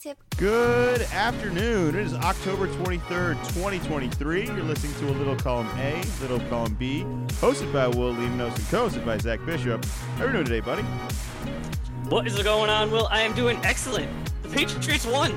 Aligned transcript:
Wingtip. 0.00 0.16
Good 0.36 1.02
afternoon. 1.12 1.94
It 1.94 2.06
is 2.06 2.14
October 2.14 2.68
23rd, 2.68 3.34
2023. 3.54 4.46
You're 4.46 4.62
listening 4.62 4.94
to 4.94 5.10
a 5.10 5.16
Little 5.16 5.36
Column 5.36 5.68
A, 5.78 6.02
Little 6.20 6.40
Column 6.48 6.74
B, 6.74 7.04
hosted 7.40 7.72
by 7.72 7.86
Will 7.88 8.14
Limnos 8.14 8.56
and 8.56 8.68
co-hosted 8.68 9.04
by 9.04 9.18
Zach 9.18 9.44
Bishop. 9.44 9.84
How 10.16 10.24
are 10.24 10.26
you 10.28 10.32
doing 10.32 10.44
today, 10.46 10.60
buddy? 10.60 10.82
What 12.08 12.26
is 12.26 12.40
going 12.42 12.70
on, 12.70 12.90
Will? 12.90 13.08
I 13.10 13.20
am 13.20 13.34
doing 13.34 13.58
excellent. 13.62 14.10
The 14.42 14.48
Patriots 14.48 15.06
won. 15.06 15.34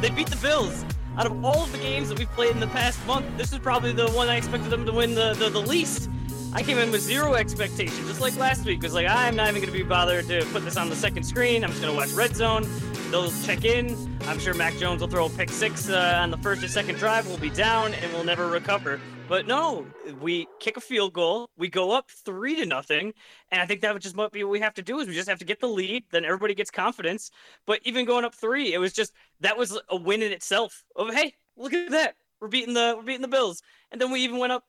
They 0.00 0.10
beat 0.10 0.28
the 0.28 0.36
Bills. 0.36 0.84
Out 1.16 1.26
of 1.26 1.44
all 1.44 1.64
of 1.64 1.72
the 1.72 1.78
games 1.78 2.08
that 2.08 2.18
we've 2.18 2.30
played 2.30 2.52
in 2.52 2.60
the 2.60 2.68
past 2.68 3.04
month, 3.06 3.26
this 3.36 3.52
is 3.52 3.58
probably 3.58 3.92
the 3.92 4.10
one 4.10 4.28
I 4.28 4.36
expected 4.36 4.70
them 4.70 4.86
to 4.86 4.92
win 4.92 5.14
the, 5.14 5.34
the, 5.34 5.50
the 5.50 5.60
least. 5.60 6.08
I 6.52 6.64
came 6.64 6.78
in 6.78 6.90
with 6.90 7.00
zero 7.00 7.34
expectations, 7.34 8.08
just 8.08 8.20
like 8.20 8.36
last 8.36 8.64
week. 8.64 8.82
Was 8.82 8.92
like, 8.92 9.06
I'm 9.06 9.36
not 9.36 9.48
even 9.50 9.62
going 9.62 9.72
to 9.72 9.78
be 9.78 9.84
bothered 9.84 10.26
to 10.26 10.44
put 10.46 10.64
this 10.64 10.76
on 10.76 10.88
the 10.88 10.96
second 10.96 11.22
screen. 11.22 11.62
I'm 11.62 11.70
just 11.70 11.80
going 11.80 11.94
to 11.94 11.96
watch 11.96 12.10
Red 12.10 12.34
Zone. 12.34 12.64
They'll 13.10 13.32
check 13.42 13.64
in. 13.64 14.18
I'm 14.28 14.38
sure 14.38 14.54
Mac 14.54 14.76
Jones 14.76 15.00
will 15.00 15.08
throw 15.08 15.26
a 15.26 15.30
pick 15.30 15.50
six 15.50 15.88
uh, 15.88 16.20
on 16.22 16.30
the 16.30 16.36
first 16.36 16.62
or 16.62 16.68
second 16.68 16.94
drive. 16.94 17.26
We'll 17.26 17.38
be 17.38 17.50
down 17.50 17.92
and 17.92 18.12
we'll 18.12 18.22
never 18.22 18.46
recover. 18.46 19.00
But 19.28 19.48
no, 19.48 19.84
we 20.20 20.46
kick 20.60 20.76
a 20.76 20.80
field 20.80 21.12
goal. 21.12 21.50
We 21.56 21.68
go 21.68 21.90
up 21.90 22.08
three 22.08 22.54
to 22.54 22.66
nothing, 22.66 23.12
and 23.50 23.60
I 23.60 23.66
think 23.66 23.80
that 23.80 23.92
would 23.92 24.02
just 24.02 24.14
might 24.14 24.30
be 24.30 24.44
what 24.44 24.52
we 24.52 24.60
have 24.60 24.74
to 24.74 24.82
do 24.82 25.00
is 25.00 25.08
we 25.08 25.14
just 25.14 25.28
have 25.28 25.40
to 25.40 25.44
get 25.44 25.58
the 25.58 25.66
lead. 25.66 26.04
Then 26.12 26.24
everybody 26.24 26.54
gets 26.54 26.70
confidence. 26.70 27.32
But 27.66 27.80
even 27.82 28.06
going 28.06 28.24
up 28.24 28.32
three, 28.32 28.72
it 28.72 28.78
was 28.78 28.92
just 28.92 29.12
that 29.40 29.58
was 29.58 29.76
a 29.88 29.96
win 29.96 30.22
in 30.22 30.30
itself. 30.30 30.84
Of 30.94 31.12
hey, 31.12 31.34
look 31.56 31.72
at 31.72 31.90
that, 31.90 32.14
we're 32.40 32.46
beating 32.46 32.74
the 32.74 32.94
we're 32.96 33.02
beating 33.02 33.22
the 33.22 33.28
Bills, 33.28 33.60
and 33.90 34.00
then 34.00 34.12
we 34.12 34.20
even 34.20 34.38
went 34.38 34.52
up 34.52 34.62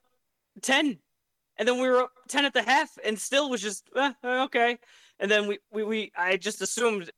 ten, 0.62 0.98
and 1.58 1.68
then 1.68 1.80
we 1.80 1.88
were 1.88 2.02
up 2.02 2.12
ten 2.28 2.44
at 2.44 2.54
the 2.54 2.62
half, 2.62 2.90
and 3.04 3.16
still 3.16 3.48
was 3.48 3.62
just 3.62 3.88
eh, 3.94 4.12
okay. 4.24 4.78
And 5.20 5.30
then 5.30 5.46
we, 5.46 5.58
we 5.72 5.84
we 5.84 6.12
I 6.16 6.36
just 6.36 6.60
assumed 6.60 7.12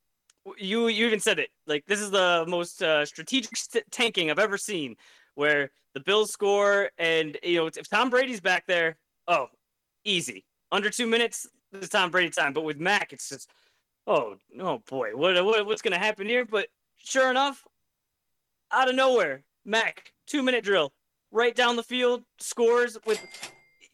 you 0.59 0.89
you 0.89 1.07
even 1.07 1.21
said 1.21 1.39
it 1.39 1.51
like 1.67 1.85
this 1.87 2.01
is 2.01 2.11
the 2.11 2.45
most 2.49 2.83
uh, 2.83 3.05
strategic 3.05 3.57
st- 3.57 3.85
tanking 3.91 4.31
I've 4.31 4.39
ever 4.39 4.59
seen, 4.59 4.97
where 5.35 5.71
the 5.95 6.01
Bills 6.01 6.31
score 6.31 6.91
and 6.99 7.39
you 7.43 7.59
know 7.59 7.67
if 7.67 7.89
Tom 7.89 8.11
Brady's 8.11 8.41
back 8.41 8.67
there, 8.67 8.97
oh, 9.29 9.47
easy 10.05 10.45
under 10.73 10.91
two 10.91 11.07
minutes, 11.07 11.47
it's 11.73 11.89
Tom 11.89 12.11
Brady 12.11 12.31
time. 12.31 12.53
But 12.53 12.65
with 12.65 12.79
Mac, 12.79 13.13
it's 13.13 13.29
just 13.29 13.51
oh 14.07 14.37
oh 14.61 14.83
boy, 14.89 15.11
what, 15.15 15.43
what 15.45 15.67
what's 15.67 15.83
gonna 15.83 15.99
happen 15.99 16.27
here? 16.27 16.45
But 16.45 16.69
sure 16.97 17.31
enough, 17.31 17.65
out 18.71 18.89
of 18.89 18.95
nowhere, 18.95 19.45
Mac 19.65 20.13
two 20.27 20.43
minute 20.43 20.65
drill 20.65 20.93
right 21.31 21.55
down 21.55 21.77
the 21.77 21.83
field 21.83 22.23
scores 22.39 22.99
with 23.07 23.21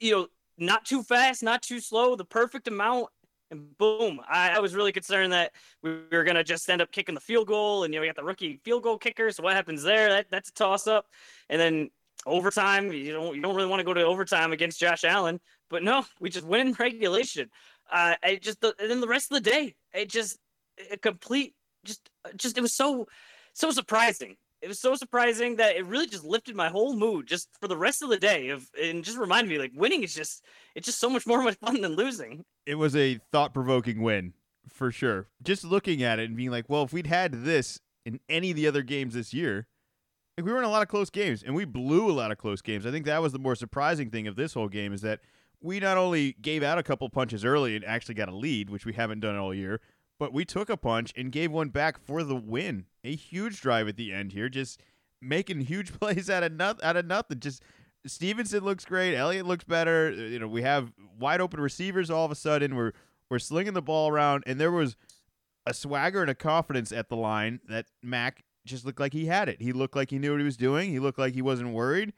you 0.01 0.12
know 0.12 0.27
not 0.59 0.85
too 0.85 1.03
fast, 1.03 1.42
not 1.42 1.62
too 1.62 1.81
slow, 1.81 2.17
the 2.17 2.25
perfect 2.25 2.69
amount 2.69 3.09
and 3.51 3.77
boom, 3.79 4.20
I, 4.29 4.51
I, 4.51 4.59
was 4.61 4.75
really 4.75 4.93
concerned 4.93 5.33
that 5.33 5.53
we 5.83 5.98
were 6.12 6.25
gonna 6.25 6.45
just 6.45 6.69
end 6.70 6.81
up 6.81 6.93
kicking 6.93 7.15
the 7.15 7.20
field 7.20 7.48
goal, 7.48 7.84
and 7.84 7.92
you 7.92 7.98
know 7.98 8.03
we 8.03 8.09
got 8.09 8.17
the 8.17 8.25
rookie 8.25 8.61
field 8.65 8.83
goal 8.83 8.98
kicker. 8.98 9.31
So 9.31 9.42
what 9.42 9.55
happens 9.55 9.83
there? 9.83 10.09
That 10.09 10.27
that's 10.31 10.51
a 10.51 10.53
toss 10.53 10.87
up, 10.87 11.07
and 11.48 11.61
then 11.61 11.91
overtime. 12.27 12.92
You 12.92 13.12
don't 13.12 13.34
you 13.34 13.42
don't 13.42 13.57
really 13.57 13.69
want 13.69 13.81
to 13.81 13.84
go 13.84 13.95
to 13.95 14.03
overtime 14.03 14.53
against 14.53 14.81
Josh 14.81 15.05
Allen, 15.05 15.41
but 15.69 15.83
no, 15.83 16.05
we 16.20 16.31
just 16.31 16.47
win 16.47 16.69
in 16.69 16.73
regulation. 16.79 17.51
Uh, 17.91 18.15
I 18.23 18.37
just 18.37 18.61
the, 18.61 18.75
and 18.79 18.91
then 18.91 19.01
the 19.01 19.09
rest 19.09 19.33
of 19.33 19.42
the 19.42 19.51
day, 19.51 19.75
it 19.92 20.09
just 20.09 20.39
a 20.91 20.97
complete 20.97 21.55
just 21.85 22.09
just 22.37 22.57
it 22.57 22.61
was 22.61 22.75
so 22.75 23.07
so 23.55 23.70
surprising 23.70 24.37
it 24.62 24.69
was 24.69 24.78
so 24.78 24.94
surprising 24.94 25.56
that 25.56 25.77
it 25.77 25.86
really 25.86 26.06
just 26.06 26.25
lifted 26.25 26.55
my 26.55 26.68
whole 26.68 26.95
mood 26.95 27.27
just 27.27 27.48
for 27.61 27.68
the 27.68 27.77
rest 27.77 28.02
of 28.02 28.11
the 28.11 28.18
day 28.18 28.51
of 28.51 28.68
and 28.80 29.05
just 29.05 29.18
reminded 29.18 29.51
me 29.51 29.58
like 29.58 29.73
winning 29.74 30.02
is 30.02 30.14
just 30.14 30.45
it's 30.74 30.86
just 30.86 31.01
so 31.01 31.08
much 31.08 31.27
more 31.27 31.42
much 31.45 31.58
fun 31.58 31.80
than 31.80 31.96
losing. 31.96 32.45
It 32.67 32.77
was 32.77 32.95
a 32.95 33.18
thought-provoking 33.33 34.02
win 34.02 34.35
for 34.68 34.92
sure. 34.92 35.29
Just 35.42 35.64
looking 35.64 36.02
at 36.02 36.18
it 36.18 36.29
and 36.29 36.36
being 36.36 36.51
like 36.51 36.67
well 36.68 36.85
if 36.85 36.92
we'd 36.92 37.07
had 37.07 37.45
this 37.45 37.80
in 38.05 38.20
any 38.29 38.51
of 38.51 38.57
the 38.57 38.67
other 38.67 38.83
games 38.83 39.14
this 39.14 39.33
year 39.33 39.67
like 40.36 40.46
we 40.46 40.52
were 40.52 40.58
in 40.58 40.64
a 40.64 40.70
lot 40.70 40.83
of 40.83 40.89
close 40.89 41.11
games 41.11 41.42
and 41.42 41.55
we 41.55 41.64
blew 41.64 42.11
a 42.11 42.12
lot 42.12 42.30
of 42.30 42.39
close 42.39 42.62
games. 42.62 42.86
I 42.86 42.90
think 42.90 43.05
that 43.06 43.20
was 43.23 43.33
the 43.33 43.39
more 43.39 43.55
surprising 43.55 44.11
thing 44.11 44.27
of 44.27 44.36
this 44.36 44.55
whole 44.55 44.68
game 44.68 44.92
is 44.92 45.02
that 45.02 45.20
we 45.61 45.80
not 45.80 45.98
only 45.98 46.33
gave 46.40 46.62
out 46.62 46.79
a 46.79 46.83
couple 46.83 47.08
punches 47.11 47.45
early 47.45 47.77
and 47.77 47.85
actually 47.85 48.14
got 48.14 48.29
a 48.29 48.35
lead 48.35 48.70
which 48.70 48.86
we 48.86 48.95
haven't 48.95 49.20
done 49.20 49.36
all 49.36 49.52
year 49.52 49.80
but 50.20 50.35
we 50.35 50.45
took 50.45 50.69
a 50.69 50.77
punch 50.77 51.14
and 51.17 51.33
gave 51.33 51.51
one 51.51 51.70
back 51.70 51.98
for 51.98 52.23
the 52.23 52.36
win. 52.36 52.85
A 53.03 53.17
huge 53.17 53.63
drive 53.63 53.89
at 53.89 53.97
the 53.97 54.13
end 54.13 54.33
here, 54.33 54.51
just 54.51 54.79
making 55.20 55.63
huge 55.63 55.92
plays 55.98 56.29
out 56.29 56.45
of 56.45 56.53
nothing. 56.53 56.85
Out 56.85 56.98
of 56.98 57.07
nothing, 57.07 57.41
just 57.41 57.63
Stevenson 58.07 58.63
looks 58.63 58.85
great. 58.85 59.17
Elliott 59.17 59.47
looks 59.47 59.64
better. 59.64 60.14
Uh, 60.14 60.20
you 60.20 60.39
know, 60.39 60.47
we 60.47 60.61
have 60.61 60.92
wide 61.19 61.41
open 61.41 61.59
receivers 61.59 62.11
all 62.11 62.27
of 62.27 62.30
a 62.30 62.36
sudden. 62.36 62.77
We're 62.77 62.92
we're 63.30 63.39
slinging 63.39 63.73
the 63.73 63.80
ball 63.80 64.11
around, 64.11 64.45
and 64.47 64.61
there 64.61 64.70
was 64.70 64.95
a 65.64 65.73
swagger 65.73 66.20
and 66.20 66.30
a 66.30 66.35
confidence 66.35 66.92
at 66.92 67.09
the 67.09 67.17
line 67.17 67.61
that 67.69 67.86
Mac 68.03 68.45
just 68.67 68.85
looked 68.85 69.01
like 69.01 69.14
he 69.14 69.25
had 69.25 69.48
it. 69.48 69.63
He 69.63 69.73
looked 69.73 69.97
like 69.97 70.11
he 70.11 70.19
knew 70.19 70.33
what 70.33 70.41
he 70.41 70.45
was 70.45 70.59
doing. 70.59 70.91
He 70.91 70.98
looked 70.98 71.19
like 71.19 71.33
he 71.33 71.42
wasn't 71.42 71.70
worried. 71.70 72.13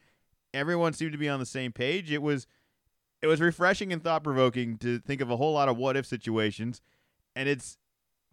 Everyone 0.53 0.93
seemed 0.93 1.13
to 1.13 1.19
be 1.19 1.29
on 1.29 1.39
the 1.39 1.47
same 1.47 1.71
page. 1.71 2.11
It 2.11 2.21
was 2.21 2.49
it 3.21 3.29
was 3.29 3.41
refreshing 3.41 3.93
and 3.93 4.03
thought 4.03 4.25
provoking 4.25 4.77
to 4.79 4.99
think 4.99 5.21
of 5.21 5.31
a 5.31 5.37
whole 5.37 5.53
lot 5.53 5.69
of 5.69 5.77
what 5.77 5.97
if 5.97 6.05
situations, 6.05 6.81
and 7.37 7.49
it's 7.49 7.79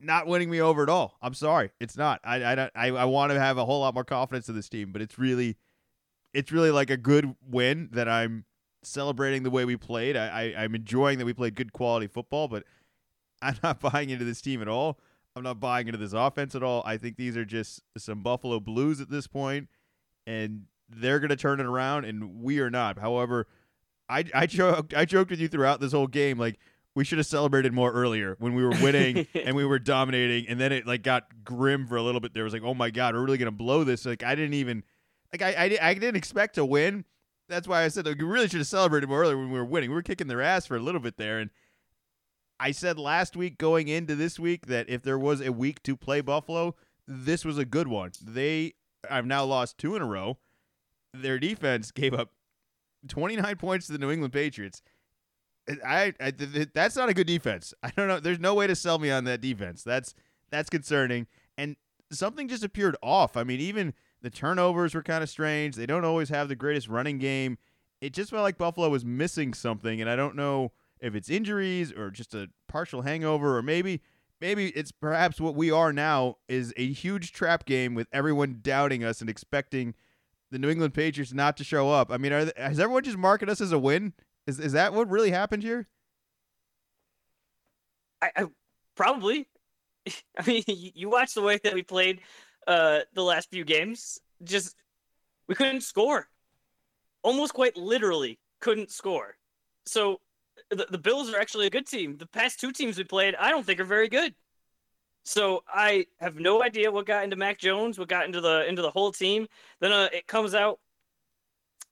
not 0.01 0.27
winning 0.27 0.49
me 0.49 0.61
over 0.61 0.83
at 0.83 0.89
all. 0.89 1.17
I'm 1.21 1.33
sorry, 1.33 1.71
it's 1.79 1.97
not. 1.97 2.19
I 2.23 2.43
I 2.43 2.69
I, 2.75 2.87
I 2.87 3.05
want 3.05 3.31
to 3.31 3.39
have 3.39 3.57
a 3.57 3.65
whole 3.65 3.81
lot 3.81 3.93
more 3.93 4.03
confidence 4.03 4.49
in 4.49 4.55
this 4.55 4.69
team, 4.69 4.91
but 4.91 5.01
it's 5.01 5.17
really, 5.17 5.57
it's 6.33 6.51
really 6.51 6.71
like 6.71 6.89
a 6.89 6.97
good 6.97 7.35
win 7.47 7.89
that 7.91 8.07
I'm 8.07 8.45
celebrating 8.83 9.43
the 9.43 9.49
way 9.49 9.65
we 9.65 9.77
played. 9.77 10.15
I, 10.15 10.53
I 10.55 10.63
I'm 10.63 10.75
enjoying 10.75 11.19
that 11.19 11.25
we 11.25 11.33
played 11.33 11.55
good 11.55 11.73
quality 11.73 12.07
football, 12.07 12.47
but 12.47 12.63
I'm 13.41 13.55
not 13.63 13.79
buying 13.91 14.09
into 14.09 14.25
this 14.25 14.41
team 14.41 14.61
at 14.61 14.67
all. 14.67 14.99
I'm 15.35 15.43
not 15.43 15.59
buying 15.59 15.87
into 15.87 15.99
this 15.99 16.13
offense 16.13 16.55
at 16.55 16.63
all. 16.63 16.83
I 16.85 16.97
think 16.97 17.15
these 17.15 17.37
are 17.37 17.45
just 17.45 17.81
some 17.97 18.23
Buffalo 18.23 18.59
Blues 18.59 18.99
at 18.99 19.09
this 19.09 19.27
point, 19.27 19.69
and 20.25 20.63
they're 20.89 21.19
going 21.19 21.29
to 21.29 21.35
turn 21.35 21.59
it 21.59 21.65
around, 21.65 22.05
and 22.05 22.41
we 22.41 22.59
are 22.59 22.69
not. 22.69 22.99
However, 22.99 23.47
I 24.09 24.25
I 24.33 24.47
joked 24.47 24.93
I 24.93 25.05
joked 25.05 25.31
with 25.31 25.39
you 25.39 25.47
throughout 25.47 25.79
this 25.79 25.91
whole 25.91 26.07
game, 26.07 26.37
like 26.37 26.59
we 26.99 27.05
should 27.05 27.17
have 27.17 27.27
celebrated 27.27 27.71
more 27.71 27.93
earlier 27.93 28.35
when 28.39 28.53
we 28.53 28.61
were 28.61 28.71
winning 28.81 29.25
and 29.33 29.55
we 29.55 29.63
were 29.63 29.79
dominating 29.79 30.49
and 30.49 30.59
then 30.59 30.73
it 30.73 30.85
like 30.85 31.01
got 31.01 31.45
grim 31.45 31.87
for 31.87 31.95
a 31.95 32.03
little 32.03 32.19
bit. 32.19 32.33
There 32.33 32.43
was 32.43 32.51
like 32.51 32.61
oh 32.61 32.73
my 32.73 32.89
god 32.89 33.15
we're 33.15 33.23
really 33.23 33.37
gonna 33.37 33.51
blow 33.51 33.85
this. 33.85 34.05
Like 34.05 34.21
i 34.21 34.35
didn't 34.35 34.55
even 34.55 34.83
like 35.31 35.41
i 35.41 35.63
i, 35.63 35.89
I 35.89 35.93
didn't 35.93 36.17
expect 36.17 36.55
to 36.55 36.65
win. 36.65 37.05
That's 37.47 37.69
why 37.69 37.85
i 37.85 37.87
said 37.87 38.05
like, 38.05 38.17
we 38.17 38.25
really 38.25 38.49
should 38.49 38.59
have 38.59 38.67
celebrated 38.67 39.07
more 39.07 39.21
earlier 39.21 39.37
when 39.37 39.49
we 39.49 39.57
were 39.57 39.63
winning. 39.63 39.91
We 39.91 39.95
were 39.95 40.01
kicking 40.01 40.27
their 40.27 40.41
ass 40.41 40.65
for 40.65 40.75
a 40.75 40.81
little 40.81 40.99
bit 40.99 41.15
there 41.15 41.39
and 41.39 41.51
i 42.59 42.71
said 42.71 42.99
last 42.99 43.37
week 43.37 43.57
going 43.57 43.87
into 43.87 44.13
this 44.13 44.37
week 44.37 44.65
that 44.65 44.89
if 44.89 45.01
there 45.01 45.17
was 45.17 45.39
a 45.39 45.53
week 45.53 45.81
to 45.83 45.95
play 45.95 46.19
buffalo 46.19 46.75
this 47.07 47.45
was 47.45 47.57
a 47.57 47.63
good 47.63 47.87
one. 47.87 48.11
They 48.21 48.73
i've 49.09 49.25
now 49.25 49.45
lost 49.45 49.77
two 49.77 49.95
in 49.95 50.01
a 50.01 50.05
row. 50.05 50.37
Their 51.13 51.39
defense 51.39 51.91
gave 51.91 52.13
up 52.13 52.33
29 53.07 53.55
points 53.55 53.85
to 53.85 53.93
the 53.93 53.99
new 53.99 54.11
england 54.11 54.33
patriots 54.33 54.81
I, 55.85 56.13
I 56.19 56.31
that's 56.31 56.95
not 56.95 57.09
a 57.09 57.13
good 57.13 57.27
defense. 57.27 57.73
I 57.83 57.91
don't 57.95 58.07
know. 58.07 58.19
There's 58.19 58.39
no 58.39 58.53
way 58.53 58.67
to 58.67 58.75
sell 58.75 58.99
me 58.99 59.11
on 59.11 59.23
that 59.25 59.41
defense. 59.41 59.83
That's 59.83 60.13
that's 60.49 60.69
concerning. 60.69 61.27
And 61.57 61.75
something 62.11 62.47
just 62.47 62.63
appeared 62.63 62.95
off. 63.03 63.37
I 63.37 63.43
mean, 63.43 63.59
even 63.59 63.93
the 64.21 64.29
turnovers 64.29 64.95
were 64.95 65.03
kind 65.03 65.23
of 65.23 65.29
strange. 65.29 65.75
They 65.75 65.85
don't 65.85 66.05
always 66.05 66.29
have 66.29 66.49
the 66.49 66.55
greatest 66.55 66.87
running 66.87 67.17
game. 67.17 67.57
It 68.01 68.13
just 68.13 68.31
felt 68.31 68.43
like 68.43 68.57
Buffalo 68.57 68.89
was 68.89 69.03
missing 69.03 69.53
something, 69.53 69.99
and 69.99 70.09
I 70.09 70.15
don't 70.15 70.35
know 70.35 70.71
if 70.99 71.15
it's 71.15 71.29
injuries 71.29 71.91
or 71.91 72.09
just 72.09 72.33
a 72.33 72.47
partial 72.67 73.01
hangover, 73.01 73.57
or 73.57 73.61
maybe 73.61 74.01
maybe 74.41 74.69
it's 74.69 74.91
perhaps 74.91 75.39
what 75.39 75.55
we 75.55 75.69
are 75.69 75.91
now 75.91 76.37
is 76.47 76.73
a 76.77 76.87
huge 76.87 77.33
trap 77.33 77.65
game 77.65 77.93
with 77.93 78.07
everyone 78.11 78.59
doubting 78.61 79.03
us 79.03 79.21
and 79.21 79.29
expecting 79.29 79.93
the 80.51 80.57
New 80.57 80.69
England 80.69 80.93
Patriots 80.93 81.33
not 81.33 81.57
to 81.57 81.63
show 81.63 81.91
up. 81.91 82.11
I 82.11 82.17
mean, 82.17 82.31
they, 82.31 82.51
has 82.57 82.79
everyone 82.79 83.03
just 83.03 83.17
marked 83.17 83.47
us 83.47 83.61
as 83.61 83.71
a 83.71 83.79
win? 83.79 84.13
Is 84.49 84.59
is 84.59 84.73
that 84.73 84.93
what 84.93 85.09
really 85.09 85.29
happened 85.29 85.61
here? 85.61 85.87
I, 88.21 88.31
I 88.35 88.45
probably. 88.95 89.47
I 90.37 90.45
mean, 90.45 90.63
you 90.67 91.09
watch 91.09 91.35
the 91.35 91.43
way 91.43 91.59
that 91.63 91.75
we 91.75 91.83
played 91.83 92.21
uh, 92.67 93.01
the 93.13 93.23
last 93.23 93.51
few 93.51 93.63
games. 93.63 94.19
Just 94.43 94.75
we 95.47 95.53
couldn't 95.53 95.81
score. 95.81 96.27
Almost 97.21 97.53
quite 97.53 97.77
literally 97.77 98.39
couldn't 98.59 98.89
score. 98.89 99.37
So 99.85 100.19
the, 100.71 100.87
the 100.89 100.97
Bills 100.97 101.31
are 101.31 101.39
actually 101.39 101.67
a 101.67 101.69
good 101.69 101.85
team. 101.85 102.17
The 102.17 102.27
past 102.27 102.59
two 102.59 102.71
teams 102.71 102.97
we 102.97 103.03
played, 103.03 103.35
I 103.35 103.51
don't 103.51 103.65
think 103.65 103.79
are 103.79 103.85
very 103.85 104.09
good. 104.09 104.33
So 105.25 105.63
I 105.67 106.07
have 106.19 106.39
no 106.39 106.63
idea 106.63 106.91
what 106.91 107.05
got 107.05 107.23
into 107.23 107.35
Mac 107.35 107.59
Jones, 107.59 107.99
what 107.99 108.07
got 108.07 108.25
into 108.25 108.41
the 108.41 108.67
into 108.67 108.81
the 108.81 108.89
whole 108.89 109.11
team. 109.11 109.47
Then 109.79 109.91
uh, 109.91 110.09
it 110.11 110.25
comes 110.25 110.55
out 110.55 110.79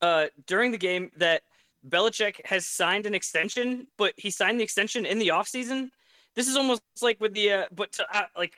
uh, 0.02 0.28
during 0.46 0.72
the 0.72 0.78
game 0.78 1.12
that 1.18 1.44
Belichick 1.88 2.46
has 2.46 2.68
signed 2.68 3.06
an 3.06 3.16
extension, 3.16 3.88
but 3.98 4.14
he 4.18 4.30
signed 4.30 4.60
the 4.60 4.64
extension 4.64 5.06
in 5.06 5.20
the 5.20 5.30
offseason. 5.30 5.90
This 6.36 6.48
is 6.48 6.56
almost 6.56 6.82
like 7.02 7.20
with 7.20 7.34
the 7.34 7.52
uh, 7.52 7.66
but 7.72 7.92
to, 7.94 8.06
uh, 8.14 8.26
like 8.36 8.54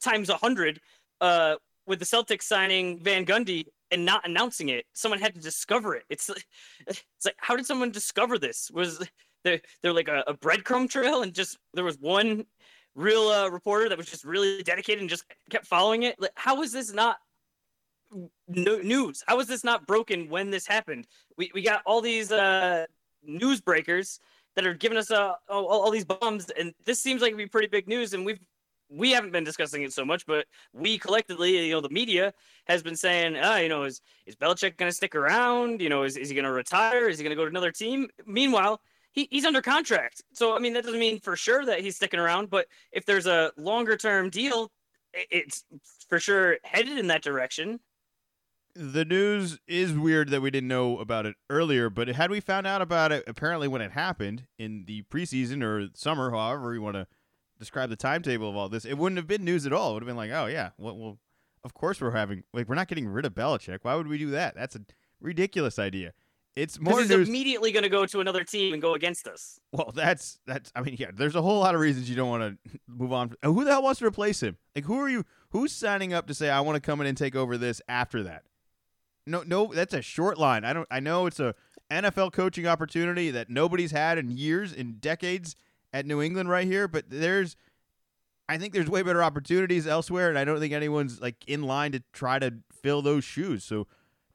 times 0.00 0.28
a 0.28 0.36
hundred 0.36 0.80
uh, 1.20 1.56
with 1.86 1.98
the 1.98 2.04
Celtics 2.04 2.42
signing 2.42 3.00
Van 3.00 3.24
Gundy 3.24 3.66
and 3.90 4.04
not 4.04 4.26
announcing 4.26 4.68
it. 4.68 4.86
Someone 4.92 5.20
had 5.20 5.34
to 5.34 5.40
discover 5.40 5.94
it. 5.94 6.04
It's 6.10 6.28
it's 6.86 7.04
like 7.24 7.36
how 7.38 7.56
did 7.56 7.66
someone 7.66 7.90
discover 7.90 8.38
this? 8.38 8.70
Was 8.72 9.06
there 9.44 9.60
there 9.82 9.92
like 9.92 10.08
a, 10.08 10.24
a 10.26 10.34
breadcrumb 10.34 10.88
trail 10.88 11.22
and 11.22 11.32
just 11.32 11.58
there 11.74 11.84
was 11.84 11.98
one 11.98 12.44
real 12.94 13.28
uh, 13.28 13.48
reporter 13.48 13.88
that 13.88 13.98
was 13.98 14.06
just 14.06 14.24
really 14.24 14.62
dedicated 14.62 15.00
and 15.00 15.08
just 15.08 15.24
kept 15.50 15.66
following 15.66 16.02
it. 16.02 16.16
Like, 16.20 16.32
how 16.36 16.56
was 16.56 16.72
this 16.72 16.92
not 16.92 17.16
news? 18.48 19.24
How 19.26 19.40
is 19.40 19.46
this 19.46 19.64
not 19.64 19.86
broken 19.86 20.28
when 20.28 20.50
this 20.50 20.66
happened? 20.66 21.06
We 21.36 21.50
we 21.54 21.62
got 21.62 21.82
all 21.86 22.00
these 22.00 22.32
uh, 22.32 22.86
news 23.24 23.60
breakers 23.60 24.20
that 24.54 24.66
are 24.66 24.74
giving 24.74 24.98
us 24.98 25.10
uh, 25.10 25.32
all, 25.48 25.66
all 25.66 25.90
these 25.90 26.04
bombs, 26.04 26.50
and 26.50 26.74
this 26.84 27.00
seems 27.00 27.22
like 27.22 27.28
it'd 27.28 27.38
be 27.38 27.46
pretty 27.46 27.68
big 27.68 27.88
news. 27.88 28.14
And 28.14 28.24
we've 28.24 28.40
we 28.88 29.10
haven't 29.10 29.32
been 29.32 29.44
discussing 29.44 29.82
it 29.82 29.92
so 29.92 30.04
much, 30.04 30.26
but 30.26 30.46
we 30.72 30.98
collectively, 30.98 31.66
you 31.66 31.72
know, 31.72 31.80
the 31.80 31.88
media 31.88 32.32
has 32.66 32.82
been 32.82 32.96
saying, 32.96 33.36
ah, 33.40 33.56
you 33.56 33.68
know, 33.68 33.84
is 33.84 34.00
is 34.26 34.36
Belichick 34.36 34.76
going 34.76 34.90
to 34.90 34.96
stick 34.96 35.14
around? 35.14 35.80
You 35.80 35.88
know, 35.88 36.02
is, 36.02 36.16
is 36.16 36.28
he 36.28 36.34
going 36.34 36.44
to 36.44 36.52
retire? 36.52 37.08
Is 37.08 37.18
he 37.18 37.24
going 37.24 37.30
to 37.30 37.36
go 37.36 37.44
to 37.44 37.50
another 37.50 37.72
team? 37.72 38.08
Meanwhile, 38.26 38.80
he, 39.12 39.28
he's 39.30 39.44
under 39.44 39.62
contract. 39.62 40.22
So, 40.32 40.54
I 40.54 40.58
mean, 40.58 40.74
that 40.74 40.84
doesn't 40.84 41.00
mean 41.00 41.20
for 41.20 41.36
sure 41.36 41.64
that 41.66 41.80
he's 41.80 41.96
sticking 41.96 42.20
around, 42.20 42.50
but 42.50 42.66
if 42.92 43.06
there's 43.06 43.26
a 43.26 43.52
longer 43.56 43.96
term 43.96 44.30
deal, 44.30 44.70
it's 45.12 45.64
for 46.08 46.18
sure 46.18 46.58
headed 46.64 46.98
in 46.98 47.06
that 47.08 47.22
direction. 47.22 47.80
The 48.74 49.04
news 49.04 49.58
is 49.66 49.92
weird 49.92 50.30
that 50.30 50.40
we 50.40 50.50
didn't 50.50 50.68
know 50.68 50.98
about 50.98 51.26
it 51.26 51.36
earlier, 51.50 51.90
but 51.90 52.08
had 52.08 52.30
we 52.30 52.40
found 52.40 52.66
out 52.66 52.80
about 52.80 53.12
it 53.12 53.24
apparently 53.26 53.68
when 53.68 53.82
it 53.82 53.92
happened 53.92 54.46
in 54.58 54.84
the 54.86 55.02
preseason 55.02 55.62
or 55.62 55.88
summer, 55.94 56.30
however 56.30 56.72
you 56.72 56.80
want 56.80 56.96
to 56.96 57.06
describe 57.58 57.90
the 57.90 57.96
timetable 57.96 58.48
of 58.48 58.56
all 58.56 58.70
this, 58.70 58.86
it 58.86 58.94
wouldn't 58.94 59.18
have 59.18 59.26
been 59.26 59.44
news 59.44 59.66
at 59.66 59.72
all. 59.74 59.90
It 59.90 59.94
would 59.94 60.02
have 60.04 60.08
been 60.08 60.16
like, 60.16 60.30
oh, 60.30 60.46
yeah, 60.46 60.70
well, 60.78 60.96
well 60.96 61.18
of 61.64 61.74
course 61.74 62.00
we're 62.00 62.12
having, 62.12 62.44
like, 62.54 62.66
we're 62.66 62.74
not 62.74 62.88
getting 62.88 63.06
rid 63.08 63.26
of 63.26 63.34
Belichick. 63.34 63.80
Why 63.82 63.94
would 63.94 64.08
we 64.08 64.16
do 64.16 64.30
that? 64.30 64.54
That's 64.54 64.74
a 64.74 64.80
ridiculous 65.20 65.78
idea. 65.78 66.14
It's 66.54 66.78
more 66.78 67.00
he's 67.00 67.08
news. 67.08 67.28
immediately 67.28 67.72
going 67.72 67.82
to 67.82 67.88
go 67.88 68.04
to 68.04 68.20
another 68.20 68.44
team 68.44 68.72
and 68.72 68.82
go 68.82 68.94
against 68.94 69.26
us. 69.26 69.58
Well, 69.72 69.90
that's 69.94 70.38
that's. 70.46 70.70
I 70.74 70.82
mean, 70.82 70.96
yeah. 70.98 71.10
There's 71.14 71.34
a 71.34 71.40
whole 71.40 71.60
lot 71.60 71.74
of 71.74 71.80
reasons 71.80 72.10
you 72.10 72.16
don't 72.16 72.28
want 72.28 72.58
to 72.62 72.78
move 72.86 73.10
on. 73.10 73.34
Who 73.42 73.64
the 73.64 73.70
hell 73.70 73.82
wants 73.82 74.00
to 74.00 74.06
replace 74.06 74.42
him? 74.42 74.58
Like, 74.76 74.84
who 74.84 75.00
are 75.00 75.08
you? 75.08 75.24
Who's 75.50 75.72
signing 75.72 76.12
up 76.12 76.26
to 76.26 76.34
say 76.34 76.50
I 76.50 76.60
want 76.60 76.76
to 76.76 76.80
come 76.80 77.00
in 77.00 77.06
and 77.06 77.16
take 77.16 77.34
over 77.34 77.56
this 77.56 77.80
after 77.88 78.22
that? 78.24 78.42
No, 79.26 79.42
no. 79.46 79.72
That's 79.72 79.94
a 79.94 80.02
short 80.02 80.38
line. 80.38 80.64
I 80.64 80.72
don't. 80.72 80.88
I 80.90 81.00
know 81.00 81.26
it's 81.26 81.40
a 81.40 81.54
NFL 81.90 82.32
coaching 82.32 82.66
opportunity 82.66 83.30
that 83.30 83.50
nobody's 83.50 83.90
had 83.90 84.18
in 84.18 84.30
years, 84.30 84.72
in 84.72 84.94
decades 84.94 85.56
at 85.92 86.06
New 86.06 86.22
England 86.22 86.48
right 86.48 86.66
here. 86.66 86.88
But 86.88 87.04
there's, 87.08 87.56
I 88.48 88.58
think 88.58 88.72
there's 88.72 88.88
way 88.88 89.02
better 89.02 89.22
opportunities 89.22 89.86
elsewhere, 89.86 90.28
and 90.28 90.38
I 90.38 90.44
don't 90.44 90.58
think 90.58 90.72
anyone's 90.72 91.20
like 91.20 91.36
in 91.46 91.62
line 91.62 91.92
to 91.92 92.02
try 92.12 92.38
to 92.38 92.54
fill 92.72 93.02
those 93.02 93.24
shoes. 93.24 93.64
So 93.64 93.86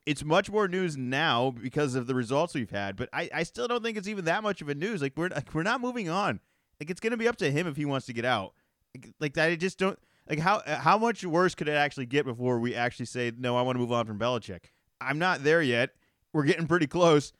it's 0.05 0.23
much 0.23 0.49
more 0.49 0.69
news 0.69 0.95
now 0.95 1.51
because 1.51 1.95
of 1.95 2.07
the 2.07 2.15
results 2.15 2.53
we've 2.53 2.69
had, 2.69 2.95
but 2.95 3.09
I, 3.11 3.29
I 3.33 3.43
still 3.43 3.67
don't 3.67 3.83
think 3.83 3.97
it's 3.97 4.07
even 4.07 4.23
that 4.25 4.41
much 4.41 4.61
of 4.61 4.69
a 4.69 4.75
news. 4.75 5.01
Like 5.01 5.13
we're 5.17 5.27
like 5.27 5.53
we're 5.53 5.63
not 5.63 5.81
moving 5.81 6.09
on. 6.09 6.39
Like 6.79 6.89
it's 6.89 7.01
gonna 7.01 7.17
be 7.17 7.27
up 7.27 7.35
to 7.37 7.51
him 7.51 7.67
if 7.67 7.75
he 7.75 7.83
wants 7.85 8.05
to 8.05 8.13
get 8.13 8.23
out. 8.23 8.53
Like, 8.95 9.13
like 9.19 9.37
I 9.37 9.55
just 9.55 9.77
don't 9.77 9.99
like 10.29 10.39
how 10.39 10.61
how 10.65 10.97
much 10.97 11.25
worse 11.25 11.55
could 11.55 11.67
it 11.67 11.73
actually 11.73 12.05
get 12.05 12.25
before 12.25 12.59
we 12.59 12.73
actually 12.73 13.07
say 13.07 13.33
no? 13.37 13.57
I 13.57 13.63
want 13.63 13.75
to 13.75 13.79
move 13.79 13.91
on 13.91 14.05
from 14.05 14.17
Belichick. 14.17 14.67
I'm 15.01 15.19
not 15.19 15.43
there 15.43 15.61
yet. 15.61 15.91
We're 16.33 16.43
getting 16.43 16.67
pretty 16.67 16.87
close, 16.87 17.33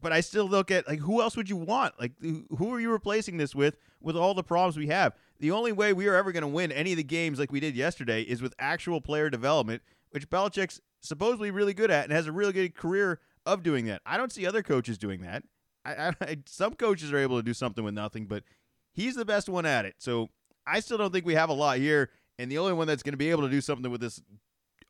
but 0.00 0.12
I 0.12 0.20
still 0.20 0.46
look 0.46 0.70
at 0.70 0.88
like 0.88 1.00
who 1.00 1.20
else 1.20 1.36
would 1.36 1.48
you 1.48 1.56
want? 1.56 1.94
Like 2.00 2.12
who 2.20 2.72
are 2.72 2.80
you 2.80 2.90
replacing 2.90 3.36
this 3.36 3.54
with? 3.54 3.76
With 4.02 4.16
all 4.16 4.32
the 4.32 4.42
problems 4.42 4.78
we 4.78 4.86
have, 4.86 5.12
the 5.40 5.50
only 5.50 5.72
way 5.72 5.92
we 5.92 6.06
are 6.06 6.14
ever 6.14 6.32
going 6.32 6.40
to 6.40 6.48
win 6.48 6.72
any 6.72 6.92
of 6.92 6.96
the 6.96 7.04
games 7.04 7.38
like 7.38 7.52
we 7.52 7.60
did 7.60 7.76
yesterday 7.76 8.22
is 8.22 8.40
with 8.40 8.54
actual 8.58 9.02
player 9.02 9.28
development, 9.28 9.82
which 10.10 10.30
Belichick's 10.30 10.80
supposedly 11.00 11.50
really 11.50 11.74
good 11.74 11.90
at 11.90 12.04
and 12.04 12.12
has 12.12 12.26
a 12.26 12.32
really 12.32 12.54
good 12.54 12.74
career 12.74 13.20
of 13.44 13.62
doing 13.62 13.84
that. 13.86 14.00
I 14.06 14.16
don't 14.16 14.32
see 14.32 14.46
other 14.46 14.62
coaches 14.62 14.96
doing 14.96 15.20
that. 15.20 15.42
I, 15.84 16.14
I, 16.20 16.38
some 16.46 16.74
coaches 16.74 17.12
are 17.12 17.18
able 17.18 17.36
to 17.36 17.42
do 17.42 17.54
something 17.54 17.84
with 17.84 17.94
nothing, 17.94 18.26
but 18.26 18.44
he's 18.92 19.16
the 19.16 19.24
best 19.24 19.48
one 19.48 19.66
at 19.66 19.84
it. 19.84 19.96
So 19.98 20.28
I 20.66 20.80
still 20.80 20.98
don't 20.98 21.12
think 21.12 21.26
we 21.26 21.34
have 21.34 21.48
a 21.48 21.54
lot 21.54 21.78
here, 21.78 22.10
and 22.38 22.50
the 22.50 22.58
only 22.58 22.72
one 22.72 22.86
that's 22.86 23.02
going 23.02 23.12
to 23.12 23.18
be 23.18 23.30
able 23.30 23.42
to 23.42 23.50
do 23.50 23.60
something 23.60 23.90
with 23.90 24.00
this 24.00 24.22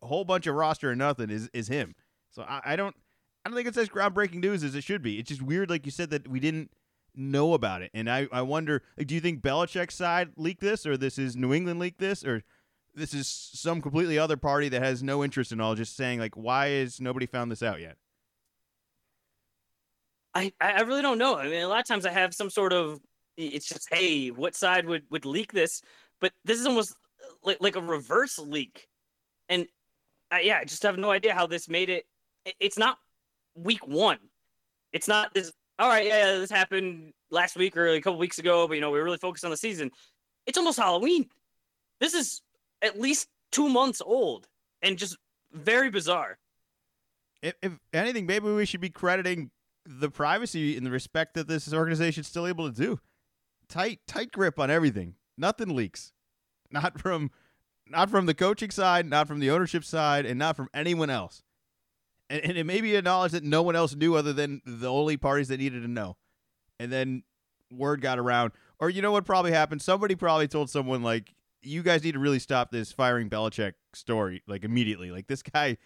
whole 0.03 0.25
bunch 0.25 0.47
of 0.47 0.55
roster 0.55 0.91
and 0.91 0.99
nothing 0.99 1.31
is 1.31 1.49
is 1.53 1.69
him. 1.69 1.95
So 2.31 2.43
I, 2.43 2.61
I 2.65 2.77
don't 2.77 2.95
I 3.45 3.49
don't 3.49 3.57
think 3.57 3.69
it's 3.69 3.79
as 3.79 3.89
groundbreaking 3.89 4.41
news 4.41 4.63
as 4.63 4.75
it 4.75 4.85
should 4.85 5.03
be. 5.03 5.19
It's 5.19 5.29
just 5.29 5.43
weird, 5.43 5.71
like 5.71 5.87
you 5.87 5.93
said, 5.93 6.11
that 6.11 6.29
we 6.29 6.41
didn't 6.41 6.71
know 7.15 7.55
about 7.55 7.83
it, 7.83 7.91
and 7.95 8.11
I 8.11 8.29
I 8.33 8.43
wonder, 8.43 8.83
do 8.99 9.15
you 9.15 9.21
think 9.21 9.43
Belichick's 9.43 9.95
side 9.95 10.31
leaked 10.37 10.61
this, 10.61 10.87
or 10.87 10.97
this 10.97 11.19
is 11.19 11.37
New 11.37 11.53
England 11.53 11.81
leaked 11.81 11.99
this, 11.99 12.25
or 12.25 12.43
this 12.95 13.15
is 13.15 13.29
some 13.29 13.81
completely 13.81 14.19
other 14.19 14.37
party 14.37 14.69
that 14.69 14.83
has 14.83 15.03
no 15.03 15.23
interest 15.25 15.53
in 15.53 15.61
all 15.61 15.75
just 15.75 15.97
saying 15.97 16.19
like 16.19 16.37
why 16.37 16.69
is 16.69 17.01
nobody 17.01 17.27
found 17.27 17.51
this 17.51 17.63
out 17.63 17.81
yet? 17.81 17.97
I 20.35 20.53
i 20.61 20.83
really 20.83 21.03
don't 21.03 21.19
know. 21.19 21.37
I 21.37 21.49
mean 21.49 21.63
a 21.63 21.69
lot 21.69 21.81
of 21.81 21.87
times 21.87 22.07
i 22.07 22.11
have 22.11 22.35
some 22.35 22.51
sort 22.51 22.73
of 22.73 23.01
it's 23.37 23.69
just 23.69 23.89
hey 23.93 24.29
what 24.29 24.55
side 24.55 24.87
would 24.87 25.05
would 25.11 25.25
leak 25.25 25.53
this? 25.53 25.83
But 26.21 26.33
this 26.45 26.61
is 26.61 26.67
almost 26.67 26.93
uh, 26.93 27.33
like, 27.43 27.59
like 27.61 27.77
a 27.77 27.81
reverse 27.81 28.39
leak. 28.39 28.89
And 29.49 29.67
I, 30.31 30.41
yeah 30.43 30.59
i 30.59 30.65
just 30.65 30.83
have 30.83 30.99
no 30.99 31.11
idea 31.11 31.35
how 31.35 31.47
this 31.47 31.69
made 31.69 31.91
it 31.91 32.05
it's 32.59 32.79
not 32.79 32.99
week 33.55 33.87
one 33.87 34.19
it's 34.93 35.09
not 35.09 35.33
this 35.35 35.53
all 35.79 35.89
right 35.89 36.07
yeah 36.07 36.39
this 36.39 36.51
happened 36.51 37.13
last 37.31 37.57
week 37.57 37.77
or 37.77 37.89
a 37.89 38.01
couple 38.01 38.19
weeks 38.19 38.39
ago 38.39 38.67
but 38.67 38.75
you 38.75 38.81
know 38.81 38.91
we 38.91 38.99
really 38.99 39.19
focused 39.19 39.45
on 39.45 39.51
the 39.51 39.57
season 39.57 39.91
it's 40.47 40.59
almost 40.59 40.79
halloween 40.79 41.27
this 42.01 42.15
is 42.15 42.43
at 42.83 42.99
least 42.99 43.29
two 43.53 43.69
months 43.69 44.01
old 44.05 44.49
and 44.83 44.99
just 44.99 45.17
very 45.53 45.91
bizarre. 45.91 46.39
If, 47.43 47.55
if 47.63 47.73
anything, 47.93 48.27
maybe 48.27 48.51
we 48.51 48.67
should 48.67 48.81
be 48.81 48.91
crediting 48.91 49.51
the 49.87 50.11
privacy 50.11 50.77
and 50.77 50.85
the 50.85 50.91
respect 50.91 51.35
that 51.35 51.49
this 51.49 51.73
organization 51.73 52.23
is 52.23 52.27
still 52.27 52.47
able 52.47 52.71
to 52.71 52.75
do. 52.75 53.01
Tight, 53.69 54.01
tight 54.07 54.33
grip 54.33 54.59
on 54.59 54.71
everything. 54.71 55.15
Nothing 55.37 55.75
leaks. 55.75 56.13
Not 56.71 57.01
from, 57.01 57.31
not 57.87 58.11
from 58.11 58.27
the 58.27 58.35
coaching 58.35 58.71
side, 58.71 59.07
not 59.07 59.27
from 59.27 59.41
the 59.41 59.51
ownership 59.51 59.85
side, 59.85 60.27
and 60.27 60.39
not 60.39 60.57
from 60.57 60.69
anyone 60.73 61.11
else. 61.11 61.43
And, 62.31 62.43
and 62.43 62.57
it 62.57 62.65
may 62.65 62.81
be 62.81 62.97
a 62.97 63.03
knowledge 63.03 63.33
that 63.33 63.45
no 63.45 63.61
one 63.61 63.77
else 63.77 63.95
knew 63.95 64.15
other 64.15 64.33
than 64.33 64.63
the 64.65 64.91
only 64.91 65.19
parties 65.19 65.49
that 65.49 65.59
needed 65.59 65.83
to 65.83 65.89
know. 65.89 66.17
And 66.79 66.91
then 66.91 67.25
word 67.71 68.01
got 68.01 68.19
around. 68.19 68.53
Or 68.79 68.89
you 68.89 69.03
know 69.03 69.13
what 69.13 69.27
probably 69.27 69.53
happened? 69.53 69.83
Somebody 69.83 70.15
probably 70.15 70.49
told 70.49 70.71
someone 70.71 71.03
like, 71.03 71.35
you 71.63 71.83
guys 71.83 72.03
need 72.03 72.13
to 72.13 72.19
really 72.19 72.39
stop 72.39 72.71
this 72.71 72.91
firing 72.91 73.29
Belichick 73.29 73.75
story 73.93 74.43
like 74.47 74.65
immediately. 74.65 75.11
Like 75.11 75.27
this 75.27 75.43
guy, 75.43 75.77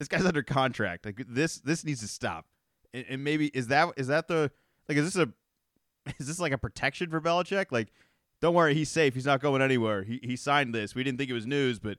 this 0.00 0.08
guy's 0.08 0.24
under 0.24 0.42
contract. 0.42 1.04
Like 1.04 1.22
this, 1.28 1.58
this 1.58 1.84
needs 1.84 2.00
to 2.00 2.08
stop. 2.08 2.46
And, 2.92 3.04
and 3.08 3.22
maybe 3.22 3.46
is 3.48 3.68
that 3.68 3.90
is 3.96 4.08
that 4.08 4.26
the 4.26 4.50
like 4.88 4.98
is 4.98 5.14
this 5.14 5.16
a 5.16 5.32
is 6.18 6.26
this 6.26 6.40
like 6.40 6.52
a 6.52 6.58
protection 6.58 7.10
for 7.10 7.20
Belichick? 7.20 7.66
Like, 7.70 7.92
don't 8.40 8.54
worry, 8.54 8.74
he's 8.74 8.88
safe. 8.88 9.14
He's 9.14 9.26
not 9.26 9.40
going 9.40 9.62
anywhere. 9.62 10.02
He 10.02 10.18
he 10.22 10.34
signed 10.34 10.74
this. 10.74 10.96
We 10.96 11.04
didn't 11.04 11.18
think 11.18 11.30
it 11.30 11.34
was 11.34 11.46
news, 11.46 11.78
but 11.78 11.98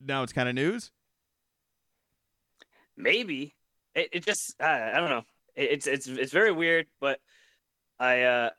now 0.00 0.22
it's 0.22 0.32
kind 0.32 0.48
of 0.48 0.54
news. 0.54 0.90
Maybe 2.96 3.54
it, 3.94 4.08
it 4.12 4.24
just 4.24 4.60
uh, 4.60 4.90
I 4.94 5.00
don't 5.00 5.10
know. 5.10 5.24
It, 5.54 5.72
it's 5.72 5.86
it's 5.86 6.06
it's 6.06 6.32
very 6.32 6.52
weird, 6.52 6.86
but 7.00 7.20
I 7.98 8.22
uh 8.22 8.50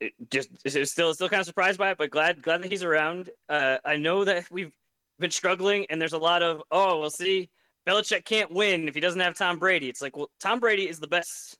it 0.00 0.12
just 0.30 0.48
it's 0.64 0.92
still 0.92 1.12
still 1.14 1.28
kind 1.28 1.40
of 1.40 1.46
surprised 1.46 1.78
by 1.78 1.90
it, 1.90 1.98
but 1.98 2.10
glad 2.10 2.42
glad 2.42 2.62
that 2.62 2.70
he's 2.70 2.84
around. 2.84 3.30
Uh, 3.48 3.78
I 3.84 3.96
know 3.96 4.24
that 4.24 4.50
we've 4.50 4.72
been 5.18 5.30
struggling, 5.30 5.86
and 5.90 6.00
there's 6.00 6.12
a 6.12 6.18
lot 6.18 6.42
of 6.42 6.62
oh, 6.70 7.00
we'll 7.00 7.10
see. 7.10 7.50
Belichick 7.86 8.24
can't 8.24 8.52
win 8.52 8.86
if 8.86 8.94
he 8.94 9.00
doesn't 9.00 9.20
have 9.20 9.34
Tom 9.34 9.58
Brady. 9.58 9.88
It's 9.88 10.02
like, 10.02 10.16
well, 10.16 10.30
Tom 10.40 10.60
Brady 10.60 10.88
is 10.88 11.00
the 11.00 11.08
best 11.08 11.56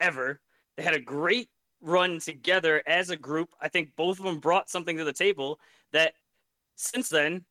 ever. 0.00 0.40
They 0.76 0.82
had 0.82 0.94
a 0.94 1.00
great 1.00 1.48
run 1.80 2.20
together 2.20 2.82
as 2.86 3.10
a 3.10 3.16
group. 3.16 3.48
I 3.60 3.68
think 3.68 3.90
both 3.96 4.18
of 4.18 4.24
them 4.24 4.38
brought 4.38 4.70
something 4.70 4.96
to 4.96 5.04
the 5.04 5.12
table 5.12 5.58
that 5.92 6.14
since 6.76 7.08
then 7.08 7.44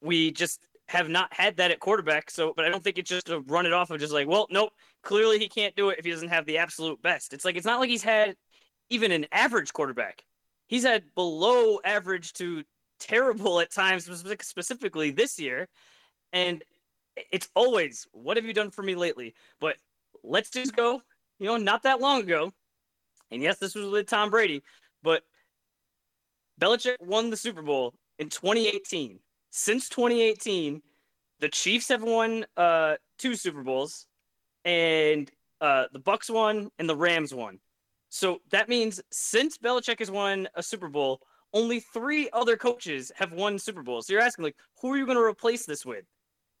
we 0.00 0.32
just 0.32 0.60
have 0.88 1.08
not 1.08 1.32
had 1.32 1.56
that 1.56 1.70
at 1.70 1.80
quarterback. 1.80 2.30
So, 2.30 2.52
but 2.54 2.64
I 2.64 2.68
don't 2.68 2.82
think 2.82 2.98
it's 2.98 3.10
just 3.10 3.26
to 3.26 3.40
run 3.40 3.66
it 3.66 3.72
off 3.72 3.90
of 3.90 4.00
just 4.00 4.12
like, 4.12 4.28
well, 4.28 4.46
nope, 4.50 4.72
clearly 5.02 5.38
he 5.38 5.48
can't 5.48 5.74
do 5.74 5.90
it 5.90 5.98
if 5.98 6.04
he 6.04 6.10
doesn't 6.10 6.28
have 6.28 6.46
the 6.46 6.58
absolute 6.58 7.02
best. 7.02 7.32
It's 7.32 7.44
like 7.44 7.56
it's 7.56 7.66
not 7.66 7.80
like 7.80 7.90
he's 7.90 8.02
had 8.02 8.36
even 8.90 9.10
an 9.10 9.26
average 9.32 9.72
quarterback. 9.72 10.22
He's 10.68 10.84
had 10.84 11.04
below 11.14 11.80
average 11.84 12.32
to 12.34 12.62
terrible 13.00 13.60
at 13.60 13.70
times, 13.70 14.04
specifically 14.42 15.10
this 15.10 15.38
year. 15.38 15.68
And 16.32 16.62
it's 17.32 17.48
always, 17.54 18.06
what 18.12 18.36
have 18.36 18.46
you 18.46 18.52
done 18.52 18.70
for 18.70 18.82
me 18.82 18.94
lately? 18.94 19.34
But 19.60 19.76
let's 20.22 20.50
just 20.50 20.74
go, 20.74 21.02
you 21.38 21.46
know, 21.46 21.56
not 21.56 21.82
that 21.84 22.00
long 22.00 22.22
ago. 22.22 22.52
And 23.30 23.42
yes, 23.42 23.58
this 23.58 23.74
was 23.74 23.88
with 23.88 24.06
Tom 24.06 24.30
Brady, 24.30 24.62
but 25.02 25.22
Belichick 26.60 26.96
won 27.00 27.30
the 27.30 27.36
Super 27.36 27.62
Bowl 27.62 27.94
in 28.18 28.28
2018. 28.28 29.18
Since 29.58 29.88
2018, 29.88 30.82
the 31.40 31.48
Chiefs 31.48 31.88
have 31.88 32.02
won 32.02 32.44
uh, 32.58 32.96
two 33.16 33.34
Super 33.34 33.62
Bowls, 33.62 34.06
and 34.66 35.30
uh, 35.62 35.86
the 35.94 35.98
Bucs 35.98 36.28
won, 36.28 36.70
and 36.78 36.86
the 36.86 36.94
Rams 36.94 37.32
won. 37.32 37.58
So 38.10 38.42
that 38.50 38.68
means 38.68 39.00
since 39.10 39.56
Belichick 39.56 40.00
has 40.00 40.10
won 40.10 40.46
a 40.56 40.62
Super 40.62 40.88
Bowl, 40.88 41.22
only 41.54 41.80
three 41.80 42.28
other 42.34 42.58
coaches 42.58 43.10
have 43.16 43.32
won 43.32 43.58
Super 43.58 43.82
Bowls. 43.82 44.06
So 44.06 44.12
you're 44.12 44.20
asking, 44.20 44.44
like, 44.44 44.56
who 44.82 44.92
are 44.92 44.98
you 44.98 45.06
going 45.06 45.16
to 45.16 45.24
replace 45.24 45.64
this 45.64 45.86
with? 45.86 46.04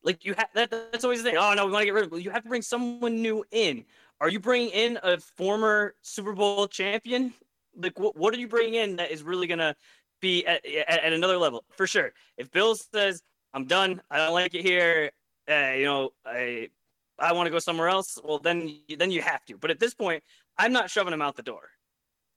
Like, 0.02 0.24
you 0.24 0.32
have 0.32 0.48
that, 0.54 0.70
that's 0.70 1.04
always 1.04 1.22
the 1.22 1.28
thing. 1.28 1.38
Oh 1.38 1.52
no, 1.52 1.66
we 1.66 1.72
want 1.72 1.82
to 1.82 1.86
get 1.86 1.92
rid 1.94 2.06
of. 2.06 2.12
It. 2.14 2.22
You 2.22 2.30
have 2.30 2.44
to 2.44 2.48
bring 2.48 2.62
someone 2.62 3.20
new 3.20 3.44
in. 3.50 3.84
Are 4.22 4.30
you 4.30 4.40
bringing 4.40 4.70
in 4.70 4.98
a 5.02 5.18
former 5.18 5.94
Super 6.00 6.32
Bowl 6.32 6.66
champion? 6.66 7.34
Like, 7.76 7.98
what 7.98 8.16
what 8.16 8.32
are 8.32 8.38
you 8.38 8.48
bringing 8.48 8.80
in 8.80 8.96
that 8.96 9.10
is 9.10 9.22
really 9.22 9.46
going 9.46 9.58
to 9.58 9.76
be 10.20 10.46
at, 10.46 10.64
at, 10.66 11.04
at 11.04 11.12
another 11.12 11.36
level 11.36 11.64
for 11.76 11.86
sure. 11.86 12.12
If 12.36 12.50
Bill 12.50 12.74
says 12.74 13.22
I'm 13.54 13.66
done, 13.66 14.00
I 14.10 14.18
don't 14.18 14.34
like 14.34 14.54
it 14.54 14.62
here, 14.62 15.10
uh, 15.50 15.72
you 15.76 15.84
know, 15.84 16.10
I 16.24 16.68
I 17.18 17.32
want 17.32 17.46
to 17.46 17.50
go 17.50 17.58
somewhere 17.58 17.88
else, 17.88 18.18
well 18.22 18.38
then 18.38 18.80
then 18.98 19.10
you 19.10 19.22
have 19.22 19.44
to. 19.46 19.56
But 19.56 19.70
at 19.70 19.80
this 19.80 19.94
point, 19.94 20.22
I'm 20.58 20.72
not 20.72 20.90
shoving 20.90 21.12
him 21.12 21.22
out 21.22 21.36
the 21.36 21.42
door. 21.42 21.70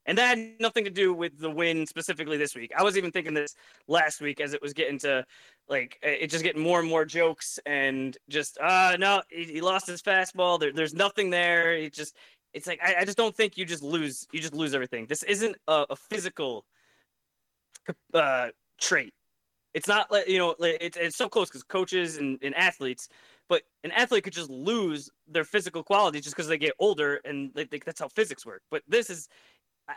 And 0.06 0.18
that 0.18 0.38
had 0.38 0.56
nothing 0.60 0.86
to 0.86 0.90
do 0.90 1.14
with 1.14 1.38
the 1.38 1.52
win 1.52 1.86
specifically 1.86 2.36
this 2.36 2.56
week. 2.56 2.72
I 2.76 2.82
was 2.82 2.98
even 2.98 3.12
thinking 3.12 3.34
this 3.34 3.54
last 3.88 4.22
week 4.22 4.42
as 4.42 4.54
it 4.54 4.62
was 4.62 4.74
getting 4.74 4.98
to 5.00 5.24
like 5.68 6.00
it 6.02 6.32
just 6.32 6.44
getting 6.44 6.64
more 6.64 6.80
and 6.80 6.90
more 6.90 7.06
jokes 7.06 7.60
and 7.66 8.18
just 8.28 8.58
uh 8.60 8.96
no, 9.00 9.22
he, 9.30 9.44
he 9.44 9.62
lost 9.62 9.86
his 9.86 10.02
fastball. 10.02 10.60
There, 10.60 10.74
there's 10.74 10.96
nothing 10.96 11.30
there. 11.30 11.74
It 11.74 11.94
just 11.94 12.16
it's 12.54 12.66
like 12.66 12.80
I, 12.84 13.02
I, 13.02 13.06
just 13.06 13.18
don't 13.18 13.36
think 13.36 13.58
you 13.58 13.66
just 13.66 13.84
lose 13.84 14.26
you 14.32 14.40
just 14.40 14.56
lose 14.56 14.74
everything. 14.74 15.06
This 15.06 15.22
isn't 15.24 15.56
a, 15.68 15.86
a 15.92 15.96
physical 15.96 16.66
uh 18.14 18.50
trait. 18.80 19.14
It's 19.74 19.88
not 19.88 20.12
like 20.12 20.28
you 20.28 20.38
know 20.38 20.56
it's 20.60 20.98
it's 20.98 21.18
so 21.18 21.30
close 21.30 21.50
because 21.50 21.64
coaches 21.64 22.18
and, 22.18 22.40
and 22.42 22.56
athletes 22.56 23.10
but 23.50 23.64
an 23.84 23.92
athlete 23.92 24.24
could 24.24 24.34
just 24.34 24.50
lose 24.50 25.10
their 25.28 25.44
physical 25.44 25.84
quality 25.84 26.22
just 26.22 26.36
because 26.36 26.48
they 26.48 26.58
get 26.58 26.74
older 26.80 27.20
and 27.26 27.52
they 27.56 27.66
think 27.66 27.84
that's 27.84 28.00
how 28.00 28.08
physics 28.08 28.46
work. 28.46 28.62
But 28.70 28.84
this 28.88 29.10
is 29.10 29.28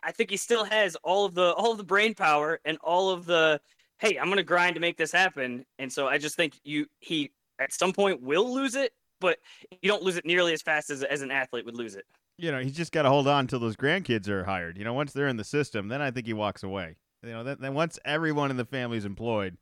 I 0.02 0.10
think 0.10 0.30
he 0.30 0.38
still 0.38 0.64
has 0.64 0.96
all 1.04 1.26
of 1.26 1.34
the 1.34 1.52
all 1.52 1.70
of 1.70 1.78
the 1.78 1.84
brain 1.84 2.14
power 2.14 2.58
and 2.64 2.78
all 2.82 3.10
of 3.10 3.26
the 3.26 3.60
hey, 3.98 4.18
I'm 4.18 4.30
gonna 4.30 4.42
grind 4.42 4.74
to 4.74 4.80
make 4.80 4.96
this 4.96 5.12
happen. 5.12 5.64
And 5.78 5.92
so 5.92 6.08
I 6.08 6.16
just 6.16 6.34
think 6.34 6.58
you 6.64 6.86
he 6.98 7.30
at 7.60 7.72
some 7.72 7.92
point 7.92 8.22
will 8.22 8.52
lose 8.52 8.74
it, 8.74 8.92
but 9.20 9.38
you 9.82 9.88
don't 9.88 10.02
lose 10.02 10.16
it 10.16 10.24
nearly 10.24 10.54
as 10.54 10.62
fast 10.62 10.88
as 10.88 11.04
as 11.04 11.20
an 11.20 11.30
athlete 11.30 11.66
would 11.66 11.76
lose 11.76 11.94
it. 11.94 12.06
You 12.38 12.50
know, 12.50 12.60
he's 12.60 12.74
just 12.74 12.92
got 12.92 13.02
to 13.02 13.10
hold 13.10 13.28
on 13.28 13.40
until 13.40 13.60
those 13.60 13.76
grandkids 13.76 14.26
are 14.28 14.44
hired. 14.44 14.78
You 14.78 14.84
know, 14.84 14.94
once 14.94 15.12
they're 15.12 15.28
in 15.28 15.36
the 15.36 15.44
system, 15.44 15.88
then 15.88 16.00
I 16.00 16.10
think 16.10 16.26
he 16.26 16.32
walks 16.32 16.62
away. 16.62 16.96
You 17.22 17.30
know, 17.30 17.44
then, 17.44 17.56
then 17.60 17.74
once 17.74 17.98
everyone 18.04 18.50
in 18.50 18.56
the 18.56 18.64
family 18.64 18.98
is 18.98 19.04
employed, 19.04 19.56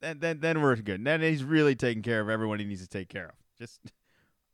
then 0.00 0.18
then 0.20 0.40
then 0.40 0.62
we're 0.62 0.76
good. 0.76 1.04
Then 1.04 1.20
he's 1.20 1.42
really 1.42 1.74
taking 1.74 2.02
care 2.02 2.20
of 2.20 2.28
everyone 2.28 2.58
he 2.58 2.64
needs 2.64 2.82
to 2.82 2.88
take 2.88 3.08
care 3.08 3.26
of. 3.26 3.34
Just 3.58 3.80
a 3.86 3.90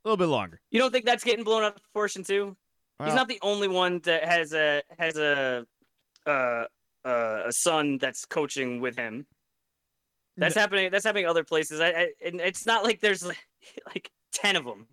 little 0.03 0.17
bit 0.17 0.27
longer. 0.27 0.59
You 0.71 0.79
don't 0.79 0.91
think 0.91 1.05
that's 1.05 1.23
getting 1.23 1.43
blown 1.43 1.63
out 1.63 1.75
of 1.75 1.83
proportion 1.83 2.23
too? 2.23 2.55
Well, 2.99 3.09
He's 3.09 3.15
not 3.15 3.27
the 3.27 3.39
only 3.41 3.67
one 3.67 3.99
that 4.03 4.25
has 4.25 4.53
a 4.53 4.81
has 4.97 5.17
a 5.17 5.65
uh, 6.25 6.65
uh, 7.05 7.43
a 7.45 7.51
son 7.51 7.97
that's 7.99 8.25
coaching 8.25 8.79
with 8.79 8.95
him. 8.95 9.25
That's 10.37 10.55
no. 10.55 10.61
happening. 10.61 10.89
That's 10.91 11.05
happening 11.05 11.27
other 11.27 11.43
places. 11.43 11.79
I, 11.79 11.89
I 11.89 12.07
and 12.25 12.41
it's 12.41 12.65
not 12.65 12.83
like 12.83 12.99
there's 13.01 13.25
like, 13.25 13.45
like 13.85 14.09
ten 14.31 14.55
of 14.55 14.65
them. 14.65 14.87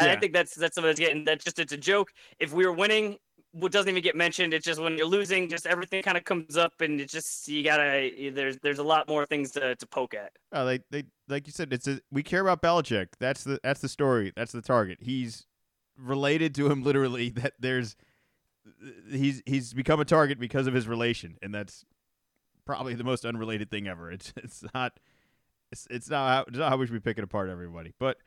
Yeah. 0.00 0.12
I 0.12 0.16
think 0.16 0.32
that's 0.32 0.54
that's 0.54 0.76
something 0.76 0.88
that's 0.88 1.00
getting 1.00 1.24
that's 1.24 1.44
just 1.44 1.58
it's 1.58 1.72
a 1.72 1.76
joke. 1.76 2.12
If 2.38 2.52
we 2.52 2.64
were 2.64 2.72
winning, 2.72 3.18
doesn't 3.58 3.88
even 3.88 4.02
get 4.02 4.16
mentioned. 4.16 4.54
It's 4.54 4.64
just 4.64 4.80
when 4.80 4.96
you're 4.96 5.06
losing, 5.06 5.48
just 5.48 5.66
everything 5.66 6.02
kind 6.02 6.16
of 6.16 6.24
comes 6.24 6.56
up, 6.56 6.80
and 6.80 7.00
it's 7.00 7.12
just 7.12 7.48
you 7.48 7.64
gotta. 7.64 8.30
There's 8.32 8.58
there's 8.58 8.78
a 8.78 8.84
lot 8.84 9.08
more 9.08 9.26
things 9.26 9.50
to, 9.52 9.74
to 9.74 9.86
poke 9.86 10.14
at. 10.14 10.32
Oh, 10.52 10.64
they 10.64 10.80
they 10.90 11.04
like 11.28 11.46
you 11.46 11.52
said, 11.52 11.72
it's 11.72 11.88
a, 11.88 12.00
we 12.10 12.22
care 12.22 12.40
about 12.40 12.62
Belichick. 12.62 13.08
That's 13.18 13.44
the 13.44 13.58
that's 13.62 13.80
the 13.80 13.88
story. 13.88 14.32
That's 14.36 14.52
the 14.52 14.62
target. 14.62 14.98
He's 15.00 15.46
related 15.96 16.54
to 16.56 16.70
him 16.70 16.82
literally. 16.84 17.30
That 17.30 17.54
there's 17.58 17.96
uh, 18.66 18.90
he's 19.10 19.42
he's 19.46 19.72
become 19.72 20.00
a 20.00 20.04
target 20.04 20.38
because 20.38 20.66
of 20.66 20.74
his 20.74 20.86
relation, 20.86 21.36
and 21.42 21.54
that's 21.54 21.84
probably 22.64 22.94
the 22.94 23.04
most 23.04 23.24
unrelated 23.24 23.70
thing 23.70 23.88
ever. 23.88 24.12
It's 24.12 24.32
it's 24.42 24.64
not 24.74 24.98
it's 25.72 25.86
it's 25.90 26.08
not 26.08 26.28
how, 26.28 26.44
it's 26.46 26.58
not 26.58 26.68
how 26.68 26.76
we 26.76 26.86
should 26.86 26.92
be 26.92 27.00
picking 27.00 27.24
apart 27.24 27.50
everybody, 27.50 27.94
but 27.98 28.18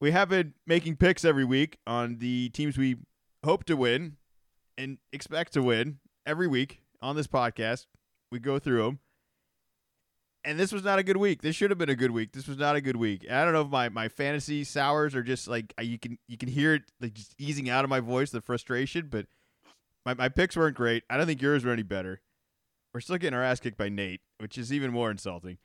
we 0.00 0.10
have 0.10 0.28
been 0.28 0.52
making 0.66 0.96
picks 0.96 1.24
every 1.24 1.44
week 1.44 1.78
on 1.86 2.18
the 2.18 2.48
teams 2.50 2.76
we 2.76 2.96
hope 3.46 3.64
to 3.64 3.76
win 3.76 4.16
and 4.76 4.98
expect 5.12 5.52
to 5.54 5.62
win 5.62 5.98
every 6.26 6.46
week 6.46 6.82
on 7.00 7.16
this 7.16 7.26
podcast. 7.26 7.86
We 8.30 8.40
go 8.40 8.58
through 8.58 8.82
them 8.84 8.98
and 10.46 10.60
this 10.60 10.72
was 10.72 10.84
not 10.84 11.00
a 11.00 11.02
good 11.02 11.16
week. 11.16 11.42
This 11.42 11.56
should 11.56 11.70
have 11.70 11.78
been 11.78 11.90
a 11.90 11.96
good 11.96 12.12
week. 12.12 12.32
This 12.32 12.46
was 12.46 12.56
not 12.56 12.76
a 12.76 12.80
good 12.80 12.96
week. 12.96 13.26
I 13.28 13.44
don't 13.44 13.52
know 13.52 13.62
if 13.62 13.68
my, 13.68 13.88
my 13.88 14.08
fantasy 14.08 14.62
sours 14.62 15.14
are 15.16 15.22
just 15.24 15.48
like 15.48 15.74
you 15.80 15.98
can 15.98 16.18
you 16.28 16.38
can 16.38 16.48
hear 16.48 16.74
it 16.74 16.82
like 17.00 17.14
just 17.14 17.34
easing 17.36 17.68
out 17.68 17.84
of 17.84 17.90
my 17.90 17.98
voice 17.98 18.30
the 18.30 18.40
frustration, 18.40 19.08
but 19.10 19.26
my, 20.04 20.14
my 20.14 20.28
picks 20.28 20.56
weren't 20.56 20.76
great. 20.76 21.02
I 21.10 21.16
don't 21.16 21.26
think 21.26 21.42
yours 21.42 21.64
were 21.64 21.72
any 21.72 21.82
better. 21.82 22.20
We're 22.94 23.00
still 23.00 23.18
getting 23.18 23.36
our 23.36 23.42
ass 23.42 23.58
kicked 23.58 23.76
by 23.76 23.88
Nate, 23.88 24.20
which 24.38 24.56
is 24.56 24.72
even 24.72 24.92
more 24.92 25.10
insulting. 25.10 25.58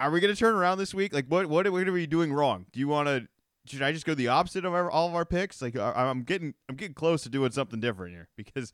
Are 0.00 0.10
we 0.10 0.20
going 0.20 0.34
to 0.34 0.38
turn 0.38 0.54
around 0.54 0.78
this 0.78 0.94
week? 0.94 1.12
Like 1.12 1.26
what 1.26 1.46
what 1.46 1.66
are 1.66 1.72
we 1.72 2.06
doing 2.06 2.32
wrong? 2.32 2.66
Do 2.72 2.80
you 2.80 2.88
want 2.88 3.08
to 3.08 3.28
should 3.66 3.82
I 3.82 3.92
just 3.92 4.06
go 4.06 4.14
the 4.14 4.28
opposite 4.28 4.64
of 4.64 4.74
our, 4.74 4.90
all 4.90 5.08
of 5.08 5.14
our 5.14 5.24
picks? 5.24 5.62
Like 5.62 5.76
I'm 5.76 6.22
getting 6.22 6.54
I'm 6.68 6.76
getting 6.76 6.94
close 6.94 7.22
to 7.22 7.28
doing 7.28 7.52
something 7.52 7.80
different 7.80 8.12
here 8.12 8.28
because 8.36 8.72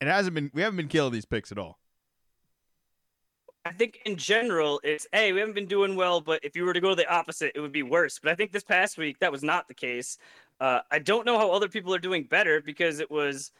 it 0.00 0.06
hasn't 0.06 0.34
been 0.34 0.50
we 0.52 0.62
haven't 0.62 0.76
been 0.76 0.88
killing 0.88 1.12
these 1.12 1.24
picks 1.24 1.50
at 1.50 1.58
all. 1.58 1.78
I 3.64 3.72
think 3.72 4.00
in 4.06 4.16
general, 4.16 4.80
it's 4.84 5.06
hey, 5.12 5.32
we 5.32 5.40
haven't 5.40 5.54
been 5.54 5.66
doing 5.66 5.96
well, 5.96 6.20
but 6.20 6.40
if 6.42 6.56
you 6.56 6.64
were 6.64 6.72
to 6.72 6.80
go 6.80 6.94
the 6.94 7.08
opposite, 7.10 7.52
it 7.54 7.60
would 7.60 7.72
be 7.72 7.82
worse. 7.82 8.18
But 8.18 8.32
I 8.32 8.34
think 8.34 8.52
this 8.52 8.64
past 8.64 8.98
week 8.98 9.18
that 9.20 9.32
was 9.32 9.42
not 9.42 9.68
the 9.68 9.74
case. 9.74 10.18
Uh, 10.60 10.80
I 10.90 10.98
don't 10.98 11.24
know 11.24 11.38
how 11.38 11.50
other 11.50 11.68
people 11.68 11.94
are 11.94 11.98
doing 11.98 12.24
better 12.24 12.60
because 12.60 13.00
it 13.00 13.10
was 13.10 13.50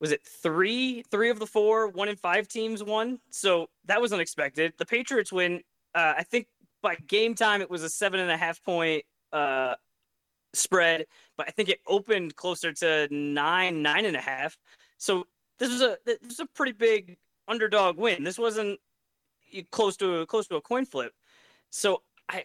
was 0.00 0.12
it 0.12 0.22
three 0.24 1.02
three 1.10 1.30
of 1.30 1.38
the 1.38 1.46
four 1.46 1.88
one 1.88 2.08
in 2.08 2.16
five 2.16 2.48
teams 2.48 2.82
won, 2.82 3.18
so 3.30 3.68
that 3.86 4.00
was 4.00 4.12
unexpected. 4.12 4.74
The 4.78 4.86
Patriots 4.86 5.32
win. 5.32 5.62
Uh, 5.94 6.14
I 6.18 6.22
think 6.22 6.48
by 6.82 6.96
game 7.06 7.34
time 7.34 7.62
it 7.62 7.70
was 7.70 7.82
a 7.82 7.88
seven 7.88 8.20
and 8.20 8.30
a 8.30 8.36
half 8.36 8.62
point 8.62 9.04
uh, 9.32 9.74
spread, 10.56 11.06
but 11.36 11.48
I 11.48 11.50
think 11.50 11.68
it 11.68 11.80
opened 11.86 12.36
closer 12.36 12.72
to 12.72 13.08
nine 13.10 13.82
nine 13.82 14.04
and 14.04 14.16
a 14.16 14.20
half. 14.20 14.56
So 14.98 15.26
this 15.58 15.70
was 15.70 15.82
a 15.82 15.98
this 16.04 16.18
was 16.22 16.40
a 16.40 16.46
pretty 16.46 16.72
big 16.72 17.16
underdog 17.48 17.96
win. 17.96 18.24
This 18.24 18.38
wasn't 18.38 18.78
close 19.70 19.96
to 19.98 20.20
a, 20.20 20.26
close 20.26 20.46
to 20.48 20.56
a 20.56 20.60
coin 20.60 20.84
flip. 20.84 21.12
So 21.70 22.02
I, 22.28 22.44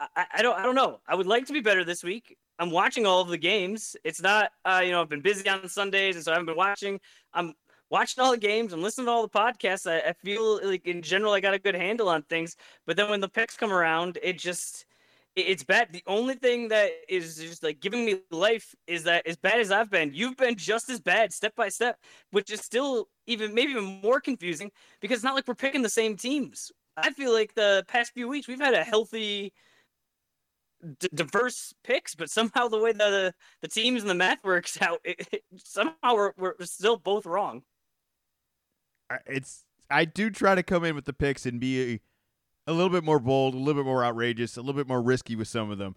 I 0.00 0.26
I 0.34 0.42
don't 0.42 0.58
I 0.58 0.62
don't 0.62 0.74
know. 0.74 1.00
I 1.06 1.14
would 1.14 1.26
like 1.26 1.46
to 1.46 1.52
be 1.52 1.60
better 1.60 1.84
this 1.84 2.02
week. 2.02 2.36
I'm 2.58 2.70
watching 2.70 3.06
all 3.06 3.20
of 3.20 3.28
the 3.28 3.38
games. 3.38 3.96
It's 4.04 4.22
not 4.22 4.50
uh, 4.64 4.82
you 4.84 4.92
know 4.92 5.00
I've 5.00 5.08
been 5.08 5.22
busy 5.22 5.48
on 5.48 5.68
Sundays 5.68 6.16
and 6.16 6.24
so 6.24 6.32
I 6.32 6.34
haven't 6.34 6.46
been 6.46 6.56
watching. 6.56 7.00
I'm 7.32 7.54
watching 7.90 8.22
all 8.22 8.30
the 8.30 8.38
games. 8.38 8.72
I'm 8.72 8.82
listening 8.82 9.06
to 9.06 9.12
all 9.12 9.22
the 9.22 9.28
podcasts. 9.28 9.90
I, 9.90 10.10
I 10.10 10.12
feel 10.24 10.66
like 10.66 10.86
in 10.86 11.02
general 11.02 11.32
I 11.32 11.40
got 11.40 11.54
a 11.54 11.58
good 11.58 11.74
handle 11.74 12.08
on 12.08 12.22
things. 12.22 12.56
But 12.86 12.96
then 12.96 13.10
when 13.10 13.20
the 13.20 13.28
picks 13.28 13.56
come 13.56 13.72
around, 13.72 14.18
it 14.22 14.38
just 14.38 14.86
it's 15.34 15.64
bad. 15.64 15.88
The 15.92 16.02
only 16.06 16.34
thing 16.34 16.68
that 16.68 16.90
is 17.08 17.36
just 17.36 17.62
like 17.62 17.80
giving 17.80 18.04
me 18.04 18.20
life 18.30 18.74
is 18.86 19.04
that 19.04 19.26
as 19.26 19.36
bad 19.36 19.60
as 19.60 19.70
I've 19.70 19.90
been, 19.90 20.12
you've 20.12 20.36
been 20.36 20.56
just 20.56 20.90
as 20.90 21.00
bad 21.00 21.32
step 21.32 21.54
by 21.54 21.68
step, 21.68 21.98
which 22.30 22.50
is 22.50 22.60
still 22.60 23.08
even 23.26 23.54
maybe 23.54 23.72
even 23.72 24.00
more 24.02 24.20
confusing 24.20 24.70
because 25.00 25.16
it's 25.16 25.24
not 25.24 25.34
like 25.34 25.48
we're 25.48 25.54
picking 25.54 25.82
the 25.82 25.88
same 25.88 26.16
teams. 26.16 26.70
I 26.96 27.10
feel 27.12 27.32
like 27.32 27.54
the 27.54 27.84
past 27.88 28.12
few 28.12 28.28
weeks 28.28 28.46
we've 28.46 28.60
had 28.60 28.74
a 28.74 28.84
healthy, 28.84 29.54
d- 30.98 31.08
diverse 31.14 31.72
picks, 31.82 32.14
but 32.14 32.28
somehow 32.28 32.68
the 32.68 32.78
way 32.78 32.92
the 32.92 32.98
the, 32.98 33.34
the 33.62 33.68
teams 33.68 34.02
and 34.02 34.10
the 34.10 34.14
math 34.14 34.44
works 34.44 34.80
out, 34.82 35.00
it, 35.04 35.26
it, 35.32 35.42
somehow 35.56 36.14
we're, 36.14 36.32
we're 36.36 36.54
still 36.62 36.98
both 36.98 37.24
wrong. 37.24 37.62
It's 39.26 39.64
I 39.90 40.04
do 40.04 40.30
try 40.30 40.54
to 40.54 40.62
come 40.62 40.84
in 40.84 40.94
with 40.94 41.06
the 41.06 41.12
picks 41.12 41.46
and 41.46 41.58
be. 41.58 42.00
A, 42.66 42.72
little 42.72 42.90
bit 42.90 43.04
more 43.04 43.18
bold, 43.18 43.54
a 43.54 43.58
little 43.58 43.82
bit 43.82 43.86
more 43.86 44.04
outrageous, 44.04 44.56
a 44.56 44.60
little 44.60 44.78
bit 44.78 44.88
more 44.88 45.02
risky 45.02 45.34
with 45.36 45.48
some 45.48 45.70
of 45.70 45.78
them. 45.78 45.96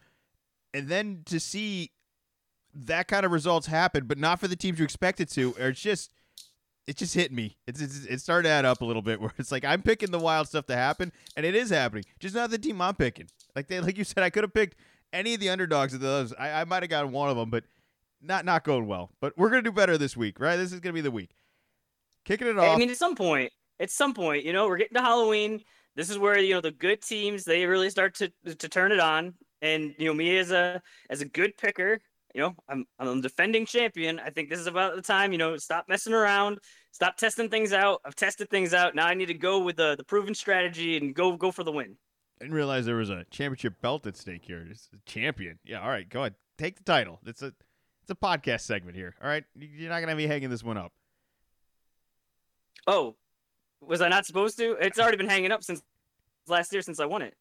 And 0.73 0.87
then 0.87 1.21
to 1.25 1.39
see 1.39 1.91
that 2.73 3.07
kind 3.07 3.25
of 3.25 3.31
results 3.31 3.67
happen, 3.67 4.05
but 4.05 4.17
not 4.17 4.39
for 4.39 4.47
the 4.47 4.55
teams 4.55 4.79
you 4.79 4.85
expect 4.85 5.19
it 5.19 5.29
to, 5.31 5.55
or 5.59 5.69
it's 5.69 5.81
just 5.81 6.11
it 6.87 6.97
just 6.97 7.15
hit 7.15 7.31
me. 7.31 7.57
It's, 7.65 7.81
it's 7.81 8.05
it 8.05 8.21
started 8.21 8.47
to 8.47 8.53
add 8.53 8.65
up 8.65 8.81
a 8.81 8.85
little 8.85 9.01
bit 9.01 9.19
where 9.21 9.31
it's 9.37 9.51
like 9.51 9.65
I'm 9.65 9.81
picking 9.81 10.11
the 10.11 10.19
wild 10.19 10.47
stuff 10.47 10.65
to 10.67 10.75
happen, 10.75 11.11
and 11.35 11.45
it 11.45 11.55
is 11.55 11.69
happening. 11.69 12.03
Just 12.19 12.35
not 12.35 12.49
the 12.49 12.57
team 12.57 12.81
I'm 12.81 12.95
picking. 12.95 13.27
Like 13.55 13.67
they, 13.67 13.79
like 13.79 13.97
you 13.97 14.03
said, 14.03 14.23
I 14.23 14.29
could 14.29 14.43
have 14.43 14.53
picked 14.53 14.75
any 15.13 15.33
of 15.33 15.39
the 15.39 15.49
underdogs 15.49 15.93
of 15.93 16.01
those. 16.01 16.33
I, 16.33 16.61
I 16.61 16.63
might 16.65 16.83
have 16.83 16.89
gotten 16.89 17.11
one 17.11 17.29
of 17.29 17.37
them, 17.37 17.49
but 17.49 17.63
not 18.21 18.45
not 18.45 18.63
going 18.63 18.87
well. 18.87 19.11
But 19.19 19.37
we're 19.37 19.49
gonna 19.49 19.61
do 19.61 19.71
better 19.71 19.97
this 19.97 20.15
week, 20.15 20.39
right? 20.39 20.57
This 20.57 20.73
is 20.73 20.79
gonna 20.79 20.93
be 20.93 21.01
the 21.01 21.11
week. 21.11 21.35
Kicking 22.25 22.47
it 22.47 22.57
off. 22.57 22.75
I 22.75 22.79
mean, 22.79 22.89
at 22.89 22.97
some 22.97 23.15
point, 23.15 23.51
at 23.79 23.89
some 23.89 24.13
point, 24.13 24.43
you 24.43 24.53
know, 24.53 24.67
we're 24.67 24.77
getting 24.77 24.95
to 24.95 25.01
Halloween 25.01 25.63
this 25.95 26.09
is 26.09 26.17
where 26.17 26.37
you 26.37 26.53
know 26.53 26.61
the 26.61 26.71
good 26.71 27.01
teams 27.01 27.43
they 27.43 27.65
really 27.65 27.89
start 27.89 28.15
to 28.15 28.31
to 28.45 28.69
turn 28.69 28.91
it 28.91 28.99
on. 28.99 29.33
And 29.61 29.95
you 29.97 30.07
know 30.07 30.13
me 30.13 30.37
as 30.37 30.51
a 30.51 30.81
as 31.09 31.21
a 31.21 31.25
good 31.25 31.57
picker, 31.57 31.99
you 32.33 32.41
know 32.41 32.55
I'm 32.67 32.85
I'm 32.99 33.07
a 33.07 33.21
defending 33.21 33.65
champion. 33.65 34.19
I 34.19 34.29
think 34.29 34.49
this 34.49 34.59
is 34.59 34.67
about 34.67 34.95
the 34.95 35.01
time. 35.01 35.31
You 35.31 35.37
know, 35.37 35.57
stop 35.57 35.85
messing 35.87 36.13
around, 36.13 36.59
stop 36.91 37.17
testing 37.17 37.49
things 37.49 37.73
out. 37.73 38.01
I've 38.05 38.15
tested 38.15 38.49
things 38.49 38.73
out. 38.73 38.95
Now 38.95 39.07
I 39.07 39.13
need 39.13 39.27
to 39.27 39.33
go 39.33 39.59
with 39.59 39.77
the 39.77 39.95
the 39.95 40.03
proven 40.03 40.35
strategy 40.35 40.97
and 40.97 41.15
go 41.15 41.37
go 41.37 41.51
for 41.51 41.63
the 41.63 41.71
win. 41.71 41.95
I 42.39 42.45
didn't 42.45 42.55
realize 42.55 42.85
there 42.85 42.97
was 42.97 43.09
a 43.09 43.25
championship 43.31 43.81
belt 43.81 44.05
at 44.05 44.17
stake 44.17 44.43
here. 44.45 44.67
It's 44.69 44.89
a 44.93 45.09
champion. 45.09 45.57
Yeah, 45.63 45.81
all 45.81 45.89
right, 45.89 46.07
go 46.07 46.19
ahead. 46.19 46.35
Take 46.57 46.75
the 46.75 46.83
title. 46.83 47.19
It's 47.25 47.41
a 47.41 47.53
it's 48.03 48.11
a 48.11 48.15
podcast 48.15 48.61
segment 48.61 48.97
here. 48.97 49.15
All 49.21 49.27
right, 49.27 49.45
you're 49.57 49.89
not 49.89 50.01
gonna 50.01 50.15
be 50.15 50.27
hanging 50.27 50.49
this 50.49 50.63
one 50.63 50.77
up. 50.77 50.91
Oh, 52.85 53.15
was 53.87 54.01
I 54.01 54.09
not 54.09 54.25
supposed 54.25 54.57
to? 54.59 54.73
It's 54.73 54.99
already 54.99 55.17
been 55.17 55.29
hanging 55.29 55.51
up 55.51 55.63
since 55.63 55.81
last 56.47 56.71
year 56.73 56.81
since 56.81 56.99
I 56.99 57.05
won 57.05 57.21
it. 57.21 57.35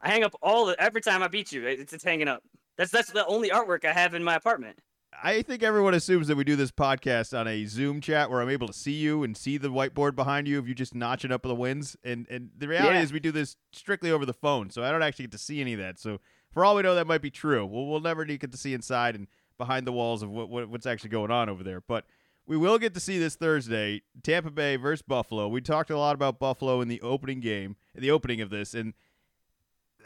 I 0.00 0.10
hang 0.10 0.24
up 0.24 0.34
all 0.42 0.66
the 0.66 0.80
every 0.80 1.00
time 1.00 1.22
I 1.22 1.28
beat 1.28 1.52
you. 1.52 1.66
It's, 1.66 1.92
it's 1.92 2.04
hanging 2.04 2.28
up. 2.28 2.42
That's 2.76 2.90
that's 2.90 3.10
the 3.10 3.26
only 3.26 3.50
artwork 3.50 3.84
I 3.84 3.92
have 3.92 4.14
in 4.14 4.22
my 4.24 4.34
apartment. 4.34 4.78
I 5.22 5.42
think 5.42 5.62
everyone 5.62 5.94
assumes 5.94 6.26
that 6.26 6.36
we 6.36 6.42
do 6.42 6.56
this 6.56 6.72
podcast 6.72 7.38
on 7.38 7.46
a 7.46 7.64
Zoom 7.66 8.00
chat 8.00 8.30
where 8.30 8.42
I'm 8.42 8.50
able 8.50 8.66
to 8.66 8.72
see 8.72 8.92
you 8.94 9.22
and 9.22 9.36
see 9.36 9.58
the 9.58 9.68
whiteboard 9.68 10.16
behind 10.16 10.48
you 10.48 10.58
if 10.58 10.66
you 10.66 10.74
just 10.74 10.92
notching 10.94 11.30
up 11.30 11.42
the 11.42 11.54
wins. 11.54 11.96
And 12.04 12.26
and 12.28 12.50
the 12.58 12.66
reality 12.68 12.96
Yeah. 12.96 13.02
is 13.02 13.12
we 13.12 13.20
do 13.20 13.30
this 13.32 13.56
strictly 13.72 14.10
over 14.10 14.26
the 14.26 14.34
phone, 14.34 14.70
so 14.70 14.82
I 14.82 14.90
don't 14.90 15.02
actually 15.02 15.26
get 15.26 15.32
to 15.32 15.38
see 15.38 15.60
any 15.60 15.72
of 15.74 15.78
that. 15.78 15.98
So 16.00 16.20
for 16.50 16.64
all 16.64 16.74
we 16.76 16.82
know, 16.82 16.94
that 16.96 17.06
might 17.06 17.22
be 17.22 17.30
true. 17.30 17.64
We'll 17.64 17.86
we'll 17.86 18.00
never 18.00 18.24
get 18.24 18.50
to 18.50 18.58
see 18.58 18.74
inside 18.74 19.14
and 19.14 19.28
behind 19.56 19.86
the 19.86 19.92
walls 19.92 20.22
of 20.22 20.30
what, 20.30 20.48
what 20.48 20.68
what's 20.68 20.84
actually 20.86 21.10
going 21.10 21.30
on 21.30 21.48
over 21.48 21.62
there. 21.62 21.80
But 21.80 22.04
we 22.46 22.56
will 22.56 22.78
get 22.78 22.94
to 22.94 23.00
see 23.00 23.18
this 23.18 23.36
Thursday, 23.36 24.02
Tampa 24.22 24.50
Bay 24.50 24.76
versus 24.76 25.02
Buffalo. 25.02 25.48
We 25.48 25.60
talked 25.60 25.90
a 25.90 25.98
lot 25.98 26.14
about 26.14 26.38
Buffalo 26.38 26.80
in 26.80 26.88
the 26.88 27.00
opening 27.00 27.40
game, 27.40 27.76
in 27.94 28.02
the 28.02 28.10
opening 28.10 28.40
of 28.40 28.50
this, 28.50 28.74
and 28.74 28.94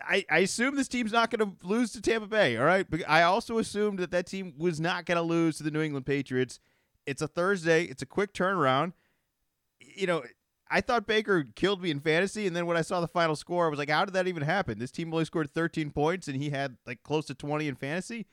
I, 0.03 0.25
I 0.31 0.39
assume 0.39 0.77
this 0.77 0.89
team's 0.89 1.13
not 1.13 1.31
going 1.31 1.51
to 1.51 1.67
lose 1.67 1.93
to 1.93 2.01
Tampa 2.01 2.27
Bay. 2.27 2.57
All 2.57 2.65
right, 2.65 2.87
but 2.89 3.01
I 3.09 3.23
also 3.23 3.59
assumed 3.59 3.99
that 3.99 4.11
that 4.13 4.27
team 4.27 4.55
was 4.57 4.81
not 4.81 5.07
going 5.07 5.17
to 5.17 5.23
lose 5.23 5.57
to 5.59 5.65
the 5.65 5.71
New 5.71 5.81
England 5.81 6.07
Patriots. 6.07 6.61
It's 7.07 7.23
a 7.23 7.29
Thursday. 7.29 7.85
It's 7.85 8.03
a 8.03 8.07
quick 8.07 8.33
turnaround. 8.33 8.93
You 9.81 10.07
know, 10.07 10.23
I 10.71 10.81
thought 10.81 11.07
Baker 11.07 11.47
killed 11.55 11.83
me 11.83 11.91
in 11.91 12.01
fantasy, 12.01 12.47
and 12.47 12.55
then 12.55 12.67
when 12.67 12.77
I 12.77 12.83
saw 12.83 13.01
the 13.01 13.09
final 13.09 13.35
score, 13.37 13.67
I 13.67 13.69
was 13.71 13.79
like, 13.79 13.91
"How 13.91 14.05
did 14.05 14.15
that 14.15 14.29
even 14.29 14.43
happen?" 14.43 14.79
This 14.79 14.91
team 14.91 15.13
only 15.13 15.25
scored 15.25 15.51
13 15.51 15.91
points, 15.91 16.29
and 16.29 16.37
he 16.37 16.51
had 16.51 16.77
like 16.87 17.03
close 17.03 17.27
to 17.27 17.35
20 17.35 17.67
in 17.67 17.75
fantasy. 17.75 18.27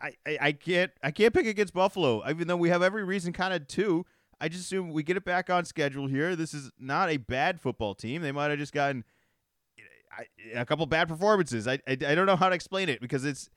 I, 0.00 0.38
I, 0.40 0.52
can't 0.52 0.90
I 1.02 1.10
can't 1.10 1.32
pick 1.32 1.46
against 1.46 1.72
Buffalo, 1.72 2.22
even 2.28 2.48
though 2.48 2.56
we 2.56 2.68
have 2.68 2.82
every 2.82 3.04
reason 3.04 3.32
kind 3.32 3.54
of 3.54 3.66
to. 3.68 4.04
I 4.40 4.48
just 4.48 4.64
assume 4.64 4.92
we 4.92 5.02
get 5.02 5.16
it 5.16 5.24
back 5.24 5.48
on 5.48 5.64
schedule 5.64 6.06
here. 6.06 6.36
This 6.36 6.52
is 6.52 6.70
not 6.78 7.08
a 7.08 7.16
bad 7.16 7.60
football 7.60 7.94
team. 7.94 8.20
They 8.20 8.32
might 8.32 8.50
have 8.50 8.58
just 8.58 8.74
gotten 8.74 9.04
a 10.54 10.64
couple 10.66 10.84
bad 10.86 11.08
performances. 11.08 11.66
I, 11.66 11.74
I 11.88 11.92
I 11.92 12.14
don't 12.14 12.26
know 12.26 12.36
how 12.36 12.50
to 12.50 12.54
explain 12.54 12.88
it 12.88 13.00
because 13.00 13.24
it's 13.24 13.48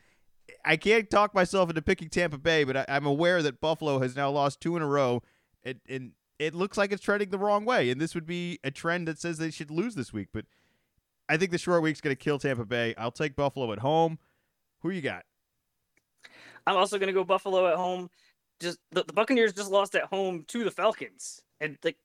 I 0.65 0.77
can't 0.77 1.09
talk 1.09 1.33
myself 1.33 1.69
into 1.69 1.81
picking 1.81 2.09
Tampa 2.09 2.37
Bay, 2.37 2.63
but 2.63 2.77
I, 2.77 2.85
I'm 2.87 3.05
aware 3.05 3.41
that 3.43 3.61
Buffalo 3.61 3.99
has 3.99 4.15
now 4.15 4.29
lost 4.29 4.61
two 4.61 4.75
in 4.75 4.81
a 4.81 4.87
row, 4.87 5.21
and, 5.63 5.79
and 5.87 6.11
it 6.37 6.55
looks 6.55 6.77
like 6.77 6.91
it's 6.91 7.03
trending 7.03 7.29
the 7.29 7.37
wrong 7.37 7.65
way. 7.65 7.89
And 7.89 7.99
this 7.99 8.15
would 8.15 8.25
be 8.25 8.59
a 8.63 8.71
trend 8.71 9.07
that 9.07 9.19
says 9.19 9.37
they 9.37 9.51
should 9.51 9.71
lose 9.71 9.95
this 9.95 10.13
week. 10.13 10.29
But 10.33 10.45
I 11.27 11.37
think 11.37 11.51
the 11.51 11.57
short 11.57 11.83
week's 11.83 12.01
going 12.01 12.15
to 12.15 12.21
kill 12.21 12.39
Tampa 12.39 12.65
Bay. 12.65 12.95
I'll 12.97 13.11
take 13.11 13.35
Buffalo 13.35 13.71
at 13.73 13.79
home. 13.79 14.19
Who 14.81 14.89
you 14.89 15.01
got? 15.01 15.25
I'm 16.67 16.77
also 16.77 16.97
going 16.97 17.07
to 17.07 17.13
go 17.13 17.23
Buffalo 17.23 17.67
at 17.67 17.75
home. 17.75 18.09
Just 18.59 18.79
the, 18.91 19.03
the 19.03 19.13
Buccaneers 19.13 19.53
just 19.53 19.71
lost 19.71 19.95
at 19.95 20.03
home 20.03 20.43
to 20.49 20.63
the 20.63 20.71
Falcons, 20.71 21.41
and 21.61 21.77
like 21.83 21.95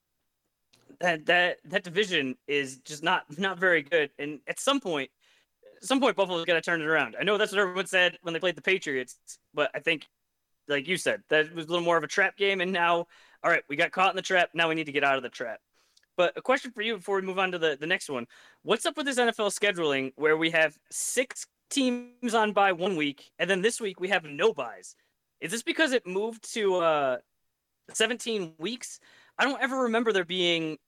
that 1.00 1.26
that 1.26 1.58
that 1.64 1.82
division 1.82 2.36
is 2.46 2.78
just 2.78 3.02
not 3.02 3.24
not 3.38 3.58
very 3.58 3.82
good. 3.82 4.10
And 4.18 4.40
at 4.46 4.60
some 4.60 4.80
point, 4.80 5.10
at 5.76 5.84
some 5.84 6.00
point, 6.00 6.16
Buffalo's 6.16 6.44
got 6.44 6.54
to 6.54 6.60
turn 6.60 6.80
it 6.80 6.86
around. 6.86 7.16
I 7.18 7.24
know 7.24 7.38
that's 7.38 7.52
what 7.52 7.60
everyone 7.60 7.86
said 7.86 8.18
when 8.22 8.34
they 8.34 8.40
played 8.40 8.56
the 8.56 8.62
Patriots, 8.62 9.18
but 9.52 9.70
I 9.74 9.80
think, 9.80 10.06
like 10.68 10.86
you 10.86 10.96
said, 10.96 11.22
that 11.28 11.54
was 11.54 11.66
a 11.66 11.68
little 11.68 11.84
more 11.84 11.96
of 11.96 12.04
a 12.04 12.08
trap 12.08 12.36
game. 12.36 12.60
And 12.60 12.72
now, 12.72 13.06
all 13.42 13.50
right, 13.50 13.62
we 13.68 13.76
got 13.76 13.92
caught 13.92 14.10
in 14.10 14.16
the 14.16 14.22
trap. 14.22 14.50
Now 14.54 14.68
we 14.68 14.74
need 14.74 14.86
to 14.86 14.92
get 14.92 15.04
out 15.04 15.16
of 15.16 15.22
the 15.22 15.28
trap. 15.28 15.60
But 16.16 16.32
a 16.36 16.42
question 16.42 16.70
for 16.70 16.82
you 16.82 16.96
before 16.96 17.16
we 17.16 17.22
move 17.22 17.38
on 17.38 17.50
to 17.52 17.58
the, 17.58 17.76
the 17.78 17.86
next 17.86 18.08
one. 18.08 18.26
What's 18.62 18.86
up 18.86 18.96
with 18.96 19.06
this 19.06 19.18
NFL 19.18 19.52
scheduling 19.52 20.12
where 20.16 20.36
we 20.36 20.50
have 20.50 20.78
six 20.90 21.46
teams 21.70 22.34
on 22.34 22.52
bye 22.52 22.72
one 22.72 22.96
week, 22.96 23.30
and 23.38 23.48
then 23.48 23.62
this 23.62 23.80
week 23.80 24.00
we 24.00 24.08
have 24.08 24.24
no 24.24 24.52
byes? 24.52 24.96
Is 25.40 25.50
this 25.50 25.62
because 25.62 25.92
it 25.92 26.06
moved 26.06 26.52
to 26.54 26.76
uh, 26.76 27.16
17 27.92 28.54
weeks? 28.58 29.00
I 29.38 29.44
don't 29.44 29.60
ever 29.60 29.82
remember 29.82 30.12
there 30.12 30.24
being, 30.24 30.78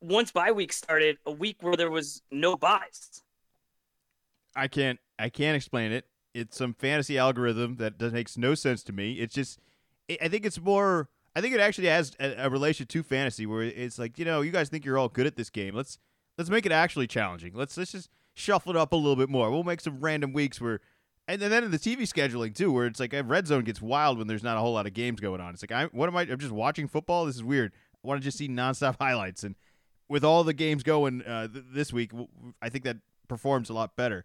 once 0.00 0.30
bye 0.30 0.52
week 0.52 0.72
started, 0.72 1.18
a 1.26 1.32
week 1.32 1.56
where 1.60 1.76
there 1.76 1.90
was 1.90 2.22
no 2.30 2.56
byes. 2.56 3.22
I 4.54 4.68
can't 4.68 4.98
I 5.18 5.28
can't 5.28 5.56
explain 5.56 5.92
it. 5.92 6.06
It's 6.34 6.56
some 6.56 6.74
fantasy 6.74 7.18
algorithm 7.18 7.76
that 7.76 7.98
does, 7.98 8.12
makes 8.12 8.36
no 8.36 8.54
sense 8.54 8.82
to 8.84 8.92
me. 8.92 9.14
It's 9.14 9.34
just 9.34 9.60
I 10.10 10.18
I 10.22 10.28
think 10.28 10.46
it's 10.46 10.60
more 10.60 11.08
I 11.36 11.42
think 11.42 11.54
it 11.54 11.60
actually 11.60 11.88
has 11.88 12.16
a, 12.18 12.46
a 12.46 12.50
relation 12.50 12.86
to 12.86 13.02
fantasy 13.02 13.44
where 13.44 13.62
it's 13.62 13.98
like, 13.98 14.18
you 14.18 14.24
know, 14.24 14.40
you 14.40 14.50
guys 14.50 14.70
think 14.70 14.86
you're 14.86 14.96
all 14.96 15.10
good 15.10 15.26
at 15.26 15.36
this 15.36 15.50
game. 15.50 15.74
Let's 15.74 15.98
let's 16.38 16.48
make 16.48 16.64
it 16.64 16.72
actually 16.72 17.06
challenging. 17.06 17.52
Let's 17.54 17.76
let's 17.76 17.92
just 17.92 18.08
shuffle 18.36 18.70
it 18.70 18.76
up 18.76 18.92
a 18.92 18.96
little 18.96 19.16
bit 19.16 19.28
more. 19.28 19.50
We'll 19.50 19.64
make 19.64 19.80
some 19.80 19.98
random 19.98 20.32
weeks 20.32 20.60
where 20.60 20.80
and 21.28 21.40
then 21.40 21.64
in 21.64 21.70
the 21.72 21.78
TV 21.78 22.02
scheduling 22.02 22.54
too, 22.54 22.70
where 22.70 22.86
it's 22.86 23.00
like 23.00 23.12
red 23.24 23.46
zone 23.48 23.64
gets 23.64 23.82
wild 23.82 24.18
when 24.18 24.28
there's 24.28 24.44
not 24.44 24.56
a 24.56 24.60
whole 24.60 24.74
lot 24.74 24.86
of 24.86 24.94
games 24.94 25.18
going 25.20 25.40
on. 25.40 25.54
It's 25.54 25.62
like, 25.62 25.72
I 25.72 25.86
what 25.86 26.08
am 26.08 26.16
I? 26.16 26.22
I'm 26.22 26.38
just 26.38 26.52
watching 26.52 26.86
football. 26.86 27.26
This 27.26 27.34
is 27.34 27.42
weird. 27.42 27.72
I 28.04 28.08
want 28.08 28.20
to 28.20 28.24
just 28.24 28.38
see 28.38 28.48
nonstop 28.48 28.96
highlights, 29.00 29.42
and 29.42 29.56
with 30.08 30.24
all 30.24 30.44
the 30.44 30.52
games 30.52 30.84
going 30.84 31.22
uh, 31.22 31.48
th- 31.48 31.64
this 31.72 31.92
week, 31.92 32.12
I 32.62 32.68
think 32.68 32.84
that 32.84 32.98
performs 33.26 33.70
a 33.70 33.72
lot 33.72 33.96
better. 33.96 34.24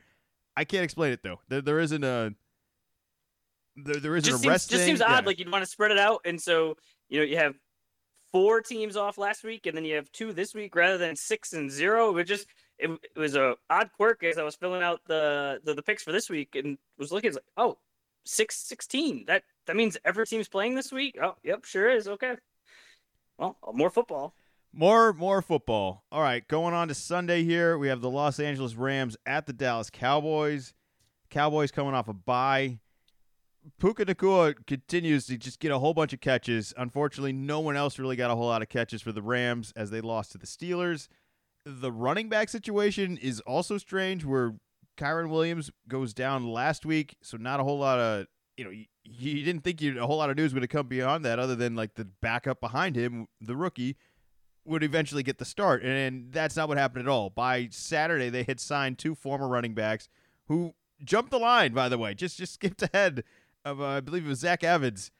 I 0.55 0.63
can't 0.63 0.83
explain 0.83 1.11
it 1.11 1.23
though. 1.23 1.39
There, 1.47 1.61
there 1.61 1.79
isn't 1.79 2.03
a 2.03 2.35
there, 3.77 3.95
there 3.95 4.15
isn't 4.15 4.29
just 4.29 4.41
a 4.41 4.43
seems, 4.43 4.51
rest. 4.51 4.69
just 4.69 4.81
thing. 4.81 4.89
seems 4.89 5.01
odd. 5.01 5.25
Like 5.25 5.39
you'd 5.39 5.51
want 5.51 5.63
to 5.63 5.69
spread 5.69 5.91
it 5.91 5.97
out, 5.97 6.21
and 6.25 6.39
so 6.39 6.77
you 7.09 7.19
know 7.19 7.25
you 7.25 7.37
have 7.37 7.55
four 8.31 8.61
teams 8.61 8.95
off 8.95 9.17
last 9.17 9.43
week, 9.43 9.65
and 9.65 9.75
then 9.75 9.85
you 9.85 9.95
have 9.95 10.11
two 10.11 10.33
this 10.33 10.53
week 10.53 10.75
rather 10.75 10.99
than 10.99 11.15
six 11.15 11.53
and 11.53 11.71
zero. 11.71 12.15
It 12.17 12.25
just 12.25 12.45
it, 12.81 12.99
it 13.15 13.19
was 13.19 13.35
a 13.35 13.55
odd 13.69 13.91
quirk 13.95 14.23
as 14.23 14.37
I 14.37 14.43
was 14.43 14.55
filling 14.55 14.81
out 14.81 15.01
the, 15.07 15.61
the 15.63 15.73
the 15.73 15.83
picks 15.83 16.03
for 16.03 16.11
this 16.11 16.29
week 16.29 16.55
and 16.55 16.77
was 16.97 17.11
looking. 17.11 17.33
Like 17.33 17.43
oh, 17.57 17.77
six 18.25 18.57
sixteen. 18.57 19.25
That 19.27 19.43
that 19.67 19.75
means 19.75 19.97
every 20.03 20.25
team's 20.25 20.49
playing 20.49 20.75
this 20.75 20.91
week. 20.91 21.17
Oh, 21.21 21.35
yep, 21.43 21.65
sure 21.65 21.89
is. 21.89 22.07
Okay. 22.07 22.35
Well, 23.37 23.57
more 23.73 23.89
football. 23.89 24.33
More 24.73 25.13
more 25.13 25.41
football. 25.41 26.03
All 26.11 26.21
right, 26.21 26.47
going 26.47 26.73
on 26.73 26.87
to 26.87 26.93
Sunday 26.93 27.43
here. 27.43 27.77
We 27.77 27.87
have 27.87 28.01
the 28.01 28.09
Los 28.09 28.39
Angeles 28.39 28.75
Rams 28.75 29.17
at 29.25 29.45
the 29.45 29.53
Dallas 29.53 29.89
Cowboys. 29.89 30.73
Cowboys 31.29 31.71
coming 31.71 31.93
off 31.93 32.07
a 32.07 32.13
bye. 32.13 32.79
Puka 33.79 34.05
Nacua 34.05 34.55
continues 34.65 35.27
to 35.27 35.37
just 35.37 35.59
get 35.59 35.71
a 35.71 35.77
whole 35.77 35.93
bunch 35.93 36.13
of 36.13 36.19
catches. 36.19 36.73
Unfortunately, 36.77 37.31
no 37.31 37.59
one 37.59 37.75
else 37.75 37.99
really 37.99 38.15
got 38.15 38.31
a 38.31 38.35
whole 38.35 38.47
lot 38.47 38.63
of 38.63 38.69
catches 38.69 39.01
for 39.03 39.11
the 39.11 39.21
Rams 39.21 39.71
as 39.75 39.91
they 39.91 40.01
lost 40.01 40.31
to 40.31 40.39
the 40.39 40.47
Steelers. 40.47 41.07
The 41.65 41.91
running 41.91 42.29
back 42.29 42.49
situation 42.49 43.17
is 43.17 43.39
also 43.41 43.77
strange 43.77 44.25
where 44.25 44.55
Kyren 44.97 45.29
Williams 45.29 45.71
goes 45.87 46.13
down 46.13 46.47
last 46.47 46.85
week, 46.85 47.17
so 47.21 47.37
not 47.37 47.59
a 47.59 47.63
whole 47.63 47.79
lot 47.79 47.99
of 47.99 48.27
you 48.57 48.65
know, 48.65 48.71
you, 48.71 48.85
you 49.03 49.43
didn't 49.43 49.63
think 49.63 49.81
you 49.81 50.01
a 50.01 50.05
whole 50.05 50.17
lot 50.17 50.29
of 50.29 50.37
news 50.37 50.53
would 50.53 50.63
have 50.63 50.69
come 50.69 50.87
beyond 50.87 51.25
that 51.25 51.39
other 51.39 51.55
than 51.55 51.75
like 51.75 51.95
the 51.95 52.05
backup 52.05 52.59
behind 52.59 52.95
him, 52.95 53.27
the 53.39 53.55
rookie 53.55 53.97
would 54.65 54.83
eventually 54.83 55.23
get 55.23 55.39
the 55.39 55.45
start, 55.45 55.83
and 55.83 56.31
that's 56.31 56.55
not 56.55 56.69
what 56.69 56.77
happened 56.77 57.07
at 57.07 57.11
all. 57.11 57.29
By 57.29 57.69
Saturday, 57.71 58.29
they 58.29 58.43
had 58.43 58.59
signed 58.59 58.99
two 58.99 59.15
former 59.15 59.47
running 59.47 59.73
backs 59.73 60.07
who 60.47 60.75
jumped 61.03 61.31
the 61.31 61.39
line. 61.39 61.73
By 61.73 61.89
the 61.89 61.97
way, 61.97 62.13
just 62.13 62.37
just 62.37 62.53
skipped 62.53 62.83
ahead 62.83 63.23
of 63.65 63.81
uh, 63.81 63.85
I 63.85 63.99
believe 64.01 64.25
it 64.25 64.29
was 64.29 64.39
Zach 64.39 64.63
Evans, 64.63 65.11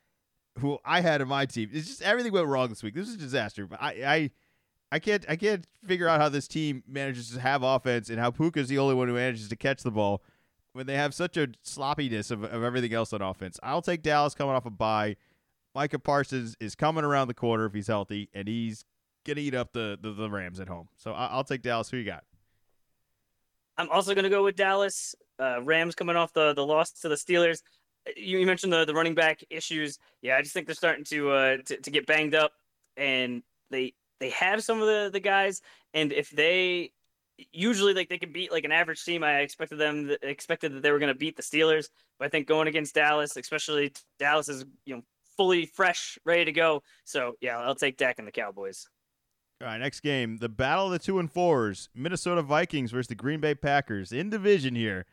who 0.60 0.78
I 0.86 1.02
had 1.02 1.22
in 1.22 1.28
my 1.28 1.46
team. 1.46 1.70
It's 1.74 1.88
just 1.88 2.02
everything 2.02 2.34
went 2.34 2.48
wrong 2.48 2.70
this 2.70 2.84
week. 2.84 2.94
This 2.94 3.08
is 3.08 3.16
a 3.16 3.20
disaster. 3.20 3.68
I 3.80 3.90
I 4.06 4.32
I 4.92 5.00
can't 5.00 5.26
I 5.30 5.36
can't 5.36 5.66
figure 5.86 6.08
out 6.08 6.20
how 6.20 6.30
this 6.30 6.48
team 6.48 6.84
manages 6.88 7.32
to 7.32 7.40
have 7.40 7.64
offense 7.64 8.10
and 8.10 8.20
how 8.20 8.32
Puka's 8.32 8.68
the 8.68 8.78
only 8.78 8.94
one 8.94 9.08
who 9.08 9.14
manages 9.14 9.48
to 9.48 9.56
catch 9.56 9.84
the 9.84 9.92
ball 9.92 10.22
when 10.74 10.86
they 10.86 10.96
have 10.96 11.14
such 11.14 11.38
a 11.38 11.50
sloppiness 11.62 12.32
of, 12.32 12.44
of 12.44 12.64
everything 12.64 12.94
else 12.94 13.14
on 13.14 13.22
offense. 13.22 13.60
I'll 13.64 13.82
take 13.82 14.02
Dallas 14.02 14.34
coming 14.34 14.54
off 14.54 14.66
a 14.66 14.70
bye. 14.70 15.16
Micah 15.74 16.00
Parsons 16.00 16.58
is 16.60 16.76
coming 16.76 17.06
around 17.06 17.30
the 17.30 17.34
corner 17.34 17.66
if 17.66 17.74
he's 17.74 17.88
healthy, 17.88 18.30
and 18.34 18.48
he's 18.48 18.84
gonna 19.26 19.40
eat 19.40 19.56
up 19.56 19.72
the, 19.72 19.98
the, 20.02 20.12
the 20.12 20.30
Rams 20.30 20.60
at 20.60 20.68
home. 20.68 20.90
So 20.98 21.14
I, 21.14 21.28
I'll 21.28 21.46
take 21.46 21.62
Dallas. 21.62 21.90
Who 21.90 21.98
you 21.98 22.04
got? 22.04 22.26
I'm 23.78 23.90
also 23.90 24.14
to 24.14 24.30
go 24.30 24.44
with 24.44 24.56
Dallas. 24.56 25.16
Uh, 25.40 25.62
Rams 25.64 25.96
coming 25.96 26.16
off 26.16 26.34
the 26.34 26.54
the 26.54 26.66
loss 26.66 26.92
to 26.92 27.10
the 27.10 27.16
Steelers. 27.16 27.62
You, 28.18 28.40
you 28.40 28.46
mentioned 28.46 28.74
the 28.74 28.84
the 28.84 28.94
running 28.94 29.16
back 29.16 29.42
issues. 29.50 29.98
Yeah, 30.22 30.36
I 30.36 30.42
just 30.42 30.54
think 30.54 30.68
they're 30.68 30.76
starting 30.76 31.06
to 31.06 31.32
uh 31.32 31.58
to, 31.66 31.78
to 31.78 31.92
get 31.92 32.06
banged 32.06 32.36
up, 32.36 32.52
and 32.98 33.42
they 33.70 33.94
they 34.22 34.30
have 34.30 34.64
some 34.64 34.80
of 34.80 34.88
the 34.88 35.10
the 35.12 35.20
guys. 35.20 35.62
And 35.94 36.14
if 36.14 36.30
they 36.30 36.94
usually 37.52 37.94
like 37.94 38.08
they 38.08 38.20
can 38.20 38.32
beat 38.32 38.52
like 38.52 38.64
an 38.64 38.72
average 38.72 39.04
team, 39.04 39.24
I 39.24 39.40
expected 39.40 39.78
them 39.78 40.16
expected 40.22 40.74
that 40.74 40.84
they 40.84 40.92
were 40.92 41.00
going 41.00 41.12
to 41.12 41.18
beat 41.18 41.36
the 41.36 41.44
Steelers. 41.44 41.90
But 42.18 42.26
I 42.26 42.30
think 42.30 42.48
going 42.48 42.70
against 42.70 42.96
Dallas, 42.96 43.36
especially 43.36 43.92
Dallas 44.20 44.48
is 44.48 44.64
you 44.86 44.96
know 44.96 45.02
fully 45.36 45.66
fresh, 45.66 46.18
ready 46.24 46.46
to 46.46 46.52
go. 46.52 46.84
So 47.04 47.34
yeah, 47.42 47.58
I'll 47.60 47.76
take 47.76 47.98
Dak 47.98 48.20
and 48.20 48.28
the 48.28 48.32
Cowboys. 48.32 48.88
All 49.60 49.68
right, 49.68 49.80
next 49.80 50.00
game. 50.00 50.38
The 50.38 50.50
battle 50.50 50.86
of 50.86 50.92
the 50.92 51.00
two 51.00 51.20
and 51.20 51.32
fours. 51.32 51.90
Minnesota 51.94 52.42
Vikings 52.42 52.92
versus 52.92 53.08
the 53.08 53.16
Green 53.16 53.40
Bay 53.40 53.54
Packers 53.54 54.12
in 54.12 54.30
division 54.30 54.76
here. 54.76 55.06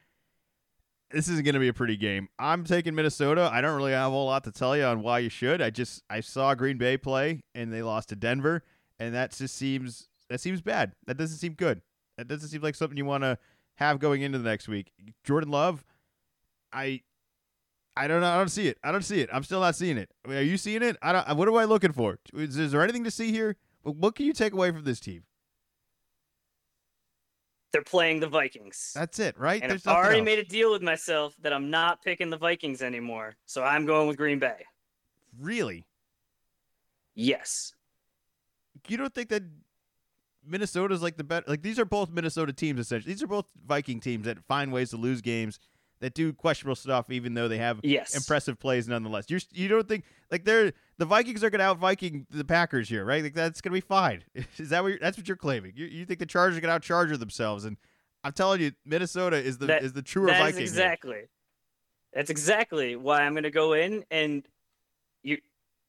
This 1.10 1.28
isn't 1.28 1.44
going 1.44 1.54
to 1.54 1.60
be 1.60 1.68
a 1.68 1.74
pretty 1.74 1.96
game. 1.96 2.28
I'm 2.38 2.64
taking 2.64 2.94
Minnesota. 2.94 3.48
I 3.50 3.62
don't 3.62 3.76
really 3.76 3.92
have 3.92 4.08
a 4.08 4.10
whole 4.10 4.26
lot 4.26 4.44
to 4.44 4.52
tell 4.52 4.76
you 4.76 4.84
on 4.84 5.02
why 5.02 5.20
you 5.20 5.30
should. 5.30 5.62
I 5.62 5.70
just 5.70 6.02
I 6.10 6.20
saw 6.20 6.54
Green 6.54 6.76
Bay 6.76 6.98
play 6.98 7.40
and 7.54 7.72
they 7.72 7.82
lost 7.82 8.10
to 8.10 8.16
Denver, 8.16 8.62
and 8.98 9.14
that 9.14 9.32
just 9.32 9.56
seems 9.56 10.08
that 10.28 10.40
seems 10.40 10.60
bad. 10.60 10.92
That 11.06 11.16
doesn't 11.16 11.38
seem 11.38 11.54
good. 11.54 11.82
That 12.16 12.28
doesn't 12.28 12.48
seem 12.48 12.62
like 12.62 12.74
something 12.74 12.98
you 12.98 13.04
want 13.04 13.24
to 13.24 13.38
have 13.76 13.98
going 13.98 14.22
into 14.22 14.38
the 14.38 14.48
next 14.48 14.68
week. 14.68 14.92
Jordan 15.24 15.50
Love, 15.50 15.84
I 16.72 17.02
I 17.96 18.06
don't 18.06 18.20
know. 18.20 18.28
I 18.30 18.36
don't 18.36 18.48
see 18.48 18.68
it. 18.68 18.78
I 18.84 18.92
don't 18.92 19.04
see 19.04 19.20
it. 19.20 19.28
I'm 19.32 19.42
still 19.42 19.60
not 19.60 19.74
seeing 19.74 19.98
it. 19.98 20.10
I 20.24 20.28
mean, 20.28 20.38
are 20.38 20.42
you 20.42 20.56
seeing 20.56 20.82
it? 20.82 20.96
I 21.02 21.12
don't. 21.12 21.36
What 21.36 21.48
am 21.48 21.56
I 21.56 21.64
looking 21.64 21.92
for? 21.92 22.18
Is, 22.34 22.56
is 22.56 22.72
there 22.72 22.82
anything 22.82 23.04
to 23.04 23.10
see 23.10 23.32
here? 23.32 23.56
What- 23.82 24.14
can 24.14 24.26
you 24.26 24.32
take 24.32 24.52
away 24.52 24.70
from 24.70 24.84
this 24.84 25.00
team? 25.00 25.24
they're 27.72 27.82
playing 27.82 28.20
the 28.20 28.28
Vikings. 28.28 28.92
That's 28.94 29.18
it, 29.18 29.38
right? 29.38 29.60
and 29.60 29.70
There's 29.70 29.86
I've 29.86 29.94
already 29.96 30.20
nothing 30.20 30.24
made 30.24 30.38
a 30.38 30.44
deal 30.44 30.72
with 30.72 30.82
myself 30.82 31.34
that 31.42 31.52
I'm 31.52 31.70
not 31.70 32.02
picking 32.02 32.30
the 32.30 32.38
Vikings 32.38 32.82
anymore. 32.82 33.36
So 33.46 33.62
I'm 33.62 33.84
going 33.86 34.08
with 34.08 34.16
Green 34.16 34.38
Bay. 34.38 34.64
Really? 35.38 35.86
Yes. 37.14 37.74
You 38.86 38.96
don't 38.96 39.14
think 39.14 39.28
that 39.30 39.42
Minnesota's 40.46 41.02
like 41.02 41.16
the 41.16 41.24
better? 41.24 41.44
Like 41.48 41.62
these 41.62 41.78
are 41.78 41.84
both 41.84 42.10
Minnesota 42.10 42.52
teams 42.52 42.80
essentially. 42.80 43.12
These 43.12 43.22
are 43.22 43.26
both 43.26 43.46
Viking 43.66 44.00
teams 44.00 44.24
that 44.26 44.42
find 44.44 44.72
ways 44.72 44.90
to 44.90 44.96
lose 44.96 45.20
games, 45.20 45.58
that 46.00 46.14
do 46.14 46.32
questionable 46.32 46.76
stuff, 46.76 47.10
even 47.10 47.34
though 47.34 47.48
they 47.48 47.58
have 47.58 47.80
Yes. 47.82 48.14
impressive 48.16 48.58
plays 48.58 48.88
nonetheless. 48.88 49.26
You're 49.28 49.40
you 49.52 49.68
don't 49.68 49.86
think 49.88 50.04
like 50.30 50.44
they're 50.44 50.72
the 50.96 51.04
Vikings 51.04 51.44
are 51.44 51.50
going 51.50 51.58
to 51.60 51.64
out 51.64 51.78
Viking 51.78 52.26
the 52.30 52.44
Packers 52.44 52.88
here, 52.88 53.04
right? 53.04 53.22
Like 53.22 53.34
that's 53.34 53.60
going 53.60 53.72
to 53.72 53.76
be 53.76 53.86
fine. 53.86 54.24
Is 54.58 54.70
that 54.70 54.82
what 54.82 54.88
you're, 54.90 54.98
that's 54.98 55.16
what 55.18 55.28
you're 55.28 55.36
claiming? 55.36 55.72
You, 55.76 55.86
you 55.86 56.04
think 56.06 56.18
the 56.18 56.26
Chargers 56.26 56.56
are 56.56 56.60
going 56.60 56.80
to 56.80 56.88
outcharge 56.88 57.16
themselves? 57.18 57.64
And 57.64 57.76
I'm 58.24 58.32
telling 58.32 58.60
you, 58.60 58.72
Minnesota 58.84 59.36
is 59.36 59.58
the 59.58 59.66
That- 59.66 59.82
is 59.82 59.92
the 59.92 60.02
truer 60.02 60.28
Viking. 60.28 60.54
here. 60.54 60.62
exactly. 60.62 61.22
That's 62.14 62.30
exactly 62.30 62.96
why 62.96 63.20
I'm 63.22 63.34
going 63.34 63.42
to 63.44 63.50
go 63.50 63.74
in 63.74 64.04
and 64.10 64.44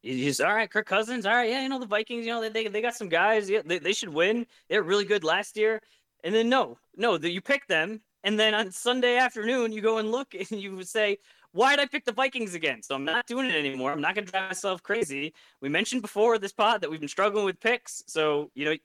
you. 0.04 0.26
Just 0.26 0.42
all 0.42 0.54
right, 0.54 0.70
Kirk 0.70 0.86
Cousins. 0.86 1.26
All 1.26 1.34
right, 1.34 1.50
yeah, 1.50 1.62
you 1.62 1.70
know 1.70 1.80
the 1.80 1.86
Vikings. 1.86 2.26
You 2.26 2.34
know 2.34 2.42
they 2.42 2.50
they, 2.50 2.68
they 2.68 2.82
got 2.82 2.96
some 2.96 3.10
guys. 3.10 3.50
Yeah, 3.50 3.62
they, 3.66 3.80
they 3.80 3.94
should 3.94 4.10
win. 4.10 4.46
They're 4.70 4.84
really 4.84 5.06
good 5.06 5.24
last 5.24 5.58
year. 5.58 5.82
And 6.24 6.34
then 6.36 6.50
no, 6.50 6.78
no, 6.98 7.18
that 7.18 7.32
you 7.32 7.42
pick 7.42 7.68
them, 7.68 8.02
and 8.24 8.40
then 8.40 8.54
on 8.54 8.72
Sunday 8.72 9.18
afternoon 9.18 9.72
you 9.72 9.82
go 9.82 9.98
and 10.00 10.12
look 10.12 10.34
and 10.52 10.52
you 10.52 10.84
say, 10.84 11.18
why 11.52 11.76
did 11.76 11.82
I 11.82 11.86
pick 11.88 12.06
the 12.06 12.12
Vikings 12.12 12.54
again? 12.54 12.84
So 12.84 12.94
I'm 12.96 13.06
not 13.06 13.26
doing 13.26 13.48
it 13.48 13.56
anymore. 13.56 13.92
I'm 13.92 14.02
not 14.02 14.16
going 14.16 14.26
to 14.26 14.32
drive 14.32 14.50
myself 14.50 14.84
crazy. 14.84 15.34
We 15.62 15.70
mentioned 15.70 16.02
before 16.02 16.38
this 16.38 16.52
pod 16.52 16.82
that 16.82 16.92
we've 16.92 17.00
been 17.00 17.10
struggling 17.10 17.46
with 17.46 17.60
picks. 17.60 18.04
So 18.08 18.52
you 18.54 18.66
know, 18.66 18.76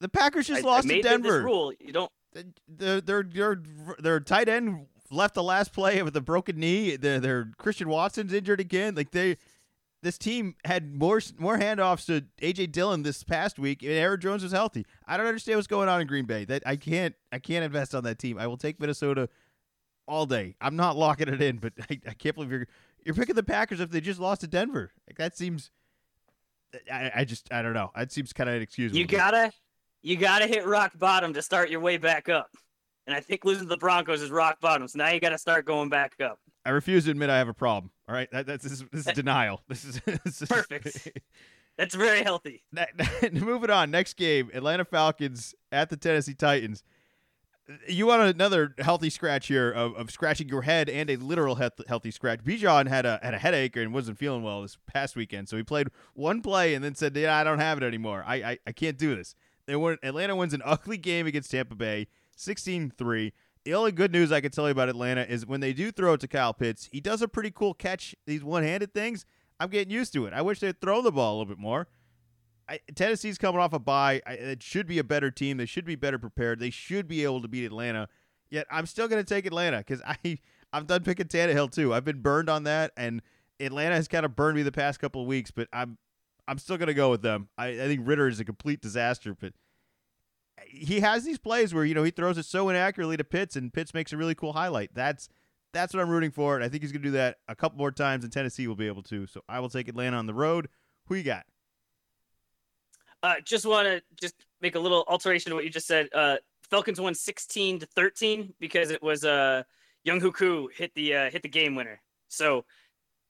The 0.00 0.08
Packers 0.08 0.46
just 0.46 0.64
I, 0.64 0.66
lost 0.66 0.88
I 0.90 0.96
to 0.96 1.02
Denver. 1.02 1.32
this 1.38 1.44
rule. 1.44 1.72
You 1.80 1.92
don't. 1.92 2.12
their 2.68 3.00
their 3.00 3.22
their 3.22 3.62
their 3.98 4.20
tight 4.20 4.48
end 4.48 4.86
left 5.10 5.34
the 5.34 5.42
last 5.42 5.72
play 5.72 6.02
with 6.02 6.16
a 6.16 6.20
broken 6.20 6.58
knee. 6.58 6.96
Their 6.96 7.18
their 7.20 7.50
Christian 7.58 7.88
Watson's 7.88 8.32
injured 8.32 8.60
again. 8.60 8.94
Like 8.94 9.10
they, 9.10 9.36
this 10.02 10.18
team 10.18 10.56
had 10.64 10.96
more 10.96 11.20
more 11.38 11.58
handoffs 11.58 12.06
to 12.06 12.24
AJ 12.44 12.72
Dillon 12.72 13.02
this 13.02 13.22
past 13.22 13.58
week, 13.58 13.82
and 13.82 13.92
Aaron 13.92 14.20
Jones 14.20 14.42
was 14.42 14.52
healthy. 14.52 14.84
I 15.06 15.16
don't 15.16 15.26
understand 15.26 15.58
what's 15.58 15.68
going 15.68 15.88
on 15.88 16.00
in 16.00 16.06
Green 16.06 16.24
Bay. 16.24 16.44
That 16.44 16.62
I 16.66 16.76
can't 16.76 17.14
I 17.30 17.38
can't 17.38 17.64
invest 17.64 17.94
on 17.94 18.04
that 18.04 18.18
team. 18.18 18.38
I 18.38 18.48
will 18.48 18.56
take 18.56 18.80
Minnesota 18.80 19.28
all 20.08 20.26
day. 20.26 20.56
I'm 20.60 20.76
not 20.76 20.96
locking 20.96 21.28
it 21.28 21.40
in, 21.40 21.58
but 21.58 21.72
I, 21.90 22.00
I 22.08 22.14
can't 22.14 22.34
believe 22.34 22.50
you're 22.50 22.66
you're 23.04 23.14
picking 23.14 23.36
the 23.36 23.42
Packers 23.42 23.80
if 23.80 23.90
they 23.90 24.00
just 24.00 24.20
lost 24.20 24.40
to 24.42 24.46
Denver. 24.48 24.92
Like 25.08 25.18
that 25.18 25.36
seems. 25.36 25.70
I, 26.90 27.12
I 27.16 27.24
just 27.24 27.52
I 27.52 27.62
don't 27.62 27.74
know. 27.74 27.90
That 27.94 28.10
seems 28.10 28.32
kind 28.32 28.50
of 28.50 28.56
inexcusable. 28.56 28.98
You 28.98 29.06
gotta, 29.06 29.52
you 30.02 30.16
gotta 30.16 30.46
hit 30.46 30.66
rock 30.66 30.98
bottom 30.98 31.34
to 31.34 31.42
start 31.42 31.70
your 31.70 31.80
way 31.80 31.98
back 31.98 32.28
up. 32.28 32.48
And 33.06 33.14
I 33.14 33.20
think 33.20 33.44
losing 33.44 33.64
to 33.64 33.68
the 33.68 33.76
Broncos 33.76 34.22
is 34.22 34.30
rock 34.30 34.58
bottom. 34.60 34.88
So 34.88 34.98
now 34.98 35.10
you 35.10 35.20
gotta 35.20 35.38
start 35.38 35.64
going 35.64 35.90
back 35.90 36.14
up. 36.20 36.38
I 36.64 36.70
refuse 36.70 37.04
to 37.04 37.10
admit 37.10 37.30
I 37.30 37.38
have 37.38 37.48
a 37.48 37.54
problem. 37.54 37.90
All 38.08 38.14
right, 38.14 38.30
that, 38.30 38.46
that's 38.46 38.62
this 38.62 38.72
is, 38.72 38.84
this 38.92 39.06
is 39.06 39.12
denial. 39.14 39.60
This 39.68 39.84
is, 39.84 40.00
this 40.04 40.42
is 40.42 40.48
Perfect. 40.48 41.08
That's 41.78 41.94
very 41.94 42.22
healthy. 42.22 42.62
That- 42.74 42.90
moving 43.32 43.70
on, 43.70 43.90
next 43.90 44.14
game: 44.18 44.50
Atlanta 44.52 44.84
Falcons 44.84 45.54
at 45.72 45.88
the 45.88 45.96
Tennessee 45.96 46.34
Titans. 46.34 46.84
You 47.88 48.06
want 48.06 48.22
another 48.22 48.74
healthy 48.78 49.08
scratch 49.08 49.46
here 49.46 49.70
of, 49.70 49.94
of 49.94 50.10
scratching 50.10 50.48
your 50.48 50.62
head 50.62 50.90
and 50.90 51.08
a 51.08 51.16
literal 51.16 51.54
health, 51.54 51.80
healthy 51.88 52.10
scratch. 52.10 52.40
Bijan 52.44 52.88
had 52.88 53.06
a 53.06 53.18
had 53.22 53.32
a 53.32 53.38
headache 53.38 53.76
and 53.76 53.94
wasn't 53.94 54.18
feeling 54.18 54.42
well 54.42 54.60
this 54.60 54.76
past 54.86 55.16
weekend, 55.16 55.48
so 55.48 55.56
he 55.56 55.62
played 55.62 55.88
one 56.12 56.42
play 56.42 56.74
and 56.74 56.84
then 56.84 56.94
said, 56.94 57.16
"Yeah, 57.16 57.34
I 57.36 57.42
don't 57.42 57.60
have 57.60 57.78
it 57.78 57.84
anymore. 57.84 58.22
I 58.26 58.34
I, 58.34 58.58
I 58.66 58.72
can't 58.72 58.98
do 58.98 59.16
this." 59.16 59.34
They 59.66 59.74
won. 59.74 59.96
Atlanta 60.02 60.36
wins 60.36 60.52
an 60.52 60.62
ugly 60.64 60.98
game 60.98 61.26
against 61.26 61.50
Tampa 61.50 61.74
Bay, 61.74 62.08
16-3. 62.36 63.32
The 63.64 63.74
only 63.74 63.92
good 63.92 64.10
news 64.10 64.32
I 64.32 64.40
can 64.40 64.50
tell 64.50 64.64
you 64.66 64.72
about 64.72 64.88
Atlanta 64.88 65.22
is 65.22 65.46
when 65.46 65.60
they 65.60 65.72
do 65.72 65.92
throw 65.92 66.14
it 66.14 66.20
to 66.20 66.28
Kyle 66.28 66.52
Pitts, 66.52 66.88
he 66.90 67.00
does 67.00 67.22
a 67.22 67.28
pretty 67.28 67.50
cool 67.50 67.74
catch. 67.74 68.14
These 68.26 68.42
one-handed 68.42 68.92
things. 68.92 69.24
I'm 69.60 69.70
getting 69.70 69.92
used 69.92 70.12
to 70.14 70.26
it. 70.26 70.32
I 70.32 70.42
wish 70.42 70.58
they'd 70.58 70.80
throw 70.80 71.02
the 71.02 71.12
ball 71.12 71.36
a 71.36 71.38
little 71.38 71.54
bit 71.54 71.60
more. 71.60 71.86
I, 72.68 72.80
Tennessee's 72.94 73.38
coming 73.38 73.60
off 73.60 73.72
a 73.72 73.78
bye. 73.78 74.20
I, 74.26 74.32
it 74.32 74.62
should 74.62 74.86
be 74.86 74.98
a 74.98 75.04
better 75.04 75.30
team. 75.30 75.58
They 75.58 75.66
should 75.66 75.84
be 75.84 75.94
better 75.94 76.18
prepared. 76.18 76.58
They 76.58 76.70
should 76.70 77.06
be 77.06 77.22
able 77.22 77.42
to 77.42 77.48
beat 77.48 77.64
Atlanta. 77.64 78.08
Yet 78.50 78.66
I'm 78.70 78.86
still 78.86 79.06
going 79.08 79.22
to 79.24 79.34
take 79.34 79.46
Atlanta 79.46 79.78
because 79.78 80.02
I 80.06 80.38
I'm 80.72 80.86
done 80.86 81.04
picking 81.04 81.26
Tannehill 81.26 81.70
too. 81.70 81.94
I've 81.94 82.04
been 82.04 82.20
burned 82.20 82.48
on 82.48 82.64
that, 82.64 82.92
and 82.96 83.22
Atlanta 83.60 83.94
has 83.94 84.08
kind 84.08 84.24
of 84.24 84.34
burned 84.34 84.56
me 84.56 84.62
the 84.62 84.72
past 84.72 85.00
couple 85.00 85.22
of 85.22 85.28
weeks. 85.28 85.50
But 85.50 85.68
I'm 85.72 85.98
I'm 86.48 86.58
still 86.58 86.76
going 86.76 86.88
to 86.88 86.94
go 86.94 87.10
with 87.10 87.22
them. 87.22 87.48
I, 87.56 87.68
I 87.68 87.86
think 87.86 88.00
Ridder 88.04 88.26
is 88.26 88.40
a 88.40 88.44
complete 88.44 88.80
disaster, 88.80 89.36
but 89.38 89.52
he 90.66 91.00
has 91.00 91.24
these 91.24 91.38
plays 91.38 91.72
where 91.72 91.84
you 91.84 91.94
know 91.94 92.02
he 92.02 92.10
throws 92.10 92.38
it 92.38 92.44
so 92.44 92.68
inaccurately 92.68 93.16
to 93.16 93.24
Pitts, 93.24 93.56
and 93.56 93.72
Pitts 93.72 93.94
makes 93.94 94.12
a 94.12 94.16
really 94.16 94.34
cool 94.34 94.52
highlight. 94.52 94.94
That's 94.94 95.28
that's 95.72 95.94
what 95.94 96.00
I'm 96.00 96.10
rooting 96.10 96.30
for, 96.30 96.54
and 96.54 96.64
I 96.64 96.68
think 96.68 96.82
he's 96.82 96.92
going 96.92 97.02
to 97.02 97.08
do 97.08 97.12
that 97.12 97.38
a 97.48 97.54
couple 97.54 97.78
more 97.78 97.90
times, 97.90 98.24
and 98.24 98.32
Tennessee 98.32 98.66
will 98.66 98.76
be 98.76 98.86
able 98.86 99.02
to. 99.04 99.26
So 99.26 99.42
I 99.48 99.60
will 99.60 99.70
take 99.70 99.88
Atlanta 99.88 100.16
on 100.16 100.26
the 100.26 100.34
road. 100.34 100.68
Who 101.06 101.14
you 101.14 101.22
got? 101.22 101.44
Uh, 103.22 103.36
just 103.44 103.64
want 103.64 103.86
to 103.86 104.02
just 104.20 104.34
make 104.60 104.74
a 104.74 104.80
little 104.80 105.04
alteration 105.08 105.50
to 105.50 105.54
what 105.54 105.64
you 105.64 105.70
just 105.70 105.86
said. 105.86 106.08
Uh, 106.14 106.36
Falcons 106.68 107.00
won 107.00 107.14
16 107.14 107.80
to 107.80 107.86
13 107.86 108.54
because 108.58 108.90
it 108.90 109.02
was 109.02 109.24
uh 109.24 109.62
Younghoe 110.06 110.34
Koo 110.34 110.68
hit 110.74 110.92
the 110.94 111.14
uh, 111.14 111.30
hit 111.30 111.42
the 111.42 111.48
game 111.48 111.74
winner. 111.74 112.00
So 112.28 112.64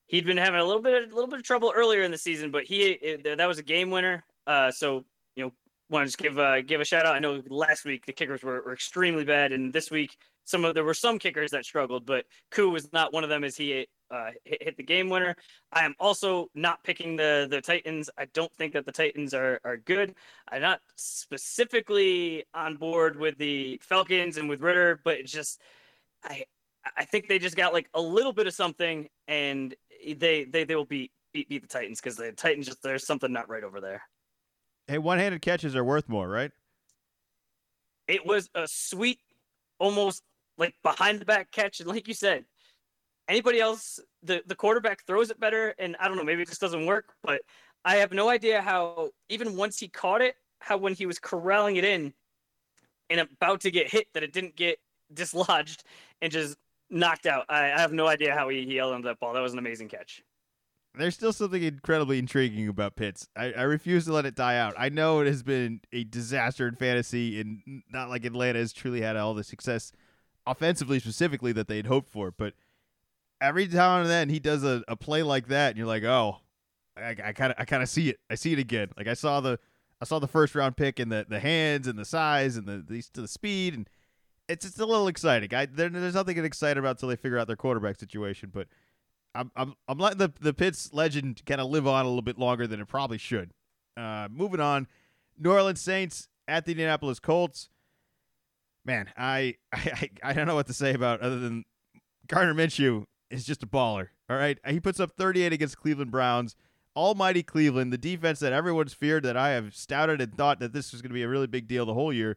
he'd 0.06 0.26
been 0.26 0.36
having 0.36 0.60
a 0.60 0.64
little 0.64 0.82
bit 0.82 1.10
a 1.10 1.14
little 1.14 1.28
bit 1.28 1.38
of 1.38 1.44
trouble 1.44 1.72
earlier 1.74 2.02
in 2.02 2.10
the 2.10 2.18
season, 2.18 2.50
but 2.50 2.64
he 2.64 2.82
it, 2.82 3.36
that 3.36 3.48
was 3.48 3.58
a 3.58 3.62
game 3.62 3.90
winner. 3.90 4.24
Uh, 4.46 4.70
so 4.70 5.04
you 5.36 5.44
know, 5.44 5.52
want 5.92 6.04
to 6.04 6.06
just 6.08 6.18
give 6.18 6.38
uh, 6.38 6.62
give 6.62 6.80
a 6.80 6.84
shout 6.84 7.06
out. 7.06 7.14
I 7.14 7.18
know 7.18 7.42
last 7.48 7.84
week 7.84 8.06
the 8.06 8.12
kickers 8.12 8.42
were, 8.42 8.62
were 8.62 8.72
extremely 8.72 9.24
bad, 9.24 9.52
and 9.52 9.72
this 9.72 9.90
week 9.90 10.16
some 10.44 10.64
of 10.64 10.74
there 10.74 10.84
were 10.84 10.94
some 10.94 11.18
kickers 11.18 11.50
that 11.52 11.64
struggled, 11.64 12.06
but 12.06 12.24
Koo 12.50 12.70
was 12.70 12.92
not 12.92 13.12
one 13.12 13.24
of 13.24 13.30
them 13.30 13.44
as 13.44 13.56
he 13.56 13.86
uh, 14.10 14.30
hit, 14.44 14.62
hit 14.62 14.76
the 14.76 14.82
game 14.82 15.08
winner. 15.08 15.36
I 15.72 15.84
am 15.84 15.94
also 16.00 16.48
not 16.54 16.82
picking 16.82 17.16
the 17.16 17.46
the 17.48 17.60
Titans. 17.60 18.10
I 18.18 18.26
don't 18.34 18.52
think 18.54 18.72
that 18.72 18.86
the 18.86 18.92
Titans 18.92 19.34
are 19.34 19.60
are 19.64 19.76
good. 19.76 20.14
I'm 20.50 20.62
not 20.62 20.80
specifically 20.96 22.44
on 22.54 22.76
board 22.76 23.18
with 23.18 23.38
the 23.38 23.80
Falcons 23.82 24.36
and 24.38 24.48
with 24.48 24.60
Ridder, 24.60 25.00
but 25.04 25.18
it's 25.18 25.32
just 25.32 25.60
I 26.24 26.44
I 26.96 27.04
think 27.04 27.28
they 27.28 27.38
just 27.38 27.56
got 27.56 27.72
like 27.72 27.88
a 27.94 28.00
little 28.00 28.32
bit 28.32 28.46
of 28.46 28.54
something, 28.54 29.08
and 29.28 29.74
they 30.04 30.44
they 30.44 30.64
they 30.64 30.74
will 30.74 30.84
beat 30.84 31.12
beat, 31.32 31.48
beat 31.48 31.62
the 31.62 31.68
Titans 31.68 32.00
because 32.00 32.16
the 32.16 32.32
Titans 32.32 32.66
just 32.66 32.82
there's 32.82 33.06
something 33.06 33.32
not 33.32 33.48
right 33.48 33.64
over 33.64 33.80
there. 33.80 34.02
Hey, 34.88 34.98
one-handed 34.98 35.42
catches 35.42 35.76
are 35.76 35.84
worth 35.84 36.08
more, 36.08 36.28
right? 36.28 36.50
It 38.08 38.26
was 38.26 38.50
a 38.54 38.66
sweet, 38.66 39.20
almost 39.78 40.22
like 40.58 40.74
behind 40.82 41.20
the 41.20 41.24
back 41.24 41.50
catch, 41.50 41.80
and 41.80 41.88
like 41.88 42.08
you 42.08 42.14
said, 42.14 42.44
anybody 43.28 43.60
else 43.60 44.00
the 44.22 44.42
the 44.46 44.54
quarterback 44.54 45.06
throws 45.06 45.30
it 45.30 45.40
better, 45.40 45.74
and 45.78 45.96
I 45.98 46.08
don't 46.08 46.16
know 46.16 46.24
maybe 46.24 46.42
it 46.42 46.48
just 46.48 46.60
doesn't 46.60 46.84
work, 46.84 47.14
but 47.22 47.42
I 47.84 47.96
have 47.96 48.12
no 48.12 48.28
idea 48.28 48.60
how 48.60 49.10
even 49.28 49.56
once 49.56 49.78
he 49.78 49.88
caught 49.88 50.20
it, 50.20 50.36
how 50.60 50.76
when 50.76 50.94
he 50.94 51.06
was 51.06 51.18
corralling 51.18 51.76
it 51.76 51.84
in 51.84 52.12
and 53.10 53.20
about 53.20 53.60
to 53.62 53.70
get 53.70 53.90
hit, 53.90 54.06
that 54.14 54.22
it 54.22 54.32
didn't 54.32 54.56
get 54.56 54.78
dislodged 55.12 55.84
and 56.20 56.32
just 56.32 56.56
knocked 56.90 57.26
out. 57.26 57.46
I, 57.48 57.72
I 57.72 57.80
have 57.80 57.92
no 57.92 58.06
idea 58.06 58.34
how 58.34 58.48
he, 58.48 58.64
he 58.64 58.76
held 58.76 58.92
onto 58.92 59.08
that 59.08 59.18
ball. 59.18 59.32
That 59.32 59.40
was 59.40 59.52
an 59.52 59.58
amazing 59.58 59.88
catch. 59.88 60.22
There's 60.94 61.14
still 61.14 61.32
something 61.32 61.62
incredibly 61.62 62.18
intriguing 62.18 62.68
about 62.68 62.96
Pitts. 62.96 63.28
I, 63.34 63.52
I 63.52 63.62
refuse 63.62 64.04
to 64.04 64.12
let 64.12 64.26
it 64.26 64.34
die 64.34 64.58
out. 64.58 64.74
I 64.76 64.90
know 64.90 65.20
it 65.20 65.26
has 65.26 65.42
been 65.42 65.80
a 65.92 66.04
disaster 66.04 66.68
in 66.68 66.76
fantasy, 66.76 67.40
and 67.40 67.82
not 67.90 68.10
like 68.10 68.24
Atlanta 68.24 68.58
has 68.58 68.74
truly 68.74 69.00
had 69.00 69.16
all 69.16 69.32
the 69.32 69.44
success 69.44 69.92
offensively, 70.46 70.98
specifically 70.98 71.52
that 71.52 71.66
they'd 71.66 71.86
hoped 71.86 72.10
for. 72.10 72.30
But 72.30 72.54
every 73.40 73.66
now 73.68 74.00
and 74.00 74.10
then 74.10 74.28
he 74.28 74.38
does 74.38 74.64
a, 74.64 74.84
a 74.86 74.96
play 74.96 75.22
like 75.22 75.48
that, 75.48 75.70
and 75.70 75.78
you're 75.78 75.86
like, 75.86 76.04
oh, 76.04 76.40
I 76.96 77.14
kind 77.14 77.52
of 77.52 77.56
I 77.58 77.64
kind 77.64 77.82
of 77.82 77.88
see 77.88 78.10
it. 78.10 78.20
I 78.28 78.34
see 78.34 78.52
it 78.52 78.58
again. 78.58 78.88
Like 78.96 79.08
I 79.08 79.14
saw 79.14 79.40
the 79.40 79.58
I 80.00 80.04
saw 80.04 80.18
the 80.18 80.28
first 80.28 80.54
round 80.54 80.76
pick 80.76 80.98
and 80.98 81.10
the 81.10 81.24
the 81.26 81.40
hands 81.40 81.86
and 81.86 81.98
the 81.98 82.04
size 82.04 82.56
and 82.56 82.66
the 82.66 82.84
the, 82.86 83.22
the 83.22 83.28
speed 83.28 83.74
and 83.74 83.88
it's 84.48 84.66
it's 84.66 84.78
a 84.78 84.86
little 84.86 85.08
exciting. 85.08 85.54
I 85.54 85.66
there, 85.66 85.88
there's 85.88 86.14
nothing 86.14 86.34
to 86.34 86.42
get 86.42 86.44
excited 86.44 86.78
about 86.78 86.96
until 86.96 87.08
they 87.08 87.16
figure 87.16 87.38
out 87.38 87.46
their 87.46 87.56
quarterback 87.56 87.98
situation, 87.98 88.50
but 88.52 88.68
I'm 89.34 89.50
I'm 89.56 89.74
I'm 89.88 89.98
letting 89.98 90.18
the 90.18 90.32
the 90.40 90.54
Pitts 90.54 90.92
legend 90.92 91.42
kind 91.46 91.60
of 91.60 91.70
live 91.70 91.86
on 91.86 92.04
a 92.04 92.08
little 92.08 92.22
bit 92.22 92.38
longer 92.38 92.66
than 92.66 92.80
it 92.80 92.88
probably 92.88 93.18
should. 93.18 93.52
Uh, 93.96 94.28
moving 94.30 94.60
on, 94.60 94.86
New 95.38 95.52
Orleans 95.52 95.80
Saints 95.80 96.28
at 96.48 96.64
the 96.64 96.72
Indianapolis 96.72 97.18
Colts. 97.18 97.68
Man, 98.84 99.08
I, 99.16 99.56
I 99.72 100.10
I 100.22 100.32
don't 100.32 100.46
know 100.46 100.54
what 100.54 100.66
to 100.66 100.74
say 100.74 100.94
about 100.94 101.20
other 101.20 101.38
than 101.38 101.64
Gardner 102.26 102.54
Minshew 102.54 103.04
is 103.30 103.44
just 103.44 103.62
a 103.62 103.66
baller. 103.66 104.08
All 104.28 104.36
right, 104.36 104.58
he 104.66 104.80
puts 104.80 105.00
up 105.00 105.12
38 105.16 105.52
against 105.52 105.78
Cleveland 105.78 106.10
Browns. 106.10 106.56
Almighty 106.94 107.42
Cleveland, 107.42 107.90
the 107.90 107.98
defense 107.98 108.40
that 108.40 108.52
everyone's 108.52 108.92
feared 108.92 109.22
that 109.22 109.36
I 109.36 109.50
have 109.50 109.74
stouted 109.74 110.20
and 110.20 110.34
thought 110.36 110.60
that 110.60 110.74
this 110.74 110.92
was 110.92 111.00
going 111.00 111.08
to 111.08 111.14
be 111.14 111.22
a 111.22 111.28
really 111.28 111.46
big 111.46 111.66
deal 111.66 111.86
the 111.86 111.94
whole 111.94 112.12
year. 112.12 112.36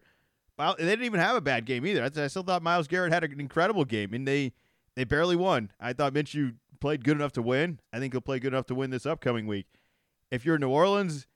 Well, 0.57 0.75
they 0.77 0.85
didn't 0.85 1.03
even 1.03 1.19
have 1.19 1.35
a 1.35 1.41
bad 1.41 1.65
game 1.65 1.85
either. 1.85 2.03
I 2.03 2.27
still 2.27 2.43
thought 2.43 2.63
Myles 2.63 2.87
Garrett 2.87 3.11
had 3.11 3.25
an 3.25 3.41
incredible 3.41 3.83
game, 3.83 4.13
and 4.13 4.25
they 4.25 4.53
they 4.95 5.03
barely 5.03 5.35
won. 5.35 5.71
I 5.79 5.91
thought 5.91 6.13
Minshew 6.13 6.55
played 6.79 7.03
good 7.03 7.17
enough 7.17 7.31
to 7.33 7.41
win. 7.41 7.79
I 7.91 7.99
think 7.99 8.13
he'll 8.13 8.21
play 8.21 8.39
good 8.39 8.53
enough 8.53 8.67
to 8.67 8.75
win 8.75 8.89
this 8.89 9.05
upcoming 9.05 9.47
week. 9.47 9.67
If 10.31 10.45
you're 10.45 10.57
New 10.57 10.69
Orleans, 10.69 11.27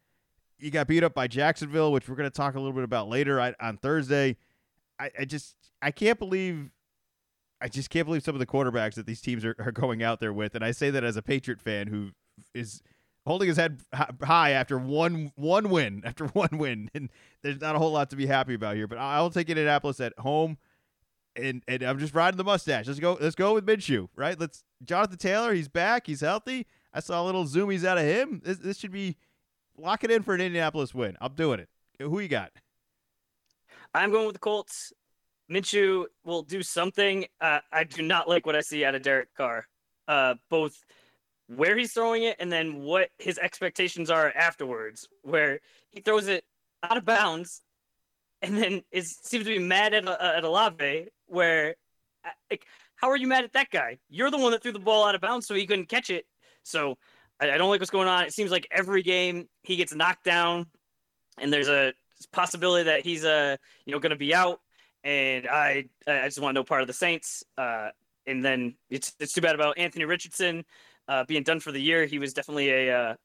you 0.57 0.71
got 0.71 0.87
beat 0.87 1.03
up 1.03 1.13
by 1.13 1.27
Jacksonville, 1.27 1.91
which 1.91 2.09
we're 2.09 2.15
going 2.15 2.29
to 2.29 2.35
talk 2.35 2.55
a 2.55 2.59
little 2.59 2.73
bit 2.73 2.83
about 2.83 3.07
later 3.07 3.39
I, 3.39 3.53
on 3.59 3.77
Thursday. 3.77 4.37
I, 4.99 5.11
I 5.19 5.25
just 5.25 5.55
I 5.81 5.91
can't 5.91 6.19
believe 6.19 6.71
I 7.61 7.67
just 7.67 7.89
can't 7.89 8.05
believe 8.05 8.23
some 8.23 8.35
of 8.35 8.39
the 8.39 8.45
quarterbacks 8.45 8.95
that 8.95 9.05
these 9.05 9.21
teams 9.21 9.43
are, 9.43 9.55
are 9.59 9.71
going 9.71 10.03
out 10.03 10.19
there 10.19 10.33
with, 10.33 10.55
and 10.55 10.63
I 10.63 10.71
say 10.71 10.89
that 10.91 11.03
as 11.03 11.17
a 11.17 11.21
Patriot 11.21 11.61
fan 11.61 11.87
who 11.87 12.11
is 12.53 12.81
holding 13.25 13.47
his 13.47 13.57
head 13.57 13.81
high 14.23 14.51
after 14.51 14.77
one 14.77 15.31
one 15.35 15.69
win 15.69 16.01
after 16.05 16.25
one 16.27 16.57
win, 16.57 16.89
and 16.93 17.09
there's 17.41 17.61
not 17.61 17.75
a 17.75 17.79
whole 17.79 17.91
lot 17.91 18.09
to 18.09 18.15
be 18.15 18.25
happy 18.25 18.53
about 18.53 18.75
here. 18.75 18.87
But 18.87 18.97
I'll 18.97 19.29
take 19.29 19.49
Indianapolis 19.49 19.99
at 19.99 20.17
home, 20.19 20.57
and 21.35 21.63
and 21.67 21.83
I'm 21.83 21.99
just 21.99 22.13
riding 22.13 22.37
the 22.37 22.43
mustache. 22.43 22.87
Let's 22.87 22.99
go. 22.99 23.17
Let's 23.19 23.35
go 23.35 23.53
with 23.53 23.65
Minshew. 23.65 24.09
Right. 24.15 24.39
Let's 24.39 24.63
Jonathan 24.83 25.17
Taylor. 25.17 25.53
He's 25.53 25.67
back. 25.67 26.07
He's 26.07 26.21
healthy. 26.21 26.67
I 26.93 26.99
saw 26.99 27.23
little 27.23 27.45
zoomies 27.45 27.85
out 27.85 27.97
of 27.97 28.05
him. 28.05 28.41
This 28.43 28.57
this 28.57 28.77
should 28.77 28.91
be 28.91 29.17
lock 29.77 30.03
it 30.03 30.11
in 30.11 30.23
for 30.23 30.33
an 30.33 30.41
Indianapolis 30.41 30.93
win. 30.93 31.17
I'm 31.21 31.33
doing 31.33 31.59
it. 31.59 31.69
Who 31.99 32.19
you 32.19 32.27
got? 32.27 32.51
I'm 33.93 34.11
going 34.11 34.25
with 34.25 34.35
the 34.35 34.39
Colts. 34.39 34.93
Minshew 35.51 36.05
will 36.23 36.43
do 36.43 36.61
something. 36.61 37.25
Uh, 37.41 37.59
I 37.71 37.83
do 37.83 38.03
not 38.03 38.29
like 38.29 38.45
what 38.45 38.55
I 38.55 38.61
see 38.61 38.85
out 38.85 38.95
of 38.95 39.01
Derek 39.01 39.33
Carr. 39.35 39.65
Uh, 40.07 40.35
both 40.49 40.83
where 41.47 41.75
he's 41.75 41.93
throwing 41.93 42.23
it 42.23 42.35
and 42.39 42.51
then 42.51 42.81
what 42.81 43.09
his 43.17 43.39
expectations 43.39 44.09
are 44.11 44.31
afterwards, 44.35 45.07
where 45.23 45.59
he 45.89 46.01
throws 46.01 46.27
it 46.27 46.43
out 46.83 46.97
of 46.97 47.05
bounds 47.05 47.61
and 48.41 48.57
then 48.57 48.83
is 48.91 49.17
seems 49.23 49.45
to 49.45 49.51
be 49.51 49.59
mad 49.59 49.93
at 49.93 50.07
at 50.07 50.43
Olave. 50.43 51.07
Where, 51.29 51.75
uh, 52.25 52.29
like, 52.49 52.65
how 52.95 53.09
are 53.09 53.17
you 53.17 53.27
mad 53.27 53.43
at 53.43 53.53
that 53.53 53.69
guy? 53.69 53.99
You're 54.09 54.31
the 54.31 54.37
one 54.37 54.51
that 54.51 54.61
threw 54.61 54.71
the 54.71 54.79
ball 54.79 55.05
out 55.05 55.15
of 55.15 55.21
bounds, 55.21 55.47
so 55.47 55.55
he 55.55 55.65
couldn't 55.65 55.87
catch 55.87 56.09
it. 56.09 56.25
So 56.63 56.97
I, 57.39 57.51
I 57.51 57.57
don't 57.57 57.69
like 57.69 57.79
what's 57.79 57.91
going 57.91 58.07
on. 58.07 58.25
It 58.25 58.33
seems 58.33 58.51
like 58.51 58.67
every 58.71 59.03
game 59.03 59.47
he 59.63 59.75
gets 59.75 59.93
knocked 59.93 60.25
down, 60.25 60.67
and 61.37 61.51
there's 61.51 61.69
a 61.69 61.93
possibility 62.33 62.83
that 62.83 63.01
he's 63.01 63.23
uh 63.23 63.55
you 63.85 63.93
know 63.93 63.99
going 63.99 64.09
to 64.09 64.17
be 64.17 64.33
out. 64.33 64.59
And 65.03 65.47
I 65.47 65.85
I 66.07 66.25
just 66.25 66.41
want 66.41 66.55
no 66.55 66.63
part 66.63 66.81
of 66.81 66.87
the 66.87 66.93
Saints. 66.93 67.43
Uh, 67.57 67.89
and 68.27 68.43
then 68.43 68.75
it's 68.89 69.13
it's 69.19 69.33
too 69.33 69.41
bad 69.41 69.55
about 69.55 69.77
Anthony 69.77 70.05
Richardson 70.05 70.65
uh, 71.07 71.23
being 71.25 71.43
done 71.43 71.59
for 71.59 71.71
the 71.71 71.81
year. 71.81 72.05
He 72.05 72.19
was 72.19 72.33
definitely 72.33 72.69
a, 72.69 72.97
uh, 72.97 73.15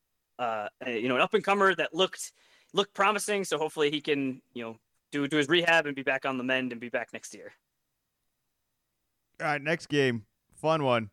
uh, 0.43 0.69
a 0.87 0.99
you 0.99 1.09
know 1.09 1.17
an 1.17 1.21
up 1.21 1.35
and 1.35 1.45
comer 1.45 1.75
that 1.75 1.95
looked 1.95 2.33
looked 2.73 2.95
promising. 2.95 3.45
So 3.45 3.59
hopefully 3.59 3.91
he 3.91 4.01
can 4.01 4.41
you 4.55 4.65
know 4.65 4.77
do 5.13 5.29
do 5.29 5.37
his 5.37 5.49
rehab 5.49 5.87
and 5.87 5.95
be 5.95 6.03
back 6.03 6.25
on 6.25 6.39
the 6.39 6.45
mend 6.45 6.73
and 6.73 6.81
be 6.81 6.89
back 6.89 7.09
next 7.13 7.35
year. 7.35 7.53
All 9.41 9.47
right, 9.47 9.61
next 9.63 9.89
game, 9.89 10.25
fun 10.55 10.85
one. 10.85 11.11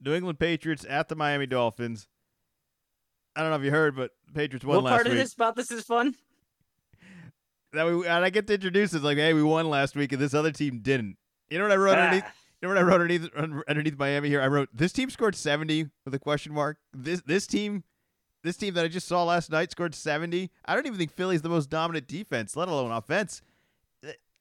New 0.00 0.14
England 0.14 0.38
Patriots 0.38 0.84
at 0.88 1.08
the 1.08 1.14
Miami 1.14 1.46
Dolphins. 1.46 2.08
I 3.34 3.40
don't 3.40 3.50
know 3.50 3.56
if 3.56 3.62
you 3.62 3.70
heard, 3.70 3.96
but 3.96 4.10
Patriots 4.34 4.64
won 4.64 4.76
what 4.76 4.84
last 4.84 4.92
part 4.94 5.06
of 5.06 5.12
this 5.14 5.34
about 5.34 5.56
this 5.56 5.70
is 5.70 5.84
fun? 5.84 6.14
That 7.74 7.86
we 7.86 8.06
and 8.06 8.22
I 8.22 8.28
get 8.28 8.46
to 8.48 8.54
introduce 8.54 8.92
it 8.92 9.02
like, 9.02 9.16
hey, 9.16 9.32
we 9.32 9.42
won 9.42 9.70
last 9.70 9.96
week, 9.96 10.12
and 10.12 10.20
this 10.20 10.34
other 10.34 10.52
team 10.52 10.80
didn't. 10.82 11.16
You 11.48 11.56
know 11.56 11.64
what 11.64 11.72
I 11.72 11.76
wrote 11.76 11.96
underneath? 11.96 12.24
Ah, 12.26 12.32
You 12.60 12.68
know 12.68 12.74
what 12.74 12.78
I 12.78 12.86
wrote 12.86 13.00
underneath 13.00 13.30
underneath 13.66 13.96
Miami 13.98 14.28
here? 14.28 14.42
I 14.42 14.46
wrote 14.48 14.68
this 14.74 14.92
team 14.92 15.08
scored 15.08 15.34
seventy 15.34 15.86
with 16.04 16.12
a 16.14 16.18
question 16.18 16.52
mark. 16.52 16.76
This 16.92 17.22
this 17.22 17.46
team, 17.46 17.84
this 18.44 18.58
team 18.58 18.74
that 18.74 18.84
I 18.84 18.88
just 18.88 19.08
saw 19.08 19.24
last 19.24 19.50
night 19.50 19.70
scored 19.70 19.94
seventy. 19.94 20.50
I 20.66 20.74
don't 20.74 20.84
even 20.84 20.98
think 20.98 21.12
Philly's 21.12 21.40
the 21.40 21.48
most 21.48 21.70
dominant 21.70 22.06
defense, 22.08 22.56
let 22.56 22.68
alone 22.68 22.92
offense. 22.92 23.40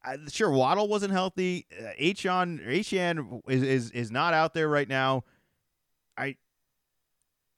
Uh, 0.03 0.17
sure, 0.29 0.49
Waddle 0.49 0.87
wasn't 0.87 1.11
healthy. 1.11 1.67
Uh, 1.71 1.91
Achane 1.99 2.59
is, 3.47 3.63
is 3.63 3.91
is 3.91 4.11
not 4.11 4.33
out 4.33 4.53
there 4.53 4.67
right 4.67 4.89
now. 4.89 5.23
I, 6.17 6.37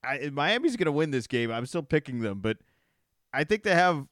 I 0.03 0.29
Miami's 0.31 0.75
gonna 0.75 0.91
win 0.91 1.11
this 1.11 1.27
game. 1.27 1.51
I'm 1.51 1.65
still 1.65 1.83
picking 1.83 2.19
them, 2.19 2.39
but 2.39 2.57
I 3.33 3.43
think 3.45 3.63
they 3.63 3.75
have 3.75 4.07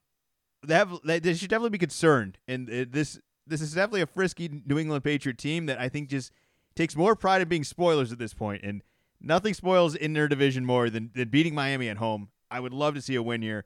they 0.66 0.76
have 0.76 1.00
they, 1.04 1.34
should 1.34 1.50
definitely 1.50 1.72
be 1.72 1.78
concerned. 1.78 2.38
And 2.48 2.70
uh, 2.70 2.86
this 2.90 3.20
this 3.46 3.62
is 3.62 3.74
definitely 3.74 4.02
a 4.02 4.08
frisky 4.08 4.50
New 4.66 4.80
England 4.80 5.04
Patriot 5.04 5.38
team 5.38 5.66
that 5.66 5.80
I 5.80 5.90
think 5.90 6.10
just 6.10 6.32
takes 6.76 6.96
more 6.96 7.16
pride 7.16 7.42
in 7.42 7.50
being 7.50 7.64
spoilers 7.64 8.12
at 8.12 8.20
this 8.20 8.34
point. 8.34 8.62
point, 8.62 8.70
and 8.70 8.82
nothing 9.20 9.54
spoils 9.54 9.96
in 9.96 10.14
their 10.14 10.28
division 10.28 10.66
more 10.66 10.90
than, 10.90 11.12
than 11.14 11.30
beating 11.30 11.54
Miami 11.54 11.90
at 11.90 11.98
home. 11.98 12.30
I 12.50 12.60
would 12.60 12.74
love 12.74 12.96
to 12.96 13.02
see 13.02 13.16
a 13.16 13.24
win 13.24 13.42
here. 13.42 13.66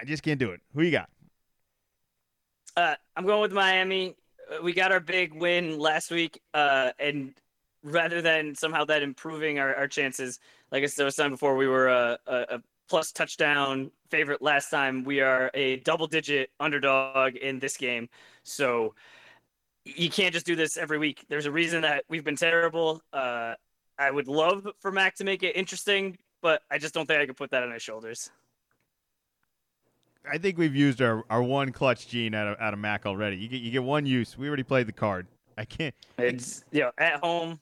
I 0.00 0.04
just 0.04 0.22
can't 0.22 0.38
do 0.38 0.50
it. 0.50 0.60
Who 0.74 0.82
you 0.82 0.90
got? 0.90 1.08
Uh, 2.76 2.94
I'm 3.16 3.26
going 3.26 3.40
with 3.40 3.52
Miami. 3.52 4.16
Uh, 4.50 4.62
We 4.62 4.72
got 4.72 4.92
our 4.92 5.00
big 5.00 5.34
win 5.34 5.78
last 5.78 6.10
week, 6.10 6.40
uh, 6.54 6.90
and 6.98 7.34
rather 7.82 8.20
than 8.20 8.54
somehow 8.54 8.84
that 8.84 9.02
improving 9.02 9.58
our, 9.58 9.74
our 9.74 9.88
chances, 9.88 10.38
like 10.70 10.82
I 10.82 10.86
said, 10.86 11.04
was 11.04 11.16
saying 11.16 11.30
before, 11.30 11.56
we 11.56 11.66
were 11.66 11.88
a, 11.88 12.18
a, 12.26 12.36
a 12.56 12.62
plus 12.88 13.12
touchdown 13.12 13.90
favorite 14.10 14.42
last 14.42 14.70
time. 14.70 15.04
We 15.04 15.20
are 15.20 15.50
a 15.54 15.76
double 15.78 16.06
digit 16.06 16.50
underdog 16.60 17.36
in 17.36 17.58
this 17.58 17.76
game. 17.76 18.08
So 18.42 18.94
you 19.84 20.10
can't 20.10 20.32
just 20.34 20.46
do 20.46 20.56
this 20.56 20.76
every 20.76 20.98
week. 20.98 21.24
There's 21.28 21.46
a 21.46 21.52
reason 21.52 21.82
that 21.82 22.04
we've 22.08 22.24
been 22.24 22.36
terrible. 22.36 23.02
Uh, 23.12 23.54
I 23.98 24.10
would 24.10 24.28
love 24.28 24.68
for 24.80 24.92
Mac 24.92 25.14
to 25.16 25.24
make 25.24 25.42
it 25.42 25.56
interesting, 25.56 26.18
but 26.42 26.62
I 26.70 26.78
just 26.78 26.92
don't 26.92 27.06
think 27.06 27.20
I 27.20 27.26
can 27.26 27.34
put 27.34 27.50
that 27.52 27.62
on 27.62 27.72
his 27.72 27.82
shoulders. 27.82 28.30
I 30.30 30.38
think 30.38 30.58
we've 30.58 30.74
used 30.74 31.00
our, 31.00 31.24
our 31.30 31.42
one 31.42 31.72
clutch 31.72 32.08
gene 32.08 32.34
out 32.34 32.48
of 32.48 32.60
out 32.60 32.72
of 32.72 32.78
Mac 32.78 33.06
already. 33.06 33.36
You 33.36 33.48
get 33.48 33.60
you 33.60 33.70
get 33.70 33.82
one 33.82 34.06
use. 34.06 34.36
We 34.36 34.48
already 34.48 34.62
played 34.62 34.86
the 34.86 34.92
card. 34.92 35.26
I 35.56 35.64
can't. 35.64 35.94
It's 36.18 36.64
you 36.70 36.80
know 36.80 36.90
at 36.98 37.20
home. 37.20 37.60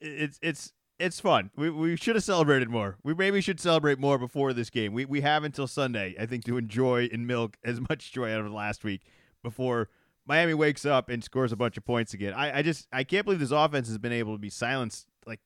It's 0.00 0.38
it's 0.42 0.72
it's 0.98 1.20
fun. 1.20 1.50
We 1.56 1.70
we 1.70 1.96
should 1.96 2.16
have 2.16 2.24
celebrated 2.24 2.68
more. 2.68 2.96
We 3.02 3.14
maybe 3.14 3.40
should 3.40 3.60
celebrate 3.60 3.98
more 3.98 4.18
before 4.18 4.52
this 4.52 4.70
game. 4.70 4.92
We 4.92 5.04
we 5.04 5.20
have 5.20 5.44
until 5.44 5.66
Sunday, 5.66 6.14
I 6.18 6.26
think, 6.26 6.44
to 6.44 6.56
enjoy 6.56 7.08
and 7.12 7.26
milk 7.26 7.56
as 7.64 7.80
much 7.88 8.12
joy 8.12 8.32
out 8.32 8.40
of 8.40 8.52
last 8.52 8.84
week 8.84 9.02
before 9.42 9.88
Miami 10.26 10.54
wakes 10.54 10.84
up 10.84 11.08
and 11.08 11.22
scores 11.22 11.52
a 11.52 11.56
bunch 11.56 11.76
of 11.76 11.84
points 11.84 12.14
again. 12.14 12.34
I, 12.34 12.58
I 12.58 12.62
just 12.62 12.86
I 12.92 13.04
can't 13.04 13.24
believe 13.24 13.40
this 13.40 13.50
offense 13.50 13.88
has 13.88 13.98
been 13.98 14.12
able 14.12 14.34
to 14.34 14.38
be 14.38 14.50
silenced 14.50 15.06
like 15.26 15.40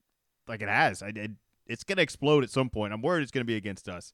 like 0.48 0.62
it 0.62 0.68
has. 0.68 1.02
I 1.02 1.10
did. 1.10 1.36
It's 1.66 1.84
gonna 1.84 2.02
explode 2.02 2.44
at 2.44 2.50
some 2.50 2.70
point. 2.70 2.92
I'm 2.92 3.02
worried 3.02 3.22
it's 3.22 3.30
gonna 3.30 3.44
be 3.44 3.56
against 3.56 3.88
us. 3.88 4.12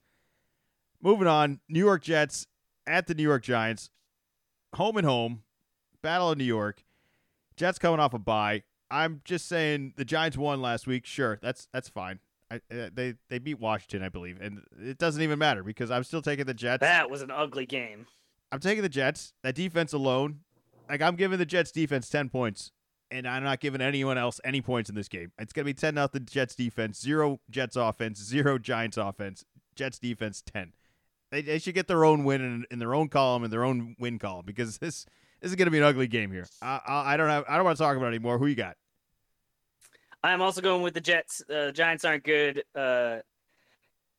Moving 1.03 1.29
on, 1.29 1.61
New 1.69 1.79
York 1.79 2.03
Jets 2.03 2.47
at 2.87 3.07
the 3.07 3.15
New 3.15 3.23
York 3.23 3.43
Giants, 3.43 3.91
home 4.75 4.97
and 4.97 5.07
home, 5.07 5.43
battle 6.03 6.31
of 6.31 6.39
New 6.39 6.45
York. 6.45 6.85
Jets 7.57 7.79
coming 7.79 8.01
off 8.01 8.15
a 8.15 8.19
bye. 8.19 8.63
I'm 8.91 9.21
just 9.25 9.47
saying 9.47 9.95
the 9.97 10.05
Giants 10.05 10.37
won 10.37 10.63
last 10.63 10.87
week. 10.87 11.07
Sure, 11.07 11.39
that's 11.43 11.69
that's 11.73 11.89
fine. 11.89 12.21
I, 12.51 12.57
uh, 12.57 12.89
they 12.93 13.15
they 13.29 13.39
beat 13.39 13.61
Washington, 13.61 14.03
I 14.03 14.09
believe, 14.09 14.41
and 14.41 14.63
it 14.81 14.99
doesn't 14.99 15.21
even 15.23 15.39
matter 15.39 15.63
because 15.63 15.91
I'm 15.91 16.05
still 16.05 16.23
taking 16.23 16.47
the 16.47 16.55
Jets. 16.55 16.81
That 16.81 17.11
was 17.11 17.23
an 17.23 17.31
ugly 17.31 17.67
game. 17.67 18.07
I'm 18.51 18.61
taking 18.61 18.83
the 18.83 18.89
Jets. 18.89 19.35
That 19.43 19.55
defense 19.55 19.93
alone, 19.93 20.41
like 20.89 21.03
I'm 21.03 21.17
giving 21.17 21.39
the 21.39 21.47
Jets 21.47 21.71
defense 21.71 22.09
ten 22.09 22.31
points, 22.31 22.73
and 23.11 23.29
I'm 23.29 23.45
not 23.45 23.61
giving 23.61 23.83
anyone 23.83 24.17
else 24.17 24.41
any 24.45 24.63
points 24.63 24.89
in 24.89 24.97
this 24.97 25.09
game. 25.09 25.33
It's 25.39 25.53
gonna 25.53 25.67
be 25.67 25.75
ten 25.75 25.95
nothing 25.95 26.25
Jets 26.25 26.55
defense, 26.55 27.01
zero 27.01 27.41
Jets 27.51 27.77
offense, 27.77 28.23
zero 28.23 28.59
Giants 28.59 28.97
offense. 28.97 29.45
Jets 29.77 29.99
defense 29.99 30.43
ten. 30.45 30.73
They, 31.31 31.43
they 31.43 31.59
should 31.59 31.75
get 31.75 31.89
their 31.89 32.05
own 32.05 32.25
win 32.25 32.41
in, 32.41 32.65
in 32.71 32.79
their 32.79 32.95
own 32.95 33.09
column 33.09 33.45
and 33.45 33.53
their 33.53 33.65
own 33.65 33.97
win 33.99 34.19
column 34.19 34.47
because 34.47 34.79
this 34.79 35.07
this 35.41 35.51
is 35.51 35.57
gonna 35.57 35.71
be 35.71 35.79
an 35.79 35.85
ugly 35.85 36.09
game 36.09 36.33
here. 36.33 36.47
I, 36.63 36.81
I, 36.87 37.15
I 37.15 37.17
don't 37.17 37.29
have 37.29 37.45
I 37.49 37.57
don't 37.57 37.65
want 37.65 37.77
to 37.77 37.83
talk 37.83 37.97
about 37.97 38.07
it 38.07 38.17
anymore. 38.17 38.39
Who 38.39 38.47
you 38.47 38.55
got? 38.55 38.77
I'm 40.25 40.43
also 40.43 40.61
going 40.61 40.83
with 40.83 40.95
the 40.95 41.01
Jets. 41.01 41.43
Uh, 41.49 41.71
Giants 41.71 42.05
aren't 42.05 42.25
good. 42.25 42.65
Uh, 42.75 43.19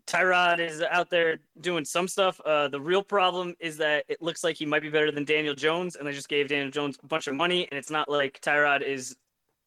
Tyrod 0.10 0.60
is 0.60 0.82
out 0.82 1.10
there 1.12 1.38
doing 1.62 1.86
some 1.86 2.08
stuff. 2.08 2.40
Uh, 2.44 2.68
the 2.68 2.82
real 2.82 3.04
problem 3.04 3.54
is 3.60 3.78
that 3.78 4.06
it 4.08 4.22
looks 4.22 4.44
like 4.44 4.56
he 4.56 4.66
might 4.66 4.82
be 4.82 4.90
better 4.90 5.12
than 5.12 5.24
Daniel 5.24 5.54
Jones, 5.54 5.96
and 5.96 6.08
they 6.08 6.14
just 6.14 6.30
gave 6.30 6.48
Daniel 6.48 6.72
Jones 6.72 6.98
a 7.04 7.06
bunch 7.06 7.28
of 7.28 7.36
money, 7.36 7.68
and 7.70 7.78
it's 7.78 7.92
not 7.92 8.10
like 8.10 8.42
Tyrod 8.42 8.82
is 8.82 9.18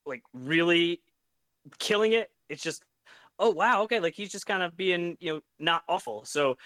like 0.04 0.22
really 0.34 1.00
killing 1.78 2.12
it. 2.12 2.30
It's 2.48 2.62
just, 2.62 2.82
oh 3.38 3.50
wow, 3.50 3.82
okay, 3.82 4.00
like 4.00 4.14
he's 4.14 4.32
just 4.32 4.46
kind 4.46 4.64
of 4.64 4.76
being 4.76 5.16
you 5.20 5.34
know 5.34 5.40
not 5.60 5.84
awful. 5.88 6.24
So 6.24 6.56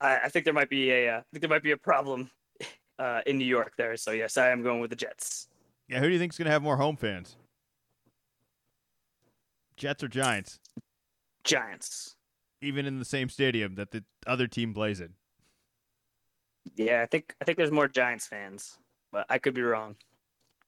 I, 0.00 0.20
I 0.24 0.28
think 0.28 0.44
there 0.44 0.54
might 0.54 0.70
be 0.70 0.90
a, 0.90 1.16
uh, 1.16 1.18
I 1.18 1.22
think 1.32 1.40
there 1.42 1.50
might 1.50 1.62
be 1.62 1.72
a 1.72 1.76
problem 1.76 2.30
uh, 2.98 3.20
in 3.26 3.38
New 3.38 3.46
York 3.46 3.74
there. 3.76 3.96
So 3.96 4.12
yes, 4.12 4.36
I 4.36 4.50
am 4.50 4.62
going 4.62 4.80
with 4.80 4.90
the 4.90 4.96
Jets. 4.96 5.48
Yeah, 5.88 5.98
who 5.98 6.06
do 6.06 6.12
you 6.12 6.18
think 6.18 6.32
is 6.32 6.38
gonna 6.38 6.50
have 6.50 6.62
more 6.62 6.76
home 6.76 6.96
fans? 6.96 7.36
Jets 9.76 10.02
or 10.02 10.08
Giants? 10.08 10.60
Giants. 11.42 12.16
Even 12.62 12.86
in 12.86 12.98
the 12.98 13.04
same 13.04 13.28
stadium 13.28 13.74
that 13.76 13.90
the 13.90 14.04
other 14.26 14.46
team 14.46 14.74
plays 14.74 15.00
in. 15.00 15.14
Yeah, 16.76 17.02
I 17.02 17.06
think 17.06 17.34
I 17.40 17.44
think 17.44 17.58
there's 17.58 17.70
more 17.70 17.88
Giants 17.88 18.26
fans, 18.26 18.78
but 19.10 19.26
I 19.28 19.38
could 19.38 19.54
be 19.54 19.62
wrong. 19.62 19.96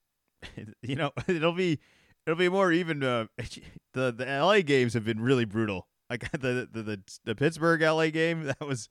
you 0.83 0.97
know, 0.97 1.13
it'll 1.29 1.53
be 1.53 1.79
it'll 2.27 2.39
be 2.39 2.49
more 2.49 2.73
even. 2.73 3.03
Uh, 3.03 3.27
the 3.93 4.13
the 4.13 4.25
LA 4.25 4.61
games 4.61 4.95
have 4.95 5.05
been 5.05 5.21
really 5.21 5.45
brutal. 5.45 5.87
Like 6.09 6.31
the 6.33 6.69
the 6.71 6.83
the, 6.83 7.01
the 7.25 7.35
Pittsburgh 7.35 7.83
LA 7.83 8.09
game, 8.09 8.45
that 8.45 8.61
was 8.61 8.89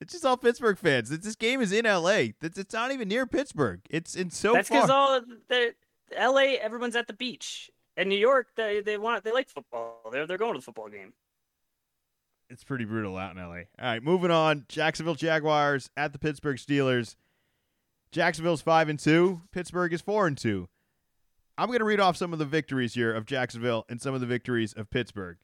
it's 0.00 0.12
just 0.12 0.24
all 0.24 0.36
Pittsburgh 0.36 0.78
fans. 0.78 1.10
This 1.10 1.36
game 1.36 1.60
is 1.60 1.72
in 1.72 1.84
LA. 1.84 2.32
It's, 2.40 2.58
it's 2.58 2.72
not 2.72 2.90
even 2.92 3.08
near 3.08 3.26
Pittsburgh. 3.26 3.80
It's 3.90 4.14
in 4.14 4.30
so 4.30 4.50
far. 4.50 4.54
That's 4.54 4.68
because 4.68 4.90
all 4.90 5.20
the 5.48 5.74
LA, 6.18 6.56
everyone's 6.60 6.96
at 6.96 7.06
the 7.06 7.12
beach. 7.12 7.70
And 7.96 8.08
New 8.08 8.18
York, 8.18 8.48
they 8.56 8.80
they 8.80 8.96
want 8.96 9.24
they 9.24 9.32
like 9.32 9.48
football. 9.50 10.00
They're 10.10 10.26
they're 10.26 10.38
going 10.38 10.54
to 10.54 10.58
the 10.58 10.64
football 10.64 10.88
game. 10.88 11.12
it's 12.48 12.64
pretty 12.64 12.84
brutal 12.84 13.16
out 13.16 13.36
in 13.36 13.42
LA. 13.42 13.54
All 13.54 13.64
right, 13.80 14.02
moving 14.02 14.30
on. 14.30 14.64
Jacksonville 14.68 15.14
Jaguars 15.14 15.90
at 15.96 16.12
the 16.12 16.18
Pittsburgh 16.18 16.56
Steelers. 16.56 17.16
Jacksonville's 18.12 18.62
five 18.62 18.88
and 18.88 18.98
two. 18.98 19.42
Pittsburgh 19.52 19.92
is 19.92 20.00
four 20.00 20.26
and 20.26 20.38
two. 20.38 20.68
I'm 21.58 21.66
going 21.66 21.80
to 21.80 21.84
read 21.84 22.00
off 22.00 22.16
some 22.16 22.32
of 22.32 22.38
the 22.38 22.46
victories 22.46 22.94
here 22.94 23.12
of 23.12 23.26
Jacksonville 23.26 23.84
and 23.88 24.00
some 24.00 24.14
of 24.14 24.20
the 24.20 24.26
victories 24.26 24.72
of 24.72 24.88
Pittsburgh. 24.88 25.36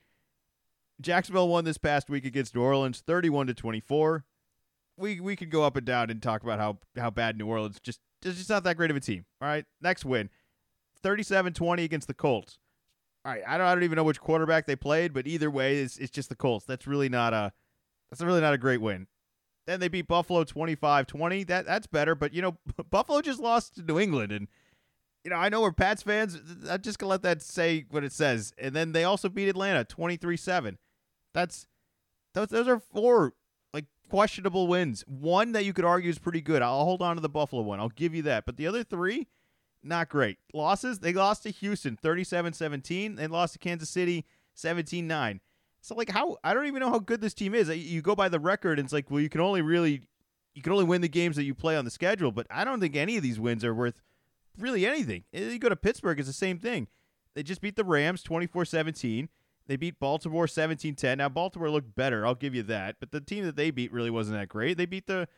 Jacksonville 1.01 1.49
won 1.49 1.65
this 1.65 1.77
past 1.77 2.09
week 2.09 2.25
against 2.25 2.55
New 2.55 2.63
Orleans, 2.63 3.03
31 3.07 3.49
to 3.49 3.55
24. 3.55 4.25
We 4.97 5.21
we 5.21 5.37
could 5.37 5.51
go 5.51 5.65
up 5.65 5.77
and 5.77 5.87
down 5.87 6.11
and 6.11 6.23
talk 6.23 6.43
about 6.43 6.59
how 6.59 6.79
how 6.97 7.11
bad 7.11 7.37
New 7.37 7.47
Orleans 7.47 7.79
just 7.81 8.01
it's 8.25 8.39
just 8.39 8.51
not 8.51 8.65
that 8.65 8.77
great 8.77 8.91
of 8.91 8.97
a 8.97 9.01
team. 9.01 9.25
All 9.41 9.49
right, 9.49 9.65
next 9.81 10.05
win, 10.05 10.31
37-20 11.05 11.85
against 11.85 12.09
the 12.09 12.15
Colts. 12.15 12.59
All 13.25 13.33
right, 13.33 13.43
I 13.47 13.59
don't, 13.59 13.67
I 13.67 13.75
don't 13.75 13.85
even 13.85 13.97
know 13.97 14.05
which 14.05 14.21
quarterback 14.21 14.67
they 14.67 14.77
played, 14.77 15.13
but 15.13 15.27
either 15.27 15.51
way, 15.51 15.79
it's, 15.79 15.99
it's 15.99 16.11
just 16.11 16.29
the 16.29 16.37
Colts. 16.37 16.65
That's 16.65 16.87
really 16.87 17.09
not 17.09 17.35
a 17.35 17.53
that's 18.11 18.23
really 18.23 18.41
not 18.41 18.55
a 18.55 18.59
great 18.59 18.81
win. 18.81 19.07
Then 19.67 19.81
they 19.81 19.89
beat 19.89 20.07
Buffalo 20.07 20.45
25-20. 20.45 21.47
That 21.47 21.67
that's 21.67 21.87
better, 21.87 22.15
but 22.15 22.33
you 22.33 22.43
know 22.43 22.57
Buffalo 22.91 23.21
just 23.21 23.41
lost 23.41 23.77
to 23.77 23.83
New 23.83 23.99
England 23.99 24.33
and 24.33 24.49
you 25.27 25.31
know, 25.31 25.37
I 25.37 25.49
know 25.49 25.61
we're 25.61 25.73
Pats 25.73 26.05
fans. 26.05 26.41
I'm 26.71 26.81
just 26.83 27.01
gonna 27.01 27.11
let 27.11 27.23
that 27.23 27.43
say 27.43 27.85
what 27.91 28.05
it 28.05 28.13
says. 28.13 28.53
And 28.59 28.77
then 28.77 28.93
they 28.93 29.03
also 29.03 29.29
beat 29.29 29.49
Atlanta 29.49 29.85
23-7. 29.85 30.77
That's 31.35 31.67
those 32.33 32.47
those 32.47 32.69
are 32.69 32.79
four 32.79 33.35
questionable 34.09 34.67
wins. 34.67 35.05
One 35.07 35.53
that 35.53 35.65
you 35.65 35.73
could 35.73 35.85
argue 35.85 36.11
is 36.11 36.19
pretty 36.19 36.41
good. 36.41 36.63
I'll 36.63 36.85
hold 36.85 37.03
on 37.03 37.17
to 37.17 37.23
the 37.23 37.29
Buffalo 37.29 37.63
one. 37.63 37.81
I'll 37.81 37.89
give 37.89 38.15
you 38.15 38.23
that. 38.23 38.47
But 38.47 38.57
the 38.57 38.67
other 38.67 38.83
three, 38.83 39.29
not 39.83 40.09
great. 40.09 40.39
Losses, 40.53 41.01
they 41.01 41.13
lost 41.13 41.43
to 41.45 41.51
Houston 41.51 41.99
37-17. 42.03 43.17
They 43.17 43.27
lost 43.27 43.55
to 43.55 43.59
Kansas 43.59 43.91
City 43.91 44.25
17-9. 44.57 45.41
So 45.81 45.95
like 45.95 46.11
how 46.11 46.37
I 46.43 46.53
don't 46.53 46.67
even 46.67 46.81
know 46.81 46.91
how 46.91 46.99
good 46.99 47.21
this 47.21 47.35
team 47.35 47.55
is. 47.55 47.69
You 47.69 48.03
go 48.03 48.17
by 48.17 48.29
the 48.29 48.41
record 48.41 48.79
and 48.79 48.87
it's 48.87 48.93
like, 48.93 49.11
well, 49.11 49.21
you 49.21 49.29
can 49.29 49.41
only 49.41 49.63
really 49.63 50.03
you 50.55 50.63
can 50.63 50.73
only 50.73 50.85
win 50.85 51.03
the 51.03 51.09
games 51.09 51.37
that 51.37 51.45
you 51.45 51.55
play 51.55 51.77
on 51.77 51.85
the 51.85 51.91
schedule, 51.91 52.33
but 52.33 52.47
I 52.51 52.65
don't 52.65 52.81
think 52.81 52.97
any 52.97 53.17
of 53.17 53.23
these 53.23 53.39
wins 53.39 53.65
are 53.65 53.75
worth 53.75 54.01
really 54.59 54.87
anything. 54.87 55.25
Eh, 55.33 55.51
you 55.51 55.59
go 55.59 55.69
to 55.69 55.77
Pittsburgh, 55.77 56.19
it's 56.19 56.29
the 56.29 56.33
same 56.33 56.59
thing. 56.59 56.89
They 57.35 57.43
just 57.43 57.61
beat 57.61 57.77
the 57.77 57.85
Rams 57.85 58.25
24-17. 58.25 59.29
They 59.67 59.77
beat 59.77 59.99
Baltimore 59.99 60.47
17-10. 60.47 61.19
Now 61.19 61.29
Baltimore 61.29 61.71
looked 61.71 61.95
better, 61.95 62.25
I'll 62.27 62.35
give 62.35 62.55
you 62.55 62.63
that, 62.65 62.97
but 63.01 63.11
the 63.11 63.21
team 63.21 63.45
that 63.45 63.57
they 63.57 63.71
beat 63.71 63.93
really 63.93 64.11
wasn't 64.11 64.39
that 64.39 64.49
great. 64.49 64.77
They 64.77 64.87
beat 64.87 65.07
the 65.07 65.29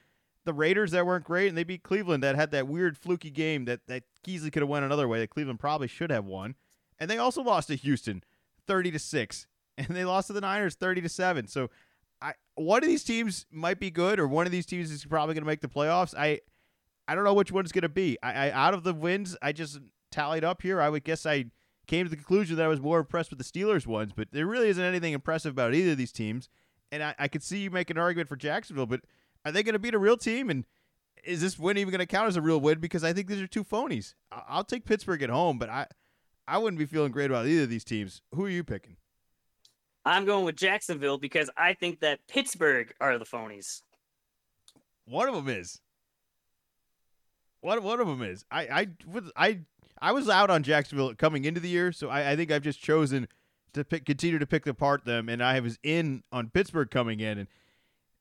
the 0.45 0.55
Raiders 0.55 0.93
that 0.93 1.05
weren't 1.05 1.25
great, 1.25 1.49
and 1.49 1.59
they 1.59 1.65
beat 1.65 1.83
Cleveland 1.83 2.23
that 2.23 2.35
had 2.35 2.53
that 2.53 2.67
weird 2.67 2.97
fluky 2.97 3.31
game 3.31 3.67
that 3.67 3.81
that 3.87 4.05
easily 4.27 4.51
could 4.51 4.63
have 4.63 4.69
went 4.69 4.85
another 4.85 5.07
way 5.07 5.19
that 5.19 5.29
Cleveland 5.29 5.61
probably 5.61 5.89
should 5.89 6.11
have 6.11 6.25
won. 6.25 6.55
And 6.99 7.11
they 7.11 7.19
also 7.19 7.43
lost 7.43 7.69
to 7.69 7.77
Houston 7.77 8.25
30 8.67 8.93
to 8.93 8.99
6, 8.99 9.47
and 9.79 9.89
they 9.89 10.05
lost 10.05 10.29
to 10.29 10.33
the 10.33 10.41
Niners 10.41 10.75
30 10.75 11.03
to 11.03 11.09
7. 11.09 11.47
So 11.49 11.71
I 12.21 12.33
one 12.55 12.83
of 12.83 12.89
these 12.89 13.05
teams 13.05 13.47
might 13.51 13.79
be 13.79 13.91
good 13.91 14.19
or 14.19 14.27
one 14.27 14.47
of 14.47 14.53
these 14.53 14.67
teams 14.67 14.91
is 14.91 15.05
probably 15.05 15.35
going 15.35 15.43
to 15.43 15.49
make 15.49 15.61
the 15.61 15.69
playoffs. 15.69 16.15
I 16.17 16.41
I 17.07 17.15
don't 17.15 17.25
know 17.25 17.35
which 17.35 17.53
one 17.53 17.65
it's 17.65 17.73
going 17.73 17.83
to 17.83 17.89
be. 17.89 18.19
I, 18.23 18.49
I 18.49 18.51
out 18.51 18.75
of 18.75 18.85
the 18.85 18.95
wins 18.95 19.37
I 19.43 19.53
just 19.53 19.79
tallied 20.11 20.45
up 20.45 20.63
here, 20.63 20.81
I 20.81 20.89
would 20.89 21.05
guess 21.05 21.27
I 21.27 21.47
came 21.89 22.05
to 22.07 22.11
the 22.11 22.17
conclusion 22.17 22.57
that 22.57 22.65
I 22.65 22.69
was 22.69 22.81
more 22.81 23.01
impressed 23.01 23.31
with 23.31 23.39
the 23.39 23.45
Steelers 23.45 23.87
ones, 23.87 24.13
but 24.15 24.29
there 24.31 24.47
really 24.47 24.69
isn't 24.69 24.83
anything 24.85 25.15
impressive 25.15 25.53
about 25.53 25.75
either 25.75 25.93
of 25.93 25.99
these 25.99 26.13
teams. 26.13 26.49
And 26.93 27.03
I, 27.03 27.15
I 27.19 27.29
could 27.29 27.43
see 27.43 27.59
you 27.59 27.71
make 27.71 27.91
an 27.91 27.99
argument 27.99 28.29
for 28.29 28.37
Jacksonville, 28.37 28.87
but 28.87 29.01
are 29.45 29.51
they 29.51 29.63
going 29.63 29.73
to 29.73 29.79
beat 29.79 29.95
a 29.95 29.99
real 29.99 30.17
team? 30.17 30.51
And 30.51 30.65
is 31.25 31.41
this 31.41 31.59
win 31.59 31.79
even 31.79 31.91
going 31.91 31.99
to 31.99 32.07
count 32.07 32.29
as 32.29 32.37
a 32.37 32.43
real 32.43 32.61
win? 32.61 32.79
Because 32.79 33.03
I 33.03 33.13
think 33.13 33.27
these 33.27 33.41
are 33.41 33.47
two 33.47 33.65
phonies. 33.65 34.15
I'll 34.31 34.65
take 34.65 34.85
Pittsburgh 34.85 35.23
at 35.23 35.31
home, 35.31 35.59
but 35.59 35.69
I, 35.69 35.87
I 36.47 36.59
wouldn't 36.59 36.79
be 36.79 36.87
feeling 36.87 37.11
great 37.11 37.31
about 37.31 37.47
either 37.47 37.65
of 37.65 37.71
these 37.71 37.85
teams. 37.85 38.23
Who 38.35 38.45
are 38.45 38.51
you 38.51 38.63
picking? 38.63 38.97
I'm 40.05 40.25
going 40.25 40.45
with 40.45 40.57
Jacksonville 40.57 41.19
because 41.19 41.51
I 41.57 41.75
think 41.75 42.01
that 42.01 42.21
Pittsburgh 42.29 42.95
are 43.01 43.19
the 43.19 43.27
phonies. 43.27 43.83
One 45.05 45.29
of 45.29 45.35
them 45.35 45.49
is. 45.49 45.81
One 47.61 47.83
one 47.83 48.01
of 48.01 48.07
them 48.07 48.23
is. 48.23 48.45
I 48.51 48.63
I 48.63 48.87
I 49.37 49.59
I 50.01 50.13
was 50.13 50.29
out 50.29 50.51
on 50.51 50.63
Jacksonville 50.63 51.15
coming 51.15 51.45
into 51.45 51.61
the 51.61 51.69
year, 51.69 51.93
so 51.93 52.09
I, 52.09 52.33
I 52.33 52.37
think 52.37 52.51
I've 52.51 52.63
just 52.63 52.81
chosen 52.81 53.29
to 53.75 53.85
pick, 53.85 54.05
continue 54.05 54.39
to 54.39 54.47
pick 54.47 54.67
apart 54.67 55.05
them, 55.05 55.29
and 55.29 55.43
I 55.43 55.61
was 55.61 55.79
in 55.83 56.23
on 56.33 56.51
Pittsburgh 56.51 56.91
coming 56.91 57.21
in, 57.21 57.39
and 57.39 57.49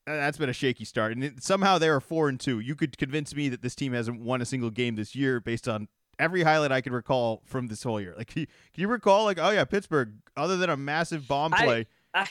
that's 0.06 0.38
been 0.38 0.48
a 0.48 0.54
shaky 0.54 0.84
start. 0.84 1.12
And 1.12 1.24
it, 1.24 1.42
somehow 1.42 1.78
they 1.78 1.88
are 1.88 2.00
four 2.00 2.28
and 2.28 2.38
two. 2.38 2.60
You 2.60 2.74
could 2.74 2.96
convince 2.98 3.34
me 3.34 3.48
that 3.48 3.62
this 3.62 3.74
team 3.74 3.92
hasn't 3.92 4.20
won 4.20 4.40
a 4.40 4.44
single 4.44 4.70
game 4.70 4.96
this 4.96 5.14
year 5.14 5.40
based 5.40 5.68
on 5.68 5.88
every 6.18 6.42
highlight 6.42 6.72
I 6.72 6.80
could 6.80 6.92
recall 6.92 7.42
from 7.44 7.68
this 7.68 7.82
whole 7.82 8.00
year. 8.00 8.14
Like, 8.16 8.28
can 8.28 8.40
you, 8.40 8.46
can 8.46 8.82
you 8.82 8.88
recall, 8.88 9.24
like, 9.24 9.38
oh 9.40 9.50
yeah, 9.50 9.64
Pittsburgh, 9.64 10.14
other 10.36 10.56
than 10.56 10.70
a 10.70 10.76
massive 10.76 11.28
bomb 11.28 11.52
play? 11.52 11.86
I, 12.14 12.22
I, 12.22 12.28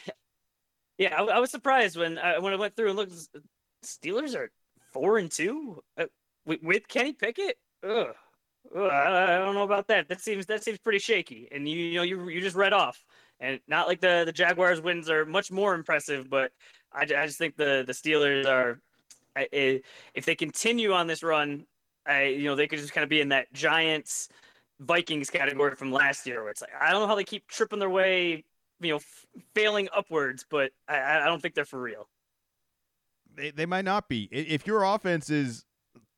yeah, 0.98 1.16
I, 1.22 1.24
I, 1.24 1.40
was 1.40 1.52
surprised 1.52 1.98
when 1.98 2.18
I, 2.18 2.40
when 2.40 2.54
I 2.54 2.58
went 2.58 2.76
through 2.76 2.90
and 2.90 2.98
looked. 2.98 3.14
Steelers 3.86 4.36
are 4.36 4.52
four 4.92 5.18
and 5.18 5.32
two 5.32 5.84
uh, 5.98 6.06
with, 6.46 6.62
with 6.64 6.88
Kenny 6.88 7.14
Pickett. 7.14 7.58
Ugh. 7.88 8.16
I 8.76 9.40
don't 9.40 9.56
know 9.56 9.64
about 9.64 9.88
that. 9.88 10.08
That 10.10 10.22
seems 10.22 10.46
that 10.48 10.64
seems 10.64 10.78
pretty 10.80 11.00
shaky. 11.00 11.48
And 11.52 11.68
you, 11.68 11.78
you 11.78 11.96
know 11.96 12.04
you 12.04 12.30
you 12.30 12.42
just 12.42 12.56
read 12.56 12.74
off, 12.74 13.04
and 13.40 13.60
not 13.68 13.88
like 13.88 14.02
the 14.02 14.24
the 14.26 14.32
Jaguars 14.32 14.82
wins 14.82 15.10
are 15.10 15.26
much 15.26 15.52
more 15.52 15.74
impressive, 15.74 16.30
but 16.30 16.52
I, 16.92 17.02
I 17.02 17.26
just 17.26 17.38
think 17.38 17.56
the 17.56 17.84
the 17.86 17.94
Steelers 17.94 18.46
are, 18.46 18.80
if 19.36 20.26
they 20.26 20.36
continue 20.36 20.94
on 20.94 21.08
this 21.08 21.24
run, 21.24 21.66
I 22.06 22.26
you 22.26 22.46
know 22.46 22.56
they 22.56 22.68
could 22.68 22.80
just 22.80 22.94
kind 22.94 23.04
of 23.04 23.10
be 23.10 23.22
in 23.22 23.30
that 23.30 23.52
Giants 23.54 24.30
Vikings 24.80 25.30
category 25.30 25.76
from 25.76 25.92
last 25.92 26.26
year, 26.26 26.42
where 26.42 26.52
it's 26.52 26.62
like 26.62 26.72
I 26.80 26.92
don't 26.92 27.02
know 27.02 27.08
how 27.08 27.16
they 27.16 27.24
keep 27.24 27.48
tripping 27.48 27.80
their 27.80 27.90
way, 27.90 28.44
you 28.82 28.90
know, 28.90 28.98
f- 28.98 29.26
failing 29.56 29.88
upwards, 29.96 30.46
but 30.50 30.72
I, 30.88 31.22
I 31.22 31.26
don't 31.26 31.42
think 31.42 31.56
they're 31.56 31.66
for 31.66 31.82
real. 31.82 32.08
They 33.34 33.52
they 33.52 33.66
might 33.66 33.86
not 33.86 34.10
be. 34.10 34.28
If 34.32 34.68
your 34.68 34.84
offense 34.84 35.30
is 35.30 35.64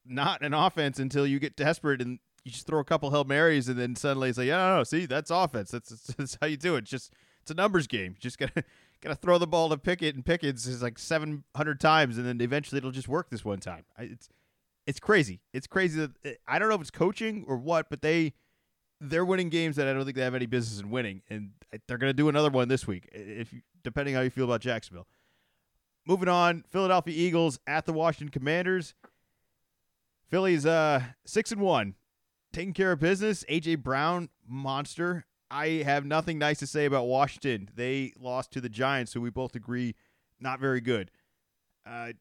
not 0.06 0.42
an 0.42 0.54
offense 0.54 1.00
until 1.00 1.28
you 1.28 1.40
get 1.40 1.56
desperate 1.56 2.02
and 2.02 2.20
you 2.44 2.52
just 2.52 2.68
throw 2.68 2.80
a 2.80 2.84
couple 2.84 3.12
hail 3.12 3.24
marys 3.24 3.68
and 3.70 3.80
then 3.80 3.96
suddenly 3.96 4.30
it's 4.30 4.38
like, 4.38 4.48
yeah, 4.48 4.76
no, 4.76 4.84
see, 4.84 5.06
that's 5.06 5.32
offense. 5.32 5.72
That's, 5.72 5.90
that's, 5.90 6.08
that's 6.18 6.38
how 6.42 6.48
you 6.48 6.58
do 6.58 6.76
it. 6.76 6.80
It's 6.80 6.92
just 6.92 7.14
it's 7.42 7.52
a 7.52 7.54
numbers 7.54 7.88
game. 7.88 8.14
You 8.14 8.20
just 8.20 8.38
gotta 8.38 8.64
gotta 9.02 9.16
throw 9.16 9.38
the 9.38 9.48
ball 9.48 9.70
to 9.70 9.78
Pickett 9.78 10.16
and 10.16 10.26
Pickett's 10.26 10.66
is 10.66 10.82
like 10.82 11.00
seven 11.00 11.44
hundred 11.56 11.80
times, 11.80 12.18
and 12.18 12.26
then 12.26 12.42
eventually 12.42 12.78
it'll 12.78 12.92
just 12.92 13.08
work 13.08 13.30
this 13.30 13.44
one 13.44 13.60
time. 13.60 13.86
It's 13.98 14.30
it's 14.86 15.00
crazy. 15.00 15.42
It's 15.54 15.68
crazy 15.68 16.00
that 16.00 16.12
eh, 16.26 16.34
I 16.48 16.60
don't 16.60 16.70
know 16.70 16.76
if 16.76 16.82
it's 16.82 16.92
coaching 16.92 17.46
or 17.48 17.58
what, 17.58 17.90
but 17.90 18.02
they 18.02 18.34
they're 19.02 19.26
winning 19.26 19.50
games 19.50 19.78
that 19.78 19.88
I 19.88 19.94
don't 19.94 20.04
think 20.04 20.16
they 20.18 20.24
have 20.24 20.36
any 20.36 20.46
business 20.46 20.82
in 20.82 20.90
winning, 20.90 21.22
and 21.30 21.52
they're 21.88 21.98
gonna 21.98 22.14
do 22.14 22.30
another 22.30 22.50
one 22.50 22.68
this 22.68 22.88
week. 22.88 23.08
If 23.12 23.54
depending 23.84 24.16
how 24.16 24.22
you 24.22 24.30
feel 24.30 24.46
about 24.46 24.62
Jacksonville. 24.62 25.08
Moving 26.06 26.30
on, 26.30 26.64
Philadelphia 26.70 27.14
Eagles 27.16 27.60
at 27.68 27.86
the 27.86 27.94
Washington 27.94 28.30
Commanders. 28.30 28.94
Philly's 30.28 30.66
uh 30.66 31.02
six 31.26 31.52
and 31.52 31.62
one, 31.62 31.96
taking 32.54 32.74
care 32.74 32.92
of 32.92 33.00
business. 33.00 33.44
AJ 33.50 33.84
Brown 33.84 34.30
monster. 34.48 35.26
I 35.52 35.84
have 35.86 36.06
nothing 36.06 36.38
nice 36.38 36.60
to 36.60 36.68
say 36.68 36.86
about 36.86 37.06
Washington. 37.08 37.70
They 37.76 38.14
lost 38.20 38.52
to 38.52 38.62
the 38.62 38.70
Giants, 38.70 39.14
who 39.14 39.22
we 39.22 39.30
both 39.30 39.56
agree 39.56 39.96
not 40.40 40.60
very 40.60 40.82
good. 40.82 41.12
Uh, 41.86 42.14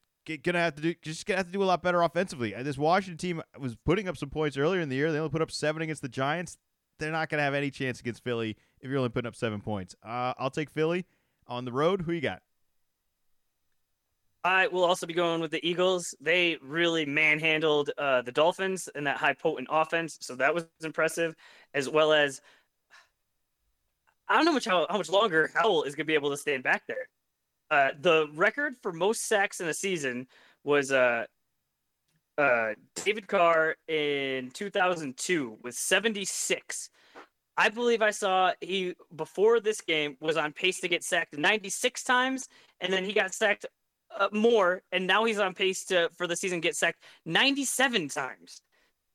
gonna 0.42 0.58
have 0.58 0.74
to 0.74 0.82
do 0.82 0.94
just 1.02 1.26
gonna 1.26 1.38
have 1.38 1.46
to 1.46 1.52
do 1.52 1.62
a 1.62 1.64
lot 1.64 1.82
better 1.82 2.02
offensively. 2.02 2.54
Uh, 2.54 2.62
this 2.62 2.76
Washington 2.76 3.16
team 3.16 3.42
was 3.58 3.76
putting 3.76 4.08
up 4.08 4.16
some 4.16 4.30
points 4.30 4.56
earlier 4.56 4.80
in 4.80 4.88
the 4.88 4.96
year. 4.96 5.10
They 5.10 5.18
only 5.18 5.30
put 5.30 5.42
up 5.42 5.50
seven 5.50 5.82
against 5.82 6.02
the 6.02 6.08
Giants. 6.08 6.58
They're 6.98 7.12
not 7.12 7.28
gonna 7.28 7.42
have 7.42 7.54
any 7.54 7.70
chance 7.70 8.00
against 8.00 8.22
Philly 8.24 8.56
if 8.80 8.90
you're 8.90 8.98
only 8.98 9.08
putting 9.10 9.28
up 9.28 9.36
seven 9.36 9.60
points. 9.60 9.94
Uh, 10.04 10.34
I'll 10.38 10.50
take 10.50 10.70
Philly 10.70 11.06
on 11.46 11.64
the 11.64 11.72
road. 11.72 12.02
Who 12.02 12.12
you 12.12 12.20
got? 12.20 12.42
I 14.48 14.66
will 14.68 14.84
also 14.84 15.06
be 15.06 15.12
going 15.12 15.42
with 15.42 15.50
the 15.50 15.60
Eagles. 15.68 16.14
They 16.22 16.56
really 16.62 17.04
manhandled 17.04 17.90
uh, 17.98 18.22
the 18.22 18.32
Dolphins 18.32 18.88
in 18.94 19.04
that 19.04 19.18
high 19.18 19.34
potent 19.34 19.68
offense, 19.70 20.16
so 20.22 20.34
that 20.36 20.54
was 20.54 20.64
impressive. 20.82 21.36
As 21.74 21.86
well 21.86 22.14
as, 22.14 22.40
I 24.26 24.36
don't 24.36 24.46
know 24.46 24.52
much 24.52 24.64
how, 24.64 24.86
how 24.88 24.96
much 24.96 25.10
longer 25.10 25.50
Howell 25.54 25.82
is 25.82 25.94
going 25.94 26.06
to 26.06 26.08
be 26.08 26.14
able 26.14 26.30
to 26.30 26.36
stand 26.38 26.62
back 26.62 26.84
there. 26.88 27.08
Uh, 27.70 27.90
the 28.00 28.28
record 28.34 28.76
for 28.82 28.90
most 28.90 29.28
sacks 29.28 29.60
in 29.60 29.68
a 29.68 29.74
season 29.74 30.26
was 30.64 30.92
uh, 30.92 31.26
uh, 32.38 32.70
David 32.94 33.28
Carr 33.28 33.76
in 33.86 34.50
2002 34.52 35.58
with 35.62 35.74
76. 35.74 36.88
I 37.58 37.68
believe 37.68 38.00
I 38.00 38.12
saw 38.12 38.52
he 38.62 38.94
before 39.14 39.60
this 39.60 39.82
game 39.82 40.16
was 40.22 40.38
on 40.38 40.54
pace 40.54 40.80
to 40.80 40.88
get 40.88 41.04
sacked 41.04 41.36
96 41.36 42.02
times, 42.02 42.48
and 42.80 42.90
then 42.90 43.04
he 43.04 43.12
got 43.12 43.34
sacked 43.34 43.66
uh, 44.16 44.28
more, 44.32 44.82
and 44.92 45.06
now 45.06 45.24
he's 45.24 45.38
on 45.38 45.54
pace 45.54 45.84
to 45.86 46.10
for 46.16 46.26
the 46.26 46.36
season 46.36 46.60
get 46.60 46.76
sacked 46.76 47.02
97 47.26 48.08
times. 48.08 48.62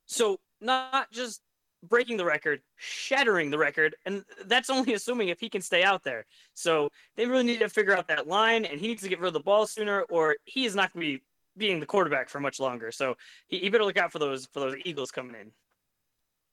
So 0.06 0.40
not 0.62 1.12
just 1.12 1.42
breaking 1.88 2.18
the 2.18 2.26
record, 2.26 2.62
shattering 2.78 3.52
the 3.52 3.58
record, 3.58 3.96
and 4.06 4.24
that's 4.46 4.70
only 4.70 4.94
assuming 4.96 5.30
if 5.30 5.40
he 5.40 5.50
can 5.50 5.62
stay 5.62 5.84
out 5.84 6.04
there. 6.04 6.26
So 6.54 6.90
they 7.16 7.26
really 7.26 7.44
need 7.44 7.60
to 7.60 7.70
figure 7.70 7.96
out 7.96 8.08
that 8.08 8.28
line, 8.28 8.66
and 8.66 8.80
he 8.80 8.88
needs 8.88 9.04
to 9.04 9.10
get 9.10 9.20
rid 9.20 9.28
of 9.28 9.34
the 9.34 9.40
ball 9.40 9.68
sooner, 9.68 10.02
or 10.10 10.38
he 10.46 10.66
is 10.66 10.76
not 10.76 10.94
going 10.94 11.06
to 11.06 11.18
be 11.18 11.24
being 11.58 11.80
the 11.80 11.86
quarterback 11.86 12.30
for 12.30 12.40
much 12.40 12.60
longer. 12.60 12.92
So 12.92 13.16
he, 13.48 13.60
he 13.60 13.70
better 13.70 13.84
look 13.84 13.98
out 13.98 14.12
for 14.12 14.20
those 14.20 14.48
for 14.48 14.60
those 14.60 14.76
Eagles 14.86 15.12
coming 15.12 15.36
in. 15.40 15.52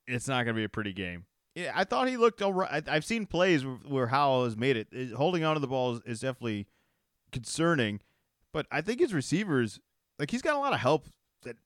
It's 0.07 0.29
not 0.29 0.45
going 0.45 0.55
to 0.55 0.61
be 0.61 0.65
a 0.65 0.69
pretty 0.69 0.93
game. 0.93 1.25
Yeah, 1.55 1.73
I 1.75 1.85
thought 1.85 2.09
he 2.09 2.17
looked 2.17 2.43
all 2.43 2.53
right. 2.53 2.89
I've 2.89 3.05
seen 3.05 3.27
plays 3.27 3.65
where 3.65 4.07
Howell 4.07 4.45
has 4.45 4.57
made 4.57 4.77
it. 4.77 5.13
Holding 5.13 5.45
on 5.45 5.55
to 5.55 5.61
the 5.61 5.67
ball 5.67 5.97
is, 5.97 6.01
is 6.07 6.21
definitely 6.21 6.67
concerning. 7.33 8.01
But 8.53 8.67
I 8.71 8.81
think 8.81 9.01
his 9.01 9.15
receivers, 9.15 9.81
like 10.19 10.31
he's 10.31 10.43
got 10.43 10.57
a 10.57 10.59
lot 10.59 10.73
of 10.73 10.81
help 10.81 11.09
that 11.43 11.57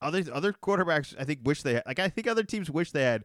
other 0.00 0.24
other 0.32 0.52
quarterbacks, 0.52 1.14
I 1.18 1.24
think, 1.24 1.40
wish 1.44 1.62
they 1.62 1.74
had, 1.74 1.84
like 1.86 1.98
I 1.98 2.08
think 2.08 2.26
other 2.26 2.44
teams 2.44 2.70
wish 2.70 2.92
they 2.92 3.02
had 3.02 3.24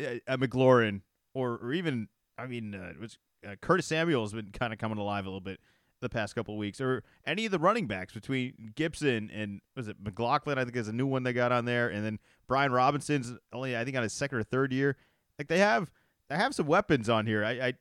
uh, 0.00 0.18
a 0.26 0.38
McLaurin 0.38 1.02
or 1.34 1.58
or 1.62 1.72
even 1.72 2.08
I 2.38 2.46
mean, 2.46 2.74
uh, 2.74 2.92
was 3.00 3.18
uh, 3.46 3.56
Curtis 3.60 3.86
Samuel 3.86 4.22
has 4.22 4.32
been 4.32 4.50
kind 4.50 4.72
of 4.72 4.78
coming 4.78 4.98
alive 4.98 5.24
a 5.24 5.28
little 5.28 5.40
bit 5.40 5.60
the 6.00 6.08
past 6.08 6.34
couple 6.34 6.56
weeks, 6.58 6.80
or 6.80 7.02
any 7.26 7.46
of 7.46 7.52
the 7.52 7.58
running 7.58 7.86
backs 7.86 8.12
between 8.12 8.72
Gibson 8.74 9.30
and 9.32 9.60
was 9.74 9.88
it 9.88 9.96
McLaughlin? 10.02 10.58
I 10.58 10.64
think 10.64 10.76
is 10.76 10.88
a 10.88 10.92
new 10.92 11.06
one 11.06 11.22
they 11.22 11.32
got 11.32 11.52
on 11.52 11.64
there, 11.64 11.88
and 11.88 12.04
then 12.04 12.18
Brian 12.46 12.72
Robinson's 12.72 13.32
only 13.52 13.76
I 13.76 13.84
think 13.84 13.96
on 13.96 14.02
his 14.02 14.12
second 14.12 14.38
or 14.38 14.42
third 14.42 14.72
year. 14.72 14.96
Like 15.38 15.48
they 15.48 15.58
have 15.58 15.90
they 16.28 16.36
have 16.36 16.54
some 16.54 16.66
weapons 16.66 17.08
on 17.08 17.26
here. 17.26 17.44
I 17.44 17.50
I, 17.50 17.74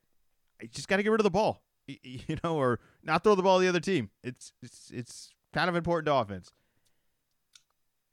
I 0.62 0.66
just 0.72 0.88
got 0.88 0.98
to 0.98 1.04
get 1.04 1.10
rid 1.12 1.20
of 1.20 1.26
the 1.26 1.30
ball, 1.32 1.62
you 2.04 2.38
know, 2.44 2.56
or 2.58 2.80
not 3.04 3.24
throw 3.24 3.36
the 3.36 3.44
ball 3.44 3.60
to 3.60 3.64
the 3.64 3.70
other 3.70 3.80
team. 3.80 4.10
It's 4.24 4.54
it's 4.62 4.92
it's 4.94 5.34
kind 5.54 5.70
of 5.70 5.76
important 5.76 6.08
to 6.08 6.16
offense. 6.16 6.52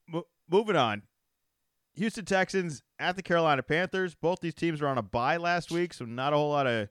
Mo- 0.09 0.27
moving 0.51 0.77
on, 0.77 1.03
Houston 1.95 2.25
Texans 2.25 2.83
at 2.99 3.17
the 3.17 3.23
Carolina 3.23 3.63
Panthers. 3.63 4.15
Both 4.15 4.41
these 4.41 4.55
teams 4.55 4.81
were 4.81 4.89
on 4.89 4.99
a 4.99 5.03
bye 5.03 5.37
last 5.37 5.71
week, 5.71 5.95
so 5.95 6.05
not 6.05 6.33
a 6.33 6.37
whole 6.37 6.51
lot 6.51 6.67
of 6.67 6.89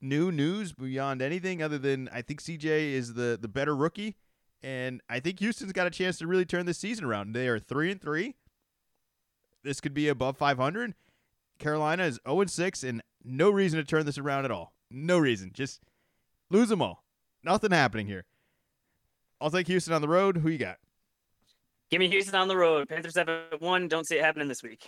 new 0.00 0.30
news 0.30 0.72
beyond 0.72 1.22
anything 1.22 1.62
other 1.62 1.78
than 1.78 2.08
I 2.12 2.22
think 2.22 2.40
CJ 2.40 2.92
is 2.92 3.14
the 3.14 3.38
the 3.40 3.48
better 3.48 3.74
rookie, 3.74 4.16
and 4.62 5.00
I 5.08 5.20
think 5.20 5.40
Houston's 5.40 5.72
got 5.72 5.86
a 5.86 5.90
chance 5.90 6.18
to 6.18 6.26
really 6.26 6.44
turn 6.44 6.66
this 6.66 6.78
season 6.78 7.04
around. 7.04 7.32
They 7.32 7.48
are 7.48 7.58
three 7.58 7.90
and 7.90 8.00
three. 8.00 8.34
This 9.64 9.80
could 9.80 9.94
be 9.94 10.08
above 10.08 10.36
500. 10.36 10.94
Carolina 11.58 12.04
is 12.04 12.20
0 12.26 12.42
and 12.42 12.50
6, 12.50 12.84
and 12.84 13.02
no 13.24 13.50
reason 13.50 13.78
to 13.78 13.84
turn 13.84 14.06
this 14.06 14.18
around 14.18 14.44
at 14.44 14.50
all. 14.50 14.72
No 14.90 15.18
reason. 15.18 15.50
Just 15.52 15.82
lose 16.50 16.68
them 16.68 16.82
all. 16.82 17.04
Nothing 17.42 17.70
happening 17.70 18.06
here. 18.06 18.24
I'll 19.40 19.50
take 19.50 19.66
Houston 19.68 19.94
on 19.94 20.02
the 20.02 20.08
road. 20.08 20.38
Who 20.38 20.48
you 20.48 20.58
got? 20.58 20.78
Give 21.90 22.00
me 22.00 22.08
Houston 22.08 22.34
on 22.34 22.48
the 22.48 22.56
road. 22.56 22.88
Panthers 22.88 23.16
have 23.16 23.28
one. 23.60 23.88
Don't 23.88 24.06
see 24.06 24.16
it 24.16 24.24
happening 24.24 24.48
this 24.48 24.62
week. 24.62 24.86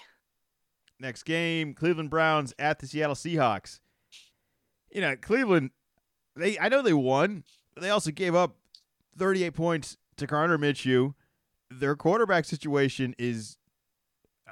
Next 0.98 1.22
game, 1.22 1.72
Cleveland 1.72 2.10
Browns 2.10 2.52
at 2.58 2.78
the 2.78 2.86
Seattle 2.86 3.14
Seahawks. 3.14 3.80
You 4.90 5.00
know, 5.00 5.16
Cleveland, 5.16 5.70
they 6.36 6.58
I 6.58 6.68
know 6.68 6.82
they 6.82 6.92
won, 6.92 7.44
but 7.74 7.82
they 7.82 7.90
also 7.90 8.10
gave 8.10 8.34
up 8.34 8.56
38 9.16 9.54
points 9.54 9.96
to 10.16 10.26
Gardner 10.26 10.58
Minshew. 10.58 11.14
Their 11.70 11.96
quarterback 11.96 12.44
situation 12.44 13.14
is 13.18 13.56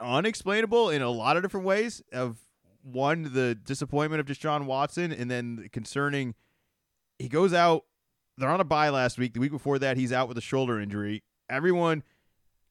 unexplainable 0.01 0.91
in 0.91 1.03
a 1.03 1.11
lot 1.11 1.37
of 1.37 1.43
different 1.43 1.67
ways. 1.67 2.03
Of 2.13 2.39
one, 2.83 3.31
the 3.35 3.55
disappointment 3.55 4.21
of 4.21 4.27
Deshaun 4.27 4.65
Watson, 4.65 5.13
and 5.13 5.31
then 5.31 5.57
the 5.57 5.69
concerning 5.69 6.35
he 7.19 7.29
goes 7.29 7.53
out. 7.53 7.85
They're 8.37 8.49
on 8.49 8.61
a 8.61 8.65
bye 8.65 8.91
last 8.91 9.19
week. 9.19 9.35
The 9.35 9.41
week 9.41 9.51
before 9.51 9.79
that, 9.81 9.97
he's 9.97 10.13
out 10.13 10.29
with 10.29 10.39
a 10.39 10.43
shoulder 10.43 10.81
injury. 10.81 11.25
Everyone 11.51 12.05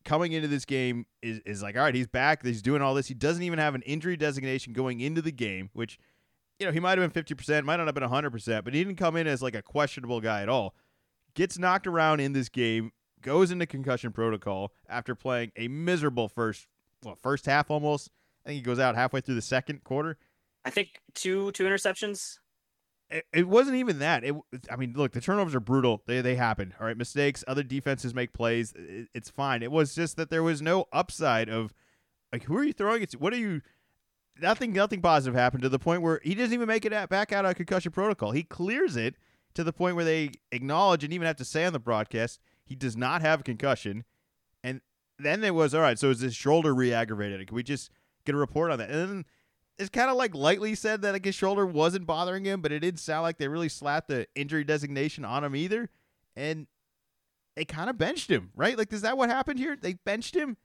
coming 0.06 0.32
into 0.32 0.48
this 0.48 0.64
game 0.64 1.06
is, 1.22 1.40
is 1.46 1.62
like, 1.62 1.76
all 1.76 1.84
right, 1.84 1.94
he's 1.94 2.08
back. 2.08 2.44
He's 2.46 2.62
doing 2.62 2.82
all 2.82 2.94
this. 2.94 3.08
He 3.08 3.14
doesn't 3.14 3.44
even 3.44 3.60
have 3.60 3.76
an 3.76 3.82
injury 3.82 4.16
designation 4.16 4.72
going 4.72 5.02
into 5.02 5.22
the 5.22 5.32
game, 5.32 5.70
which, 5.74 6.00
you 6.60 6.66
know, 6.66 6.72
he 6.72 6.80
might 6.80 6.98
have 6.98 7.14
been 7.14 7.24
50%, 7.26 7.66
might 7.66 7.76
not 7.76 7.88
have 7.88 7.96
been 7.96 8.04
100%, 8.04 8.64
but 8.64 8.74
he 8.74 8.84
didn't 8.84 8.98
come 8.98 9.18
in 9.18 9.28
as 9.28 9.42
like 9.42 9.56
a 9.56 9.62
questionable 9.62 10.22
guy 10.22 10.42
at 10.42 10.50
all. 10.50 10.74
Gets 11.34 11.60
knocked 11.60 11.86
around 11.86 12.22
in 12.22 12.32
this 12.32 12.48
game, 12.48 12.94
goes 13.22 13.52
into 13.52 13.66
concussion 13.66 14.14
protocol 14.14 14.72
after 14.88 15.14
playing 15.14 15.52
a 15.58 15.68
miserable 15.68 16.30
first 16.30 16.68
well, 17.04 17.16
first 17.16 17.46
half 17.46 17.70
almost. 17.70 18.10
I 18.46 18.50
think 18.50 18.56
he 18.58 18.62
goes 18.62 18.80
out 18.80 18.96
halfway 18.96 19.22
through 19.22 19.36
the 19.36 19.42
second 19.42 19.84
quarter. 19.84 20.18
I 20.66 20.70
think 20.70 21.02
two 21.14 21.52
two 21.52 21.66
interceptions. 21.66 22.40
It, 23.10 23.26
it 23.34 23.48
wasn't 23.48 23.78
even 23.78 24.00
that. 24.00 24.24
It, 24.24 24.36
I 24.72 24.76
mean, 24.76 24.94
look, 24.96 25.14
the 25.14 25.22
turnovers 25.22 25.56
are 25.56 25.60
brutal. 25.60 26.04
They 26.06 26.22
they 26.22 26.36
happen. 26.36 26.74
All 26.80 26.88
right, 26.88 26.98
mistakes. 26.98 27.44
Other 27.48 27.64
defenses 27.64 28.14
make 28.14 28.34
plays. 28.34 28.74
It, 28.76 29.08
it's 29.14 29.30
fine. 29.30 29.64
It 29.64 29.72
was 29.72 29.96
just 29.96 30.18
that 30.18 30.30
there 30.30 30.44
was 30.44 30.62
no 30.62 30.86
upside 30.92 31.50
of 31.50 31.74
like 32.32 32.44
who 32.44 32.58
are 32.58 32.64
you 32.64 32.74
throwing 32.74 33.02
it 33.02 33.12
to? 33.12 33.18
What 33.18 33.34
are 33.34 33.38
you? 33.38 33.62
Nothing. 34.40 34.74
Nothing 34.74 35.02
positive 35.02 35.36
happened 35.36 35.64
to 35.64 35.70
the 35.70 35.80
point 35.80 36.02
where 36.02 36.20
he 36.24 36.36
doesn't 36.36 36.54
even 36.54 36.68
make 36.68 36.86
it 36.86 37.10
back 37.10 37.32
out 37.32 37.46
of 37.46 37.56
concussion 37.56 37.92
protocol. 37.92 38.32
He 38.32 38.44
clears 38.44 38.96
it 38.96 39.16
to 39.54 39.64
the 39.64 39.74
point 39.74 39.96
where 39.96 40.06
they 40.06 40.32
acknowledge 40.52 41.04
and 41.04 41.12
even 41.12 41.26
have 41.26 41.38
to 41.38 41.46
say 41.46 41.66
on 41.66 41.74
the 41.74 41.80
broadcast 41.80 42.40
he 42.64 42.76
does 42.76 42.96
not 42.96 43.22
have 43.22 43.40
a 43.40 43.44
concussion. 43.44 44.04
And 44.64 44.82
then 45.18 45.44
it 45.44 45.56
was 45.56 45.74
all 45.74 45.82
right. 45.82 45.98
So 45.98 46.10
is 46.10 46.20
his 46.20 46.36
shoulder 46.36 46.76
re-aggravated? 46.76 47.48
Can 47.48 47.56
we 47.56 47.64
just 47.64 47.90
get 48.26 48.36
a 48.36 48.38
report 48.38 48.72
on 48.72 48.78
that? 48.80 48.90
And 48.90 49.10
then 49.10 49.26
it's 49.80 49.90
kind 49.90 50.10
of 50.10 50.18
like 50.18 50.34
lightly 50.34 50.76
said 50.76 51.02
that 51.02 51.14
like 51.14 51.26
his 51.26 51.36
shoulder 51.36 51.66
wasn't 51.66 52.08
bothering 52.08 52.46
him, 52.46 52.62
but 52.62 52.72
it 52.72 52.80
didn't 52.80 53.00
sound 53.00 53.24
like 53.24 53.38
they 53.38 53.48
really 53.48 53.70
slapped 53.70 54.08
the 54.08 54.28
injury 54.36 54.64
designation 54.64 55.24
on 55.24 55.44
him 55.44 55.56
either. 55.56 55.90
And 56.36 56.68
they 57.56 57.66
kind 57.66 57.90
of 57.90 57.98
benched 57.98 58.30
him, 58.30 58.52
right? 58.56 58.78
Like, 58.78 58.94
is 58.94 59.02
that 59.02 59.18
what 59.18 59.30
happened 59.30 59.60
here? 59.60 59.76
They 59.76 59.94
benched 59.94 60.36
him, 60.36 60.58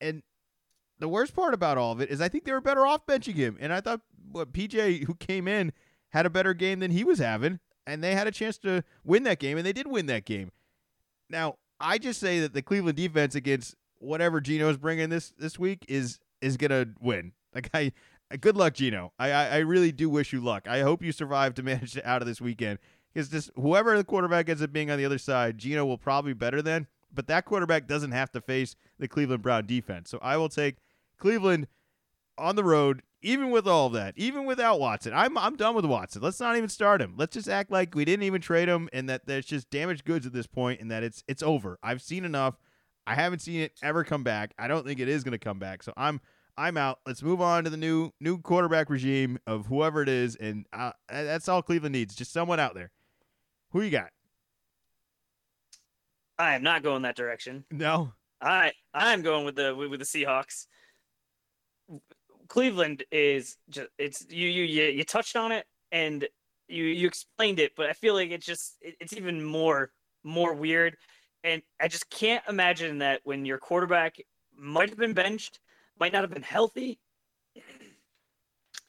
and 0.00 0.22
the 0.98 1.08
worst 1.08 1.34
part 1.34 1.54
about 1.54 1.78
all 1.78 1.92
of 1.92 2.00
it 2.00 2.10
is 2.10 2.20
I 2.20 2.28
think 2.28 2.44
they 2.44 2.52
were 2.52 2.60
better 2.60 2.86
off 2.86 3.06
benching 3.06 3.34
him. 3.34 3.56
And 3.60 3.72
I 3.72 3.80
thought 3.80 4.00
what 4.30 4.52
PJ 4.52 5.04
who 5.04 5.14
came 5.14 5.48
in 5.48 5.72
had 6.10 6.26
a 6.26 6.30
better 6.30 6.54
game 6.54 6.80
than 6.80 6.90
he 6.90 7.04
was 7.04 7.18
having, 7.18 7.60
and 7.86 8.02
they 8.02 8.14
had 8.14 8.26
a 8.26 8.32
chance 8.32 8.58
to 8.58 8.82
win 9.04 9.22
that 9.24 9.38
game, 9.38 9.56
and 9.56 9.66
they 9.66 9.72
did 9.72 9.86
win 9.86 10.06
that 10.06 10.24
game. 10.24 10.50
Now, 11.30 11.56
I 11.80 11.98
just 11.98 12.20
say 12.20 12.40
that 12.40 12.54
the 12.54 12.62
Cleveland 12.62 12.96
defense 12.96 13.34
against 13.34 13.74
whatever 13.98 14.40
Geno's 14.40 14.76
bringing 14.76 15.08
this 15.08 15.32
this 15.38 15.58
week 15.58 15.84
is 15.88 16.18
is 16.40 16.56
gonna 16.56 16.86
win. 17.00 17.32
Like 17.54 17.70
I, 17.72 17.92
Uh, 18.30 18.36
good 18.40 18.56
luck, 18.56 18.74
Geno. 18.74 19.12
I, 19.18 19.30
I, 19.30 19.46
I 19.46 19.58
really 19.58 19.92
do 19.92 20.08
wish 20.10 20.32
you 20.32 20.40
luck. 20.40 20.68
I 20.68 20.80
hope 20.80 21.02
you 21.02 21.12
survive 21.12 21.54
to 21.54 21.62
manage 21.64 21.96
it 21.96 22.04
out 22.04 22.22
of 22.22 22.28
this 22.28 22.40
weekend 22.40 22.78
because 23.12 23.28
just 23.28 23.50
whoever 23.56 23.96
the 23.96 24.04
quarterback 24.04 24.48
ends 24.48 24.62
up 24.62 24.72
being 24.72 24.90
on 24.90 24.98
the 24.98 25.04
other 25.04 25.18
side, 25.18 25.58
Geno 25.58 25.84
will 25.84 25.98
probably 25.98 26.32
be 26.32 26.38
better 26.38 26.62
than. 26.62 26.86
But 27.12 27.26
that 27.28 27.46
quarterback 27.46 27.86
doesn't 27.86 28.12
have 28.12 28.30
to 28.32 28.40
face 28.40 28.76
the 28.98 29.08
Cleveland 29.08 29.42
Brown 29.42 29.66
defense. 29.66 30.10
So 30.10 30.18
I 30.20 30.36
will 30.36 30.50
take 30.50 30.76
Cleveland 31.18 31.66
on 32.36 32.54
the 32.54 32.64
road, 32.64 33.02
even 33.22 33.50
with 33.50 33.66
all 33.66 33.86
of 33.86 33.94
that, 33.94 34.14
even 34.16 34.44
without 34.44 34.78
Watson. 34.78 35.12
I'm 35.14 35.38
I'm 35.38 35.56
done 35.56 35.74
with 35.74 35.86
Watson. 35.86 36.20
Let's 36.20 36.38
not 36.38 36.56
even 36.56 36.68
start 36.68 37.00
him. 37.00 37.14
Let's 37.16 37.34
just 37.34 37.48
act 37.48 37.70
like 37.70 37.94
we 37.94 38.04
didn't 38.04 38.24
even 38.24 38.42
trade 38.42 38.68
him 38.68 38.90
and 38.92 39.08
that 39.08 39.26
there's 39.26 39.46
just 39.46 39.70
damaged 39.70 40.04
goods 40.04 40.26
at 40.26 40.34
this 40.34 40.46
point 40.46 40.80
and 40.80 40.90
that 40.90 41.02
it's 41.02 41.24
it's 41.26 41.42
over. 41.42 41.78
I've 41.82 42.02
seen 42.02 42.26
enough. 42.26 42.58
I 43.06 43.14
haven't 43.14 43.40
seen 43.40 43.60
it 43.60 43.72
ever 43.82 44.04
come 44.04 44.22
back. 44.22 44.52
I 44.58 44.68
don't 44.68 44.86
think 44.86 45.00
it 45.00 45.08
is 45.08 45.24
going 45.24 45.32
to 45.32 45.38
come 45.38 45.58
back. 45.58 45.82
So 45.82 45.94
I'm 45.96 46.20
I'm 46.58 46.76
out. 46.76 46.98
Let's 47.06 47.22
move 47.22 47.40
on 47.40 47.62
to 47.64 47.70
the 47.70 47.76
new 47.76 48.10
new 48.20 48.40
quarterback 48.42 48.90
regime 48.90 49.38
of 49.46 49.66
whoever 49.66 50.02
it 50.02 50.08
is, 50.08 50.34
and 50.34 50.66
uh, 50.72 50.90
that's 51.08 51.48
all 51.48 51.62
Cleveland 51.62 51.92
needs. 51.92 52.16
Just 52.16 52.32
someone 52.32 52.58
out 52.58 52.74
there. 52.74 52.90
Who 53.70 53.80
you 53.80 53.90
got? 53.90 54.10
I 56.36 56.56
am 56.56 56.64
not 56.64 56.82
going 56.82 57.02
that 57.02 57.16
direction. 57.16 57.64
No. 57.70 58.12
I 58.40 58.72
I'm 58.92 59.22
going 59.22 59.44
with 59.44 59.54
the 59.54 59.74
with 59.74 60.00
the 60.00 60.04
Seahawks. 60.04 60.66
Cleveland 62.48 63.04
is 63.12 63.56
just 63.70 63.88
it's 63.96 64.26
you 64.28 64.48
you 64.48 64.64
you, 64.64 64.84
you 64.84 65.04
touched 65.04 65.36
on 65.36 65.52
it 65.52 65.64
and 65.92 66.26
you 66.66 66.84
you 66.84 67.06
explained 67.06 67.60
it, 67.60 67.72
but 67.76 67.86
I 67.86 67.92
feel 67.92 68.14
like 68.14 68.30
it's 68.30 68.46
just 68.46 68.78
it, 68.80 68.96
it's 69.00 69.12
even 69.12 69.44
more 69.44 69.92
more 70.24 70.54
weird, 70.54 70.96
and 71.44 71.62
I 71.80 71.86
just 71.86 72.10
can't 72.10 72.42
imagine 72.48 72.98
that 72.98 73.20
when 73.22 73.44
your 73.44 73.58
quarterback 73.58 74.16
might 74.56 74.88
have 74.88 74.98
been 74.98 75.12
benched, 75.14 75.60
might 76.00 76.12
not 76.12 76.22
have 76.22 76.30
been 76.30 76.42
healthy, 76.42 76.98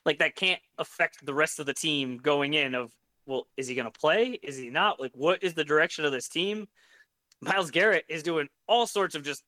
like 0.06 0.20
that 0.20 0.36
can't 0.36 0.62
affect 0.78 1.26
the 1.26 1.34
rest 1.34 1.60
of 1.60 1.66
the 1.66 1.74
team 1.74 2.18
going 2.18 2.54
in. 2.54 2.76
Of 2.76 2.92
well, 3.26 3.48
is 3.58 3.68
he 3.68 3.76
going 3.76 3.92
to 3.92 4.00
play? 4.00 4.40
Is 4.42 4.58
he 4.58 4.70
not? 4.70 5.00
Like, 5.00 5.12
what 5.14 5.44
is 5.44 5.54
the 5.54 5.64
direction 5.64 6.06
of 6.06 6.12
this 6.12 6.28
team? 6.28 6.68
Myles 7.42 7.72
Garrett 7.72 8.06
is 8.10 8.24
doing 8.24 8.50
all 8.68 8.86
sorts 8.88 9.16
of 9.16 9.24
just 9.24 9.44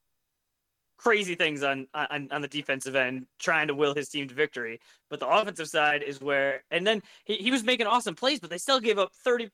crazy 0.98 1.34
things 1.34 1.64
on, 1.64 1.88
on 1.94 2.28
on 2.32 2.42
the 2.42 2.48
defensive 2.48 2.96
end, 2.96 3.26
trying 3.40 3.68
to 3.68 3.76
will 3.76 3.96
his 3.96 4.08
team 4.08 4.28
to 4.28 4.36
victory. 4.36 4.80
But 5.10 5.20
the 5.20 5.28
offensive 5.28 5.68
side 5.68 6.04
is 6.04 6.22
where, 6.22 6.64
and 6.70 6.86
then 6.86 7.02
he, 7.26 7.36
he 7.36 7.52
was 7.52 7.64
making 7.64 7.88
awesome 7.88 8.16
plays, 8.16 8.40
but 8.40 8.50
they 8.50 8.60
still 8.60 8.80
gave 8.80 9.00
up 9.00 9.12
thirty 9.14 9.50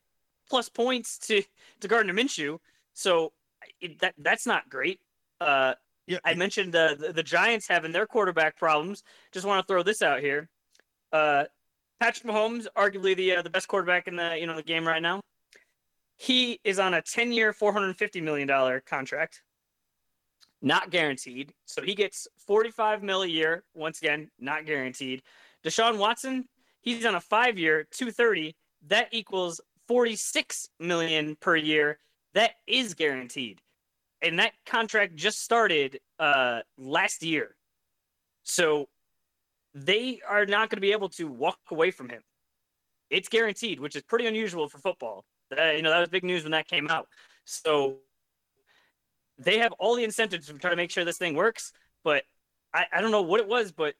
plus 0.50 0.70
points 0.70 1.18
to 1.20 1.42
to 1.80 1.88
Gardner 1.88 2.14
Minshew. 2.14 2.60
So 2.94 3.32
it, 3.80 4.00
that 4.00 4.14
that's 4.18 4.46
not 4.46 4.70
great. 4.70 5.00
Uh, 5.40 5.76
yeah, 6.08 6.20
I 6.26 6.34
mentioned 6.34 6.76
uh, 6.76 6.96
the 6.96 7.14
the 7.14 7.24
Giants 7.24 7.68
having 7.68 7.92
their 7.92 8.08
quarterback 8.08 8.58
problems. 8.58 9.04
Just 9.34 9.46
want 9.46 9.66
to 9.66 9.72
throw 9.72 9.84
this 9.84 10.02
out 10.02 10.20
here. 10.20 10.50
Uh, 11.12 11.46
Patrick 12.00 12.32
Mahomes, 12.32 12.68
arguably 12.76 13.16
the 13.16 13.38
uh, 13.38 13.42
the 13.42 13.50
best 13.50 13.68
quarterback 13.68 14.08
in 14.08 14.16
the 14.16 14.38
you 14.40 14.48
know 14.48 14.56
the 14.56 14.64
game 14.64 14.88
right 14.88 15.02
now. 15.02 15.22
He 16.18 16.60
is 16.64 16.80
on 16.80 16.94
a 16.94 17.02
ten 17.02 17.32
year, 17.32 17.54
four 17.54 17.74
hundred 17.74 17.96
fifty 17.98 18.22
million 18.22 18.48
dollar 18.48 18.82
contract 18.82 19.42
not 20.62 20.90
guaranteed. 20.90 21.54
So 21.66 21.82
he 21.82 21.96
gets 21.96 22.28
45 22.48 23.04
mil 23.04 23.22
a 23.24 23.28
year. 23.28 23.64
Once 23.74 24.00
again, 24.00 24.30
not 24.40 24.66
guaranteed. 24.66 25.22
Deshaun 25.64 25.98
Watson, 25.98 26.48
he's 26.82 27.06
on 27.06 27.16
a 27.16 27.22
five 27.22 27.58
year, 27.58 27.88
230. 27.92 28.56
That 28.88 29.10
equals 29.12 29.62
46 29.88 30.70
million 30.80 31.36
per 31.40 31.56
year. 31.56 32.00
That 32.34 32.52
is 32.66 32.94
guaranteed. 32.94 33.62
And 34.22 34.40
that 34.40 34.54
contract 34.66 35.16
just 35.16 35.44
started 35.44 36.00
uh, 36.20 36.62
last 36.78 37.24
year. 37.24 37.56
So 38.44 38.88
they 39.74 40.22
are 40.28 40.46
not 40.46 40.70
going 40.70 40.78
to 40.78 40.82
be 40.82 40.92
able 40.92 41.10
to 41.10 41.28
walk 41.28 41.60
away 41.72 41.92
from 41.92 42.10
him. 42.10 42.22
It's 43.10 43.30
guaranteed, 43.30 43.80
which 43.80 43.96
is 43.96 44.02
pretty 44.02 44.26
unusual 44.26 44.68
for 44.68 44.80
football. 44.80 45.24
Uh, 45.58 45.72
you 45.72 45.82
know, 45.82 45.92
that 45.92 46.00
was 46.00 46.10
big 46.10 46.24
news 46.24 46.44
when 46.44 46.52
that 46.52 46.68
came 46.68 46.88
out. 46.90 47.08
So 47.46 47.98
they 49.38 49.60
have 49.60 49.72
all 49.74 49.96
the 49.96 50.04
incentives 50.04 50.48
to 50.48 50.54
try 50.54 50.72
to 50.72 50.76
make 50.76 50.92
sure 50.92 51.06
this 51.06 51.18
thing 51.18 51.36
works. 51.36 51.72
But 52.04 52.24
I, 52.74 52.86
I 52.92 53.02
don't 53.02 53.12
know 53.12 53.22
what 53.22 53.40
it 53.40 53.48
was, 53.48 53.72
but 53.72 53.94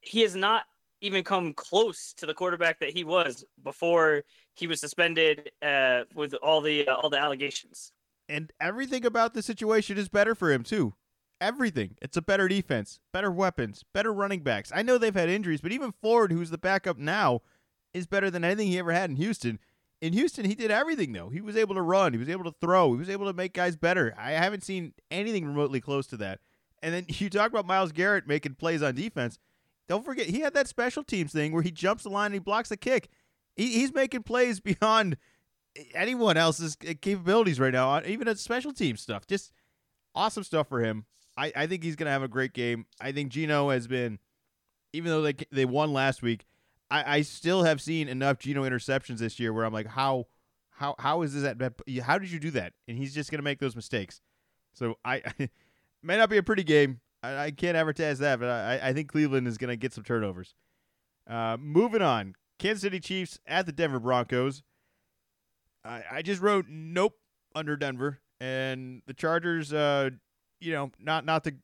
he 0.00 0.20
has 0.20 0.34
not 0.34 0.64
even 1.00 1.24
come 1.24 1.52
close 1.54 2.12
to 2.18 2.26
the 2.26 2.34
quarterback 2.34 2.78
that 2.80 2.90
he 2.90 3.04
was 3.04 3.44
before 3.64 4.22
he 4.54 4.66
was 4.66 4.80
suspended 4.80 5.50
uh, 5.62 6.02
with 6.14 6.34
all 6.34 6.60
the 6.60 6.86
uh, 6.86 6.94
all 6.94 7.10
the 7.10 7.18
allegations. 7.18 7.92
And 8.30 8.52
everything 8.60 9.04
about 9.04 9.34
the 9.34 9.42
situation 9.42 9.98
is 9.98 10.08
better 10.08 10.34
for 10.34 10.52
him 10.52 10.62
too. 10.62 10.94
Everything. 11.40 11.96
It's 12.00 12.16
a 12.16 12.22
better 12.22 12.48
defense, 12.48 13.00
better 13.12 13.30
weapons, 13.30 13.84
better 13.92 14.12
running 14.12 14.40
backs. 14.40 14.70
I 14.74 14.82
know 14.82 14.98
they've 14.98 15.14
had 15.14 15.28
injuries, 15.28 15.60
but 15.60 15.72
even 15.72 15.92
Ford, 16.00 16.30
who's 16.30 16.50
the 16.50 16.58
backup 16.58 16.96
now, 16.96 17.40
is 17.92 18.06
better 18.06 18.30
than 18.30 18.44
anything 18.44 18.68
he 18.68 18.78
ever 18.78 18.92
had 18.92 19.10
in 19.10 19.16
Houston. 19.16 19.58
In 20.00 20.12
Houston, 20.12 20.44
he 20.44 20.54
did 20.54 20.70
everything 20.70 21.12
though. 21.12 21.28
He 21.28 21.40
was 21.40 21.56
able 21.56 21.74
to 21.74 21.82
run, 21.82 22.12
he 22.12 22.18
was 22.18 22.28
able 22.28 22.44
to 22.44 22.54
throw, 22.60 22.92
he 22.92 22.98
was 22.98 23.10
able 23.10 23.26
to 23.26 23.32
make 23.32 23.52
guys 23.52 23.76
better. 23.76 24.14
I 24.16 24.32
haven't 24.32 24.64
seen 24.64 24.94
anything 25.10 25.44
remotely 25.44 25.80
close 25.80 26.06
to 26.08 26.16
that. 26.18 26.38
And 26.82 26.94
then 26.94 27.06
you 27.08 27.28
talk 27.28 27.50
about 27.50 27.66
Myles 27.66 27.92
Garrett 27.92 28.28
making 28.28 28.54
plays 28.54 28.82
on 28.82 28.94
defense. 28.94 29.38
Don't 29.88 30.04
forget 30.04 30.26
he 30.26 30.40
had 30.40 30.54
that 30.54 30.68
special 30.68 31.02
teams 31.02 31.32
thing 31.32 31.52
where 31.52 31.62
he 31.62 31.72
jumps 31.72 32.04
the 32.04 32.10
line 32.10 32.26
and 32.26 32.34
he 32.34 32.38
blocks 32.38 32.68
the 32.68 32.76
kick. 32.76 33.08
He, 33.56 33.72
he's 33.72 33.92
making 33.92 34.22
plays 34.22 34.60
beyond 34.60 35.16
anyone 35.94 36.36
else's 36.36 36.76
capabilities 36.76 37.60
right 37.60 37.72
now, 37.72 38.00
even 38.02 38.28
at 38.28 38.38
special 38.38 38.72
team 38.72 38.96
stuff. 38.96 39.26
Just 39.26 39.52
awesome 40.14 40.44
stuff 40.44 40.68
for 40.68 40.80
him. 40.80 41.06
I, 41.36 41.52
I 41.54 41.66
think 41.66 41.82
he's 41.82 41.96
going 41.96 42.06
to 42.06 42.12
have 42.12 42.22
a 42.22 42.28
great 42.28 42.52
game. 42.52 42.86
I 43.00 43.12
think 43.12 43.30
Geno 43.30 43.70
has 43.70 43.86
been, 43.86 44.18
even 44.92 45.10
though 45.10 45.22
they 45.22 45.34
they 45.50 45.64
won 45.64 45.92
last 45.92 46.22
week, 46.22 46.46
I, 46.90 47.16
I 47.16 47.22
still 47.22 47.62
have 47.62 47.80
seen 47.80 48.08
enough 48.08 48.38
Geno 48.38 48.68
interceptions 48.68 49.18
this 49.18 49.38
year 49.38 49.52
where 49.52 49.64
I'm 49.64 49.72
like, 49.72 49.86
how 49.86 50.26
how 50.70 50.94
how 50.98 51.22
is 51.22 51.34
this 51.34 51.42
that? 51.42 51.74
How 52.02 52.18
did 52.18 52.30
you 52.30 52.40
do 52.40 52.50
that? 52.52 52.72
And 52.88 52.98
he's 52.98 53.14
just 53.14 53.30
going 53.30 53.38
to 53.38 53.44
make 53.44 53.58
those 53.58 53.76
mistakes. 53.76 54.20
So 54.74 54.98
I, 55.04 55.22
I 55.26 55.50
may 56.02 56.16
not 56.16 56.30
be 56.30 56.36
a 56.36 56.42
pretty 56.42 56.64
game. 56.64 57.00
I, 57.22 57.36
I 57.36 57.50
can't 57.50 57.76
advertise 57.76 58.18
that, 58.18 58.40
but 58.40 58.48
I, 58.48 58.80
I 58.82 58.92
think 58.92 59.08
Cleveland 59.08 59.46
is 59.46 59.58
going 59.58 59.70
to 59.70 59.76
get 59.76 59.92
some 59.92 60.04
turnovers. 60.04 60.54
Uh, 61.28 61.56
moving 61.60 62.02
on, 62.02 62.34
Kansas 62.58 62.82
City 62.82 62.98
Chiefs 62.98 63.38
at 63.46 63.66
the 63.66 63.72
Denver 63.72 64.00
Broncos. 64.00 64.62
I, 65.84 66.02
I 66.10 66.22
just 66.22 66.40
wrote 66.40 66.66
nope 66.68 67.14
under 67.54 67.76
Denver, 67.76 68.20
and 68.40 69.02
the 69.06 69.14
Chargers. 69.14 69.72
Uh, 69.72 70.10
you 70.60 70.72
know, 70.72 70.90
not 70.98 71.24
not 71.24 71.44
the 71.44 71.56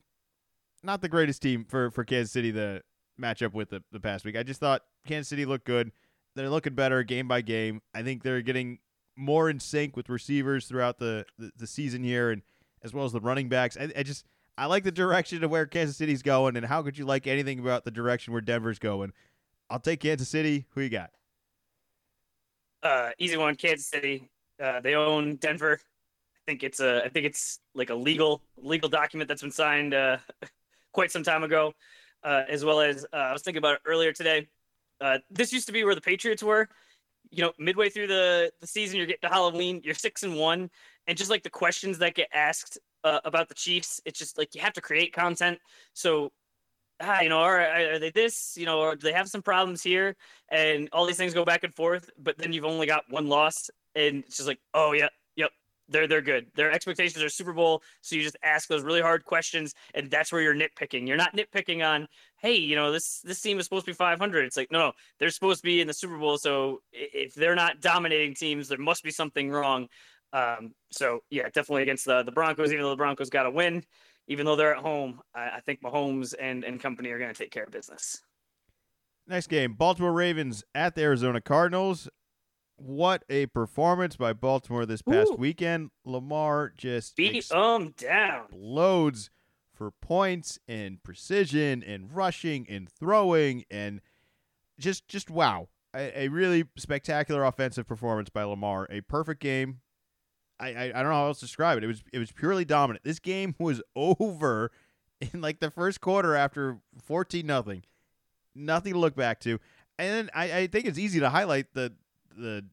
not 0.83 1.01
the 1.01 1.09
greatest 1.09 1.41
team 1.41 1.65
for 1.65 1.91
for 1.91 2.03
Kansas 2.03 2.31
City 2.31 2.51
to 2.53 2.81
match 3.17 3.41
up 3.41 3.53
with 3.53 3.69
the, 3.69 3.83
the 3.91 3.99
past 3.99 4.25
week. 4.25 4.37
I 4.37 4.43
just 4.43 4.59
thought 4.59 4.83
Kansas 5.05 5.29
City 5.29 5.45
looked 5.45 5.65
good. 5.65 5.91
They're 6.35 6.49
looking 6.49 6.75
better 6.75 7.03
game 7.03 7.27
by 7.27 7.41
game. 7.41 7.81
I 7.95 8.03
think 8.03 8.23
they're 8.23 8.41
getting 8.41 8.79
more 9.15 9.49
in 9.49 9.59
sync 9.59 9.97
with 9.97 10.07
receivers 10.07 10.67
throughout 10.67 10.99
the, 10.99 11.25
the, 11.39 11.51
the 11.57 11.67
season 11.67 12.03
here, 12.03 12.29
and 12.29 12.43
as 12.83 12.93
well 12.93 13.05
as 13.05 13.11
the 13.11 13.19
running 13.19 13.49
backs. 13.49 13.75
I, 13.79 13.91
I 13.97 14.03
just 14.03 14.25
I 14.57 14.65
like 14.67 14.83
the 14.83 14.91
direction 14.91 15.43
of 15.43 15.51
where 15.51 15.65
Kansas 15.65 15.97
City's 15.97 16.21
going, 16.21 16.55
and 16.55 16.65
how 16.65 16.81
could 16.83 16.97
you 16.97 17.05
like 17.05 17.27
anything 17.27 17.59
about 17.59 17.85
the 17.85 17.91
direction 17.91 18.33
where 18.33 18.41
Denver's 18.41 18.79
going? 18.79 19.13
I'll 19.69 19.79
take 19.79 20.01
Kansas 20.01 20.29
City. 20.29 20.65
Who 20.71 20.81
you 20.81 20.89
got? 20.89 21.11
Uh, 22.83 23.09
easy 23.17 23.37
one, 23.37 23.55
Kansas 23.55 23.87
City. 23.87 24.29
Uh, 24.61 24.79
they 24.81 24.95
own 24.95 25.35
Denver 25.35 25.79
I 26.47 26.51
think 26.51 26.63
it's 26.63 26.79
a 26.79 27.03
I 27.03 27.09
think 27.09 27.25
it's 27.25 27.59
like 27.75 27.89
a 27.89 27.95
legal 27.95 28.41
legal 28.55 28.87
document 28.87 29.27
that's 29.27 29.41
been 29.41 29.51
signed 29.51 29.93
uh, 29.93 30.17
quite 30.93 31.11
some 31.11 31.23
time 31.23 31.43
ago, 31.43 31.73
uh, 32.23 32.43
as 32.47 32.63
well 32.63 32.79
as 32.79 33.05
uh, 33.11 33.17
I 33.17 33.33
was 33.33 33.41
thinking 33.41 33.57
about 33.57 33.75
it 33.75 33.81
earlier 33.85 34.13
today. 34.13 34.47
Uh, 35.01 35.17
this 35.29 35.51
used 35.51 35.67
to 35.67 35.73
be 35.73 35.83
where 35.83 35.93
the 35.93 36.01
Patriots 36.01 36.41
were. 36.41 36.69
You 37.31 37.43
know, 37.43 37.51
midway 37.59 37.89
through 37.89 38.07
the 38.07 38.49
the 38.61 38.67
season, 38.67 38.95
you're 38.95 39.07
getting 39.07 39.27
to 39.27 39.33
Halloween, 39.33 39.81
you're 39.83 39.93
six 39.93 40.23
and 40.23 40.37
one, 40.37 40.69
and 41.05 41.17
just 41.17 41.29
like 41.29 41.43
the 41.43 41.49
questions 41.49 41.97
that 41.97 42.15
get 42.15 42.29
asked 42.33 42.79
uh, 43.03 43.19
about 43.25 43.49
the 43.49 43.55
Chiefs, 43.55 43.99
it's 44.05 44.17
just 44.17 44.37
like 44.37 44.55
you 44.55 44.61
have 44.61 44.73
to 44.73 44.81
create 44.81 45.11
content. 45.11 45.59
So 45.93 46.31
ah, 46.99 47.21
you 47.21 47.29
know, 47.29 47.39
are, 47.39 47.59
are 47.59 47.99
they 47.99 48.11
this, 48.11 48.55
you 48.57 48.65
know, 48.65 48.79
or 48.79 48.95
do 48.95 49.01
they 49.01 49.13
have 49.13 49.27
some 49.27 49.41
problems 49.41 49.83
here? 49.83 50.15
And 50.49 50.89
all 50.91 51.05
these 51.05 51.17
things 51.17 51.33
go 51.33 51.45
back 51.45 51.63
and 51.63 51.73
forth, 51.73 52.09
but 52.17 52.37
then 52.37 52.53
you've 52.53 52.65
only 52.65 52.87
got 52.87 53.03
one 53.09 53.27
loss, 53.27 53.69
and 53.95 54.23
it's 54.25 54.37
just 54.37 54.47
like, 54.47 54.59
oh 54.73 54.93
yeah, 54.93 55.09
yep, 55.35 55.51
they're 55.89 56.07
they're 56.07 56.21
good. 56.21 56.47
Their 56.55 56.71
expectations 56.71 57.23
are 57.23 57.29
Super 57.29 57.53
Bowl, 57.53 57.83
so 58.01 58.15
you 58.15 58.23
just 58.23 58.37
ask 58.43 58.67
those 58.67 58.83
really 58.83 59.01
hard 59.01 59.25
questions, 59.25 59.73
and 59.93 60.09
that's 60.09 60.31
where 60.31 60.41
you're 60.41 60.55
nitpicking. 60.55 61.07
You're 61.07 61.17
not 61.17 61.35
nitpicking 61.35 61.85
on, 61.85 62.07
hey, 62.37 62.55
you 62.55 62.75
know 62.75 62.91
this 62.91 63.21
this 63.21 63.41
team 63.41 63.59
is 63.59 63.65
supposed 63.65 63.85
to 63.85 63.91
be 63.91 63.95
500. 63.95 64.45
It's 64.45 64.57
like 64.57 64.71
no, 64.71 64.79
no, 64.79 64.91
they're 65.19 65.29
supposed 65.29 65.59
to 65.59 65.65
be 65.65 65.81
in 65.81 65.87
the 65.87 65.93
Super 65.93 66.17
Bowl. 66.17 66.37
So 66.37 66.81
if 66.91 67.33
they're 67.35 67.55
not 67.55 67.81
dominating 67.81 68.33
teams, 68.33 68.67
there 68.67 68.77
must 68.77 69.03
be 69.03 69.11
something 69.11 69.51
wrong. 69.51 69.87
Um, 70.33 70.73
so 70.91 71.21
yeah, 71.29 71.43
definitely 71.43 71.83
against 71.83 72.05
the 72.05 72.23
the 72.23 72.31
Broncos. 72.31 72.71
Even 72.71 72.83
though 72.83 72.91
the 72.91 72.95
Broncos 72.95 73.29
got 73.29 73.45
a 73.45 73.51
win, 73.51 73.83
even 74.27 74.45
though 74.45 74.55
they're 74.55 74.75
at 74.75 74.81
home, 74.81 75.21
I, 75.33 75.49
I 75.57 75.59
think 75.61 75.81
Mahomes 75.81 76.33
and 76.39 76.63
and 76.63 76.79
company 76.79 77.09
are 77.09 77.19
going 77.19 77.33
to 77.33 77.37
take 77.37 77.51
care 77.51 77.63
of 77.63 77.71
business. 77.71 78.21
Next 79.27 79.47
game, 79.47 79.73
Baltimore 79.73 80.13
Ravens 80.13 80.63
at 80.73 80.95
the 80.95 81.01
Arizona 81.01 81.41
Cardinals 81.41 82.07
what 82.77 83.23
a 83.29 83.47
performance 83.47 84.15
by 84.15 84.33
Baltimore 84.33 84.85
this 84.85 85.01
past 85.01 85.31
Ooh. 85.31 85.35
weekend. 85.35 85.89
Lamar 86.05 86.71
just 86.77 87.15
beat 87.15 87.47
them 87.49 87.93
down. 87.97 88.45
Loads 88.53 89.29
for 89.73 89.91
points 89.91 90.59
and 90.67 91.01
precision 91.03 91.83
and 91.83 92.15
rushing 92.15 92.67
and 92.69 92.89
throwing 92.89 93.65
and 93.69 94.01
just 94.79 95.07
just 95.07 95.29
wow. 95.29 95.67
A, 95.95 96.25
a, 96.25 96.27
really 96.27 96.65
spectacular 96.77 97.43
offensive 97.43 97.87
performance 97.87 98.29
by 98.29 98.43
Lamar. 98.43 98.87
A 98.91 99.01
perfect 99.01 99.41
game. 99.41 99.79
I, 100.59 100.69
I, 100.69 100.83
I 100.85 101.03
don't 101.03 101.09
know 101.09 101.17
how 101.17 101.27
else 101.27 101.39
to 101.39 101.45
describe 101.45 101.77
it. 101.77 101.83
It 101.83 101.87
was 101.87 102.03
it 102.11 102.19
was 102.19 102.31
purely 102.31 102.65
dominant. 102.65 103.03
This 103.03 103.19
game 103.19 103.55
was 103.59 103.81
over 103.95 104.71
in 105.21 105.41
like 105.41 105.59
the 105.59 105.71
first 105.71 106.01
quarter 106.01 106.35
after 106.35 106.79
fourteen 107.01 107.47
nothing. 107.47 107.83
Nothing 108.55 108.93
to 108.93 108.99
look 108.99 109.15
back 109.15 109.39
to. 109.41 109.59
And 109.99 110.29
I, 110.33 110.59
I 110.59 110.67
think 110.67 110.85
it's 110.85 110.97
easy 110.97 111.19
to 111.19 111.29
highlight 111.29 111.73
the 111.73 111.93
the 112.35 112.65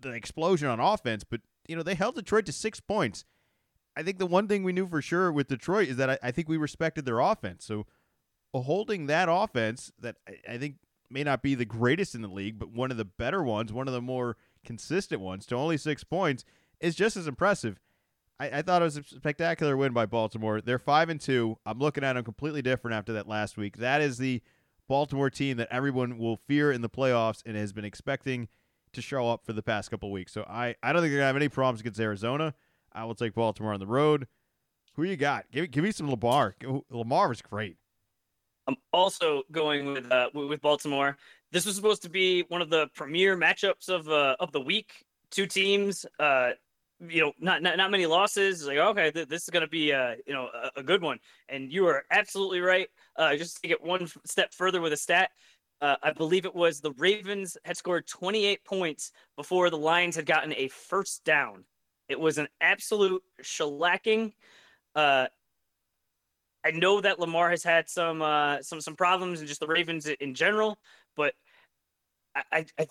the 0.00 0.10
explosion 0.10 0.68
on 0.68 0.80
offense, 0.80 1.24
but 1.24 1.40
you 1.68 1.76
know 1.76 1.82
they 1.82 1.94
held 1.94 2.16
Detroit 2.16 2.46
to 2.46 2.52
six 2.52 2.80
points. 2.80 3.24
I 3.96 4.02
think 4.02 4.18
the 4.18 4.26
one 4.26 4.46
thing 4.46 4.62
we 4.62 4.72
knew 4.72 4.86
for 4.86 5.00
sure 5.00 5.32
with 5.32 5.48
Detroit 5.48 5.88
is 5.88 5.96
that 5.96 6.10
I, 6.10 6.18
I 6.22 6.30
think 6.30 6.48
we 6.48 6.58
respected 6.58 7.06
their 7.06 7.18
offense. 7.18 7.64
So 7.64 7.86
holding 8.52 9.06
that 9.06 9.28
offense 9.30 9.92
that 9.98 10.16
I, 10.26 10.54
I, 10.54 10.58
think 10.58 10.76
may 11.10 11.22
not 11.22 11.42
be 11.42 11.54
the 11.54 11.64
greatest 11.64 12.14
in 12.14 12.22
the 12.22 12.28
league, 12.28 12.58
but 12.58 12.70
one 12.70 12.90
of 12.90 12.96
the 12.96 13.04
better 13.04 13.42
ones, 13.42 13.72
one 13.72 13.86
of 13.86 13.94
the 13.94 14.00
more 14.00 14.36
consistent 14.64 15.20
ones, 15.20 15.46
to 15.46 15.54
only 15.54 15.76
six 15.76 16.04
points 16.04 16.44
is 16.80 16.94
just 16.94 17.16
as 17.16 17.26
impressive. 17.26 17.78
I, 18.38 18.58
I 18.58 18.62
thought 18.62 18.82
it 18.82 18.84
was 18.84 18.96
a 18.96 19.04
spectacular 19.04 19.76
win 19.76 19.92
by 19.92 20.06
Baltimore. 20.06 20.60
They're 20.60 20.78
five 20.78 21.08
and 21.08 21.20
two. 21.20 21.58
I'm 21.64 21.78
looking 21.78 22.04
at 22.04 22.14
them 22.14 22.24
completely 22.24 22.62
different 22.62 22.96
after 22.96 23.12
that 23.14 23.28
last 23.28 23.56
week. 23.56 23.78
That 23.78 24.00
is 24.00 24.18
the 24.18 24.42
Baltimore 24.88 25.30
team 25.30 25.56
that 25.56 25.68
everyone 25.70 26.18
will 26.18 26.36
fear 26.46 26.70
in 26.70 26.82
the 26.82 26.90
playoffs 26.90 27.42
and 27.44 27.56
has 27.56 27.72
been 27.72 27.84
expecting 27.84 28.48
to 28.92 29.02
show 29.02 29.28
up 29.28 29.44
for 29.44 29.52
the 29.52 29.62
past 29.62 29.90
couple 29.90 30.10
weeks. 30.10 30.32
So 30.32 30.42
I, 30.42 30.74
I 30.82 30.92
don't 30.92 31.02
think 31.02 31.10
they're 31.10 31.20
gonna 31.20 31.26
have 31.26 31.36
any 31.36 31.48
problems 31.48 31.80
against 31.80 32.00
Arizona. 32.00 32.54
I 32.92 33.04
will 33.04 33.14
take 33.14 33.34
Baltimore 33.34 33.72
on 33.72 33.80
the 33.80 33.86
road. 33.86 34.26
Who 34.94 35.02
you 35.04 35.16
got? 35.16 35.44
Give 35.52 35.70
give 35.70 35.84
me 35.84 35.92
some 35.92 36.10
Lamar. 36.10 36.54
Lamar 36.90 37.28
was 37.28 37.42
great. 37.42 37.76
I'm 38.66 38.76
also 38.92 39.42
going 39.52 39.92
with 39.92 40.10
uh, 40.10 40.30
with 40.32 40.62
Baltimore. 40.62 41.16
This 41.52 41.66
was 41.66 41.76
supposed 41.76 42.02
to 42.02 42.08
be 42.08 42.42
one 42.48 42.62
of 42.62 42.70
the 42.70 42.88
premier 42.94 43.36
matchups 43.36 43.88
of 43.88 44.08
uh, 44.08 44.36
of 44.40 44.52
the 44.52 44.60
week. 44.60 45.04
Two 45.30 45.46
teams, 45.46 46.06
uh, 46.18 46.50
you 47.00 47.20
know, 47.20 47.32
not, 47.38 47.62
not 47.62 47.76
not 47.76 47.90
many 47.90 48.06
losses. 48.06 48.66
Like 48.66 48.78
okay, 48.78 49.10
th- 49.10 49.28
this 49.28 49.42
is 49.42 49.50
going 49.50 49.62
to 49.62 49.68
be 49.68 49.90
a 49.90 50.16
you 50.26 50.32
know 50.32 50.48
a, 50.54 50.80
a, 50.80 50.82
good 50.82 51.02
one. 51.02 51.18
And 51.48 51.72
you 51.72 51.86
are 51.86 52.04
absolutely 52.10 52.60
right. 52.60 52.88
Uh, 53.16 53.36
just 53.36 53.60
to 53.62 53.68
get 53.68 53.82
one 53.82 54.08
step 54.24 54.54
further 54.54 54.80
with 54.80 54.92
a 54.92 54.96
stat, 54.96 55.30
uh, 55.80 55.96
I 56.02 56.12
believe 56.12 56.46
it 56.46 56.54
was 56.54 56.80
the 56.80 56.92
Ravens 56.92 57.56
had 57.64 57.76
scored 57.76 58.06
28 58.06 58.64
points 58.64 59.12
before 59.36 59.68
the 59.68 59.78
Lions 59.78 60.16
had 60.16 60.26
gotten 60.26 60.54
a 60.54 60.68
first 60.68 61.24
down. 61.24 61.64
It 62.08 62.18
was 62.18 62.38
an 62.38 62.48
absolute 62.60 63.22
shellacking. 63.42 64.32
Uh, 64.94 65.26
I 66.64 66.70
know 66.70 67.00
that 67.00 67.20
Lamar 67.20 67.50
has 67.50 67.62
had 67.62 67.90
some 67.90 68.22
uh, 68.22 68.62
some 68.62 68.80
some 68.80 68.96
problems 68.96 69.40
and 69.40 69.48
just 69.48 69.60
the 69.60 69.66
Ravens 69.66 70.06
in 70.06 70.34
general, 70.34 70.78
but 71.14 71.34
I, 72.34 72.42
I 72.52 72.66
I 72.78 72.86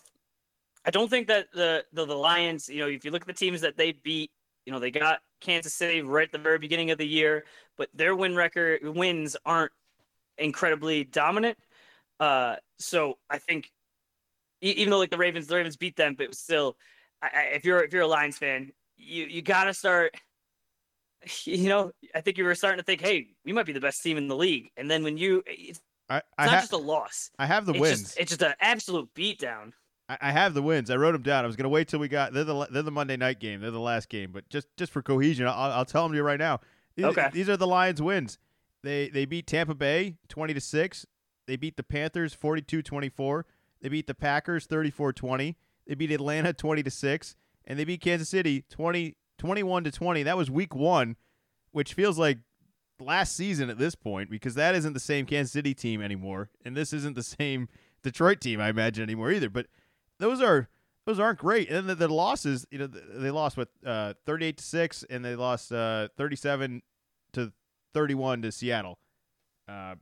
don't 0.92 1.10
think 1.10 1.28
that 1.28 1.48
the, 1.54 1.84
the 1.94 2.06
the 2.06 2.16
Lions, 2.16 2.70
you 2.70 2.80
know, 2.80 2.88
if 2.88 3.04
you 3.06 3.12
look 3.12 3.24
at 3.24 3.28
the 3.28 3.34
teams 3.34 3.62
that 3.62 3.78
they 3.78 3.92
beat, 3.92 4.32
you 4.66 4.74
know, 4.74 4.80
they 4.80 4.92
got 4.92 5.20
Kansas 5.42 5.74
City 5.74 6.02
right 6.02 6.26
at 6.26 6.32
the 6.32 6.38
very 6.38 6.60
beginning 6.60 6.92
of 6.92 6.98
the 6.98 7.08
year, 7.08 7.46
but 7.78 7.90
their 7.94 8.16
win 8.16 8.36
record 8.36 8.82
wins 8.84 9.36
aren't 9.46 9.72
incredibly 10.38 11.04
dominant. 11.04 11.58
Uh, 12.20 12.56
so 12.80 13.18
I 13.30 13.38
think 13.38 13.70
even 14.62 14.92
though 14.92 15.00
like 15.00 15.12
the 15.12 15.18
Ravens, 15.18 15.48
the 15.48 15.56
Ravens 15.56 15.78
beat 15.78 15.96
them, 15.96 16.16
but 16.16 16.24
it 16.24 16.30
was 16.30 16.40
still, 16.40 16.78
I, 17.22 17.28
I, 17.28 17.42
if 17.56 17.66
you're 17.66 17.84
if 17.84 17.94
you're 17.94 18.04
a 18.04 18.08
Lions 18.08 18.38
fan, 18.38 18.72
you 18.98 19.26
you 19.26 19.42
gotta 19.42 19.74
start. 19.74 20.16
You 21.46 21.70
know, 21.70 21.92
I 22.14 22.22
think 22.22 22.38
you 22.38 22.44
were 22.44 22.54
starting 22.54 22.78
to 22.78 22.84
think, 22.84 23.02
hey, 23.02 23.30
we 23.44 23.52
might 23.52 23.66
be 23.66 23.74
the 23.74 23.80
best 23.80 24.04
team 24.04 24.16
in 24.16 24.28
the 24.28 24.36
league, 24.36 24.70
and 24.78 24.92
then 24.92 25.04
when 25.04 25.18
you, 25.18 25.42
it's, 25.48 25.82
I, 26.08 26.18
I 26.18 26.18
it's 26.18 26.26
not 26.38 26.50
ha- 26.50 26.60
just 26.60 26.74
a 26.74 26.78
loss. 26.78 27.32
I 27.40 27.48
have 27.48 27.66
the 27.66 27.72
it's 27.72 27.82
wins. 27.82 28.02
Just, 28.02 28.20
it's 28.20 28.30
just 28.30 28.44
an 28.44 28.54
absolute 28.60 29.10
beatdown. 29.16 29.72
I, 30.08 30.18
I 30.22 30.32
have 30.32 30.54
the 30.54 30.62
wins. 30.62 30.90
I 30.90 30.96
wrote 30.96 31.14
them 31.14 31.24
down. 31.24 31.44
I 31.44 31.48
was 31.48 31.56
gonna 31.56 31.70
wait 31.70 31.88
till 31.88 32.00
we 32.00 32.08
got. 32.08 32.34
They're 32.34 32.44
the 32.44 32.68
they're 32.72 32.84
the 32.84 32.92
Monday 32.92 33.18
night 33.18 33.40
game. 33.40 33.62
They're 33.62 33.72
the 33.72 33.80
last 33.80 34.10
game. 34.10 34.32
But 34.32 34.48
just 34.50 34.68
just 34.78 34.92
for 34.92 35.02
cohesion, 35.02 35.48
I'll, 35.48 35.72
I'll 35.72 35.86
tell 35.86 36.04
them 36.04 36.12
to 36.12 36.18
you 36.18 36.24
right 36.24 36.40
now. 36.40 36.60
These, 36.96 37.06
Okay. 37.06 37.30
These 37.34 37.50
are 37.50 37.58
the 37.58 37.68
Lions' 37.68 38.02
wins. 38.02 38.38
They 38.84 39.10
they 39.10 39.26
beat 39.26 39.48
Tampa 39.48 39.74
Bay 39.76 40.18
twenty 40.28 40.54
to 40.54 40.62
six. 40.62 41.06
They 41.48 41.56
beat 41.56 41.78
the 41.78 41.84
Panthers 41.84 42.36
42-24. 42.36 43.44
They 43.82 43.90
beat 43.90 44.08
the 44.08 44.16
Packers 44.16 44.68
34-20. 44.68 45.56
They 45.88 45.96
beat 45.96 46.12
Atlanta 46.12 46.54
20 46.54 46.84
to 46.84 46.90
6 46.92 47.36
and 47.66 47.78
they 47.78 47.84
beat 47.84 48.02
Kansas 48.02 48.30
City 48.30 48.64
20 48.70 49.16
21 49.38 49.84
to 49.84 49.92
20. 49.92 50.24
That 50.24 50.38
was 50.38 50.50
week 50.50 50.74
1, 50.74 51.16
which 51.72 51.94
feels 51.94 52.18
like 52.18 52.40
last 53.00 53.36
season 53.36 53.70
at 53.70 53.78
this 53.78 53.94
point 53.94 54.30
because 54.32 54.56
that 54.56 54.74
isn't 54.74 54.94
the 54.94 55.00
same 55.00 55.26
Kansas 55.26 55.52
City 55.52 55.74
team 55.74 56.02
anymore 56.02 56.50
and 56.64 56.76
this 56.76 56.94
isn't 56.94 57.16
the 57.16 57.24
same 57.24 57.68
Detroit 58.02 58.40
team 58.40 58.60
I 58.62 58.70
imagine 58.70 59.04
anymore 59.04 59.32
either. 59.32 59.50
But 59.50 59.68
those 60.20 60.42
are 60.42 60.70
those 61.06 61.20
aren't 61.20 61.40
great. 61.40 61.70
And 61.70 61.78
then 61.78 61.86
the, 61.88 62.08
the 62.08 62.14
losses, 62.14 62.66
you 62.72 62.80
know, 62.80 62.88
th- 62.88 63.04
they 63.14 63.32
lost 63.32 63.58
with 63.58 63.70
uh, 63.86 64.14
38 64.26 64.58
to 64.58 64.64
6 64.64 65.06
and 65.10 65.24
they 65.24 65.36
lost 65.36 65.72
uh, 65.72 66.08
37 66.18 66.82
to 67.34 67.52
31 67.94 68.42
to 68.42 68.52
Seattle. 68.52 68.98
Uh, 69.68 69.96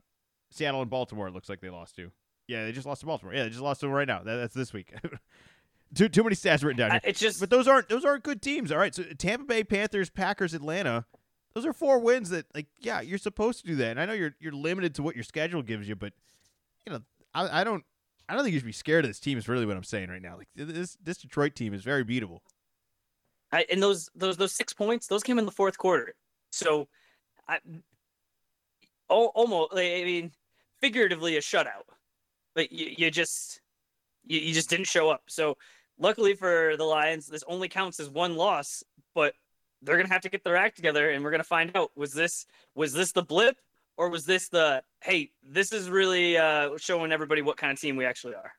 Seattle 0.50 0.80
and 0.80 0.90
Baltimore 0.90 1.28
it 1.28 1.34
looks 1.34 1.48
like 1.48 1.60
they 1.60 1.70
lost 1.70 1.96
to. 1.96 2.10
Yeah, 2.46 2.64
they 2.64 2.72
just 2.72 2.86
lost 2.86 3.00
to 3.00 3.06
Baltimore. 3.06 3.34
Yeah, 3.34 3.44
they 3.44 3.50
just 3.50 3.60
lost 3.60 3.80
to 3.80 3.86
them 3.86 3.94
right 3.94 4.08
now. 4.08 4.22
That, 4.22 4.36
that's 4.36 4.54
this 4.54 4.72
week. 4.72 4.94
too 5.94 6.08
too 6.08 6.22
many 6.22 6.36
stats 6.36 6.62
written 6.62 6.78
down 6.78 6.90
here. 6.92 7.00
It's 7.04 7.20
just 7.20 7.40
But 7.40 7.50
those 7.50 7.66
aren't 7.66 7.88
those 7.88 8.04
aren't 8.04 8.22
good 8.22 8.42
teams. 8.42 8.70
All 8.70 8.78
right, 8.78 8.94
so 8.94 9.02
Tampa 9.18 9.44
Bay, 9.44 9.64
Panthers, 9.64 10.10
Packers, 10.10 10.54
Atlanta. 10.54 11.06
Those 11.54 11.64
are 11.66 11.72
four 11.72 11.98
wins 12.00 12.30
that 12.30 12.46
like 12.54 12.66
yeah, 12.80 13.00
you're 13.00 13.18
supposed 13.18 13.60
to 13.60 13.66
do 13.66 13.76
that. 13.76 13.92
And 13.92 14.00
I 14.00 14.06
know 14.06 14.12
you're 14.12 14.34
you're 14.40 14.52
limited 14.52 14.94
to 14.96 15.02
what 15.02 15.14
your 15.14 15.24
schedule 15.24 15.62
gives 15.62 15.88
you, 15.88 15.96
but 15.96 16.12
you 16.86 16.92
know, 16.92 17.00
I, 17.34 17.60
I 17.60 17.64
don't 17.64 17.84
I 18.28 18.34
don't 18.34 18.42
think 18.42 18.54
you 18.54 18.58
should 18.58 18.66
be 18.66 18.72
scared 18.72 19.04
of 19.04 19.10
this 19.10 19.20
team 19.20 19.36
is 19.36 19.48
really 19.48 19.66
what 19.66 19.76
I'm 19.76 19.84
saying 19.84 20.08
right 20.08 20.22
now. 20.22 20.36
Like 20.36 20.48
this 20.54 20.96
this 21.02 21.18
Detroit 21.18 21.54
team 21.54 21.74
is 21.74 21.82
very 21.82 22.04
beatable. 22.04 22.40
I, 23.52 23.66
and 23.70 23.82
those 23.82 24.10
those 24.14 24.36
those 24.36 24.52
six 24.52 24.72
points, 24.72 25.06
those 25.06 25.22
came 25.22 25.38
in 25.38 25.44
the 25.44 25.52
fourth 25.52 25.78
quarter. 25.78 26.14
So, 26.50 26.88
I, 27.48 27.58
almost, 29.08 29.72
I 29.74 30.02
mean, 30.04 30.32
figuratively 30.80 31.36
a 31.36 31.40
shutout. 31.40 31.86
But 32.54 32.72
you, 32.72 32.94
you 32.96 33.10
just 33.10 33.60
you, 34.24 34.40
you 34.40 34.54
just 34.54 34.70
didn't 34.70 34.86
show 34.86 35.10
up. 35.10 35.22
So, 35.28 35.56
luckily 35.98 36.34
for 36.34 36.76
the 36.76 36.84
Lions, 36.84 37.26
this 37.26 37.44
only 37.46 37.68
counts 37.68 38.00
as 38.00 38.08
one 38.08 38.36
loss. 38.36 38.82
But 39.14 39.34
they're 39.82 39.96
gonna 39.96 40.12
have 40.12 40.22
to 40.22 40.30
get 40.30 40.42
their 40.42 40.56
act 40.56 40.76
together, 40.76 41.10
and 41.10 41.22
we're 41.22 41.30
gonna 41.30 41.44
find 41.44 41.70
out 41.76 41.90
was 41.94 42.12
this 42.12 42.46
was 42.74 42.92
this 42.92 43.12
the 43.12 43.22
blip 43.22 43.56
or 43.96 44.08
was 44.08 44.24
this 44.24 44.48
the 44.48 44.82
hey 45.02 45.30
this 45.42 45.72
is 45.72 45.88
really 45.88 46.36
uh, 46.36 46.70
showing 46.76 47.12
everybody 47.12 47.42
what 47.42 47.56
kind 47.56 47.72
of 47.72 47.80
team 47.80 47.96
we 47.96 48.04
actually 48.04 48.34
are. 48.34 48.52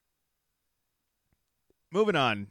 Moving 1.92 2.16
on. 2.16 2.48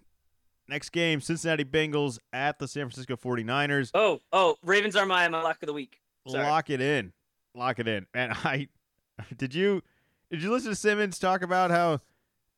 Next 0.67 0.91
game, 0.91 1.21
Cincinnati 1.21 1.65
Bengals 1.65 2.19
at 2.33 2.59
the 2.59 2.67
San 2.67 2.89
Francisco 2.89 3.17
49ers. 3.17 3.91
Oh 3.95 4.21
oh, 4.33 4.57
Ravens 4.65 4.97
are 4.97 5.07
my 5.07 5.29
my 5.29 5.43
lock 5.43 5.59
of 5.63 5.67
the 5.67 5.73
week. 5.73 6.01
Sorry. 6.27 6.43
Lock 6.43 6.71
it 6.71 6.81
in. 6.81 7.13
Lock 7.55 7.79
it 7.79 7.89
in. 7.89 8.07
And 8.15 8.33
I 8.45 8.69
did 9.37 9.55
you 9.55 9.83
did 10.31 10.43
you 10.43 10.51
listen 10.51 10.71
to 10.71 10.77
Simmons 10.77 11.19
talk 11.19 11.43
about 11.43 11.71
how 11.71 12.01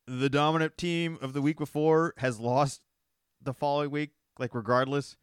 the 0.06 0.30
dominant 0.30 0.78
team 0.78 1.18
of 1.20 1.32
the 1.32 1.42
week 1.42 1.58
before 1.58 2.14
has 2.18 2.38
lost 2.38 2.80
the 3.42 3.52
following 3.52 3.90
week, 3.90 4.10
like 4.38 4.54
regardless? 4.54 5.16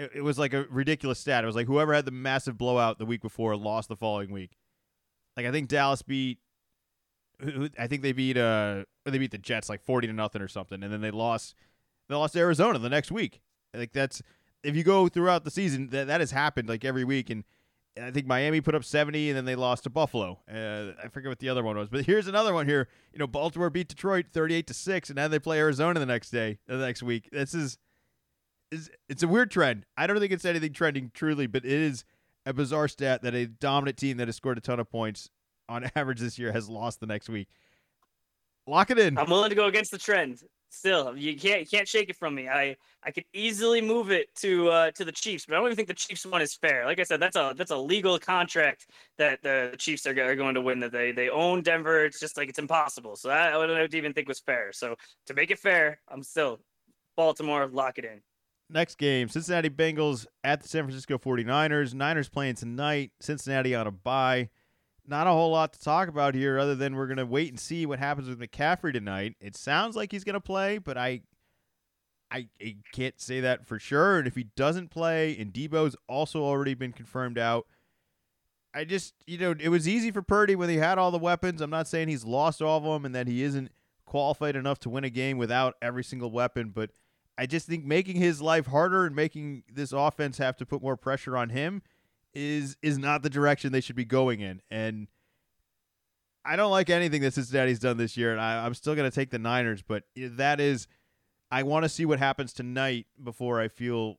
It, 0.00 0.10
it 0.16 0.20
was 0.22 0.38
like 0.38 0.54
a 0.54 0.64
ridiculous 0.70 1.18
stat. 1.18 1.44
It 1.44 1.46
was 1.46 1.56
like 1.56 1.66
whoever 1.66 1.92
had 1.92 2.06
the 2.06 2.10
massive 2.10 2.56
blowout 2.56 2.98
the 2.98 3.04
week 3.04 3.20
before 3.20 3.54
lost 3.56 3.88
the 3.88 3.96
following 3.96 4.32
week. 4.32 4.56
Like 5.36 5.46
I 5.46 5.52
think 5.52 5.68
Dallas 5.68 6.02
beat 6.02 6.38
I 7.78 7.86
think 7.86 8.02
they 8.02 8.12
beat 8.12 8.36
uh 8.36 8.84
they 9.04 9.18
beat 9.18 9.30
the 9.30 9.38
Jets 9.38 9.68
like 9.68 9.82
40 9.82 10.08
to 10.08 10.12
nothing 10.12 10.42
or 10.42 10.48
something 10.48 10.82
and 10.82 10.92
then 10.92 11.00
they 11.00 11.10
lost 11.10 11.54
they 12.08 12.14
lost 12.14 12.34
Arizona 12.36 12.78
the 12.78 12.88
next 12.88 13.12
week. 13.12 13.40
Like 13.74 13.92
that's 13.92 14.22
if 14.62 14.74
you 14.74 14.84
go 14.84 15.08
throughout 15.08 15.44
the 15.44 15.50
season 15.50 15.88
that 15.90 16.06
that 16.06 16.20
has 16.20 16.30
happened 16.30 16.68
like 16.68 16.84
every 16.84 17.04
week 17.04 17.28
and 17.28 17.44
I 18.00 18.10
think 18.10 18.26
Miami 18.26 18.60
put 18.60 18.74
up 18.74 18.84
70 18.84 19.30
and 19.30 19.36
then 19.36 19.44
they 19.44 19.56
lost 19.56 19.82
to 19.82 19.90
Buffalo. 19.90 20.38
Uh, 20.50 20.92
I 21.02 21.08
forget 21.08 21.28
what 21.28 21.40
the 21.40 21.48
other 21.48 21.62
one 21.62 21.76
was, 21.76 21.88
but 21.88 22.06
here's 22.06 22.28
another 22.28 22.54
one 22.54 22.66
here. 22.66 22.88
You 23.12 23.18
know, 23.18 23.26
Baltimore 23.26 23.68
beat 23.68 23.88
Detroit 23.88 24.26
38 24.32 24.66
to 24.68 24.74
6 24.74 25.10
and 25.10 25.16
now 25.16 25.28
they 25.28 25.38
play 25.38 25.58
Arizona 25.58 25.98
the 25.98 26.06
next 26.06 26.30
day, 26.30 26.58
the 26.66 26.76
next 26.76 27.02
week. 27.02 27.28
This 27.32 27.52
is 27.52 27.78
is 28.70 28.90
it's 29.08 29.22
a 29.22 29.28
weird 29.28 29.50
trend. 29.50 29.86
I 29.96 30.06
don't 30.06 30.18
think 30.18 30.32
it's 30.32 30.44
anything 30.44 30.72
trending 30.72 31.10
truly, 31.14 31.46
but 31.46 31.64
it 31.64 31.70
is 31.70 32.04
a 32.46 32.52
bizarre 32.52 32.88
stat 32.88 33.22
that 33.22 33.34
a 33.34 33.46
dominant 33.46 33.96
team 33.96 34.16
that 34.18 34.28
has 34.28 34.36
scored 34.36 34.58
a 34.58 34.60
ton 34.60 34.80
of 34.80 34.90
points 34.90 35.30
on 35.68 35.90
average 35.96 36.20
this 36.20 36.38
year 36.38 36.52
has 36.52 36.68
lost 36.68 37.00
the 37.00 37.06
next 37.06 37.28
week. 37.28 37.48
Lock 38.66 38.90
it 38.90 38.98
in. 38.98 39.18
I'm 39.18 39.30
willing 39.30 39.50
to 39.50 39.56
go 39.56 39.66
against 39.66 39.90
the 39.90 39.98
trend. 39.98 40.40
Still, 40.72 41.16
you 41.16 41.36
can't 41.36 41.62
you 41.62 41.66
can't 41.66 41.88
shake 41.88 42.10
it 42.10 42.16
from 42.16 42.32
me. 42.32 42.48
I 42.48 42.76
I 43.02 43.10
could 43.10 43.24
easily 43.32 43.80
move 43.80 44.12
it 44.12 44.32
to 44.36 44.68
uh, 44.68 44.90
to 44.92 45.04
the 45.04 45.10
Chiefs, 45.10 45.46
but 45.46 45.56
I 45.56 45.58
don't 45.58 45.66
even 45.66 45.76
think 45.76 45.88
the 45.88 45.94
Chiefs 45.94 46.24
one 46.24 46.40
is 46.40 46.54
fair. 46.54 46.86
Like 46.86 47.00
I 47.00 47.02
said, 47.02 47.18
that's 47.18 47.34
a 47.34 47.52
that's 47.56 47.72
a 47.72 47.76
legal 47.76 48.16
contract 48.20 48.86
that 49.18 49.42
the 49.42 49.74
Chiefs 49.78 50.06
are, 50.06 50.10
are 50.10 50.36
going 50.36 50.54
to 50.54 50.60
win. 50.60 50.78
That 50.78 50.92
they 50.92 51.10
they 51.10 51.28
own 51.28 51.62
Denver. 51.62 52.04
It's 52.04 52.20
just 52.20 52.36
like 52.36 52.48
it's 52.48 52.60
impossible. 52.60 53.16
So 53.16 53.30
I, 53.30 53.48
I 53.48 53.66
don't 53.66 53.94
even 53.94 54.12
think 54.12 54.28
was 54.28 54.38
fair. 54.38 54.72
So 54.72 54.94
to 55.26 55.34
make 55.34 55.50
it 55.50 55.58
fair, 55.58 56.00
I'm 56.06 56.22
still 56.22 56.60
Baltimore. 57.16 57.66
Lock 57.66 57.98
it 57.98 58.04
in. 58.04 58.20
Next 58.72 58.98
game, 58.98 59.28
Cincinnati 59.28 59.68
Bengals 59.68 60.26
at 60.44 60.62
the 60.62 60.68
San 60.68 60.84
Francisco 60.84 61.18
49ers. 61.18 61.92
Niners 61.92 62.28
playing 62.28 62.54
tonight. 62.54 63.10
Cincinnati 63.20 63.74
on 63.74 63.86
a 63.86 63.90
bye. 63.90 64.48
Not 65.06 65.26
a 65.26 65.30
whole 65.30 65.50
lot 65.50 65.72
to 65.72 65.80
talk 65.80 66.08
about 66.08 66.36
here 66.36 66.56
other 66.56 66.76
than 66.76 66.94
we're 66.94 67.08
going 67.08 67.16
to 67.16 67.26
wait 67.26 67.48
and 67.48 67.58
see 67.58 67.84
what 67.84 67.98
happens 67.98 68.28
with 68.28 68.38
McCaffrey 68.38 68.92
tonight. 68.92 69.34
It 69.40 69.56
sounds 69.56 69.96
like 69.96 70.12
he's 70.12 70.22
going 70.22 70.34
to 70.34 70.40
play, 70.40 70.78
but 70.78 70.96
I, 70.96 71.22
I 72.30 72.46
I 72.60 72.76
can't 72.92 73.20
say 73.20 73.40
that 73.40 73.66
for 73.66 73.80
sure. 73.80 74.18
And 74.18 74.28
if 74.28 74.36
he 74.36 74.44
doesn't 74.54 74.90
play 74.90 75.36
and 75.36 75.52
Deebo's 75.52 75.96
also 76.08 76.44
already 76.44 76.74
been 76.74 76.92
confirmed 76.92 77.38
out, 77.38 77.66
I 78.72 78.84
just, 78.84 79.14
you 79.26 79.38
know, 79.38 79.54
it 79.58 79.68
was 79.68 79.88
easy 79.88 80.12
for 80.12 80.22
Purdy 80.22 80.54
when 80.54 80.68
he 80.68 80.76
had 80.76 80.96
all 80.96 81.10
the 81.10 81.18
weapons. 81.18 81.60
I'm 81.60 81.70
not 81.70 81.88
saying 81.88 82.06
he's 82.06 82.24
lost 82.24 82.62
all 82.62 82.78
of 82.78 82.84
them 82.84 83.04
and 83.04 83.14
that 83.16 83.26
he 83.26 83.42
isn't 83.42 83.72
qualified 84.06 84.54
enough 84.54 84.78
to 84.80 84.90
win 84.90 85.02
a 85.02 85.10
game 85.10 85.38
without 85.38 85.74
every 85.82 86.04
single 86.04 86.30
weapon, 86.30 86.70
but 86.70 86.90
I 87.40 87.46
just 87.46 87.66
think 87.66 87.86
making 87.86 88.16
his 88.16 88.42
life 88.42 88.66
harder 88.66 89.06
and 89.06 89.16
making 89.16 89.62
this 89.72 89.92
offense 89.92 90.36
have 90.36 90.58
to 90.58 90.66
put 90.66 90.82
more 90.82 90.98
pressure 90.98 91.38
on 91.38 91.48
him 91.48 91.80
is 92.34 92.76
is 92.82 92.98
not 92.98 93.22
the 93.22 93.30
direction 93.30 93.72
they 93.72 93.80
should 93.80 93.96
be 93.96 94.04
going 94.04 94.40
in. 94.40 94.60
And 94.70 95.08
I 96.44 96.56
don't 96.56 96.70
like 96.70 96.90
anything 96.90 97.22
that 97.22 97.32
Cincinnati's 97.32 97.78
done 97.78 97.96
this 97.96 98.14
year, 98.14 98.30
and 98.32 98.42
I, 98.42 98.66
I'm 98.66 98.74
still 98.74 98.94
going 98.94 99.10
to 99.10 99.14
take 99.14 99.30
the 99.30 99.38
Niners. 99.38 99.80
But 99.80 100.02
that 100.14 100.60
is, 100.60 100.86
I 101.50 101.62
want 101.62 101.84
to 101.84 101.88
see 101.88 102.04
what 102.04 102.18
happens 102.18 102.52
tonight 102.52 103.06
before 103.24 103.58
I 103.58 103.68
feel 103.68 104.18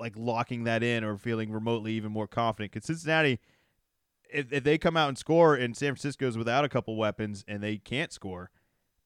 like 0.00 0.14
locking 0.16 0.64
that 0.64 0.82
in 0.82 1.04
or 1.04 1.18
feeling 1.18 1.52
remotely 1.52 1.92
even 1.92 2.10
more 2.10 2.26
confident. 2.26 2.72
Because 2.72 2.86
Cincinnati, 2.86 3.38
if, 4.32 4.50
if 4.50 4.64
they 4.64 4.78
come 4.78 4.96
out 4.96 5.10
and 5.10 5.18
score, 5.18 5.54
and 5.54 5.76
San 5.76 5.88
Francisco's 5.88 6.38
without 6.38 6.64
a 6.64 6.70
couple 6.70 6.96
weapons 6.96 7.44
and 7.46 7.62
they 7.62 7.76
can't 7.76 8.14
score, 8.14 8.50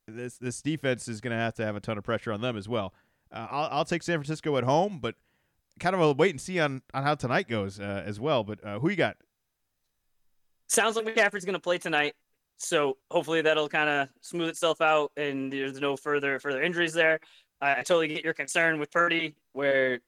this 0.06 0.38
this 0.38 0.62
defense 0.62 1.08
is 1.08 1.20
going 1.20 1.32
to 1.32 1.42
have 1.42 1.54
to 1.54 1.64
have 1.66 1.74
a 1.74 1.80
ton 1.80 1.98
of 1.98 2.04
pressure 2.04 2.30
on 2.30 2.42
them 2.42 2.56
as 2.56 2.68
well. 2.68 2.94
Uh, 3.32 3.46
I'll, 3.50 3.68
I'll 3.78 3.84
take 3.84 4.02
San 4.02 4.18
Francisco 4.18 4.56
at 4.56 4.64
home, 4.64 4.98
but 5.00 5.14
kind 5.78 5.94
of 5.94 6.00
a 6.00 6.12
wait 6.12 6.30
and 6.30 6.40
see 6.40 6.60
on, 6.60 6.82
on 6.94 7.02
how 7.02 7.14
tonight 7.14 7.48
goes 7.48 7.80
uh, 7.80 8.02
as 8.04 8.20
well. 8.20 8.44
But 8.44 8.64
uh, 8.64 8.78
who 8.78 8.90
you 8.90 8.96
got? 8.96 9.16
Sounds 10.68 10.96
like 10.96 11.06
McCaffrey's 11.06 11.44
going 11.44 11.54
to 11.54 11.60
play 11.60 11.78
tonight. 11.78 12.14
So 12.58 12.98
hopefully 13.10 13.40
that'll 13.40 13.68
kind 13.68 13.88
of 13.88 14.08
smooth 14.20 14.50
itself 14.50 14.80
out, 14.80 15.12
and 15.16 15.52
there's 15.52 15.80
no 15.80 15.96
further 15.96 16.38
further 16.38 16.62
injuries 16.62 16.92
there. 16.92 17.18
I, 17.60 17.72
I 17.72 17.82
totally 17.82 18.08
get 18.08 18.22
your 18.22 18.34
concern 18.34 18.78
with 18.78 18.90
Purdy, 18.90 19.34
where 19.52 20.00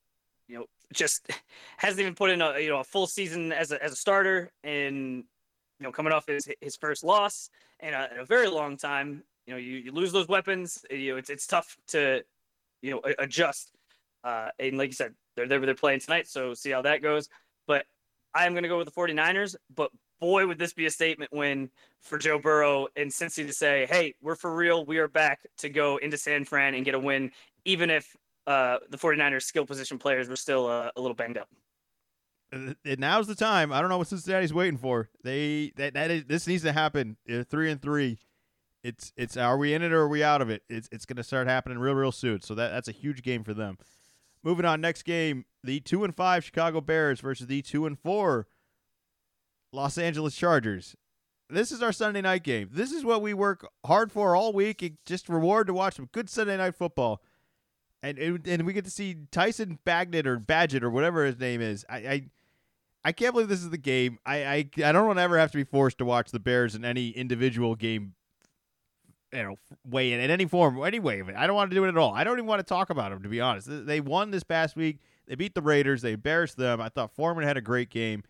you 0.49 0.59
know 0.59 0.67
just 0.93 1.27
hasn't 1.79 2.01
even 2.01 2.15
put 2.15 2.31
in 2.31 2.43
a 2.43 2.59
you 2.59 2.69
know 2.69 2.81
a 2.81 2.85
full 2.85 3.07
season 3.07 3.53
as 3.53 3.73
a 3.73 3.83
as 3.83 3.93
a 3.93 3.97
starter, 3.97 4.51
and 4.63 5.25
you 5.79 5.85
know 5.85 5.91
coming 5.91 6.13
off 6.13 6.27
his 6.27 6.47
his 6.61 6.77
first 6.77 7.03
loss 7.03 7.49
in 7.81 7.95
a, 7.95 8.09
in 8.13 8.21
a 8.21 8.25
very 8.25 8.49
long 8.49 8.77
time. 8.77 9.23
You 9.47 9.55
know 9.55 9.59
you, 9.59 9.79
you 9.79 9.93
lose 9.93 10.13
those 10.13 10.29
weapons. 10.29 10.85
You 10.91 11.13
know 11.13 11.17
it's 11.17 11.31
it's 11.31 11.47
tough 11.47 11.79
to 11.89 12.23
you 12.83 12.91
know 12.91 13.01
adjust. 13.19 13.71
Uh, 14.25 14.51
and 14.59 14.79
like 14.79 14.91
you 14.91 14.95
said, 14.95 15.15
they're 15.37 15.49
they're 15.49 15.61
they're 15.61 15.75
playing 15.75 16.01
tonight, 16.01 16.29
so 16.29 16.55
see 16.55 16.71
how 16.71 16.83
that 16.83 17.03
goes. 17.03 17.29
But 17.67 17.87
I 18.35 18.47
am 18.47 18.53
going 18.53 18.63
to 18.63 18.69
go 18.69 18.79
with 18.79 18.87
the 18.87 18.93
49ers, 18.93 19.57
but 19.75 19.91
boy, 20.21 20.47
would 20.47 20.59
this 20.59 20.73
be 20.73 20.87
a 20.87 20.91
statement 20.91 21.33
win 21.33 21.69
for 22.01 22.17
Joe 22.17 22.39
Burrow 22.39 22.87
and 22.97 23.11
Cincy 23.11 23.47
to 23.47 23.53
say, 23.53 23.87
hey, 23.91 24.15
we're 24.23 24.37
for 24.37 24.55
real. 24.55 24.87
We 24.87 24.99
are 24.99 25.09
back 25.09 25.41
to 25.59 25.69
go 25.69 25.97
into 25.97 26.17
San 26.17 26.45
Fran 26.45 26.75
and 26.75 26.85
get 26.85 26.95
a 26.95 26.99
win, 26.99 27.33
even 27.65 27.91
if 27.91 28.17
uh, 28.47 28.79
the 28.91 28.97
49ers 28.97 29.43
skill 29.43 29.67
position 29.67 29.99
players 29.99 30.29
were 30.29 30.37
still 30.37 30.69
uh, 30.69 30.91
a 30.95 31.01
little 31.01 31.17
banged 31.17 31.39
up. 31.39 31.49
And 32.53 32.77
now's 32.99 33.27
the 33.27 33.35
time. 33.35 33.73
I 33.73 33.81
don't 33.81 33.89
know 33.89 33.99
what 33.99 34.09
Cincinnati's 34.09 34.53
waiting 34.53 34.79
for. 34.79 35.09
They 35.25 35.73
that 35.77 35.95
that 35.95 36.11
is 36.11 36.25
this 36.27 36.47
needs 36.47 36.63
to 36.65 36.73
happen. 36.73 37.17
They're 37.25 37.45
three 37.45 37.71
and 37.71 37.81
three. 37.81 38.19
It's 38.83 39.13
it's 39.17 39.37
are 39.37 39.57
we 39.57 39.75
in 39.75 39.83
it 39.83 39.93
or 39.93 40.03
are 40.03 40.09
we 40.09 40.25
out 40.25 40.43
of 40.43 40.51
it? 40.51 40.63
It's 40.69 40.89
it's 40.91 41.07
gonna 41.07 41.23
start 41.23 41.47
happening 41.47 41.79
real 41.79 41.95
real 41.95 42.13
soon. 42.13 42.41
So 42.43 42.55
that 42.55 42.71
that's 42.71 42.89
a 42.89 42.93
huge 42.93 43.23
game 43.23 43.45
for 43.45 43.55
them. 43.55 43.79
Moving 44.43 44.65
on, 44.65 44.81
next 44.81 45.05
game, 45.05 45.45
the 45.63 45.79
two 45.81 46.03
and 46.03 46.15
five 46.15 46.45
Chicago 46.45 46.81
Bears 46.81 47.21
versus 47.21 47.47
the 47.47 47.63
two 47.63 47.87
and 47.87 47.99
four 47.99 48.49
Los 49.73 49.99
Angeles 49.99 50.35
Chargers. 50.35 50.97
This 51.49 51.71
is 51.71 51.83
our 51.83 51.93
Sunday 51.93 52.23
night 52.23 52.43
game. 52.43 52.71
This 52.73 52.93
is 52.93 53.05
what 53.05 53.23
we 53.23 53.35
work 53.35 53.69
hard 53.85 54.11
for 54.11 54.35
all 54.35 54.53
week. 54.53 54.83
It 54.83 54.95
just 55.05 55.29
reward 55.29 55.69
to 55.69 55.75
watch 55.75 55.97
some 55.97 56.09
good 56.11 56.29
Sunday 56.29 56.57
night 56.57 56.75
football. 56.75 57.23
And, 58.03 58.19
and 58.19 58.47
and 58.49 58.67
we 58.67 58.73
get 58.73 58.85
to 58.85 58.91
see 58.91 59.17
Tyson 59.31 59.79
Bagent 59.87 60.27
or 60.27 60.39
Badgett 60.39 60.83
or 60.83 60.91
whatever 60.91 61.25
his 61.25 61.39
name 61.39 61.61
is. 61.61 61.85
I, 61.89 61.97
I 61.97 62.23
I 63.05 63.13
can't 63.13 63.33
believe 63.33 63.49
this 63.49 63.63
is 63.63 63.71
the 63.71 63.79
game. 63.79 64.19
I 64.27 64.45
I, 64.45 64.71
I 64.85 64.93
don't 64.93 65.07
want 65.07 65.19
to 65.19 65.23
ever 65.23 65.39
have 65.39 65.53
to 65.53 65.59
be 65.59 65.65
forced 65.65 65.99
to 65.99 66.05
watch 66.05 66.33
the 66.33 66.41
Bears 66.41 66.75
in 66.75 66.85
any 66.85 67.11
individual 67.11 67.77
game 67.77 68.15
you 69.33 69.43
know, 69.43 69.57
way 69.85 70.13
in, 70.13 70.21
in 70.21 70.31
any 70.31 70.45
form, 70.45 70.83
any 70.85 70.99
way 70.99 71.21
of 71.21 71.29
it. 71.29 71.37
I 71.37 71.47
don't 71.47 71.57
want 71.57 71.71
to 71.71 71.75
do 71.75 71.85
it 71.85 71.89
at 71.89 71.97
all. 71.97 72.13
I 72.13 72.25
don't 72.25 72.39
even 72.39 72.47
want 72.47 72.61
to 72.61 72.65
talk 72.65 72.91
about 72.91 73.11
them, 73.11 73.23
to 73.23 73.29
be 73.29 73.41
honest. 73.41 73.69
They 73.71 74.01
won 74.01 74.31
this 74.31 74.43
past 74.43 74.77
week. 74.77 74.99
They 75.27 75.35
beat 75.35 75.55
the 75.55 75.63
Raiders. 75.63 76.03
They 76.03 76.13
embarrassed 76.13 76.57
them. 76.57 76.81
I 76.81 76.89
thought 76.89 77.15
Foreman 77.15 77.45
had 77.45 77.57
a 77.57 77.63
great 77.63 77.91
game. 77.91 78.25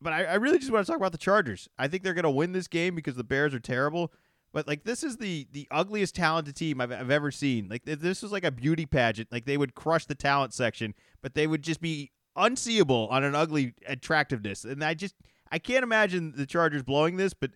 But 0.00 0.12
I, 0.12 0.24
I 0.24 0.34
really 0.34 0.58
just 0.58 0.70
want 0.70 0.86
to 0.86 0.90
talk 0.90 0.98
about 0.98 1.12
the 1.12 1.18
Chargers. 1.18 1.68
I 1.78 1.88
think 1.88 2.02
they're 2.02 2.14
going 2.14 2.24
to 2.24 2.30
win 2.30 2.52
this 2.52 2.68
game 2.68 2.94
because 2.94 3.16
the 3.16 3.24
Bears 3.24 3.54
are 3.54 3.60
terrible. 3.60 4.12
But 4.52 4.66
like 4.66 4.84
this 4.84 5.04
is 5.04 5.16
the 5.18 5.46
the 5.52 5.68
ugliest 5.70 6.16
talented 6.16 6.56
team 6.56 6.80
I've, 6.80 6.90
I've 6.90 7.10
ever 7.10 7.30
seen. 7.30 7.68
Like 7.68 7.84
this 7.84 8.22
was 8.22 8.32
like 8.32 8.44
a 8.44 8.50
beauty 8.50 8.84
pageant. 8.84 9.30
Like 9.30 9.44
they 9.44 9.56
would 9.56 9.74
crush 9.74 10.06
the 10.06 10.14
talent 10.14 10.54
section, 10.54 10.94
but 11.22 11.34
they 11.34 11.46
would 11.46 11.62
just 11.62 11.80
be 11.80 12.10
unseeable 12.34 13.06
on 13.10 13.22
an 13.22 13.34
ugly 13.34 13.74
attractiveness. 13.86 14.64
And 14.64 14.82
I 14.82 14.94
just 14.94 15.14
I 15.52 15.58
can't 15.58 15.84
imagine 15.84 16.32
the 16.36 16.46
Chargers 16.46 16.82
blowing 16.82 17.16
this, 17.16 17.32
but 17.32 17.52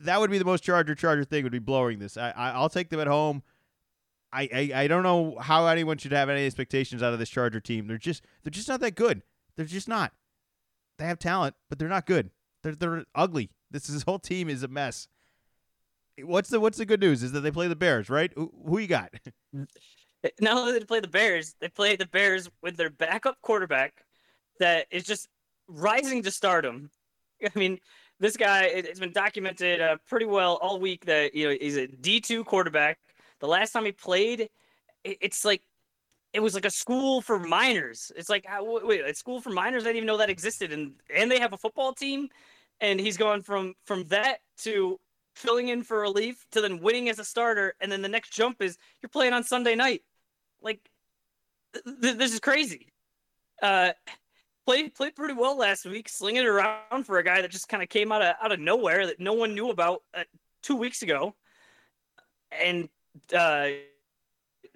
that 0.00 0.20
would 0.20 0.30
be 0.30 0.38
the 0.38 0.44
most 0.44 0.62
Charger 0.62 0.94
Charger 0.94 1.24
thing 1.24 1.42
would 1.42 1.52
be 1.52 1.58
blowing 1.58 1.98
this. 1.98 2.16
I, 2.16 2.30
I 2.30 2.60
will 2.60 2.68
take 2.68 2.90
them 2.90 3.00
at 3.00 3.06
home. 3.06 3.42
I, 4.32 4.48
I 4.52 4.82
I 4.82 4.88
don't 4.88 5.02
know 5.02 5.38
how 5.40 5.66
anyone 5.66 5.98
should 5.98 6.12
have 6.12 6.28
any 6.28 6.44
expectations 6.46 7.02
out 7.02 7.12
of 7.12 7.18
this 7.18 7.30
Charger 7.30 7.60
team. 7.60 7.86
They're 7.86 7.98
just 7.98 8.24
they're 8.42 8.50
just 8.50 8.68
not 8.68 8.80
that 8.80 8.94
good. 8.94 9.22
They're 9.56 9.66
just 9.66 9.88
not. 9.88 10.12
They 10.98 11.06
have 11.06 11.18
talent, 11.18 11.54
but 11.68 11.78
they're 11.78 11.88
not 11.88 12.06
good. 12.06 12.30
They're 12.62 12.74
they're 12.74 13.04
ugly. 13.14 13.50
This, 13.70 13.86
this 13.86 14.02
whole 14.02 14.18
team 14.18 14.48
is 14.48 14.62
a 14.62 14.68
mess. 14.68 15.08
What's 16.22 16.50
the 16.50 16.60
what's 16.60 16.78
the 16.78 16.86
good 16.86 17.00
news 17.00 17.22
is 17.22 17.32
that 17.32 17.40
they 17.40 17.50
play 17.50 17.68
the 17.68 17.76
Bears, 17.76 18.10
right? 18.10 18.32
Who, 18.34 18.52
who 18.66 18.78
you 18.78 18.86
got? 18.86 19.12
Not 20.40 20.56
only 20.56 20.72
they 20.72 20.84
play 20.84 21.00
the 21.00 21.08
Bears, 21.08 21.54
they 21.60 21.68
play 21.68 21.96
the 21.96 22.06
Bears 22.06 22.50
with 22.60 22.76
their 22.76 22.90
backup 22.90 23.40
quarterback 23.40 24.04
that 24.58 24.86
is 24.90 25.04
just 25.04 25.28
rising 25.68 26.22
to 26.24 26.30
stardom. 26.30 26.90
I 27.44 27.56
mean, 27.56 27.78
this 28.20 28.36
guy 28.36 28.64
it's 28.64 29.00
been 29.00 29.12
documented 29.12 29.80
uh, 29.80 29.96
pretty 30.08 30.26
well 30.26 30.58
all 30.60 30.80
week 30.80 31.04
that 31.06 31.34
you 31.34 31.48
know 31.48 31.56
he's 31.60 31.76
a 31.76 31.86
D2 31.86 32.44
quarterback. 32.44 32.98
The 33.40 33.46
last 33.46 33.72
time 33.72 33.84
he 33.84 33.92
played, 33.92 34.48
it's 35.04 35.44
like 35.44 35.62
it 36.32 36.40
was 36.40 36.54
like 36.54 36.64
a 36.64 36.70
school 36.70 37.20
for 37.20 37.38
minors. 37.38 38.12
It's 38.16 38.28
like 38.28 38.46
wait, 38.60 39.00
a 39.00 39.14
school 39.14 39.40
for 39.40 39.50
minors. 39.50 39.84
I 39.84 39.86
didn't 39.86 39.98
even 39.98 40.06
know 40.06 40.18
that 40.18 40.30
existed, 40.30 40.72
and 40.72 40.92
and 41.14 41.30
they 41.30 41.38
have 41.38 41.52
a 41.52 41.56
football 41.56 41.92
team, 41.92 42.28
and 42.80 43.00
he's 43.00 43.16
going 43.16 43.42
from 43.42 43.74
from 43.84 44.04
that 44.04 44.38
to 44.58 44.98
filling 45.34 45.68
in 45.68 45.84
for 45.84 46.00
relief 46.00 46.44
to 46.50 46.60
then 46.60 46.80
winning 46.80 47.08
as 47.08 47.18
a 47.18 47.24
starter, 47.24 47.74
and 47.80 47.90
then 47.90 48.02
the 48.02 48.08
next 48.08 48.32
jump 48.32 48.60
is 48.60 48.76
you're 49.00 49.08
playing 49.08 49.32
on 49.32 49.44
Sunday 49.44 49.76
night. 49.76 50.02
Like 50.60 50.80
th- 51.74 52.16
this 52.16 52.32
is 52.32 52.40
crazy. 52.40 52.92
Uh, 53.62 53.92
played 54.68 54.94
played 54.94 55.16
pretty 55.16 55.32
well 55.32 55.56
last 55.56 55.86
week, 55.86 56.10
slinging 56.10 56.42
it 56.42 56.46
around 56.46 57.04
for 57.04 57.16
a 57.16 57.24
guy 57.24 57.40
that 57.40 57.50
just 57.50 57.70
kind 57.70 57.82
of 57.82 57.88
came 57.88 58.12
out 58.12 58.20
of 58.20 58.34
out 58.42 58.52
of 58.52 58.60
nowhere 58.60 59.06
that 59.06 59.18
no 59.18 59.32
one 59.32 59.54
knew 59.54 59.70
about 59.70 60.02
uh, 60.12 60.24
two 60.62 60.76
weeks 60.76 61.00
ago. 61.00 61.34
And 62.52 62.90
uh, 63.34 63.68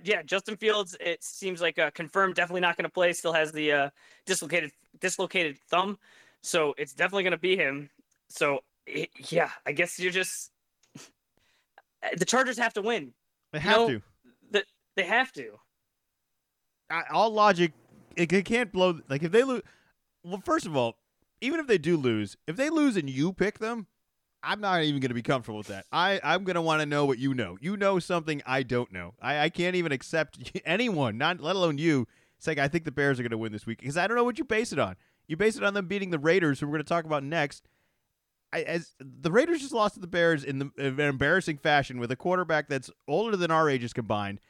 yeah, 0.03 0.23
Justin 0.23 0.57
Fields, 0.57 0.97
it 0.99 1.23
seems 1.23 1.61
like 1.61 1.79
uh, 1.79 1.91
confirmed, 1.91 2.37
definitely 2.37 2.63
not 2.63 2.79
going 2.79 2.85
to 2.85 2.91
play. 2.91 3.13
Still 3.13 3.35
has 3.35 3.53
the 3.53 3.71
uh, 3.71 3.91
dislocated 4.25 4.73
dislocated 4.99 5.59
thumb, 5.69 5.99
so 6.41 6.75
it's 6.79 6.95
definitely 6.95 7.25
going 7.25 7.33
to 7.33 7.37
be 7.37 7.55
him. 7.55 7.91
So 8.31 8.61
it, 8.87 9.11
yeah, 9.29 9.51
I 9.67 9.73
guess 9.73 9.99
you're 9.99 10.11
just 10.11 10.53
the 12.17 12.25
Chargers 12.25 12.57
have 12.57 12.73
to 12.75 12.83
win. 12.83 13.13
They 13.53 13.59
have 13.59 13.73
you 13.73 13.79
know, 13.81 13.89
to. 13.89 14.03
The, 14.53 14.65
they 14.97 15.03
have 15.03 15.33
to. 15.33 15.59
all 17.13 17.29
logic, 17.29 17.73
it, 18.17 18.33
it 18.33 18.47
can't 18.47 18.73
blow. 18.73 18.99
Like 19.11 19.23
if 19.23 19.33
they 19.33 19.43
lose, 19.43 19.61
well, 20.25 20.43
first 20.45 20.67
of 20.67 20.77
all, 20.77 20.97
even 21.41 21.61
if 21.61 21.67
they 21.67 21.79
do 21.79 21.97
lose, 21.97 22.37
if 22.47 22.57
they 22.57 22.71
lose 22.71 22.97
and 22.97 23.11
you 23.11 23.33
pick 23.33 23.59
them, 23.59 23.87
I'm 24.43 24.61
not 24.61 24.83
even 24.83 25.01
going 25.01 25.11
to 25.11 25.15
be 25.15 25.23
comfortable 25.23 25.59
with 25.59 25.69
that. 25.69 25.87
I, 25.93 26.21
I'm 26.23 26.45
going 26.45 26.55
to 26.55 26.63
want 26.63 26.81
to 26.81 26.87
know 26.87 27.05
what 27.05 27.19
you 27.19 27.35
know. 27.35 27.57
You 27.61 27.77
know 27.77 27.99
something 27.99 28.43
I 28.45 28.63
don't 28.63 28.93
know. 28.93 29.15
I, 29.21 29.41
I 29.41 29.49
can't 29.51 29.77
even 29.77 29.93
accept 29.93 30.39
anyone, 30.65 31.19
not 31.19 31.41
let 31.41 31.57
alone 31.57 31.79
you, 31.79 32.09
saying 32.39 32.59
I 32.59 32.69
think 32.69 32.85
the 32.85 32.93
Bears 32.93 33.21
are 33.21 33.23
going 33.23 33.31
to 33.31 33.39
win 33.39 33.53
this 33.53 33.67
week 33.67 33.79
because 33.79 33.97
I 33.97 34.07
don't 34.07 34.17
know 34.17 34.25
what 34.25 34.39
you 34.39 34.45
base 34.45 34.73
it 34.73 34.79
on. 34.79 34.97
You 35.29 35.37
base 35.37 35.57
it 35.57 35.63
on 35.63 35.75
them 35.75 35.87
beating 35.87 36.11
the 36.11 36.19
Raiders, 36.19 36.61
who 36.61 36.67
we're 36.67 36.73
going 36.73 36.85
to 36.85 36.89
talk 36.89 37.05
about 37.05 37.23
next. 37.23 37.69
I, 38.53 38.63
as 38.63 38.95
the 39.01 39.33
Raiders 39.33 39.61
just 39.61 39.73
lost 39.73 39.95
to 39.95 40.01
the 40.01 40.07
Bears 40.07 40.45
in, 40.45 40.59
the, 40.59 40.71
in 40.77 41.01
an 41.01 41.01
embarrassing 41.01 41.59
fashion 41.59 41.99
with 41.99 42.11
a 42.11 42.17
quarterback 42.17 42.69
that's 42.69 42.91
older 43.09 43.37
than 43.37 43.51
our 43.51 43.71
ages 43.71 43.93
combined. 43.93 44.41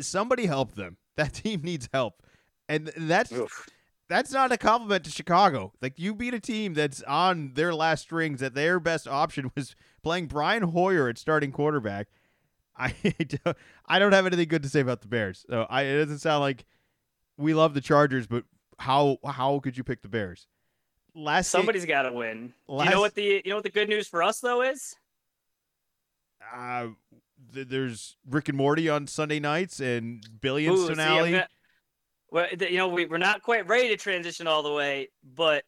Somebody 0.00 0.46
help 0.46 0.74
them. 0.74 0.96
That 1.18 1.34
team 1.34 1.62
needs 1.62 1.88
help, 1.92 2.22
and 2.68 2.92
that's 2.96 3.32
Oof 3.32 3.66
that's 4.08 4.32
not 4.32 4.50
a 4.52 4.56
compliment 4.56 5.04
to 5.04 5.10
Chicago. 5.10 5.72
Like 5.80 5.98
you 5.98 6.14
beat 6.14 6.34
a 6.34 6.40
team 6.40 6.74
that's 6.74 7.02
on 7.02 7.52
their 7.54 7.74
last 7.74 8.02
strings 8.02 8.40
that 8.40 8.54
their 8.54 8.80
best 8.80 9.06
option 9.06 9.50
was 9.56 9.74
playing 10.02 10.26
Brian 10.26 10.62
Hoyer 10.62 11.08
at 11.08 11.18
starting 11.18 11.52
quarterback. 11.52 12.08
I 12.78 12.94
don't, 13.44 13.56
I 13.86 13.98
don't 13.98 14.12
have 14.12 14.24
anything 14.24 14.46
good 14.46 14.62
to 14.62 14.68
say 14.68 14.80
about 14.80 15.00
the 15.00 15.08
Bears. 15.08 15.44
So 15.50 15.66
I, 15.68 15.82
it 15.82 15.98
doesn't 15.98 16.20
sound 16.20 16.42
like 16.42 16.64
we 17.36 17.52
love 17.52 17.74
the 17.74 17.80
Chargers, 17.80 18.28
but 18.28 18.44
how 18.78 19.18
how 19.26 19.58
could 19.58 19.76
you 19.76 19.82
pick 19.82 20.02
the 20.02 20.08
Bears? 20.08 20.46
Last 21.14 21.48
somebody's 21.48 21.84
got 21.84 22.02
to 22.02 22.12
win. 22.12 22.52
Last, 22.68 22.86
you 22.86 22.94
know 22.94 23.00
what 23.00 23.14
the 23.14 23.42
you 23.44 23.50
know 23.50 23.56
what 23.56 23.64
the 23.64 23.70
good 23.70 23.88
news 23.88 24.06
for 24.06 24.22
us 24.22 24.38
though 24.38 24.62
is? 24.62 24.94
Uh, 26.54 26.88
th- 27.52 27.66
there's 27.66 28.16
Rick 28.28 28.48
and 28.48 28.56
Morty 28.56 28.88
on 28.88 29.08
Sunday 29.08 29.40
nights 29.40 29.80
and 29.80 30.24
Billy 30.40 30.66
and 30.68 30.76
Ooh, 30.76 30.86
Sonali. 30.86 31.32
See, 31.32 31.42
well, 32.30 32.46
you 32.52 32.76
know, 32.76 32.88
we, 32.88 33.06
we're 33.06 33.18
not 33.18 33.42
quite 33.42 33.66
ready 33.66 33.88
to 33.88 33.96
transition 33.96 34.46
all 34.46 34.62
the 34.62 34.72
way, 34.72 35.08
but 35.34 35.64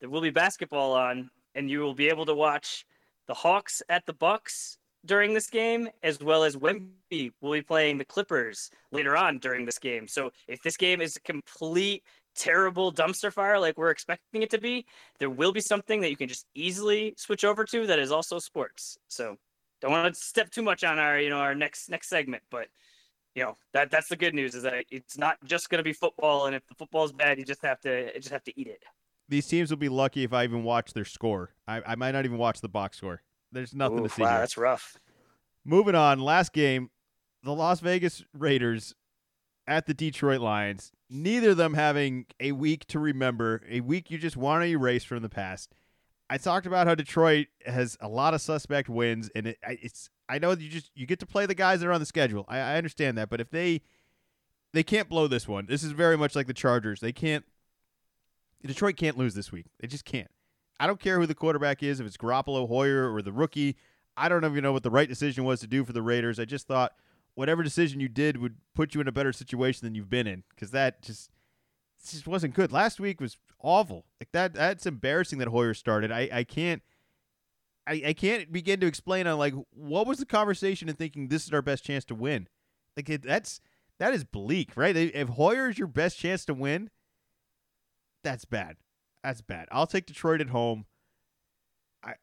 there 0.00 0.08
will 0.08 0.20
be 0.20 0.30
basketball 0.30 0.92
on, 0.92 1.30
and 1.54 1.70
you 1.70 1.80
will 1.80 1.94
be 1.94 2.08
able 2.08 2.26
to 2.26 2.34
watch 2.34 2.86
the 3.26 3.34
Hawks 3.34 3.82
at 3.88 4.06
the 4.06 4.12
Bucks 4.12 4.78
during 5.04 5.34
this 5.34 5.48
game, 5.48 5.88
as 6.02 6.20
well 6.20 6.44
as 6.44 6.56
Wemby 6.56 7.32
will 7.40 7.52
be 7.52 7.62
playing 7.62 7.98
the 7.98 8.04
Clippers 8.04 8.70
later 8.92 9.16
on 9.16 9.38
during 9.38 9.64
this 9.64 9.78
game. 9.78 10.06
So 10.06 10.30
if 10.48 10.62
this 10.62 10.76
game 10.76 11.00
is 11.00 11.16
a 11.16 11.20
complete 11.20 12.02
terrible 12.36 12.92
dumpster 12.92 13.32
fire 13.32 13.58
like 13.58 13.76
we're 13.76 13.90
expecting 13.90 14.42
it 14.42 14.50
to 14.50 14.58
be, 14.58 14.86
there 15.18 15.30
will 15.30 15.52
be 15.52 15.60
something 15.60 16.00
that 16.00 16.10
you 16.10 16.16
can 16.16 16.28
just 16.28 16.46
easily 16.54 17.14
switch 17.16 17.44
over 17.44 17.64
to 17.64 17.86
that 17.86 17.98
is 17.98 18.12
also 18.12 18.38
sports. 18.38 18.98
So 19.08 19.36
don't 19.80 19.90
want 19.90 20.14
to 20.14 20.20
step 20.20 20.50
too 20.50 20.62
much 20.62 20.84
on 20.84 20.98
our, 20.98 21.18
you 21.18 21.30
know, 21.30 21.38
our 21.38 21.54
next 21.54 21.88
next 21.88 22.08
segment, 22.08 22.42
but 22.50 22.68
you 23.34 23.42
know 23.42 23.56
that 23.72 23.90
that's 23.90 24.08
the 24.08 24.16
good 24.16 24.34
news 24.34 24.54
is 24.54 24.62
that 24.62 24.84
it's 24.90 25.16
not 25.16 25.36
just 25.44 25.70
going 25.70 25.78
to 25.78 25.84
be 25.84 25.92
football, 25.92 26.46
and 26.46 26.54
if 26.54 26.66
the 26.66 26.74
football's 26.74 27.12
bad, 27.12 27.38
you 27.38 27.44
just 27.44 27.62
have 27.62 27.80
to 27.80 28.12
just 28.18 28.32
have 28.32 28.44
to 28.44 28.60
eat 28.60 28.66
it. 28.66 28.82
These 29.28 29.46
teams 29.46 29.70
will 29.70 29.78
be 29.78 29.88
lucky 29.88 30.24
if 30.24 30.32
I 30.32 30.44
even 30.44 30.64
watch 30.64 30.92
their 30.92 31.04
score. 31.04 31.54
I, 31.68 31.82
I 31.86 31.94
might 31.94 32.12
not 32.12 32.24
even 32.24 32.38
watch 32.38 32.60
the 32.60 32.68
box 32.68 32.96
score. 32.96 33.22
There's 33.52 33.74
nothing 33.74 34.00
Oof, 34.00 34.08
to 34.08 34.14
see. 34.14 34.22
Wow, 34.22 34.30
here. 34.30 34.38
that's 34.38 34.56
rough. 34.56 34.96
Moving 35.64 35.94
on, 35.94 36.20
last 36.20 36.52
game, 36.52 36.90
the 37.44 37.54
Las 37.54 37.80
Vegas 37.80 38.24
Raiders 38.36 38.94
at 39.66 39.86
the 39.86 39.94
Detroit 39.94 40.40
Lions. 40.40 40.90
Neither 41.08 41.50
of 41.50 41.56
them 41.56 41.74
having 41.74 42.26
a 42.40 42.52
week 42.52 42.86
to 42.88 42.98
remember, 42.98 43.62
a 43.68 43.80
week 43.80 44.10
you 44.10 44.18
just 44.18 44.36
want 44.36 44.62
to 44.62 44.68
erase 44.68 45.04
from 45.04 45.22
the 45.22 45.28
past. 45.28 45.74
I 46.28 46.38
talked 46.38 46.66
about 46.66 46.86
how 46.86 46.94
Detroit 46.94 47.48
has 47.66 47.96
a 48.00 48.08
lot 48.08 48.34
of 48.34 48.40
suspect 48.40 48.88
wins, 48.88 49.30
and 49.34 49.48
it, 49.48 49.58
it's 49.64 50.10
I 50.30 50.38
know 50.38 50.52
you 50.52 50.68
just 50.68 50.90
you 50.94 51.06
get 51.06 51.18
to 51.20 51.26
play 51.26 51.46
the 51.46 51.54
guys 51.54 51.80
that 51.80 51.88
are 51.88 51.92
on 51.92 52.00
the 52.00 52.06
schedule. 52.06 52.44
I, 52.48 52.58
I 52.58 52.76
understand 52.76 53.18
that, 53.18 53.28
but 53.28 53.40
if 53.40 53.50
they 53.50 53.82
they 54.72 54.82
can't 54.82 55.08
blow 55.08 55.26
this 55.26 55.48
one, 55.48 55.66
this 55.66 55.82
is 55.82 55.92
very 55.92 56.16
much 56.16 56.36
like 56.36 56.46
the 56.46 56.54
Chargers. 56.54 57.00
They 57.00 57.12
can't. 57.12 57.44
Detroit 58.64 58.96
can't 58.96 59.18
lose 59.18 59.34
this 59.34 59.50
week. 59.50 59.66
They 59.80 59.88
just 59.88 60.04
can't. 60.04 60.30
I 60.78 60.86
don't 60.86 61.00
care 61.00 61.18
who 61.18 61.26
the 61.26 61.34
quarterback 61.34 61.82
is, 61.82 61.98
if 61.98 62.06
it's 62.06 62.16
Garoppolo, 62.16 62.68
Hoyer, 62.68 63.12
or 63.12 63.22
the 63.22 63.32
rookie. 63.32 63.76
I 64.16 64.28
don't 64.28 64.44
even 64.44 64.62
know 64.62 64.72
what 64.72 64.82
the 64.82 64.90
right 64.90 65.08
decision 65.08 65.44
was 65.44 65.60
to 65.60 65.66
do 65.66 65.84
for 65.84 65.92
the 65.92 66.02
Raiders. 66.02 66.38
I 66.38 66.44
just 66.44 66.66
thought 66.66 66.92
whatever 67.34 67.62
decision 67.62 68.00
you 68.00 68.08
did 68.08 68.36
would 68.36 68.56
put 68.74 68.94
you 68.94 69.00
in 69.00 69.08
a 69.08 69.12
better 69.12 69.32
situation 69.32 69.86
than 69.86 69.94
you've 69.94 70.10
been 70.10 70.26
in 70.26 70.44
because 70.50 70.70
that 70.72 71.02
just 71.02 71.30
just 72.08 72.26
wasn't 72.26 72.54
good. 72.54 72.70
Last 72.70 73.00
week 73.00 73.20
was 73.20 73.36
awful. 73.60 74.04
Like 74.20 74.32
that 74.32 74.54
that's 74.54 74.86
embarrassing 74.86 75.38
that 75.38 75.48
Hoyer 75.48 75.74
started. 75.74 76.12
I 76.12 76.28
I 76.32 76.44
can't 76.44 76.82
I, 77.90 78.02
I 78.06 78.12
can't 78.12 78.52
begin 78.52 78.78
to 78.80 78.86
explain 78.86 79.26
on 79.26 79.36
like 79.36 79.52
what 79.72 80.06
was 80.06 80.18
the 80.18 80.26
conversation 80.26 80.88
and 80.88 80.96
thinking 80.96 81.26
this 81.26 81.44
is 81.44 81.52
our 81.52 81.60
best 81.60 81.84
chance 81.84 82.04
to 82.04 82.14
win. 82.14 82.46
Like 82.96 83.10
it, 83.10 83.22
that's 83.22 83.60
that 83.98 84.14
is 84.14 84.22
bleak, 84.22 84.70
right? 84.76 84.96
If 84.96 85.30
Hoyer 85.30 85.68
is 85.68 85.76
your 85.76 85.88
best 85.88 86.16
chance 86.16 86.44
to 86.44 86.54
win, 86.54 86.90
that's 88.22 88.44
bad. 88.44 88.76
That's 89.24 89.40
bad. 89.42 89.66
I'll 89.72 89.88
take 89.88 90.06
Detroit 90.06 90.40
at 90.40 90.50
home. 90.50 90.86
I 92.04 92.14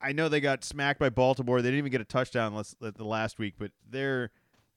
I 0.00 0.12
know 0.12 0.28
they 0.28 0.40
got 0.40 0.62
smacked 0.62 1.00
by 1.00 1.10
Baltimore. 1.10 1.60
They 1.60 1.70
didn't 1.70 1.78
even 1.78 1.92
get 1.92 2.00
a 2.00 2.04
touchdown 2.04 2.54
last, 2.54 2.76
the 2.78 3.04
last 3.04 3.40
week, 3.40 3.54
but 3.58 3.72
they're 3.88 4.30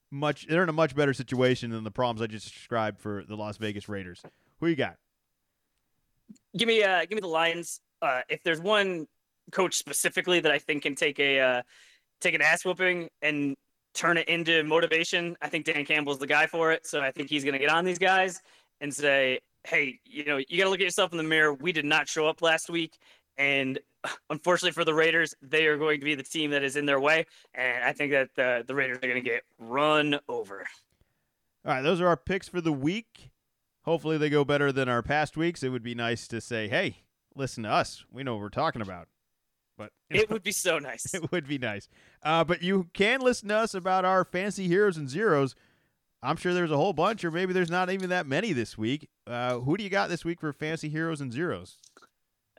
much 0.09 0.47
they're 0.47 0.63
in 0.63 0.69
a 0.69 0.73
much 0.73 0.95
better 0.95 1.13
situation 1.13 1.69
than 1.69 1.83
the 1.83 1.91
problems 1.91 2.23
I 2.23 2.27
just 2.27 2.51
described 2.51 2.99
for 2.99 3.23
the 3.23 3.35
Las 3.35 3.57
Vegas 3.57 3.87
Raiders. 3.87 4.23
Who 4.61 4.65
you 4.65 4.75
got? 4.75 4.97
Give 6.57 6.67
me 6.67 6.81
uh 6.81 7.01
give 7.01 7.11
me 7.11 7.21
the 7.21 7.27
Lions. 7.27 7.81
Uh, 8.01 8.21
if 8.27 8.43
there's 8.43 8.59
one 8.59 9.07
coach 9.51 9.75
specifically 9.75 10.39
that 10.39 10.51
I 10.51 10.59
think 10.59 10.83
can 10.83 10.95
take 10.95 11.19
a 11.19 11.39
uh, 11.39 11.61
take 12.21 12.33
an 12.33 12.41
ass 12.41 12.65
whooping 12.65 13.09
and 13.21 13.55
turn 13.93 14.17
it 14.17 14.27
into 14.27 14.63
motivation. 14.63 15.35
I 15.41 15.49
think 15.49 15.65
Dan 15.65 15.85
Campbell's 15.85 16.19
the 16.19 16.27
guy 16.27 16.47
for 16.47 16.71
it. 16.71 16.87
So 16.87 17.01
I 17.01 17.11
think 17.11 17.29
he's 17.29 17.43
going 17.43 17.53
to 17.53 17.59
get 17.59 17.69
on 17.69 17.85
these 17.85 17.99
guys 17.99 18.41
and 18.81 18.93
say, 18.93 19.39
"Hey, 19.63 19.99
you 20.05 20.25
know, 20.25 20.37
you 20.37 20.57
got 20.57 20.65
to 20.65 20.69
look 20.69 20.79
at 20.79 20.85
yourself 20.85 21.11
in 21.11 21.17
the 21.17 21.23
mirror. 21.23 21.53
We 21.53 21.71
did 21.71 21.85
not 21.85 22.07
show 22.07 22.27
up 22.27 22.41
last 22.41 22.69
week, 22.69 22.97
and 23.37 23.79
unfortunately 24.29 24.71
for 24.71 24.85
the 24.85 24.93
Raiders, 24.93 25.35
they 25.41 25.67
are 25.67 25.77
going 25.77 25.99
to 25.99 26.05
be 26.05 26.15
the 26.15 26.23
team 26.23 26.51
that 26.51 26.63
is 26.63 26.75
in 26.75 26.85
their 26.85 26.99
way. 26.99 27.25
And 27.53 27.83
I 27.83 27.93
think 27.93 28.11
that 28.11 28.29
the 28.35 28.63
the 28.65 28.75
Raiders 28.75 28.97
are 28.97 29.07
going 29.07 29.23
to 29.23 29.29
get 29.29 29.43
run 29.59 30.19
over." 30.27 30.65
All 31.65 31.73
right, 31.73 31.81
those 31.81 32.01
are 32.01 32.07
our 32.07 32.17
picks 32.17 32.47
for 32.47 32.59
the 32.59 32.73
week. 32.73 33.29
Hopefully, 33.83 34.17
they 34.17 34.29
go 34.29 34.43
better 34.43 34.71
than 34.71 34.89
our 34.89 35.01
past 35.01 35.37
weeks. 35.37 35.61
It 35.63 35.69
would 35.69 35.83
be 35.83 35.95
nice 35.95 36.27
to 36.29 36.41
say, 36.41 36.67
"Hey, 36.67 37.03
listen 37.35 37.63
to 37.63 37.69
us. 37.69 38.05
We 38.11 38.23
know 38.23 38.33
what 38.33 38.41
we're 38.41 38.49
talking 38.49 38.81
about." 38.81 39.07
But 39.77 39.91
you 40.09 40.21
it 40.21 40.29
would 40.29 40.43
be 40.43 40.51
so 40.51 40.79
nice. 40.79 41.05
it 41.13 41.31
would 41.31 41.47
be 41.47 41.57
nice. 41.57 41.89
Uh, 42.21 42.43
but 42.43 42.61
you 42.61 42.89
can 42.93 43.21
listen 43.21 43.49
to 43.49 43.55
us 43.55 43.73
about 43.73 44.05
our 44.05 44.23
fancy 44.23 44.67
heroes 44.67 44.97
and 44.97 45.09
zeros. 45.09 45.55
I'm 46.21 46.37
sure 46.37 46.53
there's 46.53 46.71
a 46.71 46.77
whole 46.77 46.93
bunch, 46.93 47.25
or 47.25 47.31
maybe 47.31 47.51
there's 47.51 47.69
not 47.69 47.89
even 47.89 48.09
that 48.09 48.25
many 48.25 48.53
this 48.53 48.77
week. 48.77 49.09
Uh, 49.27 49.59
who 49.59 49.75
do 49.75 49.83
you 49.83 49.89
got 49.89 50.09
this 50.09 50.23
week 50.23 50.39
for 50.39 50.53
fancy 50.53 50.87
heroes 50.87 51.19
and 51.19 51.33
zeros? 51.33 51.77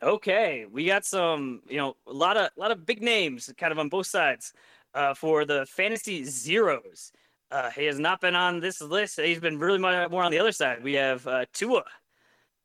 Okay, 0.02 0.66
we 0.70 0.84
got 0.86 1.06
some, 1.06 1.62
you 1.66 1.78
know, 1.78 1.96
a 2.06 2.12
lot 2.12 2.36
of 2.36 2.50
a 2.56 2.60
lot 2.60 2.70
of 2.70 2.84
big 2.84 3.00
names, 3.00 3.50
kind 3.56 3.72
of 3.72 3.78
on 3.78 3.88
both 3.88 4.06
sides, 4.06 4.52
uh, 4.92 5.14
for 5.14 5.46
the 5.46 5.64
fantasy 5.66 6.24
zeros. 6.24 7.10
Uh, 7.50 7.70
he 7.70 7.84
has 7.84 7.98
not 7.98 8.20
been 8.20 8.34
on 8.34 8.60
this 8.60 8.82
list. 8.82 9.18
He's 9.18 9.40
been 9.40 9.58
really 9.58 9.78
more 9.78 10.22
on 10.22 10.30
the 10.30 10.38
other 10.38 10.52
side. 10.52 10.82
We 10.82 10.94
have 10.94 11.26
uh, 11.26 11.46
Tua. 11.52 11.84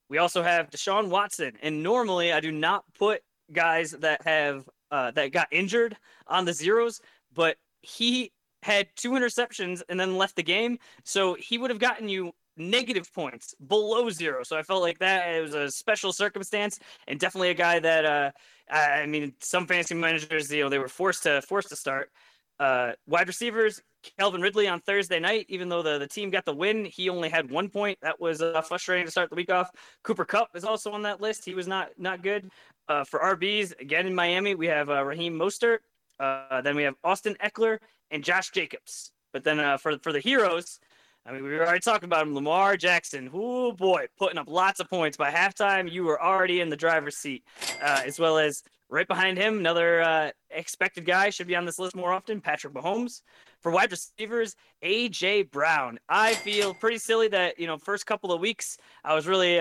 We 0.10 0.18
also 0.18 0.41
have 0.41 0.70
Deshaun 0.70 1.10
Watson. 1.10 1.54
And 1.62 1.84
normally, 1.84 2.34
I 2.34 2.39
do 2.39 2.52
not 2.52 2.84
put 2.97 3.22
guys 3.52 3.91
that 3.91 4.22
have 4.24 4.68
uh, 4.91 5.12
that 5.12 5.32
got 5.32 5.47
injured 5.52 5.95
on 6.28 6.45
the 6.45 6.54
zeros, 6.54 7.02
but 7.34 7.58
he 7.82 8.32
had 8.64 8.88
two 8.95 9.12
interceptions 9.12 9.82
and 9.89 10.00
then 10.00 10.18
left 10.18 10.36
the 10.36 10.43
game, 10.43 10.80
so 11.04 11.36
he 11.36 11.58
would 11.58 11.70
have 11.70 11.80
gotten 11.80 12.10
you 12.10 12.34
negative 12.58 13.12
points 13.14 13.56
below 13.68 14.10
zero. 14.10 14.43
So 14.43 14.58
I 14.58 14.64
felt 14.64 14.82
like 14.82 15.00
that 15.00 15.34
it 15.34 15.41
was 15.41 15.54
a 15.54 15.72
special 15.72 16.12
circumstance 16.12 16.78
and 17.08 17.20
definitely 17.20 17.50
a 17.50 17.54
guy 17.54 17.80
that 17.80 18.06
uh, 18.06 18.32
I 18.70 19.06
mean 19.06 19.34
some 19.39 19.66
fantasy 19.66 19.95
managers 19.95 20.52
you 20.52 20.64
know 20.64 20.70
they 20.70 20.78
were 20.80 20.89
forced 20.89 21.24
to 21.24 21.41
forced 21.41 21.70
to 21.70 21.76
start. 21.76 22.12
Uh, 22.60 22.91
wide 23.08 23.28
receivers, 23.28 23.82
Calvin 24.20 24.41
Ridley 24.41 24.68
on 24.68 24.82
Thursday 24.82 25.18
night, 25.18 25.45
even 25.47 25.70
though 25.70 25.82
the, 25.82 25.97
the 25.97 26.08
team 26.08 26.30
got 26.30 26.43
the 26.43 26.54
win, 26.54 26.84
he 26.84 27.08
only 27.08 27.30
had 27.30 27.50
one 27.50 27.70
point. 27.70 27.97
That 28.02 28.20
was 28.20 28.41
uh, 28.41 28.62
frustrating 28.62 29.06
to 29.06 29.12
start 29.12 29.30
the 29.30 29.38
week 29.38 29.50
off. 29.50 29.70
Cooper 30.04 30.26
Kupp 30.26 30.50
is 30.56 30.66
also 30.66 30.91
on 30.91 31.04
that 31.04 31.22
list. 31.22 31.45
He 31.45 31.54
was 31.54 31.68
not 31.68 31.91
not 31.97 32.22
good. 32.22 32.50
Uh, 32.90 33.04
for 33.04 33.20
RBs, 33.20 33.80
again 33.80 34.08
in 34.08 34.16
Miami, 34.16 34.56
we 34.56 34.66
have 34.66 34.90
uh, 34.90 35.06
Raheem 35.06 35.38
Mostert. 35.38 35.78
Uh, 36.20 36.60
then 36.62 36.76
we 36.76 36.84
have 36.84 36.96
Austin 37.04 37.38
Ekeler 37.42 37.78
and 38.10 38.24
Josh 38.24 38.50
Jacobs. 38.50 39.12
But 39.32 39.44
then 39.44 39.60
uh, 39.60 39.78
for 39.78 39.98
for 40.00 40.12
the 40.12 40.20
heroes, 40.20 40.80
I 41.26 41.32
mean, 41.32 41.44
we 41.44 41.52
were 41.52 41.66
already 41.66 41.82
talking 41.82 42.06
about 42.06 42.26
him. 42.26 42.34
Lamar 42.34 42.76
Jackson, 42.78 43.30
oh 43.32 43.72
boy, 43.72 44.08
putting 44.18 44.40
up 44.40 44.50
lots 44.50 44.80
of 44.80 44.90
points. 44.90 45.16
By 45.16 45.30
halftime, 45.30 45.90
you 45.90 46.04
were 46.04 46.22
already 46.22 46.62
in 46.62 46.70
the 46.70 46.76
driver's 46.76 47.16
seat, 47.16 47.44
uh, 47.82 48.02
as 48.04 48.20
well 48.20 48.40
as 48.40 48.64
right 48.90 49.08
behind 49.08 49.38
him, 49.38 49.60
another 49.60 50.02
uh, 50.02 50.32
expected 50.50 51.06
guy 51.06 51.30
should 51.30 51.46
be 51.46 51.56
on 51.56 51.66
this 51.66 51.78
list 51.78 51.96
more 51.96 52.12
often, 52.12 52.42
Patrick 52.42 52.74
Mahomes. 52.74 53.22
For 53.62 53.72
wide 53.72 53.92
receivers, 53.92 54.56
AJ 54.84 55.52
Brown. 55.52 56.00
I 56.10 56.34
feel 56.34 56.74
pretty 56.74 56.98
silly 56.98 57.28
that 57.28 57.60
you 57.60 57.68
know 57.68 57.78
first 57.78 58.08
couple 58.08 58.32
of 58.32 58.42
weeks 58.42 58.78
I 59.04 59.14
was 59.14 59.28
really 59.28 59.60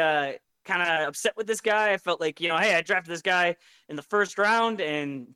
kind 0.68 0.82
of 0.82 1.08
upset 1.08 1.36
with 1.36 1.46
this 1.46 1.60
guy. 1.60 1.92
I 1.92 1.96
felt 1.96 2.20
like, 2.20 2.40
you 2.40 2.48
know, 2.48 2.58
hey, 2.58 2.74
I 2.74 2.82
drafted 2.82 3.12
this 3.12 3.22
guy 3.22 3.56
in 3.88 3.96
the 3.96 4.02
first 4.02 4.38
round 4.38 4.80
and 4.80 5.28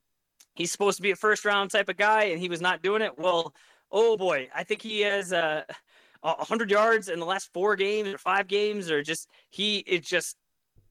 he's 0.55 0.71
supposed 0.71 0.99
to 0.99 1.03
be 1.03 1.11
a 1.11 1.17
first 1.17 1.45
round 1.45 1.71
type 1.71 1.89
of 1.89 1.97
guy 1.97 2.25
and 2.25 2.39
he 2.39 2.49
was 2.49 2.61
not 2.61 2.83
doing 2.83 3.03
it. 3.03 3.19
Well, 3.19 3.55
oh 3.91 4.17
boy, 4.17 4.49
I 4.55 4.63
think 4.63 4.83
he 4.83 5.01
has 5.01 5.33
uh, 5.33 5.63
100 6.21 6.71
yards 6.71 7.09
in 7.09 7.19
the 7.19 7.27
last 7.27 7.53
four 7.53 7.75
games 7.75 8.09
or 8.11 8.19
five 8.19 8.47
games 8.47 8.91
or 8.91 9.03
just 9.03 9.29
he 9.51 9.79
it 9.79 10.05
just 10.05 10.37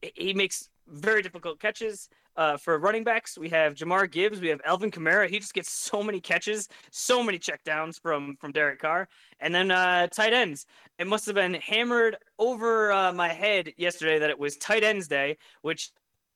he 0.02 0.34
makes 0.34 0.68
very 0.88 1.22
difficult 1.22 1.60
catches. 1.60 2.08
Uh, 2.36 2.56
for 2.56 2.78
running 2.78 3.04
backs, 3.04 3.36
we 3.36 3.48
have 3.50 3.74
Jahmyr 3.74 4.10
Gibbs, 4.10 4.40
we 4.40 4.48
have 4.48 4.60
Alvin 4.64 4.90
Kamara. 4.90 5.28
He 5.28 5.38
just 5.38 5.52
gets 5.52 5.70
so 5.70 6.02
many 6.02 6.20
catches, 6.20 6.68
so 6.90 7.22
many 7.22 7.38
checkdowns 7.38 8.00
from 8.00 8.36
from 8.40 8.52
Derek 8.52 8.80
Carr, 8.80 9.08
and 9.40 9.54
then 9.54 9.70
uh, 9.70 10.06
tight 10.06 10.32
ends. 10.32 10.64
It 10.98 11.06
must 11.06 11.26
have 11.26 11.34
been 11.34 11.54
hammered 11.54 12.16
over 12.38 12.90
uh, 12.90 13.12
my 13.12 13.28
head 13.28 13.72
yesterday 13.76 14.18
that 14.18 14.30
it 14.30 14.38
was 14.38 14.56
tight 14.56 14.82
ends 14.82 15.08
day, 15.08 15.36
which 15.60 15.90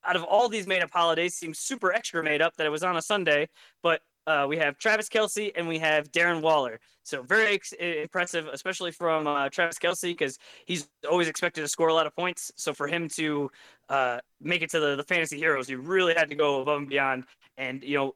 out 0.05 0.17
of 0.17 0.25
all 0.25 0.49
these 0.49 0.67
made 0.67 0.83
up 0.83 0.91
holidays 0.91 1.35
seems 1.35 1.59
super 1.59 1.93
extra 1.93 2.23
made 2.23 2.43
up 2.43 2.55
that 2.57 2.67
it 2.67 2.71
was 2.71 2.83
on 2.83 2.97
a 2.97 3.03
Sunday. 3.03 3.49
But 3.83 4.03
uh, 4.27 4.47
we 4.49 4.57
have 4.57 4.79
Travis 4.79 5.09
Kelce 5.09 5.53
and 5.55 5.69
we 5.69 5.79
have 5.79 6.11
Darren 6.11 6.43
Waller. 6.43 6.81
So 7.05 7.23
very 7.23 7.55
ex- 7.55 7.73
impressive, 7.73 8.49
especially 8.49 8.91
from 8.91 9.27
uh, 9.27 9.49
Travis 9.49 9.79
Kelce 9.79 10.11
because 10.11 10.39
he's 10.65 10.89
always 11.09 11.29
expected 11.29 11.61
to 11.63 11.69
score 11.69 11.89
a 11.89 11.95
lot 11.95 12.07
of 12.07 12.17
points. 12.17 12.51
So 12.57 12.75
for 12.75 12.89
him 12.89 13.09
to 13.11 13.51
uh, 13.89 14.19
make 14.41 14.63
it 14.63 14.71
to 14.71 14.81
the, 14.81 14.97
the 14.97 15.05
fantasy 15.05 15.39
heroes, 15.39 15.69
he 15.69 15.77
really 15.77 16.15
had 16.15 16.29
to 16.31 16.35
go 16.35 16.61
above 16.61 16.79
and 16.79 16.89
beyond. 16.89 17.25
And 17.57 17.85
you 17.85 17.97
know, 17.97 18.15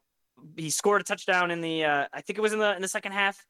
he 0.57 0.71
scored 0.71 1.01
a 1.01 1.05
touchdown 1.05 1.51
in 1.51 1.61
the 1.61 1.85
uh, 1.85 2.07
I 2.13 2.21
think 2.23 2.39
it 2.39 2.43
was 2.43 2.53
in 2.53 2.59
the 2.59 2.75
in 2.75 2.83
the 2.83 2.89
second 2.89 3.13
half. 3.13 3.47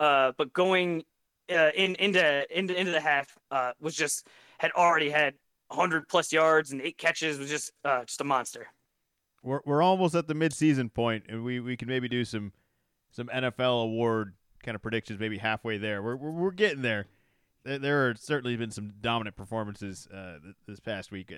Uh, 0.00 0.32
but 0.38 0.52
going 0.52 1.02
uh, 1.50 1.70
in 1.74 1.94
into 1.96 2.46
into 2.56 2.78
into 2.78 2.92
the 2.92 3.00
half 3.00 3.36
was 3.80 3.94
just 3.94 4.26
had 4.58 4.70
already 4.72 5.10
had 5.10 5.34
100 5.68 6.08
plus 6.08 6.32
yards 6.32 6.72
and 6.72 6.80
eight 6.80 6.96
catches 6.96 7.38
was 7.38 7.50
just 7.50 7.72
just 8.06 8.20
a 8.20 8.24
monster 8.24 8.68
we're 9.48 9.60
we're 9.64 9.82
almost 9.82 10.14
at 10.14 10.28
the 10.28 10.34
midseason 10.34 10.92
point, 10.92 11.24
and 11.28 11.42
we, 11.42 11.58
we 11.58 11.76
can 11.76 11.88
maybe 11.88 12.08
do 12.08 12.24
some 12.24 12.52
some 13.10 13.28
NFL 13.28 13.84
award 13.84 14.34
kind 14.62 14.74
of 14.74 14.82
predictions, 14.82 15.18
maybe 15.18 15.38
halfway 15.38 15.78
there. 15.78 16.02
We're 16.02 16.16
we're, 16.16 16.30
we're 16.30 16.50
getting 16.50 16.82
there. 16.82 17.06
there. 17.64 17.78
There 17.78 18.08
are 18.08 18.14
certainly 18.14 18.56
been 18.56 18.70
some 18.70 18.92
dominant 19.00 19.36
performances 19.36 20.06
uh, 20.14 20.38
this 20.66 20.80
past 20.80 21.10
week. 21.10 21.32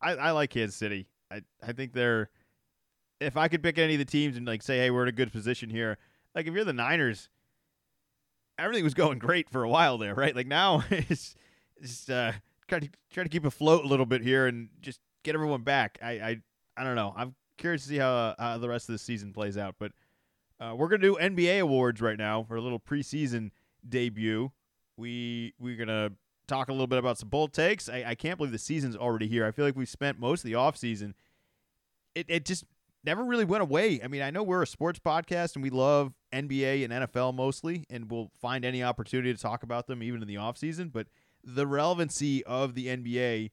I, 0.00 0.12
I 0.12 0.30
like 0.30 0.50
Kansas 0.50 0.76
City. 0.76 1.08
I 1.30 1.42
I 1.62 1.72
think 1.72 1.92
they're. 1.92 2.30
If 3.20 3.36
I 3.36 3.48
could 3.48 3.62
pick 3.62 3.78
any 3.78 3.94
of 3.94 3.98
the 3.98 4.04
teams 4.04 4.36
and 4.36 4.46
like 4.46 4.62
say, 4.62 4.78
hey, 4.78 4.90
we're 4.90 5.02
in 5.02 5.08
a 5.08 5.12
good 5.12 5.32
position 5.32 5.70
here. 5.70 5.98
Like 6.34 6.46
if 6.46 6.54
you're 6.54 6.64
the 6.64 6.72
Niners, 6.72 7.28
everything 8.58 8.84
was 8.84 8.94
going 8.94 9.18
great 9.18 9.50
for 9.50 9.62
a 9.62 9.68
while 9.68 9.98
there, 9.98 10.14
right? 10.14 10.34
Like 10.34 10.46
now 10.46 10.84
it's 10.90 11.34
just 11.80 12.10
uh, 12.10 12.32
try 12.68 12.80
to 12.80 12.88
try 13.12 13.24
to 13.24 13.28
keep 13.28 13.44
afloat 13.44 13.84
a 13.84 13.88
little 13.88 14.06
bit 14.06 14.22
here 14.22 14.46
and 14.46 14.68
just 14.80 15.00
get 15.24 15.34
everyone 15.34 15.62
back. 15.62 15.98
I 16.02 16.10
I 16.10 16.42
I 16.76 16.84
don't 16.84 16.96
know. 16.96 17.12
I'm 17.16 17.34
curious 17.58 17.82
to 17.82 17.88
see 17.88 17.98
how, 17.98 18.12
uh, 18.12 18.34
how 18.38 18.58
the 18.58 18.68
rest 18.68 18.88
of 18.88 18.94
the 18.94 18.98
season 18.98 19.32
plays 19.32 19.56
out. 19.56 19.76
But 19.78 19.92
uh, 20.60 20.74
we're 20.76 20.88
gonna 20.88 21.02
do 21.02 21.16
NBA 21.16 21.60
awards 21.60 22.00
right 22.00 22.18
now 22.18 22.44
for 22.44 22.56
a 22.56 22.60
little 22.60 22.80
preseason 22.80 23.50
debut. 23.88 24.52
We 24.96 25.54
we're 25.58 25.76
gonna 25.76 26.12
talk 26.46 26.68
a 26.68 26.72
little 26.72 26.86
bit 26.86 26.98
about 26.98 27.18
some 27.18 27.28
bold 27.28 27.52
takes. 27.52 27.88
I, 27.88 28.04
I 28.08 28.14
can't 28.14 28.36
believe 28.36 28.52
the 28.52 28.58
season's 28.58 28.96
already 28.96 29.26
here. 29.26 29.46
I 29.46 29.50
feel 29.50 29.64
like 29.64 29.76
we 29.76 29.86
spent 29.86 30.20
most 30.20 30.44
of 30.44 30.50
the 30.50 30.54
off 30.54 30.76
season. 30.76 31.14
It 32.14 32.26
it 32.28 32.44
just 32.44 32.64
never 33.04 33.24
really 33.24 33.44
went 33.44 33.62
away. 33.62 34.00
I 34.02 34.08
mean, 34.08 34.22
I 34.22 34.30
know 34.30 34.42
we're 34.42 34.62
a 34.62 34.66
sports 34.66 35.00
podcast 35.00 35.54
and 35.56 35.62
we 35.62 35.70
love 35.70 36.12
NBA 36.32 36.84
and 36.84 36.92
NFL 36.92 37.34
mostly, 37.34 37.84
and 37.90 38.10
we'll 38.10 38.30
find 38.40 38.64
any 38.64 38.82
opportunity 38.82 39.32
to 39.34 39.40
talk 39.40 39.62
about 39.62 39.86
them 39.86 40.02
even 40.02 40.22
in 40.22 40.28
the 40.28 40.36
off 40.36 40.56
season. 40.56 40.88
But 40.88 41.08
the 41.42 41.66
relevancy 41.66 42.44
of 42.44 42.74
the 42.74 42.86
NBA 42.86 43.50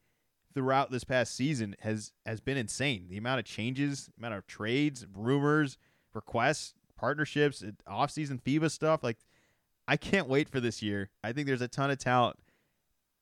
throughout 0.53 0.91
this 0.91 1.03
past 1.03 1.35
season 1.35 1.75
has 1.81 2.11
has 2.25 2.41
been 2.41 2.57
insane. 2.57 3.07
The 3.09 3.17
amount 3.17 3.39
of 3.39 3.45
changes, 3.45 4.09
amount 4.17 4.35
of 4.35 4.47
trades, 4.47 5.05
rumors, 5.13 5.77
requests, 6.13 6.73
partnerships, 6.97 7.63
off-season 7.87 8.41
FIBA 8.45 8.69
stuff. 8.71 9.03
Like, 9.03 9.17
I 9.87 9.97
can't 9.97 10.27
wait 10.27 10.49
for 10.49 10.59
this 10.59 10.81
year. 10.81 11.09
I 11.23 11.31
think 11.31 11.47
there's 11.47 11.61
a 11.61 11.67
ton 11.67 11.91
of 11.91 11.97
talent. 11.97 12.37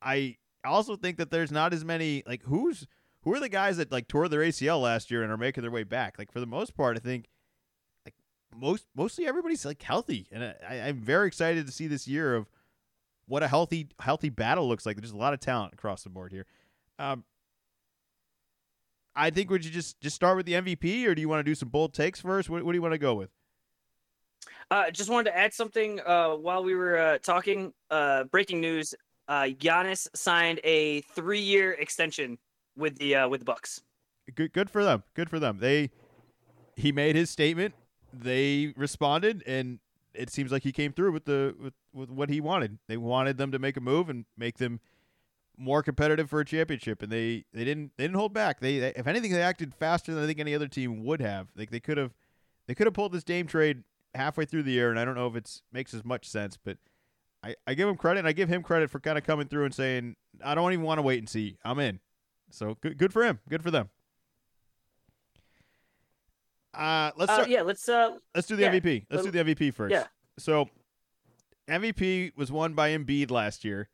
I 0.01 0.37
also 0.65 0.95
think 0.95 1.17
that 1.17 1.31
there's 1.31 1.51
not 1.51 1.73
as 1.73 1.85
many 1.85 2.23
like 2.27 2.43
who's 2.43 2.87
who 3.21 3.33
are 3.33 3.39
the 3.39 3.49
guys 3.49 3.77
that 3.77 3.91
like 3.91 4.07
tore 4.07 4.27
their 4.27 4.41
ACL 4.41 4.81
last 4.81 5.11
year 5.11 5.23
and 5.23 5.31
are 5.31 5.37
making 5.37 5.61
their 5.61 5.71
way 5.71 5.83
back. 5.83 6.17
Like 6.17 6.31
for 6.31 6.39
the 6.39 6.45
most 6.45 6.75
part, 6.75 6.97
I 6.97 6.99
think 6.99 7.27
like 8.05 8.15
most 8.55 8.85
mostly 8.95 9.27
everybody's 9.27 9.65
like 9.65 9.81
healthy, 9.81 10.27
and 10.31 10.43
I, 10.43 10.81
I'm 10.81 10.99
very 10.99 11.27
excited 11.27 11.65
to 11.65 11.71
see 11.71 11.87
this 11.87 12.07
year 12.07 12.35
of 12.35 12.49
what 13.27 13.43
a 13.43 13.47
healthy 13.47 13.89
healthy 13.99 14.29
battle 14.29 14.67
looks 14.67 14.85
like. 14.85 14.97
There's 14.97 15.11
a 15.11 15.17
lot 15.17 15.33
of 15.33 15.39
talent 15.39 15.73
across 15.73 16.03
the 16.03 16.09
board 16.09 16.31
here. 16.31 16.45
Um, 16.99 17.23
I 19.15 19.31
think 19.31 19.49
would 19.49 19.65
you 19.65 19.71
just 19.71 19.99
just 19.99 20.15
start 20.15 20.37
with 20.37 20.45
the 20.45 20.53
MVP, 20.53 21.05
or 21.07 21.15
do 21.15 21.21
you 21.21 21.29
want 21.29 21.39
to 21.39 21.43
do 21.43 21.55
some 21.55 21.69
bold 21.69 21.93
takes 21.93 22.21
first? 22.21 22.49
What, 22.49 22.63
what 22.63 22.71
do 22.71 22.77
you 22.77 22.81
want 22.81 22.93
to 22.93 22.99
go 22.99 23.15
with? 23.15 23.29
Uh, 24.69 24.91
just 24.91 25.09
wanted 25.09 25.31
to 25.31 25.37
add 25.37 25.53
something 25.53 25.99
uh, 26.05 26.31
while 26.31 26.63
we 26.63 26.75
were 26.75 26.97
uh, 26.97 27.17
talking. 27.19 27.73
Uh, 27.89 28.25
breaking 28.25 28.61
news: 28.61 28.93
uh, 29.27 29.43
Giannis 29.43 30.07
signed 30.13 30.59
a 30.63 31.01
three-year 31.01 31.73
extension 31.73 32.37
with 32.75 32.97
the 32.97 33.15
uh, 33.15 33.27
with 33.27 33.41
the 33.41 33.45
Bucks. 33.45 33.81
Good, 34.35 34.53
good 34.53 34.69
for 34.69 34.83
them. 34.83 35.03
Good 35.15 35.29
for 35.29 35.39
them. 35.39 35.57
They 35.59 35.89
he 36.75 36.91
made 36.91 37.15
his 37.15 37.29
statement. 37.29 37.73
They 38.13 38.73
responded, 38.77 39.43
and 39.47 39.79
it 40.13 40.29
seems 40.29 40.51
like 40.51 40.63
he 40.63 40.71
came 40.71 40.93
through 40.93 41.11
with 41.11 41.25
the 41.25 41.55
with, 41.59 41.73
with 41.93 42.09
what 42.11 42.29
he 42.29 42.39
wanted. 42.39 42.77
They 42.87 42.97
wanted 42.97 43.37
them 43.37 43.51
to 43.51 43.59
make 43.59 43.77
a 43.77 43.81
move 43.81 44.09
and 44.09 44.25
make 44.37 44.57
them 44.57 44.79
more 45.57 45.81
competitive 45.81 46.29
for 46.29 46.39
a 46.39 46.45
championship, 46.45 47.01
and 47.01 47.11
they, 47.11 47.45
they 47.53 47.65
didn't 47.65 47.91
they 47.97 48.03
didn't 48.03 48.17
hold 48.17 48.33
back. 48.33 48.59
They, 48.59 48.79
they 48.79 48.93
if 48.95 49.07
anything 49.07 49.31
they 49.31 49.41
acted 49.41 49.73
faster 49.73 50.13
than 50.13 50.23
I 50.23 50.27
think 50.27 50.39
any 50.39 50.53
other 50.55 50.67
team 50.67 51.03
would 51.03 51.21
have. 51.21 51.47
Like 51.55 51.71
they 51.71 51.79
could 51.79 51.97
have 51.97 52.13
they 52.67 52.75
could 52.75 52.87
have 52.87 52.93
pulled 52.93 53.11
this 53.11 53.23
Dame 53.23 53.47
trade 53.47 53.83
halfway 54.15 54.45
through 54.45 54.63
the 54.63 54.71
year, 54.71 54.89
and 54.89 54.99
I 54.99 55.05
don't 55.05 55.15
know 55.15 55.27
if 55.27 55.35
it 55.35 55.61
makes 55.71 55.93
as 55.93 56.05
much 56.05 56.27
sense, 56.29 56.57
but 56.63 56.77
I, 57.43 57.55
I 57.65 57.73
give 57.73 57.87
him 57.87 57.95
credit, 57.97 58.19
and 58.19 58.27
I 58.27 58.31
give 58.31 58.49
him 58.49 58.63
credit 58.63 58.89
for 58.89 58.99
kind 58.99 59.17
of 59.17 59.23
coming 59.23 59.47
through 59.47 59.65
and 59.65 59.73
saying, 59.73 60.15
I 60.43 60.55
don't 60.55 60.73
even 60.73 60.85
want 60.85 60.97
to 60.97 61.03
wait 61.03 61.19
and 61.19 61.29
see. 61.29 61.57
I'm 61.63 61.79
in. 61.79 61.99
So 62.49 62.77
good, 62.81 62.97
good 62.97 63.13
for 63.13 63.23
him. 63.23 63.39
Good 63.49 63.61
for 63.63 63.71
them. 63.71 63.89
Uh, 66.73 67.11
let's 67.15 67.31
Uh, 67.31 67.45
yeah, 67.47 67.61
let's 67.61 67.87
uh 67.89 68.17
Let's 68.35 68.47
do 68.47 68.55
the 68.55 68.63
yeah, 68.63 68.73
MVP. 68.75 69.05
Let's 69.09 69.23
do 69.23 69.31
the 69.31 69.39
MVP 69.39 69.73
first. 69.73 69.91
yeah. 69.91 70.05
So, 70.37 70.69
MVP 71.67 72.33
was 72.35 72.51
won 72.51 72.73
by 72.73 72.91
Embiid 72.91 73.31
last 73.31 73.65
year, 73.65 73.89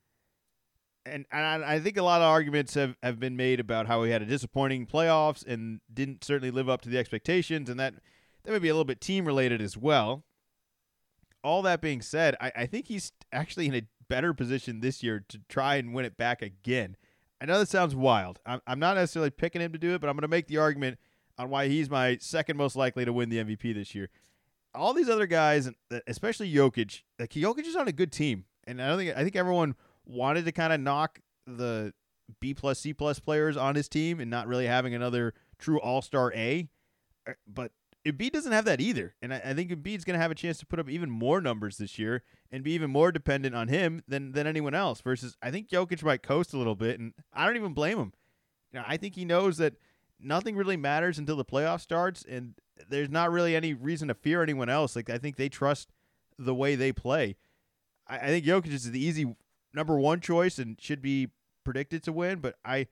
and, 1.06 1.26
and 1.32 1.66
I 1.66 1.80
think 1.80 1.98
a 1.98 2.04
lot 2.04 2.22
of 2.22 2.28
arguments 2.28 2.74
have, 2.76 2.96
have 3.04 3.20
been 3.20 3.36
made 3.36 3.60
about 3.60 3.88
how 3.88 4.04
he 4.04 4.12
had 4.12 4.22
a 4.22 4.26
disappointing 4.26 4.86
playoffs 4.86 5.46
and 5.46 5.82
didn't 5.94 6.24
certainly 6.24 6.52
live 6.52 6.70
up 6.70 6.82
to 6.82 6.90
the 6.90 6.98
expectations, 6.98 7.70
and 7.70 7.80
that 7.80 7.96
that 8.44 8.52
may 8.52 8.60
be 8.60 8.70
a 8.70 8.74
little 8.74 8.86
bit 8.86 9.02
team 9.02 9.26
related 9.26 9.62
as 9.62 9.78
well. 9.78 10.24
All 11.44 11.62
that 11.64 11.82
being 11.82 12.02
said, 12.02 12.36
I, 12.40 12.52
I 12.56 12.66
think 12.66 12.88
he's 12.88 13.12
actually 13.32 13.68
in 13.68 13.76
a 13.76 13.84
better 14.08 14.34
position 14.34 14.80
this 14.80 15.04
year 15.04 15.24
to 15.30 15.40
try 15.50 15.76
and 15.76 15.94
win 15.94 16.06
it 16.06 16.18
back 16.18 16.42
again. 16.42 16.96
I 17.42 17.46
know 17.46 17.60
that 17.60 17.70
sounds 17.70 17.96
wild. 17.96 18.40
I'm, 18.46 18.62
I'm 18.66 18.80
not 18.80 18.96
necessarily 18.96 19.30
picking 19.30 19.62
him 19.62 19.74
to 19.74 19.80
do 19.80 19.94
it, 19.96 20.02
but 20.02 20.10
I'm 20.10 20.16
going 20.16 20.22
to 20.22 20.30
make 20.30 20.48
the 20.48 20.58
argument 20.58 20.98
on 21.38 21.50
why 21.50 21.68
he's 21.68 21.90
my 21.90 22.18
second 22.22 22.58
most 22.58 22.76
likely 22.76 23.04
to 23.06 23.12
win 23.12 23.30
the 23.30 23.44
MVP 23.44 23.74
this 23.74 23.94
year. 23.94 24.10
All 24.76 24.94
these 24.94 25.10
other 25.10 25.28
guys, 25.28 25.70
especially 26.08 26.52
Jokic, 26.52 27.02
like 27.20 27.32
Jokic 27.32 27.66
is 27.66 27.76
on 27.76 27.88
a 27.88 27.92
good 27.92 28.12
team, 28.12 28.46
and 28.66 28.82
I 28.82 28.88
don't 28.88 28.98
think 28.98 29.16
I 29.16 29.24
think 29.24 29.36
everyone 29.36 29.76
wanted 30.06 30.46
to 30.46 30.52
kind 30.52 30.74
of 30.74 30.80
knock 30.80 31.20
the 31.46 31.94
B 32.40 32.54
plus 32.54 32.80
C 32.80 32.94
plus 32.94 33.20
players 33.20 33.58
on 33.58 33.76
his 33.76 33.90
team 33.90 34.20
and 34.20 34.30
not 34.30 34.48
really 34.48 34.68
having 34.68 34.96
another 34.96 35.34
true 35.60 35.80
All 35.80 36.02
Star 36.02 36.34
A, 36.34 36.70
uh, 37.28 37.34
but 37.48 37.72
Embiid 38.06 38.32
doesn't 38.32 38.52
have 38.52 38.66
that 38.66 38.82
either, 38.82 39.16
and 39.22 39.34
I, 39.34 39.42
I 39.46 39.54
think 39.54 39.72
Embiid's 39.72 40.04
going 40.04 40.16
to 40.16 40.22
have 40.22 40.32
a 40.32 40.36
chance 40.36 40.58
to 40.58 40.66
put 40.66 40.80
up 40.80 40.90
even 40.90 41.10
more 41.10 41.40
numbers 41.40 41.78
this 41.78 41.98
year 41.98 42.24
and 42.52 42.64
be 42.64 42.74
even 42.74 42.92
more 42.92 43.12
dependent 43.14 43.56
on 43.56 43.70
him 43.70 44.04
than 44.08 44.34
than 44.34 44.46
anyone 44.46 44.74
else. 44.74 45.00
Versus, 45.02 45.38
I 45.42 45.52
think 45.52 45.70
Jokic 45.70 46.04
might 46.04 46.22
coast 46.22 46.54
a 46.54 46.58
little 46.58 46.76
bit, 46.76 47.00
and 47.00 47.14
I 47.32 47.46
don't 47.46 47.56
even 47.56 47.74
blame 47.74 47.98
him. 47.98 48.14
You 48.74 48.80
know, 48.80 48.86
I 48.88 48.98
think 48.98 49.16
he 49.16 49.24
knows 49.24 49.58
that 49.58 49.76
nothing 50.20 50.56
really 50.56 50.78
matters 50.78 51.18
until 51.18 51.38
the 51.38 51.46
playoff 51.46 51.80
starts, 51.80 52.26
and 52.28 52.56
there's 52.90 53.10
not 53.10 53.32
really 53.32 53.56
any 53.56 53.74
reason 53.74 54.10
to 54.10 54.14
fear 54.14 54.44
anyone 54.44 54.70
else. 54.70 54.96
Like 54.96 55.10
I 55.10 55.18
think 55.18 55.38
they 55.38 55.50
trust 55.50 55.90
the 56.38 56.56
way 56.56 56.76
they 56.76 56.92
play. 56.92 57.38
I, 58.06 58.18
I 58.18 58.28
think 58.28 58.46
Jokic 58.46 58.74
is 58.74 58.92
the 58.92 59.04
easy 59.04 59.34
number 59.74 59.98
one 59.98 60.20
choice 60.20 60.60
and 60.60 60.80
should 60.80 61.02
be 61.02 61.30
predicted 61.64 62.04
to 62.04 62.14
win, 62.14 62.40
but 62.40 62.56
I. 62.66 62.88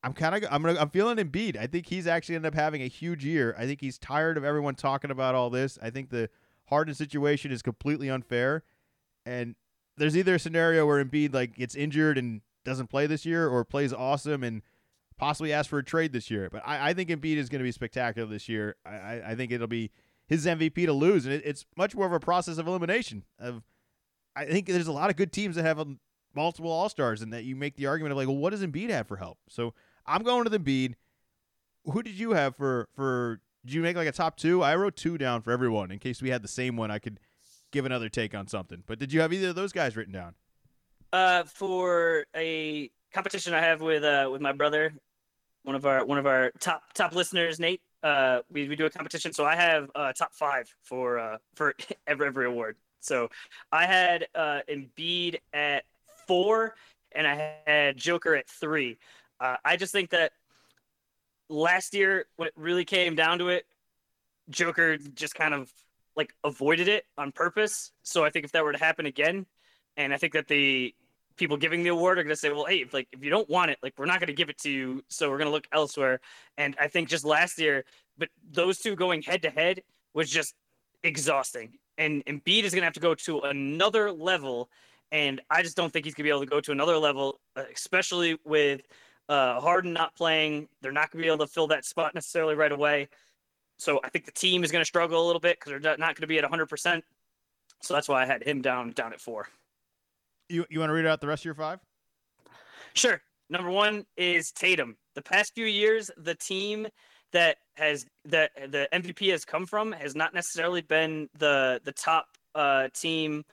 I'm 0.00 0.12
kind 0.12 0.32
of 0.32 0.48
I'm 0.52 0.62
gonna 0.62 0.78
I'm 0.78 0.90
feeling 0.90 1.16
Embiid. 1.16 1.56
I 1.56 1.66
think 1.66 1.86
he's 1.86 2.06
actually 2.06 2.36
ended 2.36 2.52
up 2.52 2.54
having 2.54 2.82
a 2.82 2.86
huge 2.86 3.24
year. 3.24 3.56
I 3.58 3.66
think 3.66 3.80
he's 3.80 3.98
tired 3.98 4.36
of 4.36 4.44
everyone 4.44 4.76
talking 4.76 5.10
about 5.10 5.34
all 5.34 5.50
this. 5.50 5.76
I 5.82 5.90
think 5.90 6.10
the 6.10 6.30
Harden 6.66 6.94
situation 6.94 7.50
is 7.50 7.62
completely 7.62 8.08
unfair, 8.08 8.62
and 9.26 9.56
there's 9.96 10.16
either 10.16 10.36
a 10.36 10.38
scenario 10.38 10.86
where 10.86 11.04
Embiid 11.04 11.34
like 11.34 11.56
gets 11.56 11.74
injured 11.74 12.16
and 12.16 12.42
doesn't 12.64 12.88
play 12.88 13.08
this 13.08 13.26
year, 13.26 13.48
or 13.48 13.64
plays 13.64 13.92
awesome 13.92 14.44
and 14.44 14.62
possibly 15.18 15.52
ask 15.52 15.68
for 15.68 15.78
a 15.78 15.84
trade 15.84 16.12
this 16.12 16.30
year. 16.30 16.48
But 16.50 16.62
I, 16.64 16.90
I 16.90 16.94
think 16.94 17.10
Embiid 17.10 17.36
is 17.36 17.48
going 17.48 17.58
to 17.58 17.64
be 17.64 17.72
spectacular 17.72 18.28
this 18.28 18.48
year. 18.48 18.76
I, 18.86 19.20
I 19.26 19.34
think 19.34 19.52
it'll 19.52 19.66
be 19.66 19.90
his 20.26 20.46
MVP 20.46 20.86
to 20.86 20.92
lose, 20.92 21.26
and 21.26 21.34
it, 21.34 21.42
it's 21.44 21.66
much 21.76 21.94
more 21.94 22.06
of 22.06 22.12
a 22.12 22.20
process 22.20 22.58
of 22.58 22.66
elimination. 22.66 23.24
Of 23.38 23.62
I 24.36 24.46
think 24.46 24.66
there's 24.66 24.86
a 24.86 24.92
lot 24.92 25.10
of 25.10 25.16
good 25.16 25.32
teams 25.32 25.56
that 25.56 25.64
have 25.64 25.80
a, 25.80 25.86
multiple 26.34 26.70
All 26.70 26.88
Stars, 26.88 27.22
and 27.22 27.32
that 27.32 27.44
you 27.44 27.56
make 27.56 27.76
the 27.76 27.86
argument 27.86 28.12
of 28.12 28.18
like, 28.18 28.28
well, 28.28 28.36
what 28.36 28.50
does 28.50 28.62
Embiid 28.62 28.90
have 28.90 29.06
for 29.08 29.16
help? 29.16 29.38
So 29.48 29.74
I'm 30.06 30.22
going 30.22 30.44
to 30.44 30.50
the 30.50 30.58
Embiid. 30.58 30.94
Who 31.84 32.02
did 32.02 32.14
you 32.14 32.32
have 32.32 32.56
for 32.56 32.88
for? 32.94 33.40
Did 33.64 33.74
you 33.74 33.82
make 33.82 33.96
like 33.96 34.08
a 34.08 34.12
top 34.12 34.36
two? 34.36 34.62
I 34.62 34.76
wrote 34.76 34.96
two 34.96 35.18
down 35.18 35.42
for 35.42 35.50
everyone 35.50 35.90
in 35.90 35.98
case 35.98 36.22
we 36.22 36.30
had 36.30 36.42
the 36.42 36.48
same 36.48 36.76
one. 36.76 36.90
I 36.90 36.98
could 36.98 37.18
give 37.70 37.84
another 37.84 38.08
take 38.08 38.34
on 38.34 38.46
something. 38.46 38.82
But 38.86 38.98
did 38.98 39.12
you 39.12 39.20
have 39.20 39.32
either 39.32 39.48
of 39.48 39.54
those 39.54 39.72
guys 39.72 39.96
written 39.96 40.12
down? 40.12 40.34
Uh, 41.12 41.44
for 41.44 42.24
a 42.36 42.90
competition 43.12 43.54
I 43.54 43.60
have 43.60 43.80
with 43.80 44.04
uh 44.04 44.28
with 44.30 44.40
my 44.40 44.52
brother, 44.52 44.92
one 45.62 45.74
of 45.74 45.86
our 45.86 46.04
one 46.04 46.18
of 46.18 46.26
our 46.26 46.52
top 46.60 46.82
top 46.94 47.14
listeners, 47.14 47.58
Nate. 47.58 47.80
Uh, 48.02 48.40
we, 48.50 48.68
we 48.68 48.76
do 48.76 48.86
a 48.86 48.90
competition, 48.90 49.32
so 49.32 49.44
I 49.44 49.56
have 49.56 49.90
uh 49.94 50.12
top 50.12 50.32
five 50.32 50.72
for 50.82 51.18
uh 51.18 51.38
for 51.54 51.74
every 52.06 52.26
every 52.26 52.46
award. 52.46 52.76
So 53.00 53.28
I 53.72 53.86
had 53.86 54.26
uh 54.34 54.60
Embiid 54.68 55.38
at 55.52 55.84
four, 56.28 56.76
and 57.12 57.26
I 57.26 57.56
had 57.66 57.96
Joker 57.96 58.36
at 58.36 58.48
three. 58.48 58.98
Uh, 59.40 59.56
I 59.64 59.76
just 59.76 59.92
think 59.92 60.10
that 60.10 60.32
last 61.48 61.94
year, 61.94 62.26
when 62.36 62.46
it 62.48 62.54
really 62.56 62.84
came 62.84 63.16
down 63.16 63.38
to 63.38 63.48
it, 63.48 63.66
Joker 64.50 64.96
just 64.96 65.34
kind 65.34 65.54
of 65.54 65.72
like 66.16 66.34
avoided 66.44 66.88
it 66.88 67.04
on 67.16 67.32
purpose. 67.32 67.92
So 68.02 68.24
I 68.24 68.30
think 68.30 68.44
if 68.44 68.52
that 68.52 68.64
were 68.64 68.72
to 68.72 68.78
happen 68.78 69.06
again, 69.06 69.46
and 69.96 70.12
I 70.12 70.16
think 70.16 70.34
that 70.34 70.48
the 70.48 70.94
people 71.36 71.56
giving 71.56 71.82
the 71.82 71.90
award 71.90 72.18
are 72.18 72.22
going 72.22 72.34
to 72.34 72.40
say, 72.40 72.50
well, 72.50 72.66
hey, 72.66 72.82
if, 72.82 72.92
like 72.92 73.08
if 73.12 73.22
you 73.22 73.30
don't 73.30 73.48
want 73.48 73.70
it, 73.70 73.78
like 73.82 73.94
we're 73.96 74.06
not 74.06 74.20
going 74.20 74.28
to 74.28 74.34
give 74.34 74.50
it 74.50 74.58
to 74.58 74.70
you, 74.70 75.02
so 75.08 75.30
we're 75.30 75.38
going 75.38 75.48
to 75.48 75.52
look 75.52 75.68
elsewhere. 75.72 76.20
And 76.56 76.76
I 76.80 76.88
think 76.88 77.08
just 77.08 77.24
last 77.24 77.58
year, 77.58 77.84
but 78.18 78.28
those 78.50 78.78
two 78.78 78.96
going 78.96 79.22
head 79.22 79.42
to 79.42 79.50
head 79.50 79.82
was 80.14 80.28
just 80.28 80.54
exhausting. 81.02 81.78
And 81.96 82.24
Embiid 82.26 82.64
is 82.64 82.72
going 82.72 82.82
to 82.82 82.86
have 82.86 82.94
to 82.94 83.00
go 83.00 83.14
to 83.14 83.40
another 83.40 84.10
level, 84.12 84.68
and 85.12 85.40
I 85.50 85.62
just 85.62 85.76
don't 85.76 85.92
think 85.92 86.04
he's 86.04 86.14
going 86.14 86.24
to 86.24 86.28
be 86.28 86.30
able 86.30 86.40
to 86.40 86.46
go 86.46 86.60
to 86.60 86.72
another 86.72 86.98
level, 86.98 87.40
uh, 87.56 87.64
especially 87.74 88.38
with 88.44 88.82
uh, 89.28 89.60
Harden 89.60 89.92
not 89.92 90.14
playing. 90.16 90.68
They're 90.82 90.92
not 90.92 91.10
going 91.10 91.22
to 91.22 91.26
be 91.26 91.32
able 91.32 91.46
to 91.46 91.52
fill 91.52 91.68
that 91.68 91.84
spot 91.84 92.14
necessarily 92.14 92.54
right 92.54 92.72
away. 92.72 93.08
So 93.78 94.00
I 94.02 94.08
think 94.08 94.26
the 94.26 94.32
team 94.32 94.64
is 94.64 94.72
going 94.72 94.82
to 94.82 94.86
struggle 94.86 95.24
a 95.24 95.26
little 95.26 95.40
bit 95.40 95.58
because 95.58 95.80
they're 95.80 95.96
not 95.96 96.14
going 96.14 96.22
to 96.22 96.26
be 96.26 96.38
at 96.38 96.44
100%. 96.44 97.02
So 97.80 97.94
that's 97.94 98.08
why 98.08 98.22
I 98.22 98.26
had 98.26 98.42
him 98.42 98.60
down 98.60 98.90
down 98.90 99.12
at 99.12 99.20
four. 99.20 99.48
You 100.48 100.66
you 100.68 100.80
want 100.80 100.90
to 100.90 100.94
read 100.94 101.06
out 101.06 101.20
the 101.20 101.28
rest 101.28 101.42
of 101.42 101.44
your 101.44 101.54
five? 101.54 101.78
Sure. 102.94 103.20
Number 103.50 103.70
one 103.70 104.04
is 104.16 104.50
Tatum. 104.50 104.96
The 105.14 105.22
past 105.22 105.54
few 105.54 105.66
years, 105.66 106.10
the 106.16 106.34
team 106.34 106.88
that 107.32 107.58
has 107.76 108.06
that 108.24 108.50
the 108.70 108.88
MVP 108.92 109.30
has 109.30 109.44
come 109.44 109.66
from 109.66 109.92
has 109.92 110.16
not 110.16 110.34
necessarily 110.34 110.82
been 110.82 111.28
the 111.38 111.80
the 111.84 111.92
top 111.92 112.26
uh, 112.54 112.88
team 112.94 113.44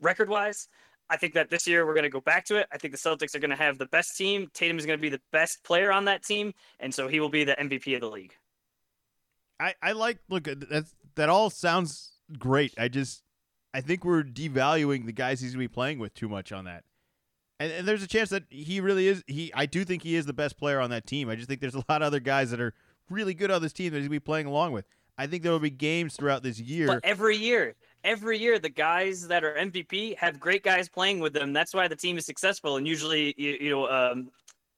record 0.00 0.28
wise. 0.28 0.68
I 1.10 1.16
think 1.16 1.34
that 1.34 1.50
this 1.50 1.66
year 1.66 1.86
we're 1.86 1.94
going 1.94 2.04
to 2.04 2.10
go 2.10 2.20
back 2.20 2.44
to 2.46 2.56
it. 2.56 2.66
I 2.72 2.78
think 2.78 2.92
the 2.92 2.98
Celtics 2.98 3.34
are 3.34 3.38
going 3.38 3.50
to 3.50 3.56
have 3.56 3.78
the 3.78 3.86
best 3.86 4.16
team. 4.16 4.48
Tatum 4.54 4.78
is 4.78 4.86
going 4.86 4.98
to 4.98 5.02
be 5.02 5.10
the 5.10 5.20
best 5.30 5.62
player 5.62 5.92
on 5.92 6.06
that 6.06 6.22
team, 6.22 6.54
and 6.80 6.94
so 6.94 7.08
he 7.08 7.20
will 7.20 7.28
be 7.28 7.44
the 7.44 7.54
MVP 7.54 7.94
of 7.94 8.00
the 8.00 8.10
league. 8.10 8.34
I 9.60 9.74
I 9.82 9.92
like 9.92 10.18
look 10.28 10.48
uh, 10.48 10.54
that's 10.70 10.94
that 11.14 11.28
all 11.28 11.50
sounds 11.50 12.12
great. 12.38 12.74
I 12.78 12.88
just 12.88 13.22
I 13.74 13.80
think 13.80 14.04
we're 14.04 14.22
devaluing 14.22 15.06
the 15.06 15.12
guys 15.12 15.40
he's 15.40 15.50
going 15.54 15.64
to 15.64 15.68
be 15.68 15.74
playing 15.74 15.98
with 15.98 16.14
too 16.14 16.28
much 16.28 16.52
on 16.52 16.64
that. 16.64 16.84
And, 17.60 17.72
and 17.72 17.88
there's 17.88 18.02
a 18.02 18.08
chance 18.08 18.30
that 18.30 18.44
he 18.50 18.80
really 18.80 19.06
is. 19.06 19.22
He 19.26 19.52
I 19.54 19.66
do 19.66 19.84
think 19.84 20.02
he 20.02 20.16
is 20.16 20.26
the 20.26 20.32
best 20.32 20.56
player 20.58 20.80
on 20.80 20.90
that 20.90 21.06
team. 21.06 21.28
I 21.28 21.36
just 21.36 21.48
think 21.48 21.60
there's 21.60 21.74
a 21.74 21.84
lot 21.88 22.02
of 22.02 22.06
other 22.06 22.20
guys 22.20 22.50
that 22.50 22.60
are 22.60 22.74
really 23.08 23.34
good 23.34 23.50
on 23.50 23.62
this 23.62 23.72
team 23.72 23.92
that 23.92 23.98
he's 23.98 24.08
going 24.08 24.16
to 24.16 24.20
be 24.20 24.24
playing 24.24 24.46
along 24.46 24.72
with. 24.72 24.84
I 25.18 25.26
think 25.26 25.42
there 25.42 25.52
will 25.52 25.58
be 25.58 25.70
games 25.70 26.16
throughout 26.16 26.42
this 26.42 26.58
year. 26.58 26.86
But 26.86 27.04
every 27.04 27.36
year, 27.36 27.74
every 28.04 28.38
year, 28.38 28.58
the 28.58 28.68
guys 28.68 29.28
that 29.28 29.44
are 29.44 29.54
MVP 29.54 30.16
have 30.18 30.40
great 30.40 30.62
guys 30.62 30.88
playing 30.88 31.20
with 31.20 31.32
them. 31.32 31.52
That's 31.52 31.74
why 31.74 31.88
the 31.88 31.96
team 31.96 32.18
is 32.18 32.26
successful. 32.26 32.76
And 32.76 32.86
usually, 32.86 33.34
you, 33.36 33.56
you 33.60 33.70
know, 33.70 33.88
um, 33.88 34.30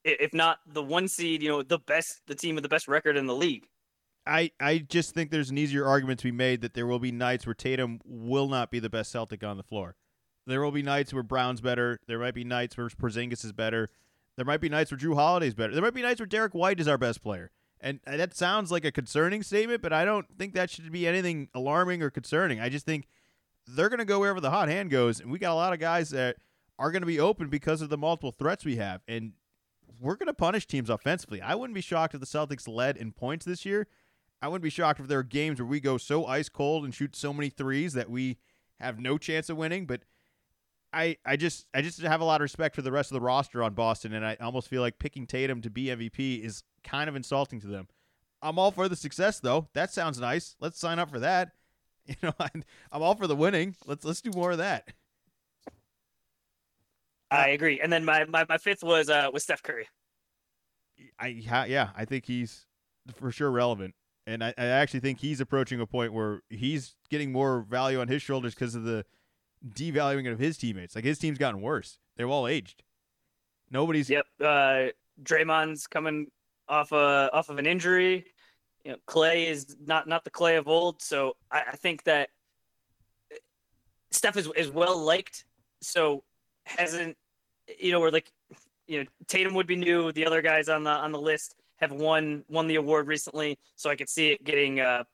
if 0.04 0.34
not 0.34 0.58
the 0.66 0.82
one 0.82 1.08
seed, 1.08 1.42
you 1.42 1.48
know, 1.48 1.62
the 1.62 1.78
best, 1.78 2.20
the 2.26 2.34
team 2.34 2.54
with 2.54 2.62
the 2.62 2.68
best 2.68 2.88
record 2.88 3.16
in 3.16 3.26
the 3.26 3.34
league. 3.34 3.66
I, 4.26 4.52
I 4.58 4.78
just 4.78 5.14
think 5.14 5.30
there's 5.30 5.50
an 5.50 5.58
easier 5.58 5.86
argument 5.86 6.20
to 6.20 6.24
be 6.24 6.32
made 6.32 6.62
that 6.62 6.74
there 6.74 6.86
will 6.86 6.98
be 6.98 7.12
nights 7.12 7.46
where 7.46 7.54
Tatum 7.54 8.00
will 8.04 8.48
not 8.48 8.70
be 8.70 8.78
the 8.78 8.88
best 8.88 9.10
Celtic 9.10 9.44
on 9.44 9.56
the 9.56 9.62
floor. 9.62 9.96
There 10.46 10.62
will 10.62 10.72
be 10.72 10.82
nights 10.82 11.12
where 11.12 11.22
Brown's 11.22 11.60
better. 11.60 12.00
There 12.06 12.18
might 12.18 12.34
be 12.34 12.44
nights 12.44 12.76
where 12.76 12.88
Porzingis 12.88 13.44
is 13.44 13.52
better. 13.52 13.90
There 14.36 14.44
might 14.44 14.60
be 14.60 14.68
nights 14.68 14.90
where 14.90 14.98
Jrue 14.98 15.14
Holiday's 15.14 15.54
better. 15.54 15.72
There 15.72 15.82
might 15.82 15.94
be 15.94 16.02
nights 16.02 16.20
where 16.20 16.26
Derrick 16.26 16.54
White 16.54 16.80
is 16.80 16.88
our 16.88 16.98
best 16.98 17.22
player. 17.22 17.50
And 17.84 18.00
that 18.06 18.34
sounds 18.34 18.72
like 18.72 18.86
a 18.86 18.90
concerning 18.90 19.42
statement, 19.42 19.82
but 19.82 19.92
I 19.92 20.06
don't 20.06 20.26
think 20.38 20.54
that 20.54 20.70
should 20.70 20.90
be 20.90 21.06
anything 21.06 21.50
alarming 21.54 22.02
or 22.02 22.08
concerning. 22.08 22.58
I 22.58 22.70
just 22.70 22.86
think 22.86 23.06
they're 23.66 23.90
going 23.90 23.98
to 23.98 24.06
go 24.06 24.20
wherever 24.20 24.40
the 24.40 24.50
hot 24.50 24.68
hand 24.68 24.90
goes, 24.90 25.20
and 25.20 25.30
we 25.30 25.38
got 25.38 25.52
a 25.52 25.54
lot 25.54 25.74
of 25.74 25.80
guys 25.80 26.08
that 26.08 26.36
are 26.78 26.90
going 26.90 27.02
to 27.02 27.06
be 27.06 27.20
open 27.20 27.50
because 27.50 27.82
of 27.82 27.90
the 27.90 27.98
multiple 27.98 28.32
threats 28.32 28.64
we 28.64 28.76
have, 28.76 29.02
and 29.06 29.32
we're 30.00 30.16
going 30.16 30.28
to 30.28 30.34
punish 30.34 30.66
teams 30.66 30.88
offensively. 30.88 31.42
I 31.42 31.54
wouldn't 31.54 31.74
be 31.74 31.82
shocked 31.82 32.14
if 32.14 32.20
the 32.20 32.26
Celtics 32.26 32.66
led 32.66 32.96
in 32.96 33.12
points 33.12 33.44
this 33.44 33.66
year. 33.66 33.86
I 34.40 34.48
wouldn't 34.48 34.64
be 34.64 34.70
shocked 34.70 35.00
if 35.00 35.06
there 35.06 35.18
are 35.18 35.22
games 35.22 35.60
where 35.60 35.66
we 35.66 35.78
go 35.78 35.98
so 35.98 36.24
ice 36.24 36.48
cold 36.48 36.84
and 36.84 36.94
shoot 36.94 37.14
so 37.14 37.34
many 37.34 37.50
threes 37.50 37.92
that 37.92 38.08
we 38.08 38.38
have 38.80 38.98
no 38.98 39.18
chance 39.18 39.50
of 39.50 39.58
winning. 39.58 39.84
But 39.84 40.04
I, 40.94 41.16
I 41.26 41.36
just 41.36 41.66
I 41.74 41.82
just 41.82 42.00
have 42.00 42.20
a 42.20 42.24
lot 42.24 42.40
of 42.40 42.42
respect 42.42 42.76
for 42.76 42.82
the 42.82 42.92
rest 42.92 43.10
of 43.10 43.14
the 43.14 43.20
roster 43.20 43.62
on 43.62 43.74
Boston, 43.74 44.14
and 44.14 44.24
I 44.24 44.36
almost 44.40 44.68
feel 44.68 44.80
like 44.80 44.98
picking 44.98 45.26
Tatum 45.26 45.60
to 45.62 45.70
be 45.70 45.86
MVP 45.86 46.44
is 46.44 46.62
kind 46.84 47.08
of 47.08 47.16
insulting 47.16 47.60
to 47.60 47.66
them. 47.66 47.88
I'm 48.40 48.58
all 48.58 48.70
for 48.70 48.88
the 48.88 48.96
success 48.96 49.40
though. 49.40 49.68
That 49.74 49.92
sounds 49.92 50.20
nice. 50.20 50.54
Let's 50.60 50.78
sign 50.78 50.98
up 50.98 51.10
for 51.10 51.20
that. 51.20 51.52
You 52.06 52.16
know, 52.22 52.34
I'm, 52.38 52.62
I'm 52.92 53.00
all 53.00 53.14
for 53.14 53.26
the 53.26 53.34
winning. 53.34 53.76
Let's 53.86 54.04
let's 54.04 54.20
do 54.20 54.30
more 54.34 54.50
of 54.50 54.58
that. 54.58 54.88
I 57.30 57.48
agree. 57.48 57.80
And 57.80 57.90
then 57.90 58.04
my, 58.04 58.26
my, 58.26 58.44
my 58.46 58.58
fifth 58.58 58.84
was 58.84 59.08
uh 59.08 59.30
was 59.32 59.42
Steph 59.42 59.62
Curry. 59.62 59.88
I 61.18 61.28
yeah, 61.28 61.88
I 61.96 62.04
think 62.04 62.26
he's 62.26 62.66
for 63.14 63.32
sure 63.32 63.50
relevant, 63.50 63.94
and 64.26 64.44
I, 64.44 64.52
I 64.58 64.66
actually 64.66 65.00
think 65.00 65.20
he's 65.20 65.40
approaching 65.40 65.80
a 65.80 65.86
point 65.86 66.12
where 66.12 66.42
he's 66.50 66.94
getting 67.08 67.32
more 67.32 67.62
value 67.62 68.00
on 68.02 68.08
his 68.08 68.20
shoulders 68.20 68.54
because 68.54 68.74
of 68.74 68.84
the 68.84 69.06
devaluing 69.66 70.30
of 70.30 70.38
his 70.38 70.56
teammates. 70.56 70.94
Like 70.94 71.04
his 71.04 71.18
team's 71.18 71.38
gotten 71.38 71.60
worse; 71.60 71.98
they've 72.16 72.28
all 72.28 72.46
aged. 72.46 72.82
Nobody's. 73.70 74.10
Yep. 74.10 74.26
Uh, 74.40 74.86
Draymond's 75.22 75.86
coming 75.86 76.30
off 76.68 76.92
a 76.92 77.30
off 77.32 77.48
of 77.48 77.58
an 77.58 77.66
injury. 77.66 78.26
You 78.84 78.92
know, 78.92 78.98
Clay 79.06 79.46
is 79.46 79.76
not 79.84 80.06
not 80.06 80.24
the 80.24 80.30
Clay 80.30 80.56
of 80.56 80.68
old. 80.68 81.00
So 81.02 81.36
I, 81.50 81.62
I 81.72 81.76
think 81.76 82.04
that 82.04 82.30
Steph 84.10 84.36
is 84.36 84.50
is 84.56 84.70
well 84.70 84.98
liked. 84.98 85.44
So 85.80 86.24
hasn't 86.64 87.16
you 87.78 87.92
know, 87.92 88.00
we're 88.00 88.10
like 88.10 88.30
you 88.86 89.00
know, 89.00 89.06
Tatum 89.26 89.54
would 89.54 89.66
be 89.66 89.76
new. 89.76 90.12
The 90.12 90.26
other 90.26 90.42
guys 90.42 90.68
on 90.68 90.84
the 90.84 90.90
on 90.90 91.12
the 91.12 91.20
list 91.20 91.56
have 91.76 91.92
won 91.92 92.44
won 92.48 92.66
the 92.66 92.76
award 92.76 93.06
recently, 93.06 93.58
so 93.76 93.90
I 93.90 93.96
could 93.96 94.08
see 94.08 94.28
it 94.28 94.44
getting 94.44 94.80
uh, 94.80 95.04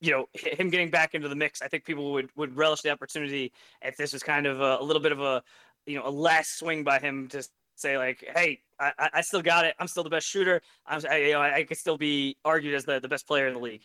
you 0.00 0.10
know, 0.10 0.26
him 0.34 0.70
getting 0.70 0.90
back 0.90 1.14
into 1.14 1.28
the 1.28 1.36
mix. 1.36 1.62
I 1.62 1.68
think 1.68 1.84
people 1.84 2.12
would 2.12 2.30
would 2.36 2.56
relish 2.56 2.82
the 2.82 2.90
opportunity 2.90 3.52
if 3.82 3.96
this 3.96 4.12
was 4.12 4.22
kind 4.22 4.46
of 4.46 4.60
a, 4.60 4.78
a 4.80 4.84
little 4.84 5.02
bit 5.02 5.12
of 5.12 5.20
a 5.20 5.42
you 5.86 5.96
know 5.96 6.06
a 6.06 6.10
last 6.10 6.58
swing 6.58 6.84
by 6.84 6.98
him 6.98 7.28
to 7.28 7.46
say 7.76 7.98
like, 7.98 8.24
hey, 8.34 8.60
I, 8.78 8.92
I 9.14 9.20
still 9.20 9.42
got 9.42 9.64
it. 9.64 9.74
I'm 9.78 9.88
still 9.88 10.04
the 10.04 10.10
best 10.10 10.26
shooter. 10.26 10.62
I'm 10.86 11.00
I, 11.08 11.16
you 11.18 11.32
know 11.32 11.40
I, 11.40 11.56
I 11.56 11.62
could 11.64 11.78
still 11.78 11.98
be 11.98 12.36
argued 12.44 12.74
as 12.74 12.84
the 12.84 13.00
the 13.00 13.08
best 13.08 13.26
player 13.26 13.46
in 13.46 13.54
the 13.54 13.60
league. 13.60 13.82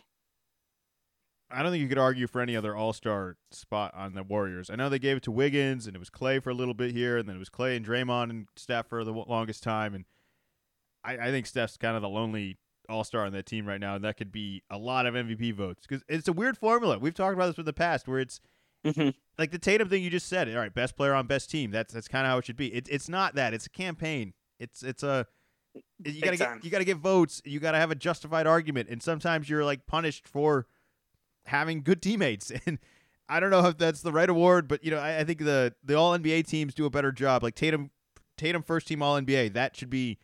I 1.51 1.63
don't 1.63 1.71
think 1.71 1.81
you 1.81 1.87
could 1.87 1.97
argue 1.97 2.27
for 2.27 2.41
any 2.41 2.55
other 2.55 2.75
All 2.75 2.93
Star 2.93 3.37
spot 3.51 3.93
on 3.95 4.13
the 4.13 4.21
Warriors. 4.21 4.69
I 4.69 4.75
know 4.75 4.87
they 4.87 4.99
gave 4.99 5.17
it 5.17 5.23
to 5.23 5.31
Wiggins, 5.31 5.87
and 5.87 5.95
it 5.95 5.99
was 5.99 6.09
Clay 6.09 6.39
for 6.39 6.51
a 6.51 6.53
little 6.53 6.75
bit 6.75 6.91
here, 6.91 7.17
and 7.17 7.27
then 7.27 7.35
it 7.35 7.39
was 7.39 7.49
Clay 7.49 7.75
and 7.75 7.85
Draymond 7.85 8.29
and 8.29 8.47
Steph 8.55 8.87
for 8.87 9.03
the 9.03 9.11
longest 9.11 9.63
time. 9.63 9.95
And 9.95 10.05
I, 11.03 11.13
I 11.13 11.31
think 11.31 11.47
Steph's 11.47 11.77
kind 11.77 11.95
of 11.95 12.03
the 12.03 12.09
lonely 12.09 12.57
All 12.89 13.03
Star 13.03 13.25
on 13.25 13.31
that 13.33 13.45
team 13.45 13.65
right 13.65 13.79
now, 13.79 13.95
and 13.95 14.03
that 14.03 14.17
could 14.17 14.31
be 14.31 14.63
a 14.69 14.77
lot 14.77 15.05
of 15.05 15.13
MVP 15.13 15.53
votes 15.53 15.85
because 15.87 16.03
it's 16.07 16.27
a 16.27 16.33
weird 16.33 16.57
formula. 16.57 16.97
We've 16.97 17.13
talked 17.13 17.33
about 17.33 17.47
this 17.47 17.57
in 17.57 17.65
the 17.65 17.73
past, 17.73 18.07
where 18.07 18.19
it's 18.19 18.41
mm-hmm. 18.85 19.09
like 19.37 19.51
the 19.51 19.59
Tatum 19.59 19.89
thing 19.89 20.03
you 20.03 20.09
just 20.09 20.27
said. 20.27 20.49
All 20.49 20.57
right, 20.57 20.73
best 20.73 20.95
player 20.95 21.13
on 21.13 21.27
best 21.27 21.49
team. 21.49 21.71
That's 21.71 21.93
that's 21.93 22.07
kind 22.07 22.25
of 22.25 22.31
how 22.31 22.37
it 22.39 22.45
should 22.45 22.57
be. 22.57 22.73
It's 22.73 22.89
it's 22.89 23.09
not 23.09 23.35
that. 23.35 23.53
It's 23.53 23.65
a 23.65 23.69
campaign. 23.69 24.33
It's 24.59 24.83
it's 24.83 25.03
a 25.03 25.27
you 26.03 26.21
gotta 26.21 26.37
get 26.37 26.63
you 26.63 26.69
gotta 26.69 26.85
get 26.85 26.97
votes. 26.97 27.41
You 27.45 27.59
gotta 27.59 27.77
have 27.77 27.91
a 27.91 27.95
justified 27.95 28.47
argument, 28.47 28.89
and 28.89 29.01
sometimes 29.01 29.49
you're 29.49 29.65
like 29.65 29.85
punished 29.85 30.27
for 30.27 30.67
having 31.45 31.81
good 31.81 32.01
teammates. 32.01 32.51
And 32.65 32.79
I 33.31 33.39
don't 33.39 33.51
know 33.51 33.63
if 33.67 33.77
that's 33.77 34.01
the 34.01 34.11
right 34.11 34.27
award, 34.29 34.67
but 34.67 34.83
you 34.83 34.89
know, 34.89 34.97
I, 34.97 35.19
I 35.19 35.23
think 35.23 35.39
the 35.39 35.75
the 35.83 35.93
All 35.93 36.17
NBA 36.17 36.47
teams 36.47 36.73
do 36.73 36.85
a 36.85 36.89
better 36.89 37.11
job. 37.11 37.43
Like 37.43 37.53
Tatum, 37.53 37.91
Tatum 38.37 38.63
first 38.63 38.87
team 38.87 39.03
All 39.03 39.19
NBA. 39.21 39.53
That 39.53 39.75
should 39.75 39.89
be. 39.91 40.17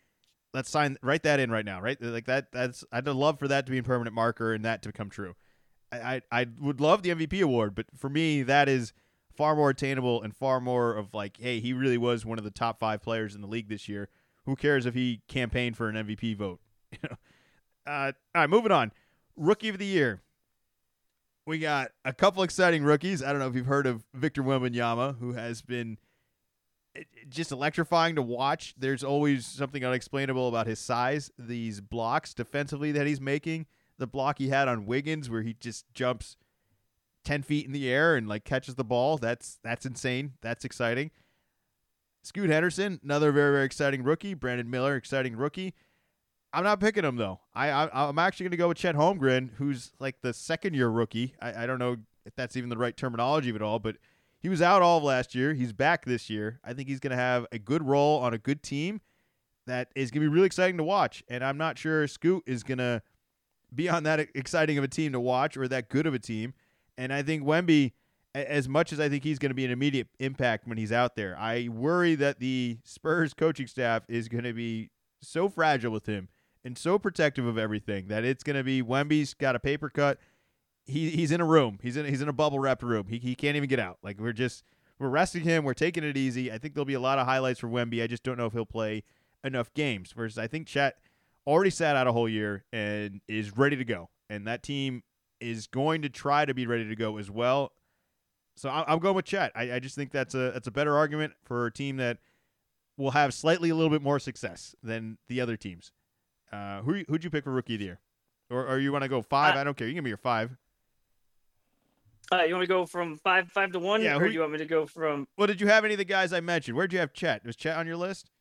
Let's 0.55 0.69
sign 0.69 0.97
write 1.01 1.23
that 1.23 1.39
in 1.39 1.51
right 1.51 1.65
now, 1.65 1.81
right? 1.81 2.01
Like 2.01 2.25
that. 2.25 2.51
That's 2.51 2.83
I'd 2.91 3.07
love 3.07 3.39
for 3.39 3.47
that 3.47 3.65
to 3.65 3.71
be 3.71 3.77
a 3.77 3.83
permanent 3.83 4.15
marker 4.15 4.53
and 4.53 4.65
that 4.65 4.81
to 4.83 4.89
become 4.89 5.09
true. 5.09 5.35
I, 5.91 5.97
I, 5.97 6.21
I 6.31 6.47
would 6.59 6.81
love 6.81 7.03
the 7.03 7.09
MVP 7.09 7.41
award, 7.41 7.75
but 7.75 7.85
for 7.95 8.09
me, 8.09 8.41
that 8.43 8.67
is 8.67 8.93
far 9.35 9.55
more 9.55 9.69
attainable 9.69 10.21
and 10.21 10.35
far 10.35 10.59
more 10.59 10.95
of 10.95 11.13
like, 11.13 11.37
hey, 11.39 11.59
he 11.59 11.73
really 11.73 11.97
was 11.97 12.25
one 12.25 12.37
of 12.37 12.43
the 12.43 12.51
top 12.51 12.79
five 12.79 13.01
players 13.01 13.35
in 13.35 13.41
the 13.41 13.47
league 13.47 13.69
this 13.69 13.87
year. 13.87 14.09
Who 14.45 14.55
cares 14.55 14.85
if 14.85 14.93
he 14.93 15.21
campaigned 15.27 15.77
for 15.77 15.89
an 15.89 15.95
MVP 15.95 16.37
vote? 16.37 16.59
Uh, 17.87 18.11
all 18.33 18.41
right, 18.41 18.49
moving 18.49 18.71
on. 18.71 18.91
Rookie 19.35 19.69
of 19.69 19.77
the 19.77 19.85
year 19.85 20.23
we 21.45 21.59
got 21.59 21.91
a 22.03 22.13
couple 22.13 22.43
exciting 22.43 22.83
rookies. 22.83 23.21
I 23.21 23.31
don't 23.31 23.39
know 23.39 23.47
if 23.47 23.55
you've 23.55 23.65
heard 23.67 23.85
of 23.85 24.03
Victor 24.13 24.43
Wembanyama, 24.43 25.19
who 25.19 25.33
has 25.33 25.61
been 25.61 25.97
just 27.29 27.51
electrifying 27.51 28.15
to 28.15 28.21
watch. 28.21 28.73
There's 28.77 29.03
always 29.03 29.45
something 29.45 29.83
unexplainable 29.83 30.47
about 30.47 30.67
his 30.67 30.79
size. 30.79 31.31
These 31.37 31.81
blocks 31.81 32.33
defensively 32.33 32.91
that 32.93 33.07
he's 33.07 33.21
making, 33.21 33.65
the 33.97 34.07
block 34.07 34.37
he 34.37 34.49
had 34.49 34.67
on 34.67 34.85
Wiggins, 34.85 35.29
where 35.29 35.41
he 35.41 35.53
just 35.53 35.85
jumps 35.93 36.37
ten 37.23 37.41
feet 37.43 37.65
in 37.65 37.71
the 37.71 37.89
air 37.89 38.15
and 38.15 38.27
like 38.27 38.43
catches 38.43 38.75
the 38.75 38.83
ball. 38.83 39.17
That's 39.17 39.59
that's 39.63 39.85
insane. 39.85 40.33
That's 40.41 40.63
exciting. 40.65 41.11
Scoot 42.23 42.49
Henderson, 42.49 42.99
another 43.03 43.31
very 43.31 43.51
very 43.51 43.65
exciting 43.65 44.03
rookie. 44.03 44.33
Brandon 44.33 44.69
Miller, 44.69 44.95
exciting 44.95 45.35
rookie. 45.35 45.73
I'm 46.53 46.63
not 46.63 46.79
picking 46.79 47.03
him 47.03 47.17
though. 47.17 47.41
I, 47.53 47.69
I 47.69 48.07
am 48.07 48.17
actually 48.17 48.45
going 48.45 48.51
to 48.51 48.57
go 48.57 48.69
with 48.69 48.77
Chet 48.77 48.95
Holmgren, 48.95 49.49
who's 49.57 49.91
like 49.99 50.21
the 50.21 50.33
second 50.33 50.73
year 50.73 50.87
rookie. 50.87 51.35
I, 51.41 51.63
I 51.63 51.65
don't 51.65 51.79
know 51.79 51.97
if 52.25 52.33
that's 52.35 52.55
even 52.55 52.69
the 52.69 52.77
right 52.77 52.95
terminology 52.95 53.49
of 53.49 53.57
it 53.57 53.61
all, 53.61 53.77
but 53.77 53.97
he 54.45 54.49
was 54.49 54.61
out 54.61 54.83
all 54.83 54.99
of 54.99 55.03
last 55.03 55.33
year. 55.33 55.55
He's 55.55 55.73
back 55.73 56.05
this 56.05 56.29
year. 56.29 56.59
I 56.63 56.73
think 56.73 56.87
he's 56.87 56.99
going 56.99 57.09
to 57.09 57.17
have 57.17 57.47
a 57.51 57.57
good 57.57 57.81
role 57.81 58.19
on 58.19 58.35
a 58.35 58.37
good 58.37 58.61
team 58.61 59.01
that 59.65 59.87
is 59.95 60.11
going 60.11 60.21
to 60.21 60.29
be 60.29 60.31
really 60.31 60.45
exciting 60.45 60.77
to 60.77 60.83
watch. 60.83 61.23
And 61.27 61.43
I'm 61.43 61.57
not 61.57 61.79
sure 61.79 62.07
Scoot 62.07 62.43
is 62.45 62.61
going 62.61 62.77
to 62.77 63.01
be 63.73 63.89
on 63.89 64.03
that 64.03 64.19
exciting 64.35 64.77
of 64.77 64.83
a 64.83 64.87
team 64.87 65.13
to 65.13 65.19
watch 65.19 65.57
or 65.57 65.67
that 65.69 65.89
good 65.89 66.05
of 66.05 66.13
a 66.13 66.19
team. 66.19 66.53
And 66.95 67.11
I 67.11 67.23
think 67.23 67.43
Wemby, 67.43 67.93
as 68.35 68.69
much 68.69 68.93
as 68.93 68.99
I 68.99 69.09
think 69.09 69.23
he's 69.23 69.39
going 69.39 69.49
to 69.49 69.55
be 69.55 69.65
an 69.65 69.71
immediate 69.71 70.09
impact 70.19 70.67
when 70.67 70.77
he's 70.77 70.91
out 70.91 71.15
there, 71.15 71.35
I 71.39 71.67
worry 71.67 72.13
that 72.13 72.39
the 72.39 72.77
Spurs 72.83 73.33
coaching 73.33 73.65
staff 73.65 74.03
is 74.07 74.27
going 74.27 74.43
to 74.43 74.53
be 74.53 74.91
so 75.23 75.49
fragile 75.49 75.91
with 75.91 76.05
him 76.05 76.29
and 76.63 76.77
so 76.77 76.99
protective 76.99 77.47
of 77.47 77.57
everything 77.57 78.09
that 78.09 78.23
it's 78.23 78.43
going 78.43 78.57
to 78.57 78.63
be 78.63 78.83
Wemby's 78.83 79.33
got 79.33 79.55
a 79.55 79.59
paper 79.59 79.89
cut. 79.89 80.19
He 80.85 81.09
he's 81.09 81.31
in 81.31 81.41
a 81.41 81.45
room. 81.45 81.79
He's 81.81 81.97
in 81.97 82.05
he's 82.05 82.21
in 82.21 82.29
a 82.29 82.33
bubble 82.33 82.59
wrapped 82.59 82.83
room. 82.83 83.07
He 83.09 83.17
he 83.17 83.35
can't 83.35 83.55
even 83.55 83.69
get 83.69 83.79
out. 83.79 83.97
Like 84.03 84.19
we're 84.19 84.33
just 84.33 84.63
we're 84.99 85.09
resting 85.09 85.43
him. 85.43 85.63
We're 85.63 85.73
taking 85.73 86.03
it 86.03 86.15
easy. 86.15 86.51
I 86.51 86.57
think 86.57 86.73
there'll 86.73 86.85
be 86.85 86.93
a 86.93 86.99
lot 86.99 87.19
of 87.19 87.25
highlights 87.25 87.59
for 87.59 87.67
Wemby. 87.67 88.03
I 88.03 88.07
just 88.07 88.23
don't 88.23 88.37
know 88.37 88.45
if 88.45 88.53
he'll 88.53 88.65
play 88.65 89.03
enough 89.43 89.73
games. 89.73 90.11
Whereas 90.15 90.37
I 90.37 90.47
think 90.47 90.67
Chet 90.67 90.97
already 91.45 91.69
sat 91.69 91.95
out 91.95 92.07
a 92.07 92.11
whole 92.11 92.29
year 92.29 92.65
and 92.71 93.21
is 93.27 93.57
ready 93.57 93.75
to 93.75 93.85
go. 93.85 94.09
And 94.29 94.47
that 94.47 94.63
team 94.63 95.03
is 95.39 95.67
going 95.67 96.01
to 96.01 96.09
try 96.09 96.45
to 96.45 96.53
be 96.53 96.65
ready 96.65 96.87
to 96.87 96.95
go 96.95 97.17
as 97.17 97.29
well. 97.29 97.73
So 98.55 98.69
I'm 98.69 98.99
going 98.99 99.15
with 99.15 99.25
Chet. 99.25 99.51
I, 99.53 99.73
I 99.73 99.79
just 99.79 99.95
think 99.95 100.11
that's 100.11 100.33
a 100.33 100.51
that's 100.51 100.67
a 100.67 100.71
better 100.71 100.95
argument 100.95 101.33
for 101.43 101.65
a 101.65 101.71
team 101.71 101.97
that 101.97 102.19
will 102.97 103.11
have 103.11 103.33
slightly 103.33 103.69
a 103.69 103.75
little 103.75 103.89
bit 103.89 104.01
more 104.01 104.17
success 104.17 104.73
than 104.81 105.17
the 105.27 105.41
other 105.41 105.57
teams. 105.57 105.91
Uh, 106.53 106.81
who 106.81 107.03
who'd 107.09 107.23
you 107.23 107.29
pick 107.29 107.43
for 107.43 107.51
rookie 107.51 107.73
of 107.73 107.79
the 107.79 107.85
year, 107.85 107.99
or 108.49 108.65
or 108.65 108.79
you 108.79 108.93
want 108.93 109.03
to 109.03 109.09
go 109.09 109.21
five? 109.21 109.55
Uh, 109.55 109.59
I 109.59 109.63
don't 109.65 109.75
care. 109.75 109.87
You 109.87 109.93
can 109.93 110.05
be 110.05 110.09
your 110.09 110.17
five. 110.17 110.55
Uh, 112.31 112.43
you 112.43 112.53
want 112.53 112.63
to 112.63 112.67
go 112.67 112.85
from 112.85 113.17
five 113.17 113.51
five 113.51 113.71
to 113.71 113.79
one, 113.79 114.01
yeah, 114.01 114.17
or 114.17 114.27
do 114.27 114.33
you 114.33 114.39
want 114.39 114.51
me 114.51 114.57
to 114.57 114.65
go 114.65 114.85
from? 114.85 115.27
Well, 115.37 115.47
did 115.47 115.61
you 115.61 115.67
have 115.67 115.85
any 115.85 115.93
of 115.93 115.99
the 115.99 116.05
guys 116.05 116.33
I 116.33 116.39
mentioned? 116.39 116.75
Where'd 116.75 116.91
you 116.91 116.99
have 116.99 117.13
Chet? 117.13 117.45
Was 117.45 117.55
Chet 117.55 117.77
on 117.77 117.85
your 117.85 117.97
list? 117.97 118.31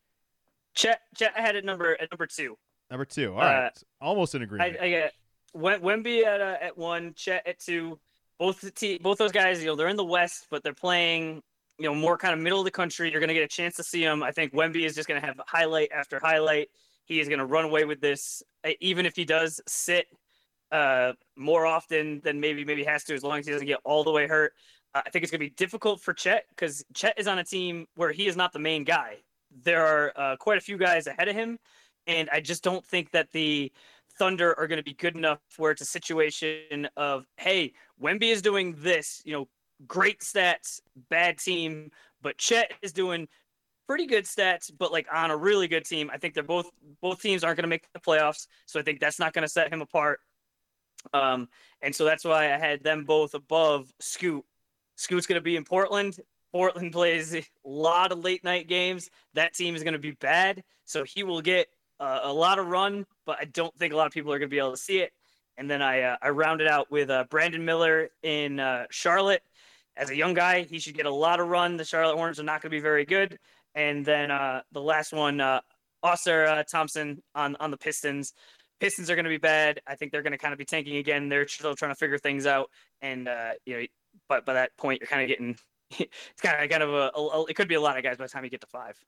Chet, 0.74 1.00
Chet, 1.16 1.32
I 1.36 1.40
had 1.40 1.54
it 1.54 1.64
number 1.64 2.00
at 2.00 2.10
number 2.10 2.26
two. 2.26 2.56
Number 2.90 3.04
two. 3.04 3.32
All 3.32 3.40
right, 3.40 3.66
uh, 3.66 3.70
almost 4.00 4.34
in 4.34 4.42
agreement. 4.42 4.76
I, 4.80 4.84
I 4.84 4.90
got 4.90 5.82
Wemby 5.82 6.24
at 6.24 6.40
uh, 6.40 6.56
at 6.60 6.76
one, 6.78 7.12
Chet 7.14 7.46
at 7.46 7.58
two. 7.58 7.98
Both 8.38 8.62
the 8.62 8.70
te- 8.70 8.98
both 8.98 9.18
those 9.18 9.32
guys, 9.32 9.60
you 9.60 9.66
know, 9.66 9.76
they're 9.76 9.88
in 9.88 9.96
the 9.96 10.04
West, 10.04 10.46
but 10.50 10.62
they're 10.62 10.72
playing, 10.72 11.42
you 11.78 11.86
know, 11.86 11.94
more 11.94 12.16
kind 12.16 12.34
of 12.34 12.40
middle 12.40 12.58
of 12.58 12.64
the 12.64 12.70
country. 12.70 13.10
You're 13.10 13.20
going 13.20 13.28
to 13.28 13.34
get 13.34 13.44
a 13.44 13.48
chance 13.48 13.76
to 13.76 13.84
see 13.84 14.02
them. 14.02 14.22
I 14.22 14.32
think 14.32 14.52
Wemby 14.54 14.84
is 14.84 14.94
just 14.94 15.08
going 15.08 15.20
to 15.20 15.26
have 15.26 15.40
highlight 15.46 15.92
after 15.92 16.18
highlight. 16.20 16.68
He 17.04 17.20
is 17.20 17.28
going 17.28 17.38
to 17.38 17.44
run 17.44 17.64
away 17.66 17.84
with 17.84 18.00
this, 18.00 18.42
even 18.80 19.04
if 19.04 19.14
he 19.14 19.24
does 19.24 19.60
sit 19.68 20.06
uh, 20.74 21.12
more 21.36 21.66
often 21.66 22.20
than 22.24 22.40
maybe 22.40 22.64
maybe 22.64 22.82
has 22.82 23.04
to, 23.04 23.14
as 23.14 23.22
long 23.22 23.38
as 23.38 23.46
he 23.46 23.52
doesn't 23.52 23.68
get 23.68 23.78
all 23.84 24.02
the 24.02 24.10
way 24.10 24.26
hurt. 24.26 24.52
Uh, 24.92 25.02
I 25.06 25.10
think 25.10 25.22
it's 25.22 25.30
going 25.30 25.38
to 25.38 25.46
be 25.46 25.54
difficult 25.54 26.00
for 26.00 26.12
Chet 26.12 26.46
because 26.50 26.84
Chet 26.94 27.14
is 27.16 27.28
on 27.28 27.38
a 27.38 27.44
team 27.44 27.86
where 27.94 28.10
he 28.10 28.26
is 28.26 28.36
not 28.36 28.52
the 28.52 28.58
main 28.58 28.82
guy. 28.82 29.18
There 29.62 29.86
are 29.86 30.12
uh, 30.16 30.36
quite 30.36 30.58
a 30.58 30.60
few 30.60 30.76
guys 30.76 31.06
ahead 31.06 31.28
of 31.28 31.36
him, 31.36 31.60
and 32.08 32.28
I 32.32 32.40
just 32.40 32.64
don't 32.64 32.84
think 32.84 33.12
that 33.12 33.30
the 33.30 33.70
Thunder 34.18 34.58
are 34.58 34.66
going 34.66 34.78
to 34.78 34.82
be 34.82 34.94
good 34.94 35.16
enough 35.16 35.38
where 35.58 35.70
it's 35.70 35.80
a 35.80 35.86
situation 35.86 36.88
of, 36.96 37.24
hey, 37.36 37.72
Wemby 38.02 38.32
is 38.32 38.42
doing 38.42 38.74
this, 38.76 39.22
you 39.24 39.32
know, 39.32 39.48
great 39.86 40.22
stats, 40.22 40.80
bad 41.08 41.38
team, 41.38 41.92
but 42.20 42.36
Chet 42.36 42.72
is 42.82 42.92
doing 42.92 43.28
pretty 43.86 44.06
good 44.06 44.24
stats, 44.24 44.72
but 44.76 44.90
like 44.90 45.06
on 45.12 45.30
a 45.30 45.36
really 45.36 45.68
good 45.68 45.84
team. 45.84 46.10
I 46.12 46.18
think 46.18 46.34
they're 46.34 46.42
both 46.42 46.68
both 47.00 47.22
teams 47.22 47.44
aren't 47.44 47.58
going 47.58 47.62
to 47.64 47.68
make 47.68 47.86
the 47.92 48.00
playoffs, 48.00 48.48
so 48.66 48.80
I 48.80 48.82
think 48.82 48.98
that's 48.98 49.20
not 49.20 49.32
going 49.34 49.44
to 49.44 49.48
set 49.48 49.72
him 49.72 49.80
apart. 49.80 50.18
Um, 51.12 51.48
and 51.82 51.94
so 51.94 52.04
that's 52.04 52.24
why 52.24 52.52
I 52.52 52.58
had 52.58 52.82
them 52.82 53.04
both 53.04 53.34
above 53.34 53.92
Scoot. 54.00 54.44
Scoot's 54.96 55.26
going 55.26 55.38
to 55.38 55.42
be 55.42 55.56
in 55.56 55.64
Portland. 55.64 56.18
Portland 56.52 56.92
plays 56.92 57.34
a 57.34 57.44
lot 57.64 58.12
of 58.12 58.24
late 58.24 58.44
night 58.44 58.68
games. 58.68 59.10
That 59.34 59.54
team 59.54 59.74
is 59.74 59.82
going 59.82 59.92
to 59.92 59.98
be 59.98 60.12
bad, 60.12 60.62
so 60.84 61.04
he 61.04 61.22
will 61.24 61.40
get 61.40 61.68
uh, 62.00 62.20
a 62.22 62.32
lot 62.32 62.58
of 62.58 62.66
run, 62.66 63.06
but 63.26 63.38
I 63.40 63.44
don't 63.44 63.74
think 63.76 63.92
a 63.92 63.96
lot 63.96 64.06
of 64.06 64.12
people 64.12 64.32
are 64.32 64.38
going 64.38 64.48
to 64.48 64.54
be 64.54 64.58
able 64.58 64.72
to 64.72 64.76
see 64.76 64.98
it. 64.98 65.12
And 65.56 65.70
then 65.70 65.82
I 65.82 66.02
uh, 66.02 66.16
I 66.20 66.30
rounded 66.30 66.66
out 66.66 66.90
with 66.90 67.10
uh, 67.10 67.24
Brandon 67.30 67.64
Miller 67.64 68.08
in 68.22 68.58
uh, 68.58 68.86
Charlotte. 68.90 69.42
As 69.96 70.10
a 70.10 70.16
young 70.16 70.34
guy, 70.34 70.62
he 70.62 70.80
should 70.80 70.96
get 70.96 71.06
a 71.06 71.10
lot 71.10 71.38
of 71.38 71.46
run. 71.46 71.76
The 71.76 71.84
Charlotte 71.84 72.16
Hornets 72.16 72.40
are 72.40 72.44
not 72.44 72.60
going 72.60 72.70
to 72.70 72.76
be 72.76 72.80
very 72.80 73.04
good, 73.04 73.38
and 73.76 74.04
then 74.04 74.32
uh, 74.32 74.62
the 74.72 74.80
last 74.80 75.12
one, 75.12 75.40
uh, 75.40 75.60
Ausar 76.04 76.48
uh, 76.48 76.64
Thompson 76.64 77.22
on 77.36 77.54
on 77.60 77.70
the 77.70 77.76
Pistons. 77.76 78.32
Pistons 78.80 79.10
are 79.10 79.14
going 79.14 79.24
to 79.24 79.30
be 79.30 79.38
bad. 79.38 79.80
I 79.86 79.94
think 79.94 80.12
they're 80.12 80.22
going 80.22 80.32
to 80.32 80.38
kind 80.38 80.52
of 80.52 80.58
be 80.58 80.64
tanking 80.64 80.96
again. 80.96 81.28
They're 81.28 81.48
still 81.48 81.74
trying 81.74 81.92
to 81.92 81.96
figure 81.96 82.18
things 82.18 82.46
out, 82.46 82.70
and 83.00 83.28
uh, 83.28 83.52
you 83.64 83.78
know, 83.78 83.86
but 84.28 84.44
by 84.44 84.54
that 84.54 84.76
point, 84.76 85.00
you're 85.00 85.08
kind 85.08 85.22
of 85.22 85.28
getting 85.28 85.56
it's 85.98 86.40
kind 86.42 86.62
of 86.62 86.70
kind 86.70 86.82
of 86.82 86.90
a, 86.90 87.10
a, 87.18 87.44
it 87.46 87.54
could 87.54 87.68
be 87.68 87.74
a 87.74 87.80
lot 87.80 87.96
of 87.96 88.02
guys 88.02 88.16
by 88.16 88.24
the 88.24 88.28
time 88.28 88.44
you 88.44 88.50
get 88.50 88.60
to 88.60 88.66
five. 88.66 88.98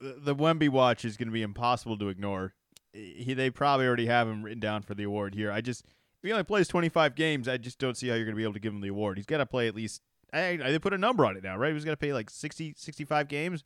The, 0.00 0.16
the 0.18 0.36
Wemby 0.36 0.68
watch 0.68 1.04
is 1.04 1.16
going 1.16 1.28
to 1.28 1.32
be 1.32 1.42
impossible 1.42 1.98
to 1.98 2.08
ignore. 2.08 2.54
He, 2.92 3.34
they 3.34 3.50
probably 3.50 3.86
already 3.86 4.06
have 4.06 4.28
him 4.28 4.42
written 4.42 4.60
down 4.60 4.82
for 4.82 4.94
the 4.94 5.04
award 5.04 5.34
here. 5.34 5.50
I 5.50 5.60
just 5.60 5.84
if 5.84 6.28
he 6.28 6.32
only 6.32 6.44
plays 6.44 6.68
25 6.68 7.14
games, 7.14 7.48
I 7.48 7.56
just 7.56 7.78
don't 7.78 7.96
see 7.96 8.08
how 8.08 8.14
you're 8.14 8.24
going 8.24 8.34
to 8.34 8.38
be 8.38 8.44
able 8.44 8.54
to 8.54 8.60
give 8.60 8.72
him 8.72 8.80
the 8.80 8.88
award. 8.88 9.18
He's 9.18 9.26
got 9.26 9.38
to 9.38 9.46
play 9.46 9.66
at 9.66 9.74
least. 9.74 10.00
I, 10.32 10.58
I 10.62 10.70
they 10.70 10.78
put 10.78 10.94
a 10.94 10.98
number 10.98 11.26
on 11.26 11.36
it 11.36 11.42
now, 11.42 11.56
right? 11.56 11.72
He's 11.72 11.84
got 11.84 11.92
to 11.92 11.96
play 11.96 12.12
like 12.12 12.30
60, 12.30 12.74
65 12.76 13.28
games. 13.28 13.64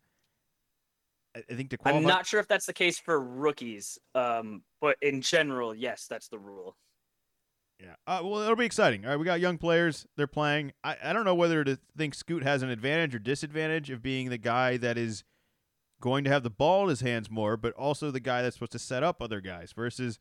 I, 1.51 1.55
think 1.55 1.71
to 1.71 1.79
qualify. 1.79 1.99
I'm 1.99 2.07
not 2.07 2.27
sure 2.27 2.41
if 2.41 2.49
that's 2.49 2.67
the 2.67 2.73
case 2.73 2.99
for 2.99 3.21
rookies, 3.21 3.99
um, 4.15 4.63
but 4.81 4.97
in 5.03 5.21
general, 5.21 5.75
yes, 5.75 6.07
that's 6.09 6.29
the 6.29 6.39
rule. 6.39 6.77
Yeah. 7.81 7.95
Uh, 8.07 8.21
well, 8.25 8.41
it'll 8.43 8.57
be 8.57 8.65
exciting. 8.65 9.05
All 9.05 9.13
right, 9.13 9.19
we 9.19 9.25
got 9.25 9.41
young 9.41 9.57
players. 9.57 10.07
They're 10.17 10.27
playing. 10.27 10.73
I, 10.83 10.97
I 11.03 11.13
don't 11.13 11.25
know 11.25 11.35
whether 11.35 11.63
to 11.63 11.79
think 11.97 12.15
Scoot 12.15 12.43
has 12.43 12.63
an 12.63 12.71
advantage 12.71 13.15
or 13.15 13.21
disadvantage 13.21 13.91
of 13.91 14.03
being 14.03 14.31
the 14.31 14.39
guy 14.39 14.77
that 14.79 14.99
is 14.99 15.23
going 16.01 16.25
to 16.25 16.31
have 16.31 16.43
the 16.43 16.51
ball 16.51 16.85
in 16.85 16.89
his 16.89 17.01
hands 17.01 17.31
more, 17.31 17.57
but 17.57 17.73
also 17.75 18.11
the 18.11 18.21
guy 18.21 18.43
that's 18.43 18.57
supposed 18.57 18.73
to 18.73 18.79
set 18.79 19.03
up 19.03 19.23
other 19.23 19.41
guys. 19.41 19.73
Versus, 19.73 20.19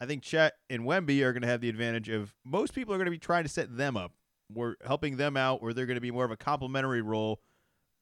I 0.00 0.06
think 0.06 0.22
Chet 0.22 0.54
and 0.68 0.82
Wemby 0.82 1.22
are 1.22 1.32
going 1.32 1.42
to 1.42 1.48
have 1.48 1.60
the 1.60 1.68
advantage 1.68 2.08
of 2.08 2.34
most 2.44 2.74
people 2.74 2.94
are 2.94 2.98
going 2.98 3.06
to 3.06 3.10
be 3.10 3.18
trying 3.18 3.42
to 3.42 3.48
set 3.48 3.76
them 3.76 3.96
up. 3.96 4.12
We're 4.52 4.76
helping 4.84 5.16
them 5.16 5.36
out, 5.36 5.62
where 5.62 5.72
they're 5.72 5.86
going 5.86 5.96
to 5.96 6.00
be 6.00 6.10
more 6.10 6.24
of 6.24 6.30
a 6.30 6.36
complementary 6.36 7.02
role. 7.02 7.40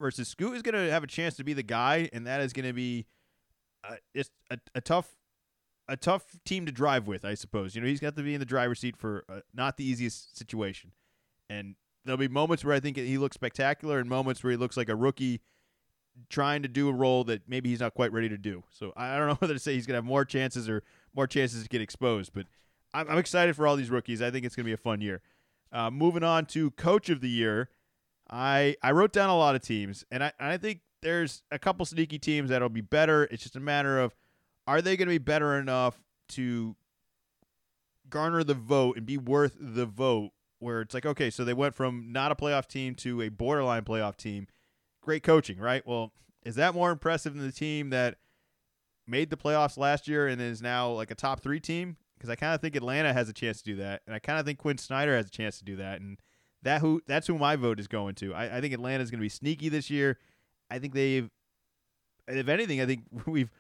Versus 0.01 0.29
Scoot 0.29 0.55
is 0.55 0.63
going 0.63 0.75
to 0.75 0.91
have 0.93 1.03
a 1.03 1.09
chance 1.09 1.37
to 1.37 1.45
be 1.45 1.53
the 1.53 1.63
guy, 1.63 2.09
and 2.13 2.27
that 2.27 2.41
is 2.41 2.53
going 2.53 2.67
to 2.67 2.73
be 2.73 3.07
uh, 3.83 3.97
just 4.15 4.31
a, 4.51 4.59
a 4.75 4.81
tough 4.81 5.17
a 5.89 5.97
tough 5.97 6.37
team 6.45 6.67
to 6.67 6.73
drive 6.73 7.07
with, 7.07 7.25
I 7.25 7.35
suppose. 7.35 7.75
You 7.75 7.81
know, 7.81 7.87
he's 7.87 8.01
got 8.01 8.15
to 8.17 8.23
be 8.23 8.35
in 8.35 8.41
the 8.41 8.47
driver's 8.47 8.79
seat 8.79 8.97
for 8.97 9.25
uh, 9.29 9.41
not 9.55 9.79
the 9.79 9.85
easiest 9.85 10.37
situation. 10.37 10.93
And 11.49 11.77
there'll 12.05 12.19
be 12.19 12.29
moments 12.29 12.65
where 12.65 12.75
I 12.75 12.81
think 12.81 12.99
he 12.99 13.17
looks 13.17 13.35
spectacular 13.35 13.99
and 13.99 14.09
moments 14.09 14.45
where 14.45 14.51
he 14.51 14.57
looks 14.57 14.77
like 14.77 14.91
a 14.91 14.95
rookie 14.95 15.41
trying 16.29 16.63
to 16.63 16.69
do 16.69 16.89
a 16.89 16.93
role 16.93 17.25
that 17.25 17.49
maybe 17.49 17.71
he's 17.71 17.81
not 17.81 17.95
quite 17.95 18.13
ready 18.13 18.29
to 18.29 18.37
do. 18.37 18.63
So 18.71 18.93
I 18.97 19.17
don't 19.17 19.29
know 19.29 19.35
whether 19.39 19.55
to 19.55 19.61
say 19.61 19.75
he's 19.75 19.87
going 19.87 19.95
to 19.95 19.99
have 19.99 20.05
more 20.05 20.25
chances 20.25 20.69
or 20.69 20.83
more 21.15 21.27
chances 21.27 21.63
to 21.63 21.69
get 21.69 21.81
exposed, 21.81 22.33
but 22.35 22.47
I'm, 22.93 23.09
I'm 23.09 23.19
excited 23.19 23.57
for 23.57 23.67
all 23.67 23.77
these 23.77 23.91
rookies. 23.91 24.21
I 24.21 24.31
think 24.31 24.45
it's 24.45 24.57
going 24.57 24.65
to 24.65 24.69
be 24.69 24.75
a 24.75 24.77
fun 24.77 25.01
year. 25.01 25.23
Uh, 25.73 25.91
moving 25.91 26.23
on 26.23 26.47
to 26.47 26.71
coach 26.73 27.09
of 27.09 27.21
the 27.21 27.29
year, 27.29 27.69
I 28.31 28.77
I 28.83 28.93
wrote 28.93 29.13
down 29.13 29.31
a 29.31 29.37
lot 29.37 29.55
of 29.55 29.63
teams, 29.63 30.05
and 30.11 30.23
I 30.23 30.33
I 30.39 30.57
think 30.57 30.81
there's 31.03 31.43
a 31.51 31.59
couple 31.59 31.85
sneaky 31.87 32.19
teams 32.19 32.51
that'll 32.51 32.69
be 32.69 32.81
better. 32.81 33.25
It's 33.25 33.43
just 33.43 33.57
a 33.57 33.61
matter 33.61 33.99
of 33.99 34.15
are 34.67 34.83
they 34.83 34.97
going 34.97 35.09
to 35.09 35.15
be 35.15 35.19
better 35.19 35.59
enough 35.59 35.99
to 36.31 36.77
garner 38.11 38.45
the 38.45 38.55
vote 38.55 38.97
and 38.97 39.07
be 39.07 39.17
worth 39.17 39.57
the 39.59 39.87
vote? 39.87 40.31
Where 40.61 40.81
it's 40.81 40.93
like, 40.93 41.07
okay, 41.07 41.31
so 41.31 41.45
they 41.45 41.55
went 41.55 41.77
from 41.77 42.11
not 42.11 42.33
a 42.33 42.35
playoff 42.35 42.67
team 42.67 42.97
to 42.97 43.23
a 43.23 43.29
borderline 43.29 43.85
playoff 43.85 44.17
team. 44.17 44.49
Great 45.03 45.23
coaching, 45.23 45.59
right? 45.59 45.87
Well, 45.87 46.13
is 46.45 46.57
that 46.57 46.75
more 46.75 46.91
impressive 46.91 47.35
than 47.35 47.47
the 47.47 47.53
team 47.53 47.91
that 47.91 48.17
made 49.07 49.31
the 49.31 49.37
playoffs 49.37 49.79
last 49.79 50.09
year 50.09 50.27
and 50.27 50.43
is 50.43 50.61
now 50.61 50.91
like 50.91 51.13
a 51.13 51.15
top 51.15 51.41
three 51.41 51.61
team? 51.61 51.97
Because 52.17 52.29
I 52.29 52.35
kind 52.35 52.55
of 52.55 52.61
think 52.61 52.75
Atlanta 52.75 53.13
has 53.13 53.29
a 53.29 53.33
chance 53.33 53.63
to 53.63 53.65
do 53.65 53.77
that, 53.77 54.03
and 54.05 54.17
I 54.17 54.19
kind 54.19 54.41
of 54.41 54.45
think 54.45 54.59
Quinn 54.59 54.79
Snyder 54.79 55.17
has 55.17 55.27
a 55.27 55.31
chance 55.31 55.59
to 55.59 55.65
do 55.65 55.77
that, 55.77 56.01
and 56.01 56.19
that 56.63 56.81
who 56.81 57.01
that's 57.07 57.27
who 57.27 57.39
my 57.39 57.57
vote 57.57 57.81
is 57.81 57.89
going 57.89 58.15
to. 58.17 58.35
I, 58.35 58.59
I 58.59 58.61
think 58.61 58.75
Atlanta 58.75 59.03
is 59.03 59.11
going 59.11 59.21
to 59.21 59.25
be 59.25 59.29
sneaky 59.29 59.69
this 59.69 59.91
year. 59.91 60.19
I 60.71 60.79
think 60.79 60.93
they've, 60.93 61.31
if 62.27 62.49
anything, 62.49 62.81
I 62.81 62.87
think 62.87 63.03
we've 63.27 63.51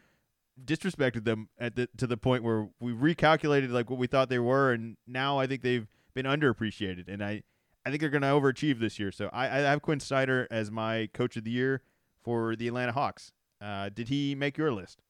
disrespected 0.64 1.24
them 1.24 1.48
at 1.58 1.76
the 1.76 1.88
to 1.96 2.06
the 2.06 2.16
point 2.16 2.42
where 2.42 2.68
we 2.80 2.92
recalculated 2.92 3.70
like 3.70 3.90
what 3.90 3.98
we 3.98 4.06
thought 4.06 4.28
they 4.28 4.38
were, 4.38 4.72
and 4.72 4.96
now 5.06 5.38
I 5.38 5.46
think 5.46 5.62
they've 5.62 5.86
been 6.14 6.26
underappreciated, 6.26 7.08
and 7.08 7.22
I 7.22 7.42
I 7.86 7.90
think 7.90 8.00
they're 8.00 8.10
going 8.10 8.22
to 8.22 8.28
overachieve 8.28 8.80
this 8.80 8.98
year. 8.98 9.12
So 9.12 9.30
I, 9.32 9.46
I 9.46 9.58
have 9.60 9.82
Quinn 9.82 10.00
Snyder 10.00 10.46
as 10.50 10.70
my 10.70 11.08
coach 11.14 11.36
of 11.36 11.44
the 11.44 11.50
year 11.50 11.82
for 12.22 12.56
the 12.56 12.68
Atlanta 12.68 12.92
Hawks. 12.92 13.32
Uh, 13.60 13.88
did 13.88 14.08
he 14.08 14.34
make 14.34 14.58
your 14.58 14.72
list? 14.72 15.00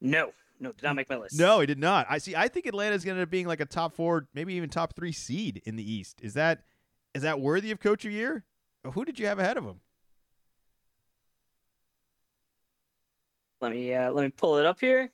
No, 0.00 0.32
no, 0.60 0.72
did 0.72 0.82
not 0.82 0.96
make 0.96 1.08
my 1.08 1.16
list. 1.16 1.38
No, 1.38 1.60
he 1.60 1.66
did 1.66 1.78
not. 1.78 2.06
I 2.08 2.18
see. 2.18 2.34
I 2.34 2.48
think 2.48 2.66
Atlanta 2.66 2.94
is 2.94 3.04
going 3.04 3.16
to 3.16 3.20
end 3.20 3.26
up 3.26 3.30
being 3.30 3.46
like 3.46 3.60
a 3.60 3.66
top 3.66 3.94
four, 3.94 4.28
maybe 4.34 4.54
even 4.54 4.68
top 4.68 4.94
three 4.94 5.12
seed 5.12 5.62
in 5.64 5.76
the 5.76 5.92
East. 5.92 6.20
Is 6.22 6.34
that 6.34 6.62
is 7.14 7.22
that 7.22 7.40
worthy 7.40 7.70
of 7.70 7.80
coach 7.80 8.04
of 8.04 8.12
year? 8.12 8.44
Who 8.84 9.04
did 9.04 9.18
you 9.18 9.26
have 9.26 9.38
ahead 9.38 9.56
of 9.56 9.64
him? 9.64 9.80
Let 13.60 13.72
me 13.72 13.94
uh, 13.94 14.10
let 14.12 14.24
me 14.24 14.30
pull 14.30 14.58
it 14.58 14.66
up 14.66 14.80
here. 14.80 15.10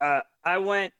Uh, 0.00 0.20
I 0.44 0.58
went 0.58 0.92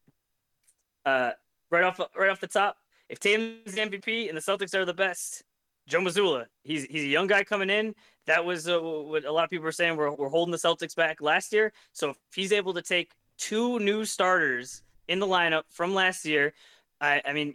uh, 1.05 1.33
right 1.71 1.85
off 1.85 2.01
right 2.17 2.31
off 2.31 2.41
the 2.41 2.47
top. 2.47 2.77
If 3.09 3.21
Tatum's 3.21 3.75
the 3.75 3.81
MVP 3.81 4.29
and 4.29 4.37
the 4.37 4.43
Celtics 4.43 4.75
are 4.75 4.85
the 4.85 4.95
best, 4.95 5.45
Joe 5.89 6.01
Mazzulla. 6.01 6.47
He's 6.63 6.85
he's 6.85 7.05
a 7.05 7.09
young 7.09 7.27
guy 7.27 7.45
coming 7.45 7.71
in. 7.71 7.95
That 8.27 8.45
was 8.45 8.69
uh, 8.69 8.81
what 8.81 9.25
a 9.25 9.33
lot 9.33 9.45
of 9.45 9.51
people 9.51 9.65
were 9.65 9.73
saying. 9.73 9.97
We're 9.97 10.13
we're 10.13 10.29
holding 10.29 10.53
the 10.53 10.59
Celtics 10.59 10.97
back 10.97 11.21
last 11.21 11.53
year. 11.53 11.73
So 11.93 12.11
if 12.11 12.17
he's 12.35 12.53
able 12.53 12.75
to 12.75 12.83
take 12.83 13.13
two 13.39 13.79
new 13.79 14.05
starters 14.05 14.83
in 15.09 15.21
the 15.21 15.27
lineup 15.27 15.63
from 15.71 15.95
last 15.95 16.25
year, 16.25 16.55
I 17.01 17.23
I 17.25 17.33
mean, 17.33 17.55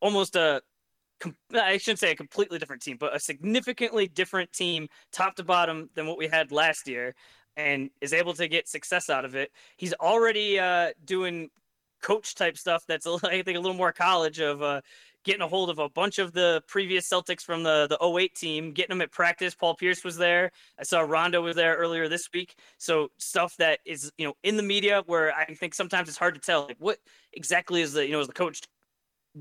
almost 0.00 0.36
a 0.36 0.62
I 1.54 1.78
shouldn't 1.78 2.00
say 2.00 2.10
a 2.10 2.16
completely 2.16 2.58
different 2.58 2.82
team, 2.82 2.96
but 2.98 3.14
a 3.14 3.20
significantly 3.20 4.08
different 4.08 4.52
team, 4.52 4.88
top 5.12 5.36
to 5.36 5.44
bottom, 5.44 5.88
than 5.94 6.06
what 6.06 6.18
we 6.18 6.28
had 6.28 6.52
last 6.52 6.86
year 6.86 7.14
and 7.56 7.90
is 8.00 8.12
able 8.12 8.34
to 8.34 8.48
get 8.48 8.68
success 8.68 9.08
out 9.08 9.24
of 9.24 9.34
it. 9.34 9.52
He's 9.76 9.94
already 9.94 10.58
uh, 10.58 10.90
doing 11.04 11.50
coach 12.02 12.34
type 12.34 12.58
stuff 12.58 12.84
that's 12.86 13.06
I 13.24 13.42
think 13.42 13.56
a 13.56 13.60
little 13.60 13.76
more 13.76 13.92
college 13.92 14.40
of 14.40 14.62
uh, 14.62 14.80
getting 15.24 15.42
a 15.42 15.48
hold 15.48 15.70
of 15.70 15.78
a 15.78 15.88
bunch 15.88 16.18
of 16.18 16.32
the 16.32 16.62
previous 16.68 17.08
Celtics 17.08 17.42
from 17.42 17.62
the 17.62 17.86
the 17.88 18.04
08 18.04 18.34
team, 18.34 18.72
getting 18.72 18.90
them 18.90 19.02
at 19.02 19.10
practice. 19.10 19.54
Paul 19.54 19.74
Pierce 19.74 20.04
was 20.04 20.16
there. 20.16 20.50
I 20.78 20.84
saw 20.84 21.00
Rondo 21.00 21.42
was 21.42 21.56
there 21.56 21.76
earlier 21.76 22.08
this 22.08 22.28
week. 22.32 22.56
So 22.78 23.10
stuff 23.18 23.56
that 23.56 23.80
is 23.84 24.12
you 24.18 24.26
know 24.26 24.34
in 24.42 24.56
the 24.56 24.62
media 24.62 25.02
where 25.06 25.34
I 25.34 25.46
think 25.46 25.74
sometimes 25.74 26.08
it's 26.08 26.18
hard 26.18 26.34
to 26.34 26.40
tell 26.40 26.66
like 26.66 26.76
what 26.78 26.98
exactly 27.32 27.80
is 27.80 27.92
the 27.92 28.06
you 28.06 28.12
know 28.12 28.20
is 28.20 28.26
the 28.26 28.32
coach 28.32 28.60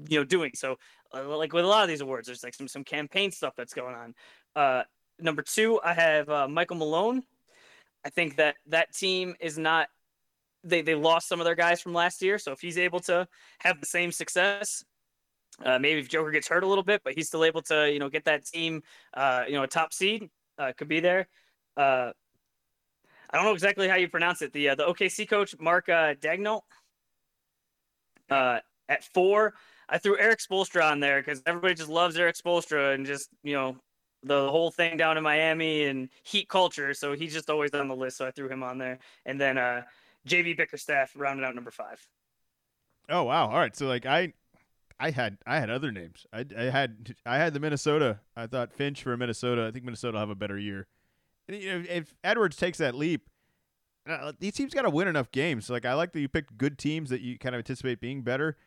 you 0.10 0.20
know 0.20 0.26
doing. 0.26 0.52
So 0.56 0.78
uh, 1.14 1.38
like 1.38 1.54
with 1.54 1.66
a 1.66 1.68
lot 1.68 1.84
of 1.84 1.90
these 1.90 2.02
awards, 2.02 2.28
there's 2.28 2.44
like 2.44 2.56
some 2.56 2.68
some 2.68 2.84
campaign 2.84 3.32
stuff 3.32 3.54
that's 3.56 3.74
going 3.74 3.96
on. 3.96 4.14
Uh, 4.56 4.84
number 5.20 5.42
two, 5.42 5.80
I 5.84 5.94
have 5.94 6.30
uh, 6.30 6.48
Michael 6.48 6.78
Malone 6.78 7.24
I 8.06 8.10
think 8.10 8.36
that 8.38 8.56
that 8.68 8.94
team 8.94 9.36
is 9.40 9.58
not 9.58 9.88
they 10.64 10.82
they 10.82 10.96
lost 10.96 11.28
some 11.28 11.40
of 11.40 11.46
their 11.46 11.56
guys 11.56 11.82
from 11.82 11.94
last 11.94 12.22
year. 12.22 12.38
So 12.38 12.52
if 12.52 12.60
he's 12.60 12.78
able 12.78 13.00
to 13.02 13.28
have 13.60 13.80
the 13.80 13.86
same 13.86 14.12
success, 14.12 14.84
uh, 15.64 15.80
maybe 15.80 16.00
if 16.00 16.10
Joker 16.10 16.32
gets 16.32 16.48
hurt 16.48 16.64
a 16.64 16.68
little 16.68 16.84
bit, 16.84 17.02
but 17.04 17.14
he's 17.14 17.28
still 17.28 17.44
able 17.44 17.62
to 17.64 17.92
you 17.92 18.00
know 18.00 18.10
get 18.10 18.26
that 18.26 18.46
team 18.46 18.84
uh, 19.14 19.44
you 19.48 19.54
know 19.54 19.64
a 19.64 19.68
top 19.68 19.94
seed 19.94 20.30
uh, 20.58 20.72
could 20.78 20.88
be 20.88 21.00
there. 21.00 21.28
Uh, 21.78 22.12
I 23.30 23.38
don't 23.38 23.46
know 23.46 23.54
exactly 23.54 23.88
how 23.88 23.96
you 23.96 24.08
pronounce 24.08 24.42
it. 24.42 24.54
The 24.54 24.70
uh, 24.70 24.76
the 24.76 24.86
OKC 24.86 25.28
coach 25.28 25.56
Mark 25.60 25.90
uh, 25.90 26.14
Daigneault 26.16 26.62
uh, 28.30 28.60
at 28.90 29.04
four. 29.04 29.54
I 29.90 29.98
threw 29.98 30.18
Erik 30.18 30.40
Spoelstra 30.40 30.90
on 30.90 31.00
there 31.00 31.20
because 31.20 31.42
everybody 31.46 31.74
just 31.74 31.90
loves 31.90 32.16
Erik 32.18 32.36
Spoelstra 32.36 32.94
and 32.94 33.06
just 33.06 33.30
you 33.44 33.54
know 33.54 33.78
the 34.24 34.50
whole 34.50 34.72
thing 34.72 34.98
down 34.98 35.18
in 35.18 35.24
Miami 35.24 35.86
and 35.86 36.10
Heat 36.24 36.48
culture. 36.48 36.94
So 36.94 37.14
he's 37.14 37.34
just 37.34 37.50
always 37.50 37.72
on 37.74 37.88
the 37.88 37.96
list. 37.96 38.18
So 38.18 38.26
I 38.26 38.32
threw 38.32 38.50
him 38.50 38.64
on 38.64 38.78
there. 38.78 39.00
And 39.26 39.40
then 39.40 39.58
uh, 39.58 39.82
JB 40.28 40.58
Bickerstaff 40.58 41.12
rounded 41.16 41.46
out 41.46 41.56
number 41.56 41.72
five. 41.72 42.06
Oh 43.10 43.24
wow! 43.24 43.50
All 43.50 43.58
right, 43.58 43.76
so 43.76 43.86
like 43.86 44.06
I, 44.06 44.32
I 45.00 45.12
had 45.12 45.38
I 45.46 45.60
had 45.60 45.70
other 45.70 45.92
names. 45.92 46.26
I, 46.32 46.46
I 46.58 46.64
had 46.64 47.16
I 47.26 47.38
had 47.38 47.54
the 47.54 47.60
Minnesota. 47.60 48.20
I 48.36 48.48
thought 48.48 48.72
Finch 48.72 49.04
for 49.04 49.16
Minnesota. 49.18 49.66
I 49.66 49.72
think 49.72 49.86
Minnesota 49.86 50.14
will 50.14 50.20
have 50.20 50.30
a 50.30 50.36
better 50.36 50.58
year. 50.58 50.88
And, 51.48 51.62
you 51.62 51.72
know, 51.72 51.86
if 51.90 52.14
Edwards 52.24 52.56
takes 52.56 52.78
that 52.78 52.96
leap, 52.96 53.30
uh, 54.10 54.32
these 54.40 54.54
teams 54.54 54.74
got 54.74 54.84
to 54.84 54.90
win 54.90 55.08
enough 55.08 55.32
games. 55.32 55.70
Like 55.70 55.86
I 55.86 55.94
like 55.94 56.14
that 56.14 56.22
you 56.22 56.30
picked 56.30 56.58
good 56.58 56.78
teams 56.78 57.10
that 57.10 57.22
you 57.22 57.38
kind 57.38 57.56
of 57.56 57.60
anticipate 57.60 58.00
being 58.00 58.22
better. 58.22 58.58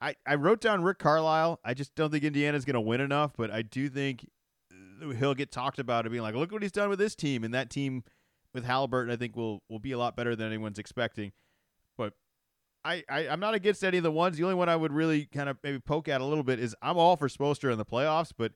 I, 0.00 0.16
I 0.26 0.34
wrote 0.34 0.60
down 0.60 0.82
Rick 0.82 0.98
Carlisle. 0.98 1.60
I 1.64 1.74
just 1.74 1.94
don't 1.94 2.10
think 2.10 2.24
Indiana's 2.24 2.64
going 2.64 2.74
to 2.74 2.80
win 2.80 3.00
enough, 3.00 3.32
but 3.36 3.50
I 3.50 3.62
do 3.62 3.88
think 3.88 4.28
he'll 5.18 5.34
get 5.34 5.50
talked 5.50 5.78
about 5.78 6.04
and 6.04 6.12
being 6.12 6.22
like, 6.22 6.34
look 6.34 6.52
what 6.52 6.62
he's 6.62 6.72
done 6.72 6.88
with 6.88 6.98
this 6.98 7.14
team, 7.14 7.44
and 7.44 7.54
that 7.54 7.70
team 7.70 8.04
with 8.52 8.64
Halliburton, 8.64 9.12
I 9.12 9.16
think 9.16 9.36
will 9.36 9.62
will 9.68 9.78
be 9.78 9.92
a 9.92 9.98
lot 9.98 10.16
better 10.16 10.36
than 10.36 10.46
anyone's 10.46 10.78
expecting. 10.78 11.32
But 11.96 12.14
I, 12.84 13.02
I 13.08 13.20
am 13.26 13.40
not 13.40 13.54
against 13.54 13.82
any 13.82 13.96
of 13.96 14.04
the 14.04 14.10
ones. 14.10 14.36
The 14.36 14.44
only 14.44 14.56
one 14.56 14.68
I 14.68 14.76
would 14.76 14.92
really 14.92 15.24
kind 15.26 15.48
of 15.48 15.56
maybe 15.62 15.78
poke 15.78 16.08
at 16.08 16.20
a 16.20 16.24
little 16.24 16.44
bit 16.44 16.58
is 16.58 16.76
I'm 16.82 16.98
all 16.98 17.16
for 17.16 17.28
Spoelstra 17.28 17.72
in 17.72 17.78
the 17.78 17.84
playoffs, 17.84 18.32
but 18.36 18.52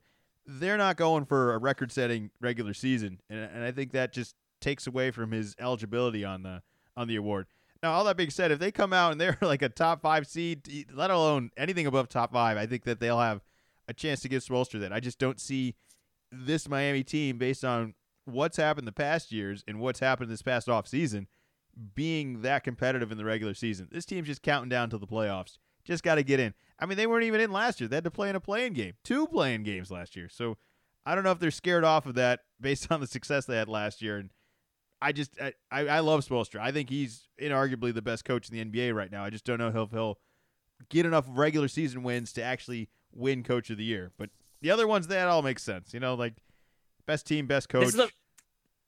they're 0.46 0.76
not 0.76 0.96
going 0.96 1.24
for 1.24 1.54
a 1.54 1.58
record-setting 1.58 2.30
regular 2.40 2.74
season, 2.74 3.20
and, 3.28 3.38
and 3.38 3.64
I 3.64 3.70
think 3.70 3.92
that 3.92 4.12
just 4.12 4.34
takes 4.60 4.86
away 4.86 5.10
from 5.10 5.30
his 5.30 5.54
eligibility 5.58 6.24
on 6.24 6.42
the 6.42 6.62
on 6.96 7.06
the 7.06 7.16
award. 7.16 7.46
Now, 7.82 7.92
all 7.92 8.04
that 8.04 8.16
being 8.16 8.30
said, 8.30 8.50
if 8.50 8.58
they 8.58 8.72
come 8.72 8.92
out 8.92 9.12
and 9.12 9.20
they're 9.20 9.38
like 9.42 9.62
a 9.62 9.68
top 9.68 10.02
five 10.02 10.26
seed, 10.26 10.86
let 10.92 11.10
alone 11.10 11.50
anything 11.56 11.86
above 11.86 12.08
top 12.08 12.32
five, 12.32 12.56
I 12.56 12.66
think 12.66 12.84
that 12.84 12.98
they'll 12.98 13.20
have 13.20 13.40
a 13.86 13.94
chance 13.94 14.20
to 14.20 14.28
give 14.28 14.44
Spoelstra 14.44 14.80
that. 14.80 14.92
I 14.92 15.00
just 15.00 15.18
don't 15.18 15.40
see 15.40 15.74
this 16.32 16.68
Miami 16.68 17.04
team 17.04 17.38
based 17.38 17.64
on 17.64 17.94
what's 18.24 18.56
happened 18.56 18.86
the 18.86 18.92
past 18.92 19.32
years 19.32 19.64
and 19.66 19.80
what's 19.80 20.00
happened 20.00 20.30
this 20.30 20.42
past 20.42 20.68
off 20.68 20.86
season 20.86 21.26
being 21.94 22.42
that 22.42 22.64
competitive 22.64 23.12
in 23.12 23.18
the 23.18 23.24
regular 23.24 23.54
season. 23.54 23.88
This 23.90 24.04
team's 24.04 24.26
just 24.26 24.42
counting 24.42 24.68
down 24.68 24.90
to 24.90 24.98
the 24.98 25.06
playoffs. 25.06 25.58
just 25.84 26.02
got 26.02 26.16
to 26.16 26.22
get 26.22 26.40
in. 26.40 26.54
I 26.78 26.86
mean, 26.86 26.96
they 26.96 27.06
weren't 27.06 27.24
even 27.24 27.40
in 27.40 27.52
last 27.52 27.80
year. 27.80 27.88
They 27.88 27.96
had 27.96 28.04
to 28.04 28.10
play 28.10 28.28
in 28.28 28.36
a 28.36 28.40
playing 28.40 28.74
game, 28.74 28.94
two 29.04 29.26
playing 29.26 29.64
games 29.64 29.90
last 29.90 30.16
year. 30.16 30.28
So 30.28 30.56
I 31.04 31.14
don't 31.14 31.24
know 31.24 31.30
if 31.30 31.38
they're 31.38 31.50
scared 31.50 31.84
off 31.84 32.06
of 32.06 32.14
that 32.14 32.40
based 32.60 32.90
on 32.90 33.00
the 33.00 33.06
success 33.06 33.46
they 33.46 33.56
had 33.56 33.68
last 33.68 34.02
year. 34.02 34.18
And 34.18 34.30
I 35.00 35.12
just 35.12 35.38
I, 35.40 35.52
I, 35.70 36.00
love 36.00 36.26
Spoelstra. 36.26 36.60
I 36.60 36.72
think 36.72 36.90
he's 36.90 37.28
inarguably 37.40 37.94
the 37.94 38.02
best 38.02 38.24
coach 38.24 38.50
in 38.50 38.56
the 38.56 38.64
NBA 38.64 38.94
right 38.94 39.10
now. 39.10 39.24
I 39.24 39.30
just 39.30 39.44
don't 39.44 39.58
know 39.58 39.68
if 39.68 39.90
he'll 39.92 40.18
get 40.88 41.06
enough 41.06 41.24
regular 41.28 41.68
season 41.68 42.02
wins 42.02 42.32
to 42.32 42.42
actually 42.42 42.88
win 43.12 43.42
Coach 43.42 43.70
of 43.70 43.78
the 43.78 43.84
Year. 43.84 44.12
But 44.18 44.30
the 44.60 44.70
other 44.70 44.86
ones 44.86 45.06
that 45.06 45.28
all 45.28 45.42
makes 45.42 45.62
sense. 45.62 45.94
You 45.94 46.00
know, 46.00 46.14
like 46.14 46.34
best 47.06 47.26
team, 47.26 47.46
best 47.46 47.68
coach. 47.68 47.84
This 47.84 47.94
is, 47.94 47.96
the, 47.96 48.10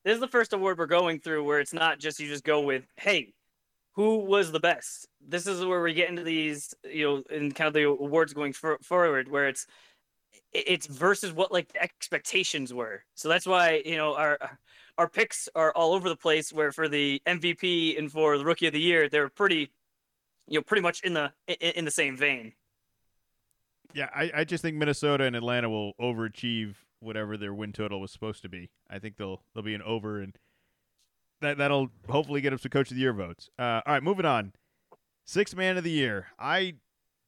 this 0.04 0.14
is 0.14 0.20
the 0.20 0.28
first 0.28 0.52
award 0.52 0.78
we're 0.78 0.86
going 0.86 1.20
through 1.20 1.44
where 1.44 1.60
it's 1.60 1.74
not 1.74 1.98
just 1.98 2.20
you 2.20 2.28
just 2.28 2.44
go 2.44 2.60
with, 2.60 2.84
hey, 2.96 3.34
who 3.92 4.18
was 4.18 4.52
the 4.52 4.60
best? 4.60 5.08
This 5.26 5.46
is 5.46 5.64
where 5.64 5.82
we 5.82 5.92
get 5.92 6.08
into 6.08 6.22
these, 6.22 6.74
you 6.84 7.04
know, 7.04 7.22
in 7.30 7.52
kind 7.52 7.68
of 7.68 7.74
the 7.74 7.84
awards 7.84 8.32
going 8.32 8.52
for, 8.52 8.78
forward, 8.82 9.28
where 9.28 9.48
it's 9.48 9.66
it's 10.52 10.86
versus 10.86 11.32
what 11.32 11.52
like 11.52 11.72
the 11.72 11.82
expectations 11.82 12.72
were. 12.72 13.04
So 13.14 13.28
that's 13.28 13.46
why 13.46 13.82
you 13.84 13.96
know 13.96 14.14
our 14.14 14.38
our 14.98 15.08
picks 15.08 15.48
are 15.54 15.72
all 15.72 15.92
over 15.92 16.08
the 16.08 16.16
place. 16.16 16.52
Where 16.52 16.72
for 16.72 16.88
the 16.88 17.20
MVP 17.26 17.98
and 17.98 18.10
for 18.10 18.38
the 18.38 18.44
Rookie 18.44 18.66
of 18.66 18.72
the 18.72 18.80
Year, 18.80 19.08
they're 19.08 19.28
pretty, 19.28 19.70
you 20.46 20.58
know, 20.58 20.62
pretty 20.62 20.82
much 20.82 21.02
in 21.02 21.14
the 21.14 21.32
in, 21.46 21.72
in 21.72 21.84
the 21.84 21.90
same 21.90 22.16
vein. 22.16 22.52
Yeah, 23.92 24.08
I, 24.14 24.30
I 24.34 24.44
just 24.44 24.62
think 24.62 24.76
Minnesota 24.76 25.24
and 25.24 25.34
Atlanta 25.34 25.68
will 25.68 25.94
overachieve 26.00 26.76
whatever 27.00 27.36
their 27.36 27.52
win 27.52 27.72
total 27.72 28.00
was 28.00 28.10
supposed 28.10 28.42
to 28.42 28.48
be. 28.48 28.70
I 28.88 28.98
think 28.98 29.16
they'll 29.16 29.42
they'll 29.54 29.64
be 29.64 29.74
an 29.74 29.82
over, 29.82 30.20
and 30.20 30.36
that 31.40 31.58
that'll 31.58 31.90
hopefully 32.08 32.40
get 32.40 32.52
us 32.52 32.62
to 32.62 32.68
Coach 32.68 32.90
of 32.90 32.96
the 32.96 33.00
Year 33.00 33.12
votes. 33.12 33.50
Uh, 33.58 33.80
all 33.86 33.94
right, 33.94 34.02
moving 34.02 34.26
on. 34.26 34.52
Six 35.24 35.54
Man 35.54 35.76
of 35.76 35.84
the 35.84 35.90
Year. 35.90 36.28
I 36.38 36.74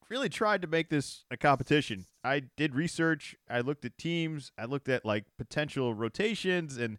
really 0.08 0.28
tried 0.28 0.62
to 0.62 0.68
make 0.68 0.90
this 0.90 1.24
a 1.30 1.36
competition. 1.36 2.06
I 2.22 2.42
did 2.56 2.74
research. 2.74 3.34
I 3.48 3.60
looked 3.60 3.84
at 3.84 3.96
teams. 3.96 4.52
I 4.58 4.66
looked 4.66 4.88
at 4.88 5.04
like 5.04 5.24
potential 5.38 5.94
rotations, 5.94 6.76
and 6.76 6.98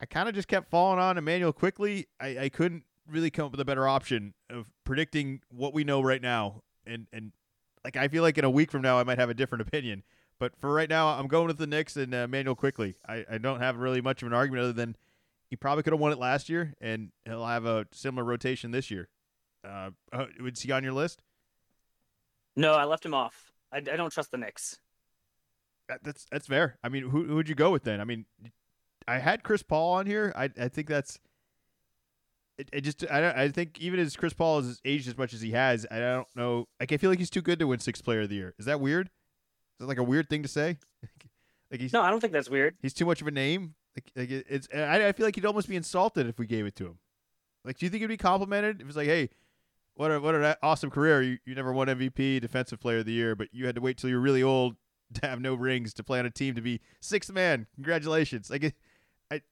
I 0.00 0.06
kind 0.06 0.28
of 0.28 0.34
just 0.34 0.48
kept 0.48 0.70
falling 0.70 0.98
on 0.98 1.18
Immanuel 1.18 1.52
Quickley. 1.52 2.06
I, 2.20 2.38
I 2.38 2.48
couldn't 2.48 2.84
really 3.08 3.30
come 3.30 3.46
up 3.46 3.52
with 3.52 3.60
a 3.60 3.64
better 3.64 3.88
option 3.88 4.34
of 4.48 4.66
predicting 4.84 5.40
what 5.48 5.74
we 5.74 5.84
know 5.84 6.00
right 6.00 6.22
now, 6.22 6.62
and 6.86 7.06
and 7.12 7.32
like 7.84 7.96
I 7.96 8.08
feel 8.08 8.22
like 8.22 8.38
in 8.38 8.44
a 8.44 8.50
week 8.50 8.70
from 8.70 8.82
now 8.82 8.98
I 8.98 9.04
might 9.04 9.18
have 9.18 9.30
a 9.30 9.34
different 9.34 9.62
opinion. 9.62 10.04
But 10.42 10.56
for 10.56 10.74
right 10.74 10.88
now, 10.88 11.06
I'm 11.06 11.28
going 11.28 11.46
with 11.46 11.58
the 11.58 11.68
Knicks 11.68 11.96
and 11.96 12.12
uh, 12.12 12.24
Immanuel 12.24 12.56
Quickley. 12.56 12.96
I, 13.08 13.24
I 13.30 13.38
don't 13.38 13.60
have 13.60 13.76
really 13.76 14.00
much 14.00 14.22
of 14.22 14.26
an 14.26 14.34
argument 14.34 14.64
other 14.64 14.72
than 14.72 14.96
he 15.48 15.54
probably 15.54 15.84
could 15.84 15.92
have 15.92 16.00
won 16.00 16.10
it 16.10 16.18
last 16.18 16.48
year, 16.48 16.74
and 16.80 17.12
he'll 17.24 17.46
have 17.46 17.64
a 17.64 17.86
similar 17.92 18.24
rotation 18.24 18.72
this 18.72 18.90
year. 18.90 19.08
Uh, 19.64 19.90
uh 20.12 20.24
was 20.42 20.60
he 20.60 20.72
on 20.72 20.82
your 20.82 20.94
list? 20.94 21.22
No, 22.56 22.72
I 22.72 22.86
left 22.86 23.06
him 23.06 23.14
off. 23.14 23.52
I, 23.70 23.76
I 23.76 23.80
don't 23.80 24.12
trust 24.12 24.32
the 24.32 24.36
Knicks. 24.36 24.80
That, 25.88 26.02
that's 26.02 26.26
that's 26.28 26.48
fair. 26.48 26.76
I 26.82 26.88
mean, 26.88 27.04
who 27.10 27.22
who 27.22 27.36
would 27.36 27.48
you 27.48 27.54
go 27.54 27.70
with 27.70 27.84
then? 27.84 28.00
I 28.00 28.04
mean, 28.04 28.26
I 29.06 29.18
had 29.18 29.44
Chris 29.44 29.62
Paul 29.62 29.92
on 29.92 30.06
here. 30.06 30.32
I 30.34 30.50
I 30.60 30.66
think 30.66 30.88
that's 30.88 31.20
it, 32.58 32.68
it 32.72 32.80
just 32.80 33.04
I 33.08 33.44
I 33.44 33.48
think 33.48 33.80
even 33.80 34.00
as 34.00 34.16
Chris 34.16 34.32
Paul 34.32 34.60
has 34.60 34.80
aged 34.84 35.06
as 35.06 35.16
much 35.16 35.34
as 35.34 35.40
he 35.40 35.52
has, 35.52 35.86
I 35.88 36.00
don't 36.00 36.26
know. 36.34 36.66
Like 36.80 36.90
I 36.90 36.96
feel 36.96 37.10
like 37.10 37.20
he's 37.20 37.30
too 37.30 37.42
good 37.42 37.60
to 37.60 37.68
win 37.68 37.78
Sixth 37.78 38.02
Player 38.02 38.22
of 38.22 38.28
the 38.28 38.34
Year. 38.34 38.54
Is 38.58 38.66
that 38.66 38.80
weird? 38.80 39.08
Like 39.86 39.98
a 39.98 40.02
weird 40.02 40.28
thing 40.28 40.42
to 40.42 40.48
say? 40.48 40.78
like 41.70 41.80
he's 41.80 41.92
no, 41.92 42.02
I 42.02 42.10
don't 42.10 42.20
think 42.20 42.32
that's 42.32 42.50
weird. 42.50 42.76
He's 42.80 42.94
too 42.94 43.06
much 43.06 43.20
of 43.20 43.26
a 43.26 43.30
name. 43.30 43.74
Like, 43.96 44.10
like 44.16 44.30
it, 44.30 44.46
it's 44.48 44.68
I, 44.74 45.08
I 45.08 45.12
feel 45.12 45.26
like 45.26 45.34
he'd 45.34 45.46
almost 45.46 45.68
be 45.68 45.76
insulted 45.76 46.26
if 46.26 46.38
we 46.38 46.46
gave 46.46 46.66
it 46.66 46.76
to 46.76 46.86
him. 46.86 46.98
Like, 47.64 47.78
do 47.78 47.86
you 47.86 47.90
think 47.90 48.00
he'd 48.00 48.06
be 48.06 48.16
complimented 48.16 48.80
if 48.80 48.88
it's 48.88 48.96
like, 48.96 49.06
hey, 49.06 49.30
what 49.94 50.10
a 50.10 50.20
what 50.20 50.34
an 50.34 50.54
awesome 50.62 50.90
career. 50.90 51.22
You 51.22 51.38
you 51.44 51.54
never 51.54 51.72
won 51.72 51.88
MVP, 51.88 52.40
Defensive 52.40 52.80
Player 52.80 52.98
of 52.98 53.06
the 53.06 53.12
Year, 53.12 53.34
but 53.34 53.48
you 53.52 53.66
had 53.66 53.74
to 53.74 53.80
wait 53.80 53.98
till 53.98 54.10
you're 54.10 54.20
really 54.20 54.42
old 54.42 54.76
to 55.20 55.26
have 55.26 55.40
no 55.40 55.54
rings 55.54 55.92
to 55.94 56.04
play 56.04 56.18
on 56.18 56.26
a 56.26 56.30
team 56.30 56.54
to 56.54 56.62
be 56.62 56.80
sixth 57.00 57.32
man. 57.32 57.66
Congratulations! 57.74 58.50
Like, 58.50 58.74
I 59.30 59.42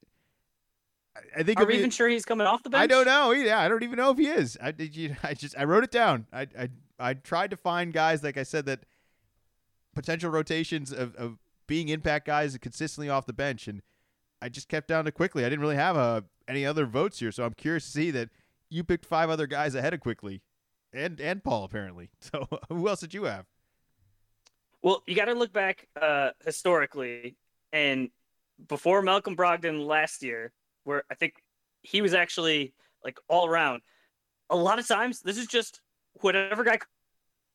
I 1.37 1.43
think. 1.43 1.59
Are 1.59 1.65
we 1.65 1.75
even 1.75 1.91
sure 1.91 2.07
he's 2.07 2.25
coming 2.25 2.47
off 2.47 2.63
the 2.63 2.69
bench? 2.69 2.83
I 2.83 2.87
don't 2.87 3.05
know. 3.05 3.31
Yeah, 3.31 3.59
I 3.59 3.67
don't 3.67 3.83
even 3.83 3.97
know 3.97 4.11
if 4.11 4.17
he 4.17 4.27
is. 4.27 4.57
I 4.61 4.71
did. 4.71 4.95
You, 4.95 5.15
I 5.23 5.33
just 5.33 5.57
I 5.57 5.65
wrote 5.65 5.83
it 5.83 5.91
down. 5.91 6.25
I 6.33 6.47
I 6.57 6.69
I 6.99 7.13
tried 7.13 7.51
to 7.51 7.57
find 7.57 7.93
guys 7.93 8.23
like 8.23 8.37
I 8.37 8.43
said 8.43 8.65
that 8.65 8.85
potential 9.93 10.29
rotations 10.31 10.91
of, 10.91 11.15
of 11.15 11.37
being 11.67 11.89
impact 11.89 12.27
guys 12.27 12.57
consistently 12.57 13.09
off 13.09 13.25
the 13.25 13.33
bench, 13.33 13.67
and 13.67 13.81
I 14.41 14.49
just 14.49 14.67
kept 14.67 14.87
down 14.87 15.05
to 15.05 15.11
Quickley. 15.11 15.45
I 15.45 15.49
didn't 15.49 15.61
really 15.61 15.75
have 15.75 15.95
a 15.95 15.99
uh, 15.99 16.21
any 16.47 16.65
other 16.65 16.85
votes 16.85 17.19
here, 17.19 17.31
so 17.31 17.45
I'm 17.45 17.53
curious 17.53 17.85
to 17.85 17.91
see 17.91 18.11
that 18.11 18.29
you 18.69 18.83
picked 18.83 19.05
five 19.05 19.29
other 19.29 19.47
guys 19.47 19.75
ahead 19.75 19.93
of 19.93 19.99
Quickley, 19.99 20.41
and 20.93 21.19
and 21.21 21.43
Paul 21.43 21.63
apparently. 21.63 22.09
So 22.19 22.47
who 22.69 22.87
else 22.87 23.01
did 23.01 23.13
you 23.13 23.23
have? 23.23 23.45
Well, 24.81 25.03
you 25.05 25.15
got 25.15 25.25
to 25.25 25.33
look 25.33 25.53
back 25.53 25.87
uh, 25.99 26.31
historically, 26.43 27.35
and 27.71 28.09
before 28.67 29.01
Malcolm 29.01 29.35
Brogdon 29.35 29.85
last 29.85 30.23
year, 30.23 30.51
where 30.83 31.03
I 31.11 31.15
think 31.15 31.35
he 31.83 32.01
was 32.01 32.13
actually 32.13 32.73
like 33.03 33.19
all 33.27 33.47
around. 33.47 33.81
A 34.49 34.55
lot 34.55 34.79
of 34.79 34.87
times, 34.87 35.21
this 35.21 35.37
is 35.37 35.47
just 35.47 35.81
whatever 36.15 36.63
guy 36.63 36.79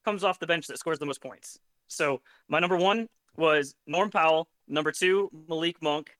comes 0.04 0.24
off 0.24 0.38
the 0.38 0.46
bench 0.46 0.66
that 0.68 0.78
scores 0.78 0.98
the 0.98 1.06
most 1.06 1.20
points. 1.20 1.58
So 1.88 2.20
my 2.48 2.58
number 2.58 2.76
one 2.76 3.08
was 3.36 3.74
Norm 3.86 4.10
Powell. 4.10 4.48
Number 4.68 4.92
two, 4.92 5.30
Malik 5.48 5.80
Monk. 5.82 6.16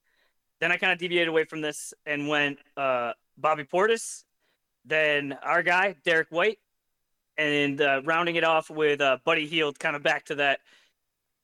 Then 0.60 0.72
I 0.72 0.76
kind 0.76 0.93
of 0.93 0.98
deviated 0.98 1.28
away 1.28 1.44
from 1.44 1.60
this 1.60 1.93
and 2.06 2.28
went 2.28 2.59
uh, 2.76 3.12
Bobby 3.36 3.64
Portis. 3.64 4.24
Then 4.84 5.36
our 5.43 5.62
guy 5.62 5.97
Derrick 6.05 6.28
White, 6.30 6.59
and 7.36 7.80
uh, 7.80 8.02
rounding 8.05 8.36
it 8.36 8.44
off 8.44 8.70
with 8.70 9.01
uh, 9.01 9.18
Buddy 9.24 9.47
Hield. 9.47 9.78
Kind 9.78 9.97
of 9.97 10.02
back 10.02 10.24
to 10.26 10.36
that. 10.36 10.60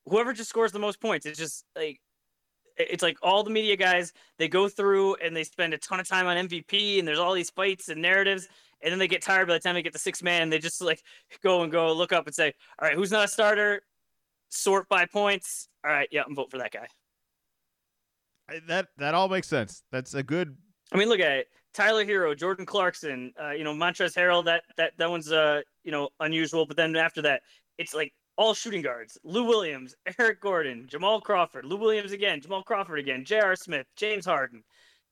Whoever 0.06 0.32
just 0.32 0.48
scores 0.48 0.72
the 0.72 0.78
most 0.78 1.00
points. 1.00 1.26
It's 1.26 1.38
just 1.38 1.64
like 1.76 2.00
it's 2.76 3.02
like 3.02 3.18
all 3.22 3.42
the 3.42 3.50
media 3.50 3.76
guys 3.76 4.12
they 4.38 4.48
go 4.48 4.68
through 4.68 5.16
and 5.16 5.36
they 5.36 5.44
spend 5.44 5.74
a 5.74 5.78
ton 5.78 6.00
of 6.00 6.08
time 6.08 6.26
on 6.26 6.48
MVP 6.48 6.98
and 6.98 7.06
there's 7.06 7.18
all 7.18 7.34
these 7.34 7.50
fights 7.50 7.88
and 7.88 8.00
narratives 8.00 8.48
and 8.80 8.90
then 8.90 8.98
they 8.98 9.08
get 9.08 9.22
tired 9.22 9.46
by 9.46 9.54
the 9.54 9.60
time 9.60 9.74
they 9.74 9.82
get 9.82 9.92
to 9.92 9.98
six 9.98 10.22
man 10.22 10.48
they 10.48 10.58
just 10.58 10.80
like 10.80 11.02
go 11.42 11.62
and 11.62 11.70
go 11.70 11.92
look 11.92 12.12
up 12.12 12.26
and 12.26 12.34
say 12.34 12.52
all 12.78 12.88
right 12.88 12.96
who's 12.96 13.10
not 13.10 13.24
a 13.24 13.28
starter 13.28 13.82
sort 14.52 14.88
by 14.88 15.06
points 15.06 15.68
all 15.84 15.90
right 15.90 16.08
yeah 16.10 16.22
I'm 16.26 16.34
vote 16.34 16.50
for 16.50 16.58
that 16.58 16.72
guy 16.72 16.86
that 18.68 18.88
that 18.98 19.14
all 19.14 19.28
makes 19.28 19.48
sense 19.48 19.82
that's 19.90 20.14
a 20.14 20.22
good 20.22 20.56
I 20.92 20.96
mean 20.96 21.08
look 21.08 21.20
at 21.20 21.32
it 21.32 21.48
Tyler 21.74 22.04
Herro, 22.04 22.36
Jordan 22.36 22.66
Clarkson 22.66 23.32
uh, 23.42 23.50
you 23.50 23.64
know 23.64 23.72
Montrezl 23.72 24.14
Harrell 24.14 24.44
that 24.44 24.62
that 24.76 24.92
that 24.98 25.10
one's 25.10 25.32
uh 25.32 25.62
you 25.84 25.92
know 25.92 26.10
unusual 26.20 26.66
but 26.66 26.76
then 26.76 26.94
after 26.96 27.22
that 27.22 27.42
it's 27.78 27.94
like 27.94 28.12
all 28.36 28.54
shooting 28.54 28.82
guards. 28.82 29.18
Lou 29.24 29.44
Williams, 29.44 29.94
Eric 30.18 30.40
Gordon, 30.40 30.86
Jamal 30.88 31.20
Crawford, 31.20 31.64
Lou 31.64 31.76
Williams 31.76 32.12
again, 32.12 32.40
Jamal 32.40 32.62
Crawford 32.62 32.98
again, 32.98 33.24
J.R. 33.24 33.56
Smith, 33.56 33.86
James 33.96 34.24
Harden. 34.24 34.62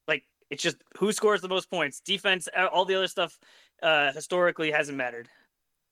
Like 0.09 0.25
it's 0.51 0.63
just 0.63 0.77
who 0.99 1.13
scores 1.13 1.41
the 1.41 1.49
most 1.49 1.71
points. 1.71 2.01
Defense, 2.01 2.49
all 2.73 2.85
the 2.85 2.95
other 2.95 3.09
stuff 3.09 3.39
uh, 3.83 4.13
historically 4.13 4.71
hasn't 4.71 4.99
mattered. 4.99 5.29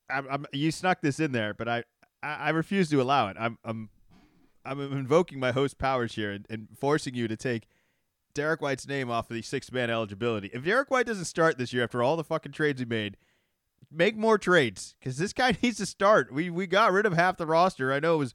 I'm, 0.09 0.27
I'm, 0.29 0.45
you 0.51 0.71
snuck 0.71 1.01
this 1.01 1.19
in 1.19 1.31
there, 1.31 1.53
but 1.53 1.67
I, 1.67 1.83
I, 2.21 2.35
I 2.35 2.49
refuse 2.49 2.89
to 2.89 3.01
allow 3.01 3.27
it. 3.27 3.37
I'm 3.39 3.57
I'm 3.63 3.89
I'm 4.65 4.79
invoking 4.79 5.39
my 5.39 5.51
host 5.51 5.77
powers 5.77 6.15
here 6.15 6.31
and, 6.31 6.45
and 6.49 6.67
forcing 6.77 7.15
you 7.15 7.27
to 7.27 7.37
take 7.37 7.67
Derrick 8.33 8.61
White's 8.61 8.87
name 8.87 9.09
off 9.09 9.29
of 9.29 9.35
the 9.35 9.41
six 9.41 9.71
man 9.71 9.89
eligibility. 9.89 10.49
If 10.53 10.63
Derrick 10.63 10.91
White 10.91 11.07
doesn't 11.07 11.25
start 11.25 11.57
this 11.57 11.73
year 11.73 11.83
after 11.83 12.03
all 12.03 12.17
the 12.17 12.23
fucking 12.23 12.51
trades 12.51 12.79
he 12.79 12.85
made, 12.85 13.17
make 13.91 14.15
more 14.15 14.37
trades 14.37 14.95
because 14.99 15.17
this 15.17 15.33
guy 15.33 15.57
needs 15.63 15.77
to 15.77 15.85
start. 15.85 16.33
We 16.33 16.49
we 16.49 16.67
got 16.67 16.91
rid 16.91 17.05
of 17.05 17.13
half 17.13 17.37
the 17.37 17.47
roster. 17.47 17.91
I 17.93 17.99
know 17.99 18.15
it 18.15 18.19
was 18.19 18.33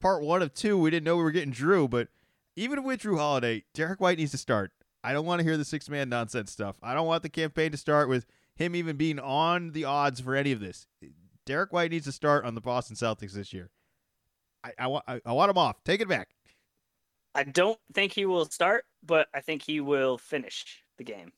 part 0.00 0.22
one 0.22 0.42
of 0.42 0.54
two. 0.54 0.78
We 0.78 0.90
didn't 0.90 1.04
know 1.04 1.16
we 1.16 1.22
were 1.22 1.30
getting 1.30 1.52
Jrue, 1.52 1.88
but 1.88 2.08
even 2.56 2.84
with 2.84 3.00
Jrue 3.00 3.18
Holiday, 3.18 3.64
Derrick 3.74 4.00
White 4.00 4.18
needs 4.18 4.32
to 4.32 4.38
start. 4.38 4.72
I 5.02 5.12
don't 5.12 5.26
want 5.26 5.40
to 5.40 5.44
hear 5.44 5.56
the 5.56 5.64
six 5.64 5.88
man 5.90 6.08
nonsense 6.08 6.50
stuff. 6.50 6.76
I 6.82 6.94
don't 6.94 7.06
want 7.06 7.22
the 7.22 7.28
campaign 7.28 7.72
to 7.72 7.76
start 7.76 8.08
with 8.08 8.26
him 8.56 8.74
even 8.74 8.96
being 8.96 9.18
on 9.18 9.72
the 9.72 9.84
odds 9.84 10.20
for 10.20 10.34
any 10.34 10.52
of 10.52 10.60
this. 10.60 10.86
Derrick 11.46 11.72
White 11.72 11.90
needs 11.90 12.06
to 12.06 12.12
start 12.12 12.44
on 12.44 12.54
the 12.54 12.60
Boston 12.60 12.96
Celtics 12.96 13.32
this 13.32 13.52
year. 13.52 13.70
I, 14.62 14.72
I 14.78 14.86
want 14.86 15.04
I, 15.06 15.20
I 15.26 15.32
want 15.32 15.50
him 15.50 15.58
off. 15.58 15.82
Take 15.84 16.00
it 16.00 16.08
back. 16.08 16.28
I 17.34 17.44
don't 17.44 17.78
think 17.92 18.12
he 18.12 18.26
will 18.26 18.46
start, 18.46 18.84
but 19.02 19.28
I 19.34 19.40
think 19.40 19.62
he 19.62 19.80
will 19.80 20.18
finish 20.18 20.82
the 20.98 21.04
game. 21.04 21.32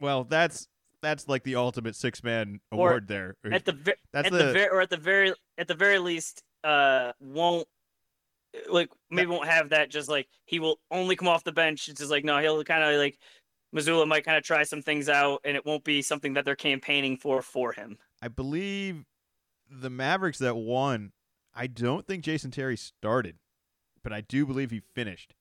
Well, 0.00 0.24
that's 0.24 0.68
that's 1.02 1.28
like 1.28 1.44
the 1.44 1.56
ultimate 1.56 1.96
six 1.96 2.22
man 2.22 2.60
award 2.72 3.08
there. 3.08 3.36
At 3.50 3.64
the 3.64 3.72
ve- 3.72 3.94
that's 4.12 4.26
at 4.26 4.32
the, 4.32 4.38
the 4.38 4.52
very 4.52 4.68
or 4.68 4.80
at 4.80 4.90
the 4.90 4.96
very 4.96 5.32
at 5.56 5.68
the 5.68 5.74
very 5.74 5.98
least, 5.98 6.42
uh, 6.64 7.12
won't 7.20 7.66
like 8.68 8.90
maybe 9.10 9.30
won't 9.30 9.48
have 9.48 9.70
that. 9.70 9.90
Just 9.90 10.08
like 10.08 10.28
he 10.44 10.58
will 10.58 10.80
only 10.90 11.16
come 11.16 11.28
off 11.28 11.44
the 11.44 11.52
bench. 11.52 11.88
It's 11.88 12.00
just 12.00 12.10
like 12.10 12.24
no, 12.24 12.38
he'll 12.38 12.62
kind 12.64 12.82
of 12.82 12.98
like 12.98 13.18
Mazzulla 13.74 14.06
might 14.06 14.24
kind 14.24 14.36
of 14.36 14.44
try 14.44 14.64
some 14.64 14.82
things 14.82 15.08
out, 15.08 15.40
and 15.44 15.56
it 15.56 15.64
won't 15.64 15.84
be 15.84 16.02
something 16.02 16.34
that 16.34 16.44
they're 16.44 16.56
campaigning 16.56 17.16
for 17.16 17.40
for 17.40 17.72
him. 17.72 17.98
I 18.22 18.28
believe 18.28 19.04
the 19.70 19.90
Mavericks 19.90 20.38
that 20.38 20.56
won. 20.56 21.12
I 21.54 21.66
don't 21.66 22.06
think 22.06 22.24
Jason 22.24 22.50
Terry 22.50 22.76
started, 22.76 23.36
but 24.02 24.12
I 24.12 24.20
do 24.20 24.46
believe 24.46 24.70
he 24.70 24.80
finished. 24.94 25.34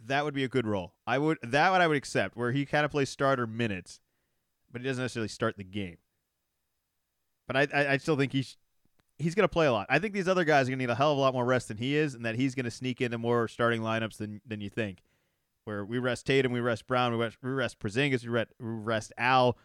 That 0.00 0.24
would 0.24 0.34
be 0.34 0.44
a 0.44 0.48
good 0.48 0.66
role. 0.66 0.94
I 1.06 1.18
would 1.18 1.38
that 1.42 1.70
one 1.70 1.80
I 1.80 1.86
would 1.86 1.96
accept, 1.96 2.36
where 2.36 2.52
he 2.52 2.66
kind 2.66 2.84
of 2.84 2.90
plays 2.90 3.10
starter 3.10 3.46
minutes 3.46 4.00
but 4.72 4.80
he 4.80 4.88
doesn't 4.88 5.04
necessarily 5.04 5.28
start 5.28 5.56
the 5.56 5.64
game. 5.64 5.98
but 7.46 7.56
I 7.56 7.68
I, 7.74 7.92
I 7.92 7.96
still 7.98 8.16
think 8.16 8.32
he's 8.32 8.56
he's 9.18 9.34
going 9.34 9.44
to 9.44 9.52
play 9.52 9.66
a 9.66 9.72
lot. 9.72 9.86
I 9.90 9.98
think 9.98 10.14
these 10.14 10.28
other 10.28 10.44
guys 10.44 10.66
are 10.66 10.70
going 10.70 10.78
to 10.78 10.86
need 10.86 10.90
a 10.90 10.96
hell 10.96 11.12
of 11.12 11.18
a 11.18 11.20
lot 11.20 11.34
more 11.34 11.44
rest 11.44 11.68
than 11.68 11.76
he 11.76 11.96
is, 11.96 12.14
and 12.14 12.24
that 12.24 12.34
he's 12.36 12.54
going 12.54 12.64
to 12.64 12.70
sneak 12.70 13.00
into 13.00 13.18
more 13.18 13.48
starting 13.48 13.82
lineups 13.82 14.16
than 14.16 14.40
than 14.46 14.60
you 14.60 14.70
think. 14.70 15.02
Where 15.64 15.84
we 15.84 15.98
rest 15.98 16.26
Tatum, 16.26 16.52
we 16.52 16.60
rest 16.60 16.86
Brown, 16.88 17.12
we 17.12 17.18
rest, 17.18 17.38
we 17.42 17.50
rest 17.50 17.78
Porzingis, 17.78 18.24
we 18.24 18.30
rest, 18.30 18.52
we 18.58 18.66
rest 18.66 19.12
Al. 19.16 19.56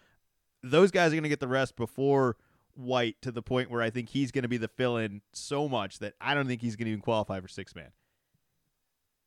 Those 0.70 0.92
guys 0.92 1.12
are 1.12 1.16
going 1.16 1.24
to 1.24 1.30
get 1.30 1.40
the 1.40 1.48
rest 1.48 1.76
before 1.76 2.38
White 2.76 3.16
to 3.22 3.32
the 3.32 3.42
point 3.42 3.72
where 3.72 3.82
I 3.82 3.90
think 3.90 4.10
he's 4.10 4.32
going 4.32 4.44
to 4.44 4.48
be 4.48 4.58
the 4.58 4.68
fill-in 4.68 5.22
so 5.34 5.68
much 5.68 6.00
that 6.00 6.14
I 6.22 6.34
don't 6.34 6.48
think 6.48 6.62
he's 6.62 6.76
going 6.76 6.86
to 6.86 6.92
even 6.92 7.02
qualify 7.02 7.40
for 7.40 7.48
six 7.48 7.74
man. 7.74 7.90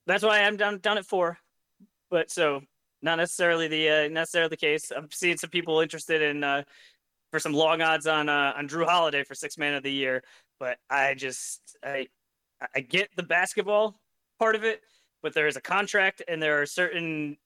That's 0.06 0.22
why 0.22 0.42
I'm 0.42 0.56
down 0.56 0.78
down 0.78 0.98
at 0.98 1.06
four, 1.06 1.38
but 2.10 2.30
so 2.30 2.62
not 3.02 3.16
necessarily 3.16 3.68
the 3.68 3.88
uh, 3.88 4.08
necessarily 4.08 4.50
the 4.50 4.56
case. 4.56 4.92
I'm 4.96 5.10
seeing 5.10 5.36
some 5.36 5.50
people 5.50 5.80
interested 5.80 6.22
in 6.22 6.44
uh, 6.44 6.62
for 7.30 7.38
some 7.38 7.52
long 7.52 7.82
odds 7.82 8.06
on 8.06 8.28
uh, 8.28 8.52
on 8.56 8.68
Jrue 8.68 8.86
Holiday 8.86 9.24
for 9.24 9.34
six 9.34 9.58
man 9.58 9.74
of 9.74 9.82
the 9.82 9.92
year, 9.92 10.22
but 10.58 10.78
I 10.88 11.14
just 11.14 11.76
I 11.82 12.08
I 12.74 12.80
get 12.80 13.08
the 13.16 13.22
basketball 13.22 13.96
part 14.38 14.54
of 14.54 14.64
it, 14.64 14.82
but 15.22 15.34
there 15.34 15.46
is 15.46 15.56
a 15.56 15.60
contract 15.60 16.22
and 16.28 16.42
there 16.42 16.60
are 16.60 16.66
certain 16.66 17.36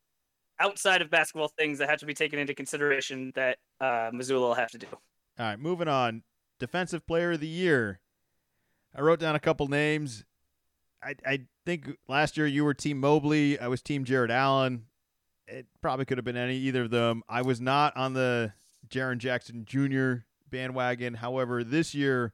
outside 0.61 1.03
of 1.03 1.11
basketball 1.11 1.49
things 1.49 1.79
that 1.79 1.89
have 1.89 1.99
to 2.01 2.07
be 2.07 2.15
taken 2.15 2.39
into 2.39 2.55
consideration 2.55 3.33
that 3.35 3.59
uh, 3.81 4.11
Mazzulla 4.13 4.41
will 4.41 4.55
have 4.55 4.71
to 4.71 4.79
do. 4.79 4.87
All 4.91 5.47
right, 5.47 5.59
moving 5.59 5.89
on. 5.89 6.23
Defensive 6.59 7.07
Player 7.07 7.33
of 7.33 7.41
the 7.41 7.49
Year. 7.49 8.01
I 8.95 9.01
wrote 9.01 9.19
down 9.19 9.35
a 9.35 9.41
couple 9.41 9.67
names. 9.69 10.25
I 11.03 11.15
I 11.27 11.41
think 11.67 11.91
last 12.09 12.37
year 12.37 12.47
you 12.47 12.65
were 12.65 12.75
Team 12.75 13.01
Mobley. 13.01 13.59
I 13.59 13.69
was 13.69 13.83
Team 13.83 14.05
Jarrett 14.05 14.31
Allen. 14.31 14.87
It 15.47 15.67
probably 15.83 16.05
could 16.05 16.19
have 16.19 16.25
been 16.25 16.37
any 16.37 16.57
either 16.57 16.83
of 16.83 16.91
them. 16.91 17.23
I 17.29 17.43
was 17.43 17.61
not 17.61 17.97
on 17.97 18.15
the 18.15 18.53
Jaren 18.89 19.19
Jackson 19.19 19.65
Jr. 19.67 20.25
bandwagon. 20.49 21.15
However, 21.15 21.63
this 21.65 21.95
year, 21.95 22.33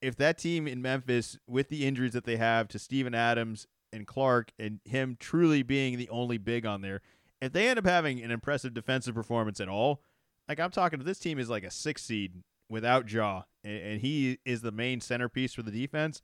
if 0.00 0.16
that 0.16 0.38
team 0.38 0.68
in 0.68 0.82
Memphis, 0.82 1.38
with 1.48 1.68
the 1.68 1.86
injuries 1.86 2.12
that 2.12 2.24
they 2.24 2.36
have 2.36 2.68
to 2.68 2.78
Steven 2.78 3.14
Adams 3.14 3.66
and 3.96 4.06
Clarke 4.06 4.52
and 4.58 4.80
him 4.84 5.16
truly 5.18 5.62
being 5.62 5.98
the 5.98 6.08
only 6.10 6.38
big 6.38 6.64
on 6.64 6.82
there, 6.82 7.00
if 7.40 7.52
they 7.52 7.68
end 7.68 7.78
up 7.78 7.86
having 7.86 8.22
an 8.22 8.30
impressive 8.30 8.74
defensive 8.74 9.14
performance 9.14 9.60
at 9.60 9.68
all, 9.68 10.02
like 10.48 10.60
I'm 10.60 10.70
talking 10.70 10.98
to 10.98 11.04
this 11.04 11.18
team 11.18 11.38
is 11.38 11.50
like 11.50 11.64
a 11.64 11.70
six 11.70 12.04
seed 12.04 12.42
without 12.68 13.10
Ja, 13.10 13.42
and, 13.64 13.78
and 13.78 14.00
he 14.00 14.38
is 14.44 14.62
the 14.62 14.70
main 14.70 15.00
centerpiece 15.00 15.54
for 15.54 15.62
the 15.62 15.70
defense. 15.70 16.22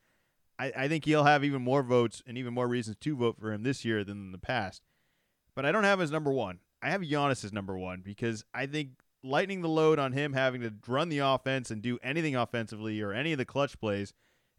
I, 0.59 0.73
I 0.77 0.89
think 0.89 1.05
he'll 1.05 1.25
have 1.25 1.45
even 1.45 1.63
more 1.63 1.83
votes 1.83 2.23
and 2.27 2.39
even 2.39 2.55
more 2.55 2.69
reasons 2.69 2.97
to 3.01 3.17
vote 3.17 3.39
for 3.39 3.53
him 3.53 3.63
this 3.63 3.85
year 3.85 4.05
than 4.05 4.19
in 4.19 4.33
the 4.33 4.39
past. 4.39 4.83
But 5.55 5.67
I 5.67 5.73
don't 5.73 5.85
have 5.85 5.99
him 5.99 6.05
as 6.05 6.11
number 6.11 6.31
one. 6.31 6.61
I 6.83 6.91
have 6.91 7.01
Giannis 7.03 7.45
as 7.45 7.53
number 7.53 7.77
one 7.77 8.03
because 8.05 8.45
I 8.53 8.67
think 8.67 8.91
lightening 9.23 9.63
the 9.63 9.69
load 9.69 9.99
on 9.99 10.13
him 10.13 10.33
having 10.33 10.63
to 10.63 10.73
run 10.87 11.09
the 11.09 11.19
offense 11.19 11.71
and 11.71 11.81
do 11.81 11.99
anything 12.03 12.35
offensively 12.35 13.01
or 13.01 13.13
any 13.13 13.33
of 13.33 13.39
the 13.39 13.45
clutch 13.45 13.79
plays 13.79 14.13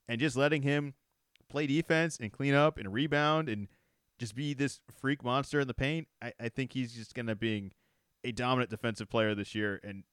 and 0.07 0.19
just 0.19 0.37
letting 0.37 0.61
him 0.61 0.93
play 1.53 1.67
defense 1.67 2.17
and 2.19 2.31
clean 2.31 2.55
up 2.55 2.79
and 2.79 2.91
rebound 2.91 3.47
and 3.47 3.67
just 4.19 4.35
be 4.35 4.53
this 4.53 4.81
freak 4.99 5.23
monster 5.23 5.59
in 5.59 5.67
the 5.67 5.73
paint, 5.73 6.07
I, 6.21 6.33
I 6.39 6.49
think 6.49 6.73
he's 6.73 6.93
just 6.93 7.13
going 7.13 7.27
to 7.27 7.35
be 7.35 7.71
a 8.23 8.31
dominant 8.31 8.71
defensive 8.71 9.07
player 9.07 9.35
this 9.35 9.53
year. 9.53 9.79
And 9.83 10.03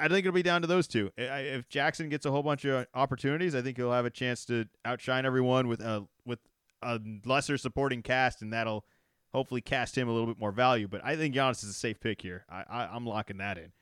I 0.00 0.08
think 0.08 0.26
it'll 0.26 0.34
be 0.34 0.42
down 0.42 0.62
to 0.62 0.66
those 0.66 0.88
two. 0.88 1.12
If 1.16 1.68
Jackson 1.68 2.08
gets 2.08 2.26
a 2.26 2.32
whole 2.32 2.42
bunch 2.42 2.64
of 2.64 2.86
opportunities, 2.92 3.54
I 3.54 3.62
think 3.62 3.76
he'll 3.76 3.92
have 3.92 4.04
a 4.04 4.10
chance 4.10 4.44
to 4.46 4.66
outshine 4.84 5.24
everyone 5.24 5.68
with 5.68 5.80
a 5.80 6.06
with 6.24 6.40
a 6.82 7.00
lesser 7.24 7.56
supporting 7.56 8.02
cast, 8.02 8.42
and 8.42 8.52
that'll 8.52 8.84
hopefully 9.32 9.60
cast 9.60 9.96
him 9.96 10.08
a 10.08 10.12
little 10.12 10.26
bit 10.26 10.38
more 10.38 10.52
value. 10.52 10.88
But 10.88 11.02
I 11.04 11.16
think 11.16 11.34
Giannis 11.34 11.62
is 11.62 11.70
a 11.70 11.72
safe 11.72 12.00
pick 12.00 12.20
here. 12.20 12.44
I, 12.50 12.64
I 12.68 12.96
am 12.96 13.06
locking 13.06 13.38
that 13.38 13.58
in. 13.58 13.72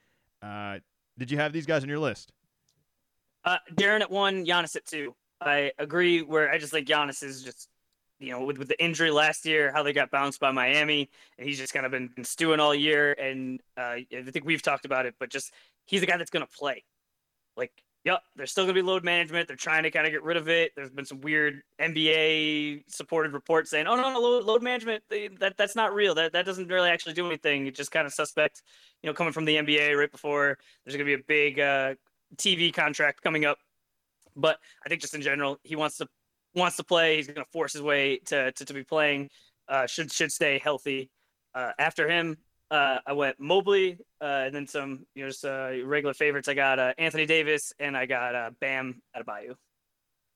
Uh, 0.46 0.80
did 1.18 1.30
you 1.30 1.38
have 1.38 1.52
these 1.52 1.66
guys 1.66 1.82
on 1.82 1.88
your 1.88 1.98
list? 1.98 2.32
Uh, 3.44 3.58
Jaren 3.74 4.00
at 4.00 4.10
one, 4.10 4.44
Giannis 4.46 4.76
at 4.76 4.86
two. 4.86 5.14
I 5.40 5.72
agree. 5.78 6.22
Where 6.22 6.50
I 6.50 6.58
just 6.58 6.72
think 6.72 6.88
Giannis 6.88 7.22
is 7.22 7.42
just, 7.42 7.68
you 8.18 8.30
know, 8.32 8.44
with, 8.44 8.58
with 8.58 8.68
the 8.68 8.82
injury 8.82 9.10
last 9.10 9.44
year, 9.44 9.72
how 9.72 9.82
they 9.82 9.92
got 9.92 10.10
bounced 10.10 10.40
by 10.40 10.50
Miami, 10.52 11.10
and 11.38 11.48
he's 11.48 11.58
just 11.58 11.74
kind 11.74 11.84
of 11.86 11.92
been, 11.92 12.08
been 12.14 12.24
stewing 12.24 12.60
all 12.60 12.74
year. 12.74 13.12
And 13.12 13.60
uh, 13.76 13.96
I 13.96 14.06
think 14.30 14.44
we've 14.44 14.62
talked 14.62 14.84
about 14.84 15.06
it, 15.06 15.14
but 15.18 15.30
just 15.30 15.52
he's 15.86 16.00
the 16.00 16.06
guy 16.06 16.16
that's 16.16 16.30
going 16.30 16.46
to 16.46 16.52
play. 16.58 16.84
Like 17.56 17.72
Yep, 18.04 18.20
there's 18.36 18.50
still 18.50 18.64
gonna 18.64 18.74
be 18.74 18.82
load 18.82 19.02
management. 19.02 19.48
They're 19.48 19.56
trying 19.56 19.84
to 19.84 19.90
kind 19.90 20.06
of 20.06 20.12
get 20.12 20.22
rid 20.22 20.36
of 20.36 20.46
it. 20.50 20.72
There's 20.76 20.90
been 20.90 21.06
some 21.06 21.22
weird 21.22 21.62
NBA 21.80 22.84
supported 22.86 23.32
reports 23.32 23.70
saying, 23.70 23.86
"Oh 23.86 23.96
no, 23.96 24.12
no, 24.12 24.20
load, 24.20 24.44
load 24.44 24.62
management 24.62 25.02
they, 25.08 25.28
that 25.40 25.56
that's 25.56 25.74
not 25.74 25.94
real. 25.94 26.14
That 26.14 26.32
that 26.34 26.44
doesn't 26.44 26.68
really 26.68 26.90
actually 26.90 27.14
do 27.14 27.26
anything. 27.26 27.66
It's 27.66 27.78
just 27.78 27.90
kind 27.90 28.06
of 28.06 28.12
suspect." 28.12 28.62
You 29.02 29.08
know, 29.08 29.14
coming 29.14 29.32
from 29.32 29.46
the 29.46 29.56
NBA 29.56 29.94
right 29.98 30.10
before 30.12 30.58
there's 30.84 30.94
gonna 30.94 31.06
be 31.06 31.14
a 31.14 31.18
big 31.26 31.58
uh, 31.58 31.94
TV 32.36 32.74
contract 32.74 33.22
coming 33.22 33.46
up. 33.46 33.56
But 34.36 34.58
I 34.84 34.88
think 34.88 35.00
just 35.00 35.14
in 35.14 35.22
general, 35.22 35.58
he 35.62 35.76
wants 35.76 35.98
to 35.98 36.08
wants 36.54 36.76
to 36.76 36.84
play. 36.84 37.16
He's 37.16 37.26
gonna 37.26 37.44
force 37.52 37.72
his 37.72 37.82
way 37.82 38.18
to 38.26 38.52
to, 38.52 38.64
to 38.64 38.74
be 38.74 38.84
playing. 38.84 39.30
Uh, 39.68 39.86
should 39.86 40.12
should 40.12 40.32
stay 40.32 40.58
healthy. 40.62 41.10
Uh, 41.54 41.72
after 41.78 42.08
him, 42.08 42.36
uh, 42.70 42.98
I 43.06 43.12
went 43.12 43.38
Mobley, 43.38 43.98
uh, 44.20 44.44
and 44.46 44.54
then 44.54 44.66
some, 44.66 45.06
you 45.14 45.22
know, 45.22 45.30
just 45.30 45.44
uh, 45.44 45.70
regular 45.84 46.14
favorites. 46.14 46.48
I 46.48 46.54
got 46.54 46.78
uh, 46.78 46.92
Anthony 46.98 47.26
Davis, 47.26 47.72
and 47.78 47.96
I 47.96 48.06
got 48.06 48.34
uh, 48.34 48.50
Bam 48.60 49.00
Adebayo. 49.16 49.54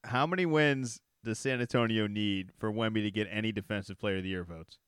How 0.05 0.27
many 0.27 0.47
wins 0.47 1.01
does 1.25 1.39
San 1.39 1.61
Antonio 1.61 2.07
need 2.07 2.53
for 2.59 2.73
Wemby 2.73 3.03
to 3.03 3.11
get 3.11 3.27
any 3.31 3.51
Defensive 3.51 3.99
Player 3.99 4.19
of 4.19 4.23
the 4.23 4.29
Year 4.29 4.45
votes? 4.45 4.79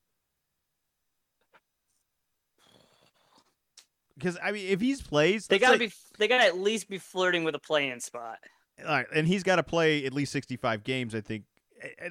Because 4.14 4.38
I 4.42 4.52
mean, 4.52 4.68
if 4.68 4.80
he's 4.80 5.00
plays, 5.00 5.46
they 5.46 5.58
gotta 5.58 5.78
be, 5.78 5.90
they 6.18 6.28
gotta 6.28 6.44
at 6.44 6.58
least 6.58 6.88
be 6.88 6.98
flirting 6.98 7.42
with 7.42 7.54
a 7.54 7.58
play-in 7.58 8.00
spot. 8.00 8.38
And 8.86 9.26
he's 9.26 9.42
got 9.42 9.56
to 9.56 9.62
play 9.62 10.04
at 10.04 10.12
least 10.12 10.32
sixty-five 10.32 10.84
games, 10.84 11.14
I 11.14 11.20
think, 11.20 11.44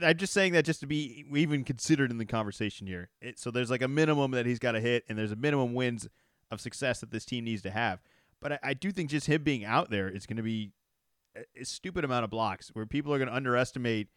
I'm 0.02 0.18
just 0.18 0.34
saying 0.34 0.54
that 0.54 0.66
just 0.66 0.80
to 0.82 0.88
be 0.88 1.26
even 1.34 1.64
considered 1.64 2.12
in 2.12 2.18
the 2.18 2.26
conversation 2.26 2.88
here. 2.88 3.10
It, 3.22 3.40
so 3.40 3.52
there's 3.52 3.70
like 3.70 3.82
a 3.82 3.88
minimum 3.88 4.32
that 4.32 4.46
he's 4.46 4.60
got 4.60 4.74
to 4.74 4.80
hit, 4.80 5.04
and 5.08 5.18
there's 5.18 5.32
a 5.32 5.36
minimum 5.36 5.74
wins 5.74 6.08
of 6.52 6.62
success 6.62 7.00
that 7.02 7.12
this 7.12 7.26
team 7.26 7.46
needs 7.46 7.62
to 7.64 7.72
have. 7.72 8.02
But 8.42 8.54
I, 8.54 8.60
I 8.64 8.74
do 8.74 8.92
think 8.92 9.10
just 9.10 9.28
him 9.28 9.44
being 9.44 9.66
out 9.66 9.90
there 9.90 10.10
is 10.10 10.26
going 10.26 10.38
to 10.38 10.44
be 10.44 10.72
a, 11.36 11.62
a, 11.62 11.66
stupid 11.66 12.04
amount 12.04 12.24
of 12.24 12.30
blocks 12.30 12.70
where 12.70 12.86
people 12.86 13.14
are 13.14 13.18
going 13.18 13.30
to 13.30 13.36
underestimate 13.36 14.08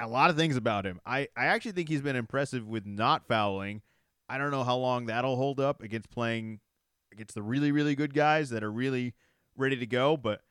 a 0.00 0.08
lot 0.08 0.30
of 0.30 0.36
things 0.36 0.56
about 0.56 0.84
him. 0.84 1.00
I, 1.06 1.28
I 1.36 1.46
actually 1.46 1.72
think 1.72 1.88
he's 1.88 2.02
been 2.02 2.16
impressive 2.16 2.66
with 2.66 2.86
not 2.86 3.26
fouling. 3.26 3.82
I 4.28 4.38
don't 4.38 4.50
know 4.50 4.64
how 4.64 4.76
long 4.76 5.06
that'll 5.06 5.36
hold 5.36 5.60
up 5.60 5.82
against 5.82 6.10
playing 6.10 6.60
against 7.12 7.34
the 7.34 7.42
really, 7.42 7.72
really 7.72 7.94
good 7.94 8.14
guys 8.14 8.50
that 8.50 8.62
are 8.62 8.70
really 8.70 9.14
ready 9.56 9.76
to 9.76 9.86
go, 9.86 10.16
but 10.16 10.42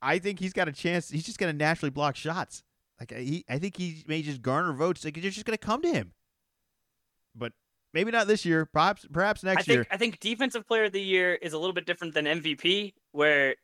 I, 0.00 0.18
think 0.18 0.38
he's 0.38 0.52
got 0.52 0.68
a 0.68 0.72
chance. 0.72 1.10
He's 1.10 1.24
just 1.24 1.38
going 1.38 1.52
to 1.52 1.56
naturally 1.56 1.90
block 1.90 2.16
shots. 2.16 2.62
Like 2.98 3.12
he, 3.12 3.44
I 3.48 3.58
think 3.58 3.76
he 3.76 4.04
may 4.06 4.22
just 4.22 4.42
garner 4.42 4.72
votes. 4.72 5.04
Like 5.04 5.14
they're 5.14 5.30
just 5.30 5.46
going 5.46 5.56
to 5.56 5.64
come 5.64 5.82
to 5.82 5.92
him. 5.92 6.12
But 7.34 7.52
maybe 7.94 8.10
not 8.10 8.26
this 8.26 8.44
year. 8.44 8.66
Perhaps, 8.66 9.06
perhaps 9.12 9.42
next 9.42 9.60
I 9.60 9.62
think, 9.62 9.76
year. 9.76 9.86
I 9.90 9.96
think 9.96 10.20
defensive 10.20 10.66
player 10.66 10.84
of 10.84 10.92
the 10.92 11.00
year 11.00 11.34
is 11.34 11.52
a 11.52 11.58
little 11.58 11.74
bit 11.74 11.86
different 11.86 12.14
than 12.14 12.24
MVP, 12.24 12.94
where 13.12 13.54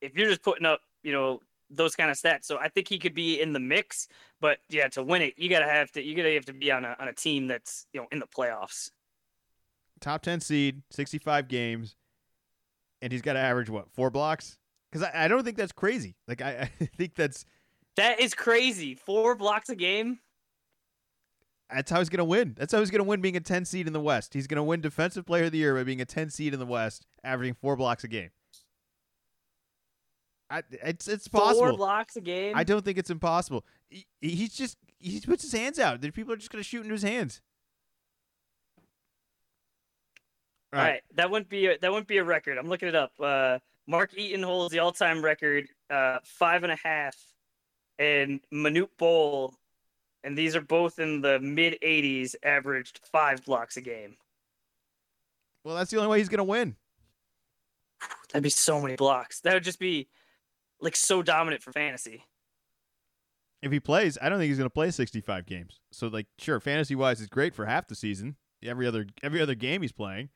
if 0.00 0.16
you're 0.16 0.28
just 0.28 0.42
putting 0.42 0.66
up, 0.66 0.80
you 1.02 1.12
know, 1.12 1.40
those 1.70 1.94
kind 1.94 2.10
of 2.10 2.16
stats. 2.16 2.44
So 2.44 2.58
I 2.58 2.68
think 2.68 2.88
he 2.88 2.98
could 2.98 3.14
be 3.14 3.40
in 3.40 3.52
the 3.52 3.60
mix. 3.60 4.08
But 4.40 4.58
yeah, 4.68 4.88
to 4.88 5.02
win 5.02 5.22
it, 5.22 5.34
you 5.36 5.48
gotta 5.50 5.66
have 5.66 5.90
to, 5.92 6.02
you 6.02 6.14
gotta 6.14 6.32
have 6.34 6.46
to 6.46 6.52
be 6.52 6.70
on 6.70 6.84
a 6.84 6.96
on 6.98 7.08
a 7.08 7.12
team 7.12 7.46
that's 7.46 7.86
you 7.92 8.00
know 8.00 8.06
in 8.10 8.18
the 8.18 8.26
playoffs. 8.26 8.90
Top 10.00 10.22
ten 10.22 10.40
seed, 10.40 10.82
sixty 10.90 11.18
five 11.18 11.48
games, 11.48 11.96
and 13.02 13.12
he's 13.12 13.22
got 13.22 13.34
to 13.34 13.40
average 13.40 13.68
what 13.68 13.90
four 13.92 14.10
blocks? 14.10 14.57
Because 14.90 15.08
I, 15.12 15.24
I 15.24 15.28
don't 15.28 15.44
think 15.44 15.56
that's 15.56 15.72
crazy. 15.72 16.16
Like 16.26 16.42
I, 16.42 16.70
I 16.80 16.84
think 16.96 17.14
that's 17.14 17.44
that 17.96 18.20
is 18.20 18.34
crazy. 18.34 18.94
Four 18.94 19.34
blocks 19.34 19.68
a 19.68 19.76
game. 19.76 20.20
That's 21.74 21.90
how 21.90 21.98
he's 21.98 22.08
going 22.08 22.18
to 22.18 22.24
win. 22.24 22.54
That's 22.56 22.72
how 22.72 22.78
he's 22.78 22.90
going 22.90 23.00
to 23.00 23.08
win 23.08 23.20
being 23.20 23.36
a 23.36 23.40
10 23.40 23.66
seed 23.66 23.86
in 23.86 23.92
the 23.92 24.00
West. 24.00 24.32
He's 24.32 24.46
going 24.46 24.56
to 24.56 24.62
win 24.62 24.80
Defensive 24.80 25.26
Player 25.26 25.44
of 25.44 25.52
the 25.52 25.58
Year 25.58 25.74
by 25.74 25.84
being 25.84 26.00
a 26.00 26.06
10 26.06 26.30
seed 26.30 26.54
in 26.54 26.60
the 26.60 26.66
West, 26.66 27.06
averaging 27.22 27.54
four 27.54 27.76
blocks 27.76 28.04
a 28.04 28.08
game. 28.08 28.30
I, 30.50 30.62
it's 30.70 31.08
it's 31.08 31.28
possible. 31.28 31.68
Four 31.68 31.76
blocks 31.76 32.16
a 32.16 32.22
game. 32.22 32.54
I 32.56 32.64
don't 32.64 32.82
think 32.82 32.96
it's 32.96 33.10
impossible. 33.10 33.66
He, 33.90 34.06
he's 34.20 34.54
just 34.54 34.78
he 34.98 35.20
puts 35.20 35.42
his 35.42 35.52
hands 35.52 35.78
out. 35.78 36.00
The 36.00 36.10
People 36.10 36.32
are 36.32 36.36
just 36.36 36.50
going 36.50 36.62
to 36.62 36.66
shoot 36.68 36.82
into 36.82 36.94
his 36.94 37.02
hands. 37.02 37.42
All 40.72 40.78
right. 40.78 40.84
All 40.86 40.90
right. 40.92 41.02
that 41.16 41.30
wouldn't 41.30 41.50
be 41.50 41.66
a, 41.66 41.78
that 41.78 41.90
wouldn't 41.90 42.08
be 42.08 42.16
a 42.16 42.24
record. 42.24 42.56
I'm 42.56 42.68
looking 42.68 42.88
it 42.88 42.94
up. 42.94 43.12
Uh, 43.20 43.58
Mark 43.88 44.16
Eaton 44.16 44.42
holds 44.42 44.70
the 44.70 44.78
all-time 44.80 45.22
record, 45.22 45.66
uh, 45.90 46.18
five 46.22 46.62
and 46.62 46.70
a 46.70 46.76
half 46.76 47.16
and 47.98 48.40
Manute 48.52 48.90
Bol, 48.98 49.54
and 50.22 50.36
these 50.36 50.54
are 50.54 50.60
both 50.60 50.98
in 50.98 51.22
the 51.22 51.40
mid 51.40 51.78
80s, 51.82 52.34
averaged 52.42 53.00
five 53.10 53.44
blocks 53.44 53.76
a 53.76 53.80
game. 53.80 54.16
Well, 55.64 55.74
that's 55.74 55.90
the 55.90 55.96
only 55.96 56.10
way 56.10 56.18
he's 56.18 56.28
going 56.28 56.38
to 56.38 56.44
win. 56.44 56.76
That'd 58.30 58.42
be 58.42 58.50
so 58.50 58.80
many 58.80 58.94
blocks. 58.94 59.40
That 59.40 59.54
would 59.54 59.64
just 59.64 59.80
be 59.80 60.08
like 60.80 60.94
so 60.94 61.22
dominant 61.22 61.62
for 61.62 61.72
fantasy. 61.72 62.24
If 63.62 63.72
he 63.72 63.80
plays, 63.80 64.16
I 64.22 64.28
don't 64.28 64.38
think 64.38 64.48
he's 64.48 64.58
going 64.58 64.70
to 64.70 64.74
play 64.74 64.90
65 64.90 65.46
games. 65.46 65.80
So, 65.90 66.06
like, 66.06 66.26
sure, 66.38 66.60
fantasy 66.60 66.94
wise, 66.94 67.20
it's 67.20 67.28
great 67.28 67.54
for 67.54 67.66
half 67.66 67.88
the 67.88 67.96
season. 67.96 68.36
Every 68.62 68.86
other 68.86 69.06
every 69.22 69.40
other 69.40 69.54
game 69.54 69.82
he's 69.82 69.92
playing, 69.92 70.30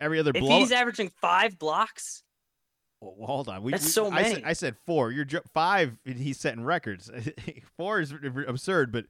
every 0.00 0.18
other. 0.18 0.32
If 0.34 0.40
blow- 0.40 0.58
he's 0.58 0.72
averaging 0.72 1.10
five 1.20 1.56
blocks, 1.58 2.24
Well, 3.00 3.26
hold 3.26 3.48
on. 3.48 3.62
We, 3.62 3.72
That's 3.72 3.84
we- 3.84 3.90
so 3.90 4.10
I 4.10 4.22
said, 4.22 4.32
many. 4.32 4.44
I 4.44 4.52
said 4.52 4.76
four. 4.86 5.10
You're 5.10 5.24
ju- 5.24 5.40
five. 5.54 5.96
And 6.04 6.16
he's 6.16 6.38
setting 6.38 6.62
records. 6.64 7.10
four 7.76 8.00
is 8.00 8.12
absurd, 8.46 8.92
but 8.92 9.06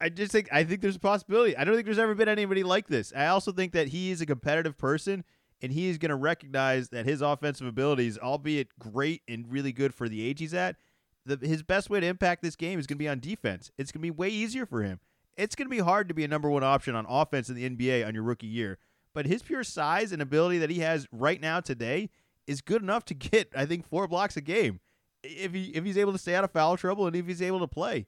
I 0.00 0.08
just 0.08 0.32
think 0.32 0.48
I 0.52 0.64
think 0.64 0.80
there's 0.82 0.96
a 0.96 1.00
possibility. 1.00 1.56
I 1.56 1.64
don't 1.64 1.74
think 1.74 1.84
there's 1.86 1.98
ever 1.98 2.14
been 2.14 2.28
anybody 2.28 2.62
like 2.62 2.88
this. 2.88 3.12
I 3.16 3.26
also 3.28 3.52
think 3.52 3.72
that 3.72 3.88
he 3.88 4.10
is 4.10 4.20
a 4.20 4.26
competitive 4.26 4.76
person, 4.76 5.24
and 5.62 5.72
he 5.72 5.88
is 5.88 5.98
going 5.98 6.10
to 6.10 6.16
recognize 6.16 6.88
that 6.90 7.06
his 7.06 7.22
offensive 7.22 7.66
abilities, 7.66 8.18
albeit 8.18 8.76
great 8.78 9.22
and 9.28 9.50
really 9.50 9.72
good 9.72 9.94
for 9.94 10.08
the 10.08 10.26
age 10.26 10.40
he's 10.40 10.54
at, 10.54 10.76
the, 11.24 11.38
his 11.46 11.62
best 11.62 11.88
way 11.88 12.00
to 12.00 12.06
impact 12.06 12.42
this 12.42 12.56
game 12.56 12.78
is 12.80 12.86
going 12.86 12.96
to 12.98 13.02
be 13.02 13.08
on 13.08 13.20
defense. 13.20 13.70
It's 13.78 13.92
going 13.92 14.00
to 14.00 14.06
be 14.06 14.10
way 14.10 14.28
easier 14.28 14.66
for 14.66 14.82
him. 14.82 14.98
It's 15.36 15.54
going 15.54 15.66
to 15.66 15.74
be 15.74 15.78
hard 15.78 16.08
to 16.08 16.14
be 16.14 16.24
a 16.24 16.28
number 16.28 16.50
one 16.50 16.64
option 16.64 16.94
on 16.96 17.06
offense 17.08 17.48
in 17.48 17.54
the 17.54 17.70
NBA 17.70 18.04
on 18.06 18.12
your 18.12 18.24
rookie 18.24 18.48
year. 18.48 18.78
But 19.14 19.26
his 19.26 19.42
pure 19.42 19.62
size 19.62 20.10
and 20.10 20.20
ability 20.20 20.58
that 20.58 20.70
he 20.70 20.80
has 20.80 21.06
right 21.12 21.40
now 21.40 21.60
today 21.60 22.10
is 22.52 22.60
good 22.60 22.82
enough 22.82 23.04
to 23.06 23.14
get, 23.14 23.50
I 23.56 23.66
think, 23.66 23.88
four 23.88 24.06
blocks 24.06 24.36
a 24.36 24.40
game 24.40 24.80
if 25.22 25.52
he 25.52 25.64
if 25.66 25.84
he's 25.84 25.98
able 25.98 26.12
to 26.12 26.18
stay 26.18 26.34
out 26.34 26.44
of 26.44 26.50
foul 26.50 26.76
trouble 26.76 27.06
and 27.06 27.16
if 27.16 27.26
he's 27.26 27.42
able 27.42 27.60
to 27.60 27.66
play. 27.66 28.06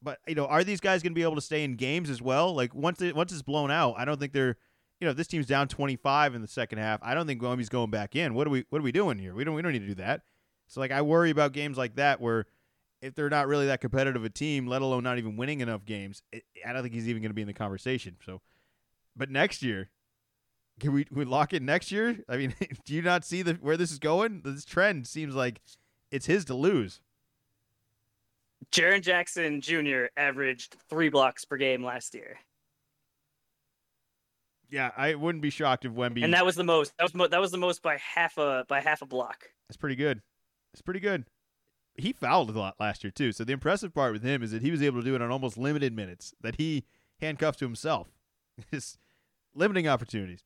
But 0.00 0.18
you 0.26 0.34
know, 0.34 0.46
are 0.46 0.64
these 0.64 0.80
guys 0.80 1.02
going 1.02 1.12
to 1.12 1.14
be 1.14 1.22
able 1.22 1.36
to 1.36 1.40
stay 1.40 1.64
in 1.64 1.76
games 1.76 2.10
as 2.10 2.20
well? 2.20 2.54
Like 2.54 2.74
once 2.74 3.00
it, 3.00 3.14
once 3.14 3.32
it's 3.32 3.42
blown 3.42 3.70
out, 3.70 3.94
I 3.96 4.04
don't 4.04 4.18
think 4.18 4.32
they're. 4.32 4.56
You 5.00 5.08
know, 5.08 5.14
this 5.14 5.26
team's 5.26 5.46
down 5.46 5.66
25 5.66 6.36
in 6.36 6.42
the 6.42 6.46
second 6.46 6.78
half, 6.78 7.00
I 7.02 7.14
don't 7.14 7.26
think 7.26 7.42
Wemby's 7.42 7.68
going 7.68 7.90
back 7.90 8.14
in. 8.14 8.34
What 8.34 8.46
are 8.46 8.50
we 8.50 8.64
What 8.70 8.78
are 8.78 8.84
we 8.84 8.92
doing 8.92 9.18
here? 9.18 9.34
We 9.34 9.42
don't 9.42 9.54
We 9.54 9.62
don't 9.62 9.72
need 9.72 9.80
to 9.80 9.88
do 9.88 9.96
that. 9.96 10.22
So 10.68 10.78
like, 10.78 10.92
I 10.92 11.02
worry 11.02 11.30
about 11.30 11.52
games 11.52 11.76
like 11.76 11.96
that 11.96 12.20
where 12.20 12.46
if 13.00 13.16
they're 13.16 13.28
not 13.28 13.48
really 13.48 13.66
that 13.66 13.80
competitive 13.80 14.24
a 14.24 14.30
team, 14.30 14.68
let 14.68 14.80
alone 14.80 15.02
not 15.02 15.18
even 15.18 15.36
winning 15.36 15.60
enough 15.60 15.84
games, 15.84 16.22
it, 16.30 16.44
I 16.64 16.72
don't 16.72 16.82
think 16.82 16.94
he's 16.94 17.08
even 17.08 17.20
going 17.20 17.30
to 17.30 17.34
be 17.34 17.42
in 17.42 17.48
the 17.48 17.52
conversation. 17.52 18.16
So, 18.24 18.40
but 19.16 19.28
next 19.28 19.60
year, 19.64 19.90
can 20.82 20.92
we, 20.92 21.06
we 21.12 21.24
lock 21.24 21.52
it 21.52 21.62
next 21.62 21.92
year? 21.92 22.18
I 22.28 22.36
mean, 22.36 22.54
do 22.84 22.92
you 22.92 23.02
not 23.02 23.24
see 23.24 23.42
the 23.42 23.54
where 23.54 23.76
this 23.76 23.92
is 23.92 24.00
going? 24.00 24.42
This 24.44 24.64
trend 24.64 25.06
seems 25.06 25.32
like 25.34 25.60
it's 26.10 26.26
his 26.26 26.44
to 26.46 26.54
lose. 26.54 27.00
Jaren 28.72 29.00
Jackson 29.00 29.60
Jr. 29.60 30.06
averaged 30.16 30.76
three 30.90 31.08
blocks 31.08 31.44
per 31.44 31.56
game 31.56 31.84
last 31.84 32.14
year, 32.14 32.38
Yeah, 34.70 34.90
I 34.96 35.14
wouldn't 35.14 35.42
be 35.42 35.50
shocked 35.50 35.84
if 35.84 35.92
Wemby. 35.92 36.24
and 36.24 36.34
that 36.34 36.44
was 36.44 36.56
the 36.56 36.64
most. 36.64 36.92
That 36.98 37.04
was 37.04 37.14
mo- 37.14 37.28
that 37.28 37.40
was 37.40 37.52
the 37.52 37.58
most 37.58 37.80
by 37.82 37.96
half 37.98 38.36
a 38.38 38.64
by 38.68 38.80
half 38.80 39.02
a 39.02 39.06
block. 39.06 39.44
That's 39.68 39.76
pretty 39.76 39.96
good. 39.96 40.20
It's 40.72 40.82
pretty 40.82 41.00
good. 41.00 41.26
He 41.96 42.12
fouled 42.12 42.50
a 42.50 42.58
lot 42.58 42.76
last 42.80 43.04
year 43.04 43.10
too. 43.10 43.30
So 43.32 43.44
the 43.44 43.52
impressive 43.52 43.94
part 43.94 44.12
with 44.12 44.22
him 44.24 44.42
is 44.42 44.50
that 44.50 44.62
he 44.62 44.70
was 44.72 44.82
able 44.82 45.00
to 45.00 45.04
do 45.06 45.14
it 45.14 45.22
on 45.22 45.30
almost 45.30 45.58
limited 45.58 45.94
minutes 45.94 46.34
that 46.40 46.56
he 46.56 46.84
handcuffed 47.20 47.58
to 47.60 47.66
himself. 47.66 48.08
Just 48.72 48.98
limiting 49.54 49.86
opportunities. 49.86 50.42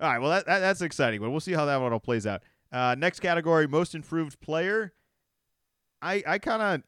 All 0.00 0.08
right, 0.08 0.18
well 0.18 0.30
that, 0.30 0.46
that 0.46 0.60
that's 0.60 0.80
exciting 0.80 1.20
one. 1.20 1.30
We'll 1.30 1.40
see 1.40 1.52
how 1.52 1.64
that 1.66 1.80
one 1.80 1.92
all 1.92 2.00
plays 2.00 2.26
out. 2.26 2.42
Uh, 2.70 2.94
next 2.98 3.20
category, 3.20 3.66
most 3.66 3.94
improved 3.94 4.40
player. 4.40 4.92
I 6.00 6.22
I 6.26 6.38
kind 6.38 6.62
of 6.62 6.82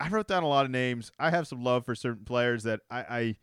I 0.00 0.08
wrote 0.08 0.28
down 0.28 0.42
a 0.42 0.48
lot 0.48 0.64
of 0.64 0.70
names. 0.70 1.10
I 1.18 1.30
have 1.30 1.46
some 1.46 1.62
love 1.62 1.84
for 1.84 1.94
certain 1.94 2.24
players 2.24 2.62
that 2.64 2.80
I 2.90 3.00
I 3.00 3.36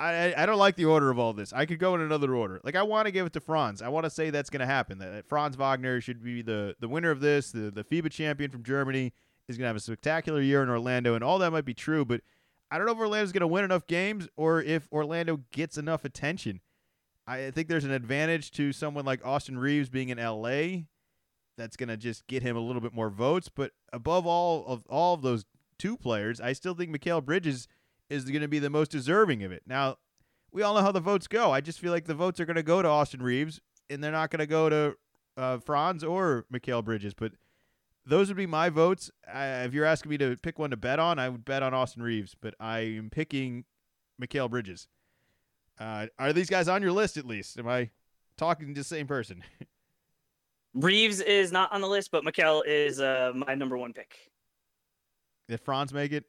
I, 0.00 0.34
I 0.36 0.46
don't 0.46 0.58
like 0.58 0.76
the 0.76 0.86
order 0.86 1.10
of 1.10 1.18
all 1.18 1.32
this. 1.32 1.52
I 1.52 1.66
could 1.66 1.78
go 1.78 1.94
in 1.94 2.00
another 2.00 2.34
order. 2.34 2.60
Like 2.64 2.74
I 2.74 2.82
want 2.82 3.06
to 3.06 3.12
give 3.12 3.26
it 3.26 3.32
to 3.34 3.40
Franz. 3.40 3.80
I 3.80 3.88
want 3.88 4.04
to 4.04 4.10
say 4.10 4.30
that's 4.30 4.50
going 4.50 4.60
to 4.60 4.66
happen. 4.66 4.98
That, 4.98 5.12
that 5.12 5.28
Franz 5.28 5.56
Wagner 5.56 6.00
should 6.00 6.22
be 6.22 6.42
the 6.42 6.74
the 6.80 6.88
winner 6.88 7.10
of 7.10 7.20
this. 7.20 7.52
The 7.52 7.70
the 7.70 7.84
FIBA 7.84 8.10
champion 8.10 8.50
from 8.50 8.64
Germany 8.64 9.12
is 9.48 9.56
going 9.56 9.64
to 9.64 9.68
have 9.68 9.76
a 9.76 9.80
spectacular 9.80 10.40
year 10.40 10.62
in 10.62 10.68
Orlando, 10.68 11.14
and 11.14 11.22
all 11.22 11.38
that 11.38 11.52
might 11.52 11.64
be 11.64 11.74
true. 11.74 12.04
But 12.04 12.22
I 12.70 12.76
don't 12.76 12.86
know 12.86 12.92
if 12.92 12.98
Orlando's 12.98 13.32
going 13.32 13.42
to 13.42 13.46
win 13.46 13.64
enough 13.64 13.86
games 13.86 14.28
or 14.36 14.60
if 14.60 14.88
Orlando 14.90 15.40
gets 15.52 15.78
enough 15.78 16.04
attention. 16.04 16.60
I 17.26 17.50
think 17.50 17.68
there's 17.68 17.84
an 17.84 17.90
advantage 17.90 18.50
to 18.52 18.72
someone 18.72 19.04
like 19.04 19.24
Austin 19.24 19.58
Reaves 19.58 19.88
being 19.88 20.10
in 20.10 20.18
LA. 20.18 20.82
That's 21.56 21.76
going 21.76 21.88
to 21.88 21.96
just 21.96 22.26
get 22.26 22.42
him 22.42 22.56
a 22.56 22.60
little 22.60 22.82
bit 22.82 22.92
more 22.92 23.10
votes. 23.10 23.48
But 23.48 23.72
above 23.92 24.26
all 24.26 24.66
of 24.66 24.84
all 24.88 25.14
of 25.14 25.22
those 25.22 25.44
two 25.78 25.96
players, 25.96 26.40
I 26.40 26.52
still 26.52 26.74
think 26.74 26.94
Mikal 26.94 27.24
Bridges 27.24 27.68
is 28.10 28.24
going 28.24 28.42
to 28.42 28.48
be 28.48 28.58
the 28.58 28.70
most 28.70 28.90
deserving 28.90 29.42
of 29.42 29.52
it. 29.52 29.62
Now, 29.66 29.96
we 30.52 30.62
all 30.62 30.74
know 30.74 30.82
how 30.82 30.92
the 30.92 31.00
votes 31.00 31.26
go. 31.26 31.50
I 31.50 31.60
just 31.60 31.80
feel 31.80 31.92
like 31.92 32.04
the 32.04 32.14
votes 32.14 32.40
are 32.40 32.44
going 32.44 32.56
to 32.56 32.62
go 32.62 32.82
to 32.82 32.88
Austin 32.88 33.22
Reaves, 33.22 33.60
and 33.88 34.02
they're 34.02 34.12
not 34.12 34.30
going 34.30 34.40
to 34.40 34.46
go 34.46 34.68
to 34.68 34.96
uh, 35.36 35.58
Franz 35.58 36.04
or 36.04 36.44
Mikal 36.52 36.84
Bridges. 36.84 37.14
But 37.14 37.32
those 38.04 38.28
would 38.28 38.36
be 38.36 38.46
my 38.46 38.68
votes. 38.68 39.10
If 39.32 39.72
you're 39.72 39.84
asking 39.84 40.10
me 40.10 40.18
to 40.18 40.36
pick 40.36 40.58
one 40.58 40.70
to 40.70 40.76
bet 40.76 40.98
on, 40.98 41.18
I 41.18 41.28
would 41.28 41.44
bet 41.44 41.62
on 41.62 41.72
Austin 41.72 42.02
Reaves, 42.02 42.36
but 42.38 42.54
I 42.60 42.80
am 42.80 43.10
picking 43.10 43.64
Mikal 44.20 44.50
Bridges. 44.50 44.88
Uh, 45.78 46.06
are 46.18 46.32
these 46.32 46.50
guys 46.50 46.68
on 46.68 46.82
your 46.82 46.92
list 46.92 47.16
at 47.16 47.26
least? 47.26 47.58
Am 47.58 47.68
I 47.68 47.90
talking 48.36 48.74
to 48.74 48.80
the 48.80 48.84
same 48.84 49.06
person? 49.06 49.42
Reaves 50.74 51.20
is 51.20 51.52
not 51.52 51.72
on 51.72 51.80
the 51.80 51.88
list, 51.88 52.10
but 52.10 52.24
Mikal 52.24 52.62
is 52.66 53.00
uh, 53.00 53.32
my 53.34 53.54
number 53.54 53.76
one 53.78 53.92
pick. 53.92 54.14
Did 55.48 55.60
Franz 55.60 55.92
make 55.92 56.12
it? 56.12 56.24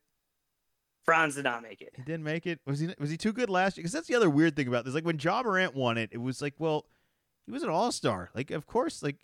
Franz 1.04 1.36
did 1.36 1.44
not 1.44 1.62
make 1.62 1.82
it. 1.82 1.94
He 1.96 2.02
didn't 2.04 2.24
make 2.24 2.48
it. 2.48 2.60
Was 2.66 2.80
he? 2.80 2.90
Was 3.00 3.10
he 3.10 3.18
too 3.18 3.34
good 3.34 3.50
last 3.50 3.78
year? 3.78 3.84
Because 3.84 3.94
that's 3.94 4.08
the 4.08 4.16
other 4.16 4.30
weird 4.30 4.56
thing 4.56 4.68
about 4.68 4.86
this. 4.86 4.94
Like 4.94 5.06
when 5.06 5.20
Ja 5.20 5.44
Morant 5.44 5.76
won 5.76 5.98
it, 5.98 6.10
it 6.12 6.18
was 6.18 6.42
like, 6.42 6.56
well, 6.58 6.86
he 7.46 7.52
was 7.52 7.64
an 7.64 7.70
All 7.70 7.92
Star. 7.92 8.32
Like, 8.34 8.50
of 8.52 8.66
course, 8.66 9.04
like, 9.04 9.18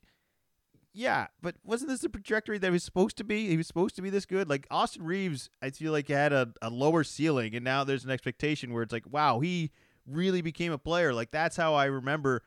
yeah, 0.94 1.28
but 1.42 1.56
wasn't 1.64 1.90
this 1.90 2.02
the 2.02 2.10
trajectory 2.10 2.58
that 2.60 2.68
he 2.68 2.72
was 2.72 2.84
supposed 2.84 3.18
to 3.18 3.24
be? 3.24 3.48
He 3.48 3.58
was 3.58 3.68
supposed 3.68 3.96
to 3.96 4.02
be 4.02 4.10
this 4.10 4.26
good. 4.26 4.48
Like 4.50 4.68
Austin 4.70 5.04
Reaves, 5.04 5.50
I 5.62 5.72
feel 5.72 5.92
like 5.92 6.08
had 6.08 6.34
a, 6.34 6.54
a 6.62 6.70
lower 6.70 7.04
ceiling, 7.04 7.56
and 7.56 7.66
now 7.66 7.84
there's 7.84 8.06
an 8.06 8.12
expectation 8.12 8.74
where 8.74 8.84
it's 8.84 8.94
like, 8.94 9.12
wow, 9.12 9.40
he 9.40 9.72
really 10.06 10.42
became 10.42 10.72
a 10.72 10.78
player. 10.78 11.14
Like 11.14 11.32
that's 11.32 11.58
how 11.58 11.74
I 11.74 11.86
remember 11.86 12.44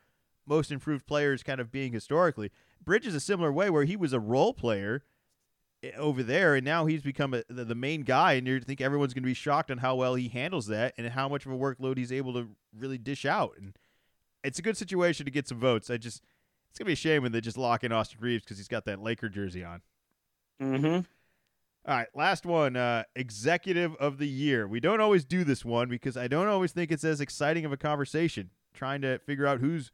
most 0.46 0.70
improved 0.70 1.06
players 1.06 1.42
kind 1.42 1.60
of 1.60 1.70
being 1.70 1.92
historically. 1.92 2.50
Bridges 2.84 3.14
a 3.14 3.20
similar 3.20 3.52
way 3.52 3.70
where 3.70 3.84
he 3.84 3.96
was 3.96 4.12
a 4.12 4.20
role 4.20 4.52
player 4.52 5.04
eh, 5.82 5.92
over 5.96 6.22
there, 6.22 6.54
and 6.54 6.64
now 6.64 6.86
he's 6.86 7.02
become 7.02 7.32
a, 7.32 7.42
the, 7.48 7.64
the 7.64 7.74
main 7.74 8.02
guy, 8.02 8.34
and 8.34 8.46
you 8.46 8.60
think 8.60 8.80
everyone's 8.80 9.14
going 9.14 9.22
to 9.22 9.28
be 9.28 9.34
shocked 9.34 9.70
on 9.70 9.78
how 9.78 9.94
well 9.94 10.14
he 10.14 10.28
handles 10.28 10.66
that 10.66 10.92
and 10.98 11.08
how 11.08 11.28
much 11.28 11.46
of 11.46 11.52
a 11.52 11.56
workload 11.56 11.96
he's 11.96 12.12
able 12.12 12.34
to 12.34 12.48
really 12.76 12.98
dish 12.98 13.24
out. 13.24 13.54
And 13.58 13.76
it's 14.42 14.58
a 14.58 14.62
good 14.62 14.76
situation 14.76 15.24
to 15.24 15.32
get 15.32 15.48
some 15.48 15.58
votes. 15.58 15.88
I 15.88 15.96
just 15.96 16.22
it's 16.70 16.78
gonna 16.78 16.88
be 16.88 16.94
a 16.94 16.96
shame 16.96 17.22
when 17.22 17.32
they 17.32 17.40
just 17.40 17.56
lock 17.56 17.84
in 17.84 17.92
Austin 17.92 18.18
Reaves 18.20 18.44
because 18.44 18.58
he's 18.58 18.68
got 18.68 18.84
that 18.84 19.00
Laker 19.00 19.28
jersey 19.28 19.64
on. 19.64 19.80
Mm-hmm. 20.60 21.00
All 21.86 21.94
right, 21.94 22.08
last 22.14 22.46
one. 22.46 22.76
Uh, 22.76 23.04
executive 23.14 23.94
of 23.96 24.16
the 24.16 24.28
year. 24.28 24.66
We 24.66 24.80
don't 24.80 25.00
always 25.00 25.24
do 25.24 25.44
this 25.44 25.64
one 25.64 25.88
because 25.88 26.16
I 26.16 26.28
don't 26.28 26.48
always 26.48 26.72
think 26.72 26.90
it's 26.90 27.04
as 27.04 27.20
exciting 27.20 27.66
of 27.66 27.72
a 27.72 27.76
conversation. 27.76 28.50
Trying 28.72 29.02
to 29.02 29.18
figure 29.18 29.46
out 29.46 29.60
who's 29.60 29.90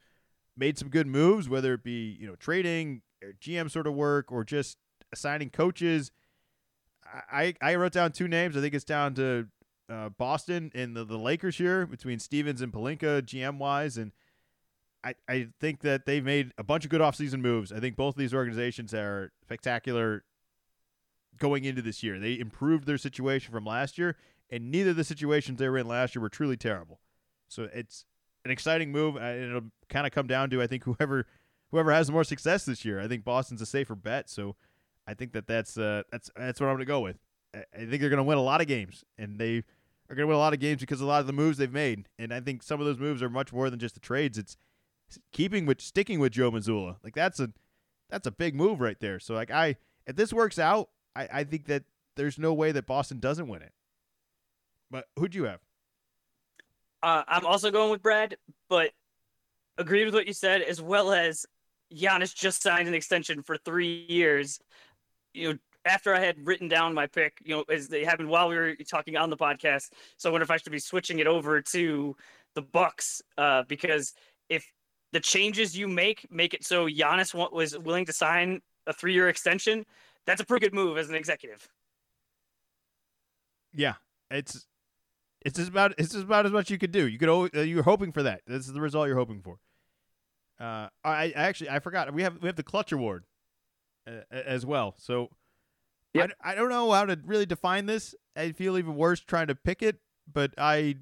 made 0.55 0.77
some 0.77 0.89
good 0.89 1.05
moves, 1.05 1.49
whether 1.49 1.73
it 1.73 1.83
be 1.83 2.15
you 2.19 2.27
know 2.27 2.35
trading, 2.35 3.01
or 3.21 3.33
GM 3.33 3.69
sort 3.69 3.87
of 3.87 3.93
work, 3.93 4.31
or 4.31 4.45
just 4.45 4.77
assigning 5.11 5.49
coaches. 5.49 6.11
I 7.29 7.55
I 7.61 7.75
wrote 7.75 7.91
down 7.91 8.13
two 8.13 8.27
names. 8.29 8.55
I 8.55 8.61
think 8.61 8.73
it's 8.73 8.85
down 8.85 9.13
to 9.15 9.47
uh, 9.89 10.09
Boston 10.09 10.71
and 10.73 10.95
the, 10.95 11.03
the 11.03 11.17
Lakers 11.17 11.57
here 11.57 11.85
between 11.85 12.19
Stevens 12.19 12.61
and 12.61 12.71
Pelinka, 12.71 13.21
GM 13.21 13.57
wise, 13.57 13.97
and 13.97 14.13
I, 15.03 15.15
I 15.27 15.47
think 15.59 15.81
that 15.81 16.05
they've 16.05 16.23
made 16.23 16.53
a 16.57 16.63
bunch 16.63 16.85
of 16.85 16.89
good 16.89 17.01
offseason 17.01 17.41
moves. 17.41 17.73
I 17.73 17.81
think 17.81 17.97
both 17.97 18.15
of 18.15 18.19
these 18.19 18.33
organizations 18.33 18.93
are 18.93 19.33
spectacular 19.41 20.23
going 21.41 21.65
into 21.65 21.81
this 21.81 22.03
year. 22.03 22.19
They 22.19 22.39
improved 22.39 22.85
their 22.85 22.97
situation 22.97 23.51
from 23.51 23.65
last 23.65 23.97
year, 23.97 24.15
and 24.49 24.71
neither 24.71 24.91
of 24.91 24.95
the 24.95 25.03
situations 25.03 25.59
they 25.59 25.67
were 25.67 25.79
in 25.79 25.87
last 25.87 26.15
year 26.15 26.21
were 26.21 26.29
truly 26.29 26.55
terrible. 26.55 27.01
So 27.49 27.67
it's 27.73 28.05
an 28.45 28.51
exciting 28.51 28.91
move, 28.91 29.17
and 29.17 29.43
it'll 29.43 29.71
kind 29.89 30.05
of 30.05 30.13
come 30.13 30.27
down 30.27 30.49
to 30.51 30.61
I 30.61 30.67
think 30.67 30.83
whoever 30.85 31.25
whoever 31.71 31.91
has 31.91 32.11
more 32.11 32.23
success 32.23 32.63
this 32.63 32.85
year. 32.85 32.99
I 33.01 33.07
think 33.07 33.25
Boston's 33.25 33.61
a 33.61 33.65
safer 33.65 33.95
bet, 33.95 34.29
so 34.29 34.55
I 35.07 35.15
think 35.15 35.33
that 35.33 35.47
that's 35.47 35.77
uh, 35.77 36.03
that's 36.11 36.29
that's 36.37 36.61
what 36.61 36.67
I'm 36.67 36.75
going 36.75 36.85
to 36.85 36.85
go 36.85 37.01
with. 37.01 37.17
I 37.53 37.79
think 37.79 37.99
they're 37.99 38.09
going 38.09 38.17
to 38.17 38.23
win 38.23 38.37
a 38.37 38.43
lot 38.43 38.61
of 38.61 38.67
games, 38.67 39.03
and 39.17 39.37
they 39.37 39.57
are 40.09 40.15
going 40.15 40.19
to 40.23 40.27
win 40.27 40.37
a 40.37 40.39
lot 40.39 40.53
of 40.53 40.59
games 40.59 40.79
because 40.79 41.01
of 41.01 41.07
a 41.07 41.09
lot 41.09 41.19
of 41.19 41.27
the 41.27 41.33
moves 41.33 41.57
they've 41.57 41.71
made. 41.71 42.07
And 42.17 42.33
I 42.33 42.39
think 42.39 42.63
some 42.63 42.79
of 42.79 42.85
those 42.85 42.99
moves 42.99 43.21
are 43.21 43.29
much 43.29 43.51
more 43.51 43.69
than 43.69 43.79
just 43.79 43.95
the 43.95 43.99
trades. 43.99 44.37
It's 44.37 44.55
keeping 45.33 45.65
with 45.65 45.81
sticking 45.81 46.19
with 46.19 46.31
Joe 46.31 46.51
Mazzulla. 46.51 46.97
Like 47.03 47.15
that's 47.15 47.39
a 47.39 47.49
that's 48.09 48.27
a 48.27 48.31
big 48.31 48.55
move 48.55 48.79
right 48.79 48.99
there. 48.99 49.19
So 49.19 49.33
like 49.33 49.51
I 49.51 49.75
if 50.05 50.15
this 50.15 50.31
works 50.31 50.59
out, 50.59 50.89
I, 51.15 51.27
I 51.31 51.43
think 51.43 51.65
that 51.65 51.83
there's 52.15 52.37
no 52.37 52.53
way 52.53 52.71
that 52.71 52.85
Boston 52.85 53.19
doesn't 53.19 53.47
win 53.47 53.61
it. 53.61 53.73
But 54.89 55.05
who'd 55.17 55.33
you 55.35 55.45
have? 55.45 55.59
Uh, 57.03 57.23
I'm 57.27 57.45
also 57.45 57.71
going 57.71 57.89
with 57.89 58.01
Brad, 58.01 58.37
but 58.69 58.91
agreed 59.77 60.05
with 60.05 60.13
what 60.13 60.27
you 60.27 60.33
said, 60.33 60.61
as 60.61 60.81
well 60.81 61.11
as 61.11 61.45
Giannis 61.93 62.35
just 62.35 62.61
signed 62.61 62.87
an 62.87 62.93
extension 62.93 63.41
for 63.41 63.57
three 63.57 64.05
years. 64.07 64.59
You 65.33 65.53
know, 65.53 65.59
after 65.85 66.13
I 66.13 66.19
had 66.19 66.45
written 66.45 66.67
down 66.67 66.93
my 66.93 67.07
pick, 67.07 67.37
you 67.43 67.55
know, 67.55 67.63
as 67.73 67.87
they 67.87 68.03
happened 68.03 68.29
while 68.29 68.49
we 68.49 68.55
were 68.55 68.75
talking 68.87 69.17
on 69.17 69.29
the 69.29 69.37
podcast. 69.37 69.89
So 70.17 70.29
I 70.29 70.31
wonder 70.31 70.43
if 70.43 70.51
I 70.51 70.57
should 70.57 70.71
be 70.71 70.79
switching 70.79 71.19
it 71.19 71.27
over 71.27 71.61
to 71.61 72.15
the 72.53 72.61
Bucks, 72.61 73.21
uh, 73.37 73.63
because 73.67 74.13
if 74.49 74.69
the 75.13 75.19
changes 75.19 75.75
you 75.75 75.87
make 75.87 76.27
make 76.29 76.53
it 76.53 76.63
so 76.63 76.87
Giannis 76.87 77.33
was 77.51 77.77
willing 77.77 78.05
to 78.05 78.13
sign 78.13 78.61
a 78.87 78.93
three-year 78.93 79.29
extension, 79.29 79.85
that's 80.25 80.41
a 80.41 80.45
pretty 80.45 80.65
good 80.65 80.73
move 80.73 80.97
as 80.97 81.09
an 81.09 81.15
executive. 81.15 81.67
Yeah, 83.73 83.95
it's 84.29 84.67
it's 85.43 85.57
just 85.57 85.69
about 85.69 85.93
it's 85.97 86.11
just 86.11 86.25
about 86.25 86.45
as 86.45 86.51
much 86.51 86.69
you 86.69 86.77
could 86.77 86.91
do. 86.91 87.07
You 87.07 87.17
could 87.17 87.29
always, 87.29 87.51
uh, 87.55 87.61
you're 87.61 87.83
hoping 87.83 88.11
for 88.11 88.23
that. 88.23 88.41
This 88.45 88.67
is 88.67 88.73
the 88.73 88.81
result 88.81 89.07
you're 89.07 89.17
hoping 89.17 89.41
for. 89.41 89.59
Uh, 90.59 90.89
I, 91.03 91.25
I 91.25 91.31
actually 91.35 91.69
I 91.69 91.79
forgot 91.79 92.13
we 92.13 92.23
have 92.23 92.41
we 92.41 92.47
have 92.47 92.55
the 92.55 92.63
clutch 92.63 92.91
award 92.91 93.23
uh, 94.07 94.21
as 94.31 94.65
well. 94.65 94.95
So 94.97 95.29
Yep. 96.13 96.31
I, 96.43 96.51
I 96.51 96.55
don't 96.55 96.69
know 96.69 96.91
how 96.91 97.05
to 97.05 97.17
really 97.25 97.45
define 97.45 97.85
this. 97.85 98.13
I 98.35 98.51
feel 98.51 98.77
even 98.77 98.95
worse 98.95 99.21
trying 99.21 99.47
to 99.47 99.55
pick 99.55 99.81
it, 99.81 99.99
but 100.31 100.53
I 100.57 100.95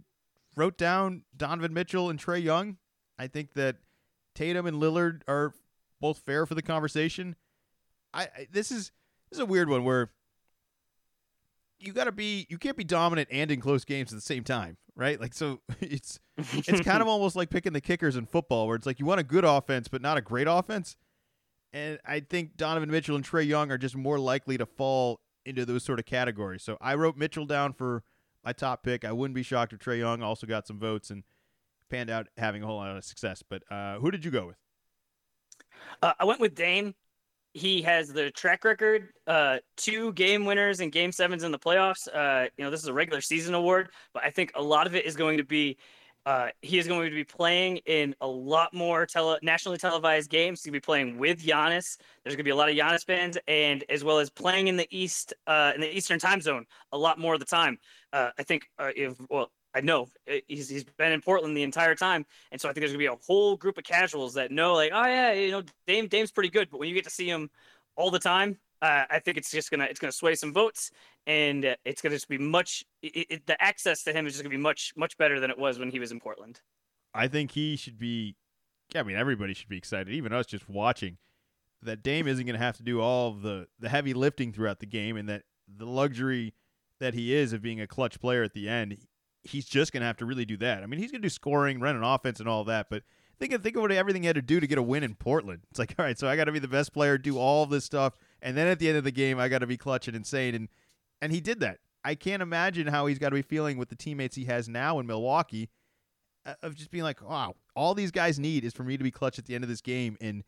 wrote 0.55 0.77
down 0.77 1.23
Donovan 1.35 1.73
Mitchell 1.73 2.09
and 2.09 2.19
Trae 2.19 2.43
Young. 2.43 2.77
I 3.17 3.27
think 3.27 3.53
that 3.53 3.77
Tatum 4.35 4.65
and 4.65 4.77
Lillard 4.77 5.21
are 5.27 5.53
both 5.99 6.19
fair 6.19 6.45
for 6.45 6.55
the 6.55 6.61
conversation. 6.61 7.35
I, 8.13 8.23
I 8.23 8.47
this 8.51 8.71
is 8.71 8.91
this 9.29 9.37
is 9.37 9.39
a 9.39 9.45
weird 9.45 9.69
one 9.69 9.83
where 9.83 10.11
you 11.79 11.93
got 11.93 12.05
to 12.05 12.11
be 12.11 12.45
you 12.49 12.57
can't 12.57 12.77
be 12.77 12.83
dominant 12.83 13.29
and 13.31 13.51
in 13.51 13.61
close 13.61 13.85
games 13.85 14.11
at 14.11 14.17
the 14.17 14.21
same 14.21 14.43
time, 14.43 14.77
right? 14.95 15.19
Like 15.19 15.33
so 15.33 15.61
it's 15.79 16.19
it's 16.37 16.81
kind 16.81 17.01
of 17.01 17.07
almost 17.07 17.35
like 17.35 17.49
picking 17.49 17.73
the 17.73 17.81
kickers 17.81 18.15
in 18.15 18.25
football 18.25 18.67
where 18.67 18.75
it's 18.75 18.85
like 18.85 18.99
you 18.99 19.05
want 19.05 19.19
a 19.19 19.23
good 19.23 19.45
offense 19.45 19.87
but 19.87 20.01
not 20.01 20.17
a 20.17 20.21
great 20.21 20.47
offense. 20.47 20.95
And 21.71 21.99
I 22.05 22.21
think 22.21 22.57
Donovan 22.57 22.89
Mitchell 22.89 23.15
and 23.15 23.23
Trae 23.23 23.45
Young 23.45 23.71
are 23.71 23.77
just 23.77 23.95
more 23.95 24.17
likely 24.17 24.57
to 24.57 24.65
fall 24.65 25.19
into 25.45 25.65
those 25.65 25.83
sort 25.83 25.99
of 25.99 26.05
categories. 26.05 26.63
So 26.63 26.77
I 26.81 26.95
wrote 26.95 27.15
Mitchell 27.15 27.45
down 27.45 27.73
for 27.73 28.03
my 28.43 28.53
top 28.53 28.83
pick. 28.83 29.05
I 29.05 29.11
wouldn't 29.11 29.35
be 29.35 29.43
shocked 29.43 29.73
if 29.73 29.79
Trae 29.79 29.99
Young 29.99 30.23
also 30.23 30.47
got 30.47 30.65
some 30.65 30.79
votes 30.79 31.11
and 31.11 31.23
panned 31.89 32.09
out 32.09 32.27
having 32.37 32.63
a 32.63 32.65
whole 32.65 32.77
lot 32.77 32.95
of 32.95 33.03
success. 33.03 33.43
But 33.47 33.63
uh, 33.71 33.99
who 33.99 34.09
did 34.09 34.25
you 34.25 34.31
go 34.31 34.47
with? 34.47 34.55
Uh, 36.01 36.13
I 36.19 36.25
went 36.25 36.39
with 36.39 36.55
Dame. 36.55 36.95
He 37.53 37.81
has 37.81 38.13
the 38.13 38.29
track 38.31 38.63
record, 38.63 39.09
uh, 39.25 39.57
two 39.75 40.13
game 40.13 40.45
winners 40.45 40.81
and 40.81 40.91
game 40.91 41.11
sevens 41.11 41.43
in 41.43 41.51
the 41.51 41.59
playoffs. 41.59 42.07
Uh, 42.07 42.47
you 42.57 42.63
know, 42.63 42.69
this 42.69 42.81
is 42.81 42.87
a 42.87 42.93
regular 42.93 43.21
season 43.21 43.55
award, 43.55 43.89
but 44.13 44.23
I 44.23 44.29
think 44.29 44.51
a 44.55 44.61
lot 44.61 44.85
of 44.85 44.95
it 44.95 45.05
is 45.05 45.15
going 45.15 45.37
to 45.37 45.43
be 45.43 45.77
uh, 46.25 46.49
he 46.61 46.77
is 46.77 46.87
going 46.87 47.09
to 47.09 47.15
be 47.15 47.23
playing 47.23 47.77
in 47.87 48.13
a 48.21 48.27
lot 48.27 48.73
more 48.73 49.05
tele- 49.05 49.39
nationally 49.41 49.77
televised 49.77 50.29
games. 50.29 50.59
He's 50.59 50.65
going 50.65 50.73
to 50.73 50.81
be 50.81 50.85
playing 50.85 51.17
with 51.17 51.43
Giannis. 51.43 51.97
There's 52.23 52.35
going 52.35 52.37
to 52.37 52.43
be 52.43 52.49
a 52.51 52.55
lot 52.55 52.69
of 52.69 52.75
Giannis 52.75 53.05
fans, 53.05 53.37
and 53.47 53.83
as 53.89 54.03
well 54.03 54.19
as 54.19 54.29
playing 54.29 54.67
in 54.67 54.77
the 54.77 54.87
East, 54.91 55.33
uh, 55.47 55.71
in 55.73 55.81
the 55.81 55.97
Eastern 55.97 56.19
time 56.19 56.41
zone, 56.41 56.65
a 56.91 56.97
lot 56.97 57.19
more 57.19 57.33
of 57.33 57.39
the 57.39 57.45
time. 57.45 57.79
Uh, 58.11 58.29
I 58.37 58.43
think 58.43 58.69
uh, 58.77 58.91
if 58.95 59.15
well, 59.29 59.51
I 59.75 59.81
know 59.81 60.07
uh, 60.29 60.35
he's, 60.47 60.69
he's 60.69 60.83
been 60.83 61.11
in 61.11 61.21
Portland 61.21 61.55
the 61.55 61.63
entire 61.63 61.95
time, 61.95 62.25
and 62.51 62.59
so 62.59 62.67
I 62.69 62.73
think 62.73 62.81
there's 62.81 62.91
gonna 62.91 62.99
be 62.99 63.05
a 63.05 63.15
whole 63.15 63.55
group 63.55 63.77
of 63.77 63.83
casuals 63.83 64.33
that 64.33 64.51
know, 64.51 64.73
like, 64.73 64.91
oh 64.93 65.05
yeah, 65.05 65.33
you 65.33 65.51
know, 65.51 65.63
Dame 65.85 66.07
Dame's 66.07 66.31
pretty 66.31 66.49
good, 66.49 66.69
but 66.69 66.79
when 66.79 66.89
you 66.89 66.95
get 66.95 67.03
to 67.03 67.09
see 67.09 67.29
him 67.29 67.49
all 67.95 68.11
the 68.11 68.19
time, 68.19 68.57
uh, 68.81 69.03
I 69.09 69.19
think 69.19 69.37
it's 69.37 69.51
just 69.51 69.69
gonna 69.71 69.85
it's 69.85 69.99
gonna 69.99 70.11
sway 70.11 70.35
some 70.35 70.53
votes, 70.53 70.91
and 71.27 71.65
uh, 71.65 71.75
it's 71.85 72.01
gonna 72.01 72.15
just 72.15 72.29
be 72.29 72.37
much. 72.37 72.83
It, 73.01 73.27
it, 73.29 73.45
the 73.45 73.61
access 73.61 74.03
to 74.03 74.13
him 74.13 74.25
is 74.25 74.33
just 74.33 74.43
gonna 74.43 74.55
be 74.55 74.61
much 74.61 74.93
much 74.95 75.17
better 75.17 75.39
than 75.39 75.51
it 75.51 75.57
was 75.57 75.77
when 75.77 75.91
he 75.91 75.99
was 75.99 76.11
in 76.11 76.19
Portland. 76.19 76.61
I 77.13 77.27
think 77.27 77.51
he 77.51 77.75
should 77.75 77.99
be. 77.99 78.35
I 78.95 79.03
mean, 79.03 79.17
everybody 79.17 79.53
should 79.53 79.69
be 79.69 79.77
excited, 79.77 80.09
even 80.09 80.33
us 80.33 80.45
just 80.45 80.67
watching. 80.67 81.17
That 81.81 82.03
Dame 82.03 82.27
isn't 82.27 82.45
going 82.45 82.59
to 82.59 82.65
have 82.65 82.75
to 82.77 82.83
do 82.83 82.99
all 82.99 83.31
the 83.31 83.67
the 83.79 83.89
heavy 83.89 84.13
lifting 84.13 84.51
throughout 84.51 84.79
the 84.79 84.85
game, 84.85 85.15
and 85.15 85.29
that 85.29 85.43
the 85.67 85.85
luxury 85.85 86.53
that 86.99 87.13
he 87.13 87.33
is 87.33 87.53
of 87.53 87.61
being 87.61 87.79
a 87.79 87.87
clutch 87.87 88.19
player 88.19 88.43
at 88.43 88.53
the 88.53 88.67
end, 88.67 88.97
he's 89.43 89.65
just 89.65 89.91
going 89.91 90.01
to 90.01 90.07
have 90.07 90.17
to 90.17 90.25
really 90.25 90.45
do 90.45 90.57
that. 90.57 90.83
I 90.83 90.85
mean, 90.85 90.99
he's 90.99 91.11
going 91.11 91.21
to 91.21 91.25
do 91.25 91.29
scoring, 91.29 91.79
run 91.79 91.95
an 91.95 92.03
offense, 92.03 92.39
and 92.39 92.49
all 92.49 92.63
that, 92.65 92.87
but 92.89 93.03
think 93.39 93.53
of 93.53 93.63
think 93.63 93.75
of 93.75 93.81
what 93.81 93.91
everything 93.91 94.23
he 94.23 94.27
had 94.27 94.35
to 94.35 94.41
do 94.41 94.59
to 94.59 94.67
get 94.67 94.77
a 94.77 94.83
win 94.83 95.03
in 95.03 95.15
Portland. 95.15 95.61
It's 95.69 95.79
like, 95.79 95.95
all 95.99 96.05
right, 96.05 96.17
so 96.17 96.27
I 96.27 96.35
got 96.35 96.45
to 96.45 96.51
be 96.51 96.59
the 96.59 96.67
best 96.67 96.93
player, 96.93 97.17
do 97.17 97.37
all 97.37 97.65
this 97.65 97.85
stuff, 97.85 98.13
and 98.41 98.55
then 98.55 98.67
at 98.67 98.79
the 98.79 98.87
end 98.89 98.97
of 98.97 99.03
the 99.03 99.11
game, 99.11 99.39
I 99.39 99.47
got 99.47 99.59
to 99.59 99.67
be 99.67 99.77
clutch 99.77 100.07
and 100.07 100.15
insane, 100.15 100.55
and 100.55 100.69
and 101.21 101.31
he 101.31 101.41
did 101.41 101.59
that. 101.61 101.79
I 102.03 102.15
can't 102.15 102.41
imagine 102.41 102.87
how 102.87 103.07
he's 103.07 103.19
got 103.19 103.29
to 103.29 103.35
be 103.35 103.41
feeling 103.41 103.77
with 103.77 103.89
the 103.89 103.95
teammates 103.95 104.35
he 104.35 104.45
has 104.45 104.69
now 104.69 104.99
in 104.99 105.07
Milwaukee, 105.07 105.69
uh, 106.45 106.53
of 106.61 106.75
just 106.75 106.91
being 106.91 107.03
like, 107.03 107.21
wow, 107.27 107.55
all 107.75 107.93
these 107.93 108.11
guys 108.11 108.39
need 108.39 108.63
is 108.63 108.73
for 108.73 108.83
me 108.83 108.97
to 108.97 109.03
be 109.03 109.11
clutch 109.11 109.37
at 109.37 109.45
the 109.45 109.55
end 109.55 109.63
of 109.63 109.69
this 109.69 109.81
game, 109.81 110.17
and 110.21 110.43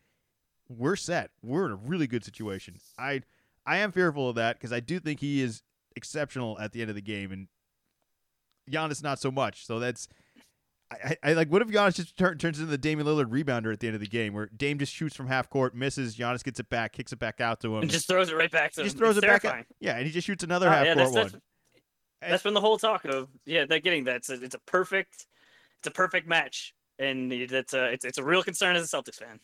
we're 0.70 0.96
set. 0.96 1.32
We're 1.42 1.66
in 1.66 1.72
a 1.72 1.76
really 1.76 2.08
good 2.08 2.24
situation. 2.24 2.78
I 2.98 3.22
I 3.66 3.78
am 3.78 3.92
fearful 3.92 4.30
of 4.30 4.36
that 4.36 4.58
because 4.58 4.74
I 4.74 4.80
do 4.80 5.00
think 5.00 5.20
he 5.20 5.42
is 5.42 5.64
exceptional 5.96 6.58
at 6.60 6.72
the 6.72 6.82
end 6.82 6.90
of 6.90 6.96
the 6.96 7.02
game, 7.02 7.32
and 7.32 7.48
Giannis 8.70 9.04
not 9.04 9.20
so 9.20 9.32
much. 9.32 9.66
So 9.66 9.80
that's 9.80 10.08
I, 10.92 11.16
I, 11.24 11.34
like. 11.34 11.48
What 11.50 11.62
if 11.62 11.70
Giannis 11.70 11.96
just 11.96 12.18
turn, 12.18 12.38
turns 12.38 12.60
into 12.60 12.70
the 12.70 12.78
Damian 12.78 13.08
Lillard 13.08 13.30
rebounder 13.30 13.72
at 13.72 13.80
the 13.80 13.88
end 13.88 13.96
of 13.96 14.02
the 14.02 14.08
game, 14.08 14.34
where 14.34 14.48
Dame 14.48 14.78
just 14.78 14.94
shoots 14.94 15.16
from 15.16 15.28
half 15.28 15.50
court, 15.50 15.74
misses, 15.74 16.18
Giannis 16.18 16.44
gets 16.44 16.60
it 16.60 16.70
back, 16.70 16.92
kicks 16.92 17.14
it 17.14 17.20
back 17.20 17.40
out 17.40 17.62
to 17.62 17.76
him, 17.76 17.84
And 17.84 17.90
just 17.90 18.08
throws 18.10 18.30
it 18.30 18.36
right 18.36 18.52
back 18.52 18.74
to 18.74 18.82
him. 18.82 18.86
just 18.86 18.98
throws 18.98 19.16
It's 19.18 19.24
it 19.24 19.28
back. 19.28 19.42
terrifying. 19.44 19.62
Out. 19.62 19.76
Yeah, 19.80 19.96
and 19.98 20.06
he 20.06 20.12
just 20.12 20.28
shoots 20.28 20.44
another 20.44 20.68
Uh, 20.68 20.72
half 20.74 20.86
yeah, 20.88 20.94
court 20.96 21.14
that's, 21.14 21.34
one. 21.34 21.42
that's, 22.22 22.32
that's 22.32 22.44
been 22.44 22.54
the 22.54 22.62
whole 22.62 22.78
talk 22.78 23.06
of 23.06 23.30
yeah 23.46 23.66
they're 23.66 23.80
getting 23.80 24.04
that. 24.04 24.18
It's 24.18 24.30
a, 24.30 24.44
it's 24.44 24.56
a 24.56 24.60
perfect 24.60 25.28
it's 25.80 25.88
a 25.88 25.92
perfect 25.92 26.28
match, 26.28 26.74
and 27.00 27.32
it's 27.32 27.74
a 27.74 27.86
it's, 27.94 28.04
it's 28.06 28.18
a 28.18 28.24
real 28.24 28.44
concern 28.44 28.76
as 28.76 28.94
a 28.94 28.98
Celtics 28.98 29.16
fan. 29.16 29.40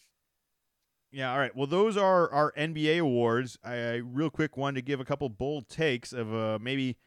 Yeah, 1.14 1.32
all 1.32 1.40
right. 1.40 1.56
Well, 1.56 1.68
those 1.68 1.96
are 1.96 2.30
our 2.32 2.52
NBA 2.58 3.00
awards. 3.00 3.58
I, 3.64 3.74
I 3.76 3.96
real 4.04 4.30
quick 4.30 4.58
wanted 4.58 4.76
to 4.76 4.82
give 4.82 5.00
a 5.00 5.06
couple 5.06 5.30
bold 5.30 5.70
takes 5.70 6.12
of 6.12 6.36
uh, 6.36 6.60
maybe 6.62 6.98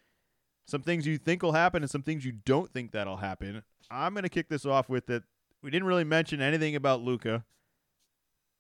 some 0.70 0.82
things 0.82 1.06
you 1.06 1.18
think 1.18 1.42
will 1.42 1.52
happen 1.52 1.82
and 1.82 1.90
some 1.90 2.02
things 2.02 2.24
you 2.24 2.32
don't 2.32 2.72
think 2.72 2.92
that'll 2.92 3.16
happen. 3.16 3.62
I'm 3.90 4.14
going 4.14 4.22
to 4.22 4.28
kick 4.28 4.48
this 4.48 4.64
off 4.64 4.88
with 4.88 5.06
that 5.06 5.24
we 5.62 5.70
didn't 5.70 5.88
really 5.88 6.04
mention 6.04 6.40
anything 6.40 6.76
about 6.76 7.02
Luka. 7.02 7.44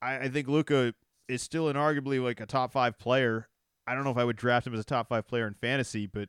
I, 0.02 0.18
I 0.18 0.28
think 0.28 0.48
Luka 0.48 0.94
is 1.28 1.42
still 1.42 1.72
inarguably 1.72 2.22
like 2.22 2.40
a 2.40 2.46
top 2.46 2.72
five 2.72 2.98
player. 2.98 3.48
I 3.86 3.94
don't 3.94 4.04
know 4.04 4.10
if 4.10 4.16
I 4.16 4.24
would 4.24 4.36
draft 4.36 4.66
him 4.66 4.74
as 4.74 4.80
a 4.80 4.84
top 4.84 5.08
five 5.08 5.26
player 5.26 5.46
in 5.46 5.54
fantasy, 5.54 6.06
but 6.06 6.28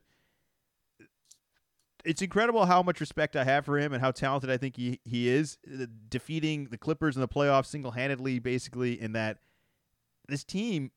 it's 2.05 2.21
incredible 2.21 2.65
how 2.65 2.81
much 2.81 2.99
respect 2.99 3.35
I 3.35 3.43
have 3.43 3.65
for 3.65 3.77
him 3.77 3.93
and 3.93 4.01
how 4.01 4.11
talented 4.11 4.49
I 4.49 4.57
think 4.57 4.77
he, 4.77 4.99
he 5.03 5.29
is. 5.29 5.57
Defeating 6.09 6.65
the 6.71 6.77
Clippers 6.77 7.15
in 7.15 7.21
the 7.21 7.27
playoffs 7.27 7.67
single 7.67 7.91
handedly, 7.91 8.39
basically, 8.39 8.99
in 8.99 9.13
that 9.13 9.39
this 10.27 10.43
team 10.43 10.91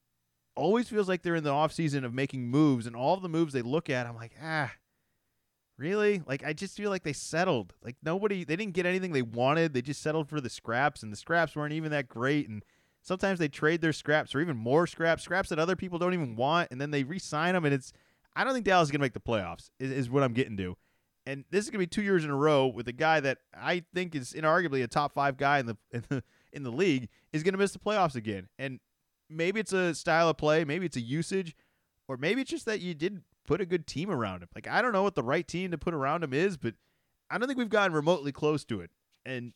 always 0.57 0.89
feels 0.89 1.09
like 1.09 1.23
they're 1.23 1.35
in 1.35 1.45
the 1.45 1.51
offseason 1.51 2.05
of 2.05 2.15
making 2.15 2.49
moves, 2.49 2.87
and 2.87 2.97
all 2.97 3.17
the 3.17 3.29
moves 3.29 3.53
they 3.53 3.63
look 3.63 3.91
at, 3.91 4.07
I'm 4.07 4.17
like, 4.17 4.35
ah, 4.43 4.73
really? 5.77 6.23
Like, 6.27 6.45
I 6.45 6.53
just 6.53 6.77
feel 6.77 6.91
like 6.91 7.03
they 7.03 7.13
settled. 7.13 7.75
Like, 7.83 7.97
nobody, 8.03 8.45
they 8.45 8.57
didn't 8.57 8.75
get 8.75 8.87
anything 8.87 9.13
they 9.13 9.23
wanted. 9.23 9.75
They 9.75 9.83
just 9.83 10.03
settled 10.03 10.29
for 10.29 10.41
the 10.41 10.51
scraps, 10.51 11.03
and 11.03 11.13
the 11.13 11.17
scraps 11.17 11.57
weren't 11.57 11.73
even 11.73 11.91
that 11.91 12.09
great. 12.09 12.49
And 12.49 12.65
sometimes 13.03 13.39
they 13.39 13.49
trade 13.49 13.81
their 13.81 13.93
scraps 13.93 14.35
or 14.35 14.41
even 14.41 14.57
more 14.57 14.87
scraps, 14.87 15.23
scraps 15.23 15.49
that 15.49 15.59
other 15.59 15.77
people 15.77 15.99
don't 15.99 16.15
even 16.15 16.37
want, 16.37 16.71
and 16.71 16.81
then 16.81 16.91
they 16.91 17.05
re 17.05 17.19
sign 17.19 17.55
them, 17.55 17.65
and 17.65 17.75
it's, 17.75 17.93
I 18.37 18.45
don't 18.45 18.53
think 18.53 18.67
Dallas 18.67 18.89
is 18.89 18.91
going 18.91 19.01
to 19.01 19.05
make 19.05 19.15
the 19.15 19.21
playoffs, 19.21 19.71
is, 19.79 19.91
is 19.91 20.11
what 20.11 20.23
I'm 20.23 20.33
getting 20.33 20.57
to 20.59 20.77
and 21.27 21.45
this 21.51 21.65
is 21.65 21.71
gonna 21.71 21.79
be 21.79 21.87
two 21.87 22.03
years 22.03 22.25
in 22.25 22.31
a 22.31 22.37
row 22.37 22.67
with 22.67 22.89
a 22.89 22.93
guy 22.93 23.21
that 23.21 23.39
I 23.55 23.85
think 23.95 24.15
is 24.15 24.33
inarguably 24.33 24.83
a 24.83 24.87
top 24.87 25.13
five 25.13 25.37
guy 25.37 25.59
in 25.59 25.67
the 25.67 25.77
in 25.91 26.05
the 26.09 26.23
in 26.53 26.63
the 26.63 26.71
league 26.71 27.09
is 27.33 27.43
gonna 27.43 27.59
miss 27.59 27.73
the 27.73 27.79
playoffs 27.79 28.15
again. 28.15 28.49
And 28.59 28.81
maybe 29.35 29.61
it's 29.61 29.73
a 29.73 29.95
style 29.95 30.29
of 30.29 30.37
play, 30.37 30.65
maybe 30.65 30.87
it's 30.87 30.97
a 30.97 31.01
usage, 31.01 31.55
or 32.09 32.17
maybe 32.17 32.41
it's 32.41 32.51
just 32.51 32.67
that 32.67 32.81
you 32.81 32.95
did 32.95 33.23
put 33.47 33.61
a 33.61 33.67
good 33.67 33.87
team 33.87 34.11
around 34.11 34.43
him. 34.43 34.49
Like 34.55 34.69
I 34.69 34.83
don't 34.83 34.93
know 34.93 35.03
what 35.03 35.15
the 35.15 35.23
right 35.23 35.47
team 35.47 35.71
to 35.71 35.79
put 35.79 35.95
around 35.95 36.25
him 36.25 36.33
is, 36.33 36.57
but 36.57 36.75
I 37.31 37.39
don't 37.39 37.49
think 37.49 37.59
we've 37.59 37.69
gotten 37.69 37.93
remotely 37.93 38.33
close 38.33 38.65
to 38.67 38.81
it. 38.81 38.91
And 39.27 39.53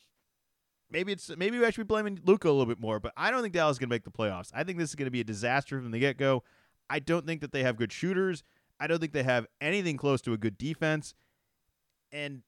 maybe 0.89 1.11
it's 1.11 1.29
maybe 1.37 1.59
we 1.59 1.65
actually 1.65 1.85
be 1.85 1.89
blaming 1.89 2.19
Luka 2.23 2.47
a 2.47 2.51
little 2.51 2.65
bit 2.65 2.79
more, 2.79 2.99
but 2.99 3.13
I 3.17 3.31
don't 3.31 3.41
think 3.41 3.53
Dallas 3.53 3.75
is 3.75 3.79
gonna 3.79 3.89
make 3.89 4.03
the 4.03 4.11
playoffs. 4.11 4.51
I 4.53 4.63
think 4.63 4.77
this 4.77 4.89
is 4.89 4.95
gonna 4.95 5.11
be 5.11 5.21
a 5.21 5.25
disaster 5.25 5.79
from 5.81 5.91
the 5.91 5.99
get 5.99 6.17
go. 6.17 6.43
I 6.89 6.99
don't 6.99 7.25
think 7.25 7.41
that 7.41 7.51
they 7.51 7.63
have 7.63 7.77
good 7.77 7.91
shooters. 7.91 8.43
I 8.79 8.87
don't 8.87 8.99
think 8.99 9.13
they 9.13 9.23
have 9.23 9.45
anything 9.61 9.97
close 9.97 10.21
to 10.21 10.33
a 10.33 10.37
good 10.37 10.57
defense 10.57 11.13
and 12.11 12.41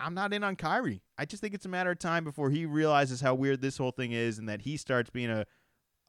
I'm 0.00 0.14
not 0.14 0.32
in 0.32 0.42
on 0.42 0.56
Kyrie. 0.56 1.02
I 1.18 1.26
just 1.26 1.42
think 1.42 1.54
it's 1.54 1.66
a 1.66 1.68
matter 1.68 1.90
of 1.90 1.98
time 1.98 2.24
before 2.24 2.50
he 2.50 2.64
realizes 2.64 3.20
how 3.20 3.34
weird 3.34 3.60
this 3.60 3.76
whole 3.76 3.90
thing 3.90 4.12
is 4.12 4.38
and 4.38 4.48
that 4.48 4.62
he 4.62 4.76
starts 4.76 5.10
being 5.10 5.30
a, 5.30 5.44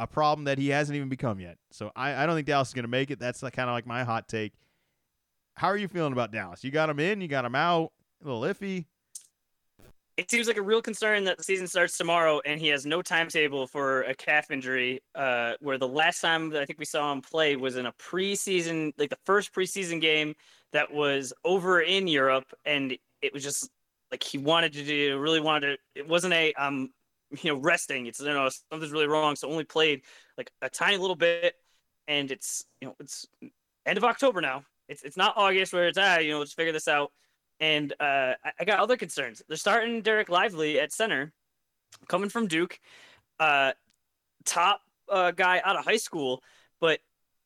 a 0.02 0.08
problem 0.08 0.46
that 0.46 0.58
he 0.58 0.70
hasn't 0.70 0.96
even 0.96 1.10
become 1.10 1.40
yet. 1.40 1.58
So 1.70 1.92
I, 1.96 2.24
I 2.24 2.26
don't 2.26 2.36
think 2.36 2.48
Dallas 2.48 2.70
is 2.70 2.74
going 2.74 2.86
to 2.86 2.90
make 2.90 3.12
it. 3.12 3.20
That's 3.20 3.42
kind 3.42 3.70
of 3.70 3.74
like 3.74 3.86
my 3.86 4.04
hot 4.04 4.28
take. 4.28 4.54
How 5.54 5.68
are 5.68 5.78
you 5.78 5.88
feeling 5.88 6.12
about 6.12 6.32
Dallas? 6.32 6.64
You 6.64 6.72
got 6.72 6.90
him 6.90 7.00
in, 7.00 7.22
you 7.22 7.28
got 7.28 7.46
him 7.46 7.54
out, 7.54 7.92
a 8.24 8.28
little 8.28 8.42
iffy. 8.42 8.86
It 10.18 10.30
seems 10.32 10.48
like 10.48 10.58
a 10.58 10.62
real 10.62 10.82
concern 10.82 11.24
that 11.26 11.38
the 11.38 11.44
season 11.44 11.68
starts 11.68 11.98
tomorrow 11.98 12.42
and 12.46 12.60
he 12.60 12.68
has 12.70 12.84
no 12.84 13.04
timetable 13.04 13.68
for 13.68 14.02
a 14.04 14.16
calf 14.16 14.50
injury. 14.50 15.02
Uh, 15.14 15.54
where 15.60 15.78
the 15.78 15.88
last 15.88 16.20
time 16.20 16.50
that 16.50 16.64
I 16.64 16.66
think 16.66 16.80
we 16.80 16.86
saw 16.86 17.12
him 17.12 17.22
play 17.22 17.56
was 17.56 17.76
in 17.78 17.86
a 17.86 17.94
preseason, 17.94 18.94
like 18.98 19.12
the 19.12 19.20
first 19.24 19.54
preseason 19.54 20.02
game 20.02 20.34
that 20.74 20.92
was 20.92 21.32
over 21.46 21.82
in 21.82 22.08
Europe, 22.08 22.52
and 22.66 22.98
it 23.22 23.34
was 23.34 23.44
just 23.44 23.70
like 24.10 24.24
he 24.24 24.40
wanted 24.40 24.74
to 24.74 24.84
do, 24.84 25.20
really 25.20 25.42
wanted 25.42 25.78
to. 25.96 26.00
It 26.00 26.08
wasn't 26.08 26.34
a 26.34 26.54
um, 26.54 26.90
you 27.42 27.54
know, 27.54 27.60
resting. 27.60 28.08
It's 28.08 28.20
you 28.20 28.28
know 28.28 28.50
something's 28.72 28.92
really 28.92 29.08
wrong, 29.08 29.36
so 29.36 29.50
only 29.50 29.64
played 29.64 30.02
like 30.38 30.52
a 30.62 30.70
tiny 30.70 30.98
little 30.98 31.16
bit, 31.16 31.56
and 32.08 32.32
it's 32.32 32.66
you 32.82 32.88
know 32.88 32.96
it's 33.00 33.28
end 33.86 33.98
of 33.98 34.04
October 34.04 34.42
now. 34.42 34.64
It's 34.88 35.04
it's 35.04 35.18
not 35.18 35.38
August 35.38 35.74
where 35.74 35.88
it's 35.88 35.98
ah 35.98 36.18
you 36.18 36.32
know 36.32 36.40
let's 36.40 36.54
figure 36.54 36.74
this 36.74 36.88
out. 36.88 37.12
And 37.60 37.94
uh, 38.00 38.34
I, 38.44 38.52
I 38.60 38.66
got 38.66 38.80
other 38.80 38.98
concerns. 38.98 39.42
They're 39.48 39.58
starting 39.58 40.02
Dereck 40.02 40.30
Lively 40.30 40.80
at 40.80 40.92
center, 40.92 41.32
coming 42.08 42.30
from 42.30 42.48
Duke, 42.48 42.80
uh, 43.40 43.74
top 44.46 44.82
uh, 45.10 45.32
guy 45.32 45.62
out 45.64 45.76
of 45.76 45.86
high 45.86 45.98
school, 45.98 46.44
but 46.80 47.00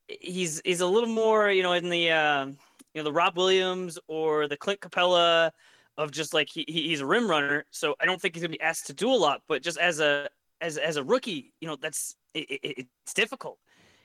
he's 0.07 0.61
he's 0.63 0.81
a 0.81 0.87
little 0.87 1.09
more 1.09 1.49
you 1.49 1.63
know 1.63 1.73
in 1.73 1.89
the 1.89 2.11
uh, 2.11 2.45
you 2.45 2.55
know 2.95 3.03
the 3.03 3.13
Rob 3.13 3.37
Williams 3.37 3.99
or 4.07 4.47
the 4.47 4.57
Clint 4.57 4.79
Capela 4.79 5.51
of 5.97 6.11
just 6.11 6.33
like 6.33 6.49
he, 6.49 6.65
he's 6.67 7.01
a 7.01 7.05
rim 7.05 7.29
runner, 7.29 7.65
so 7.71 7.95
I 7.99 8.05
don't 8.05 8.21
think 8.21 8.35
he's 8.35 8.43
gonna 8.43 8.51
be 8.51 8.61
asked 8.61 8.87
to 8.87 8.93
do 8.93 9.11
a 9.11 9.15
lot. 9.15 9.41
But 9.47 9.61
just 9.61 9.77
as 9.77 9.99
a 9.99 10.27
as 10.61 10.77
as 10.77 10.97
a 10.97 11.03
rookie, 11.03 11.53
you 11.59 11.67
know, 11.67 11.75
that's 11.75 12.15
it, 12.33 12.49
it, 12.49 12.87
it's 13.03 13.13
difficult. 13.13 13.59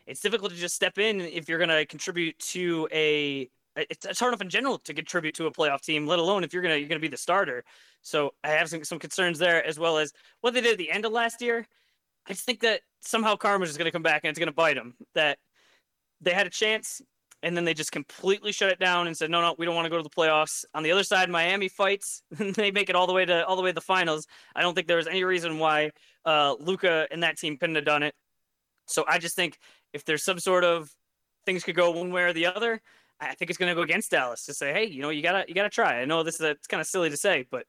It's 0.06 0.20
difficult 0.20 0.52
to 0.52 0.56
just 0.56 0.74
step 0.74 0.98
in 0.98 1.20
if 1.20 1.48
you're 1.48 1.58
gonna 1.58 1.86
contribute 1.86 2.38
to 2.38 2.88
a. 2.92 3.50
It's, 3.76 4.04
it's 4.04 4.18
hard 4.18 4.32
enough 4.32 4.42
in 4.42 4.50
general 4.50 4.78
to 4.80 4.92
contribute 4.92 5.34
to 5.36 5.46
a 5.46 5.52
playoff 5.52 5.80
team, 5.80 6.06
let 6.06 6.18
alone 6.18 6.42
if 6.44 6.52
you're 6.52 6.62
gonna 6.62 6.76
you're 6.76 6.88
gonna 6.88 7.00
be 7.00 7.08
the 7.08 7.16
starter. 7.16 7.64
So 8.02 8.34
I 8.42 8.48
have 8.50 8.68
some 8.68 8.84
some 8.84 8.98
concerns 8.98 9.38
there, 9.38 9.64
as 9.64 9.78
well 9.78 9.98
as 9.98 10.12
what 10.40 10.54
they 10.54 10.60
did 10.60 10.72
at 10.72 10.78
the 10.78 10.90
end 10.90 11.04
of 11.04 11.12
last 11.12 11.40
year. 11.40 11.66
I 12.26 12.32
just 12.32 12.44
think 12.44 12.60
that 12.60 12.80
somehow 13.00 13.36
karma 13.36 13.64
is 13.64 13.76
going 13.76 13.86
to 13.86 13.90
come 13.90 14.02
back 14.02 14.22
and 14.24 14.30
it's 14.30 14.38
going 14.38 14.48
to 14.48 14.54
bite 14.54 14.76
them. 14.76 14.94
That 15.14 15.38
they 16.20 16.32
had 16.32 16.46
a 16.46 16.50
chance 16.50 17.00
and 17.42 17.56
then 17.56 17.64
they 17.64 17.74
just 17.74 17.92
completely 17.92 18.52
shut 18.52 18.70
it 18.70 18.78
down 18.78 19.06
and 19.06 19.16
said, 19.16 19.30
"No, 19.30 19.40
no, 19.40 19.54
we 19.58 19.64
don't 19.64 19.74
want 19.74 19.86
to 19.86 19.90
go 19.90 19.96
to 19.96 20.02
the 20.02 20.10
playoffs." 20.10 20.64
On 20.74 20.82
the 20.82 20.92
other 20.92 21.02
side, 21.02 21.30
Miami 21.30 21.68
fights, 21.68 22.22
and 22.38 22.54
they 22.54 22.70
make 22.70 22.90
it 22.90 22.96
all 22.96 23.06
the 23.06 23.12
way 23.12 23.24
to 23.24 23.46
all 23.46 23.56
the 23.56 23.62
way 23.62 23.70
to 23.70 23.74
the 23.74 23.80
finals. 23.80 24.26
I 24.54 24.62
don't 24.62 24.74
think 24.74 24.86
there 24.86 24.96
was 24.96 25.06
any 25.06 25.24
reason 25.24 25.58
why 25.58 25.90
uh, 26.24 26.54
Luka 26.58 27.06
and 27.10 27.22
that 27.22 27.38
team 27.38 27.56
couldn't 27.56 27.76
have 27.76 27.84
done 27.84 28.02
it. 28.02 28.14
So 28.86 29.04
I 29.08 29.18
just 29.18 29.36
think 29.36 29.58
if 29.92 30.04
there's 30.04 30.22
some 30.22 30.38
sort 30.38 30.64
of 30.64 30.90
things 31.46 31.64
could 31.64 31.76
go 31.76 31.90
one 31.90 32.12
way 32.12 32.22
or 32.22 32.32
the 32.32 32.46
other, 32.46 32.80
I 33.20 33.34
think 33.34 33.50
it's 33.50 33.58
going 33.58 33.70
to 33.70 33.74
go 33.74 33.82
against 33.82 34.10
Dallas 34.10 34.44
to 34.46 34.54
say, 34.54 34.72
"Hey, 34.72 34.84
you 34.84 35.02
know, 35.02 35.10
you 35.10 35.22
gotta 35.22 35.44
you 35.48 35.54
gotta 35.54 35.70
try." 35.70 36.00
I 36.00 36.04
know 36.04 36.22
this 36.22 36.36
is 36.36 36.42
a, 36.42 36.50
it's 36.50 36.66
kind 36.66 36.80
of 36.80 36.86
silly 36.86 37.10
to 37.10 37.16
say, 37.16 37.46
but 37.50 37.66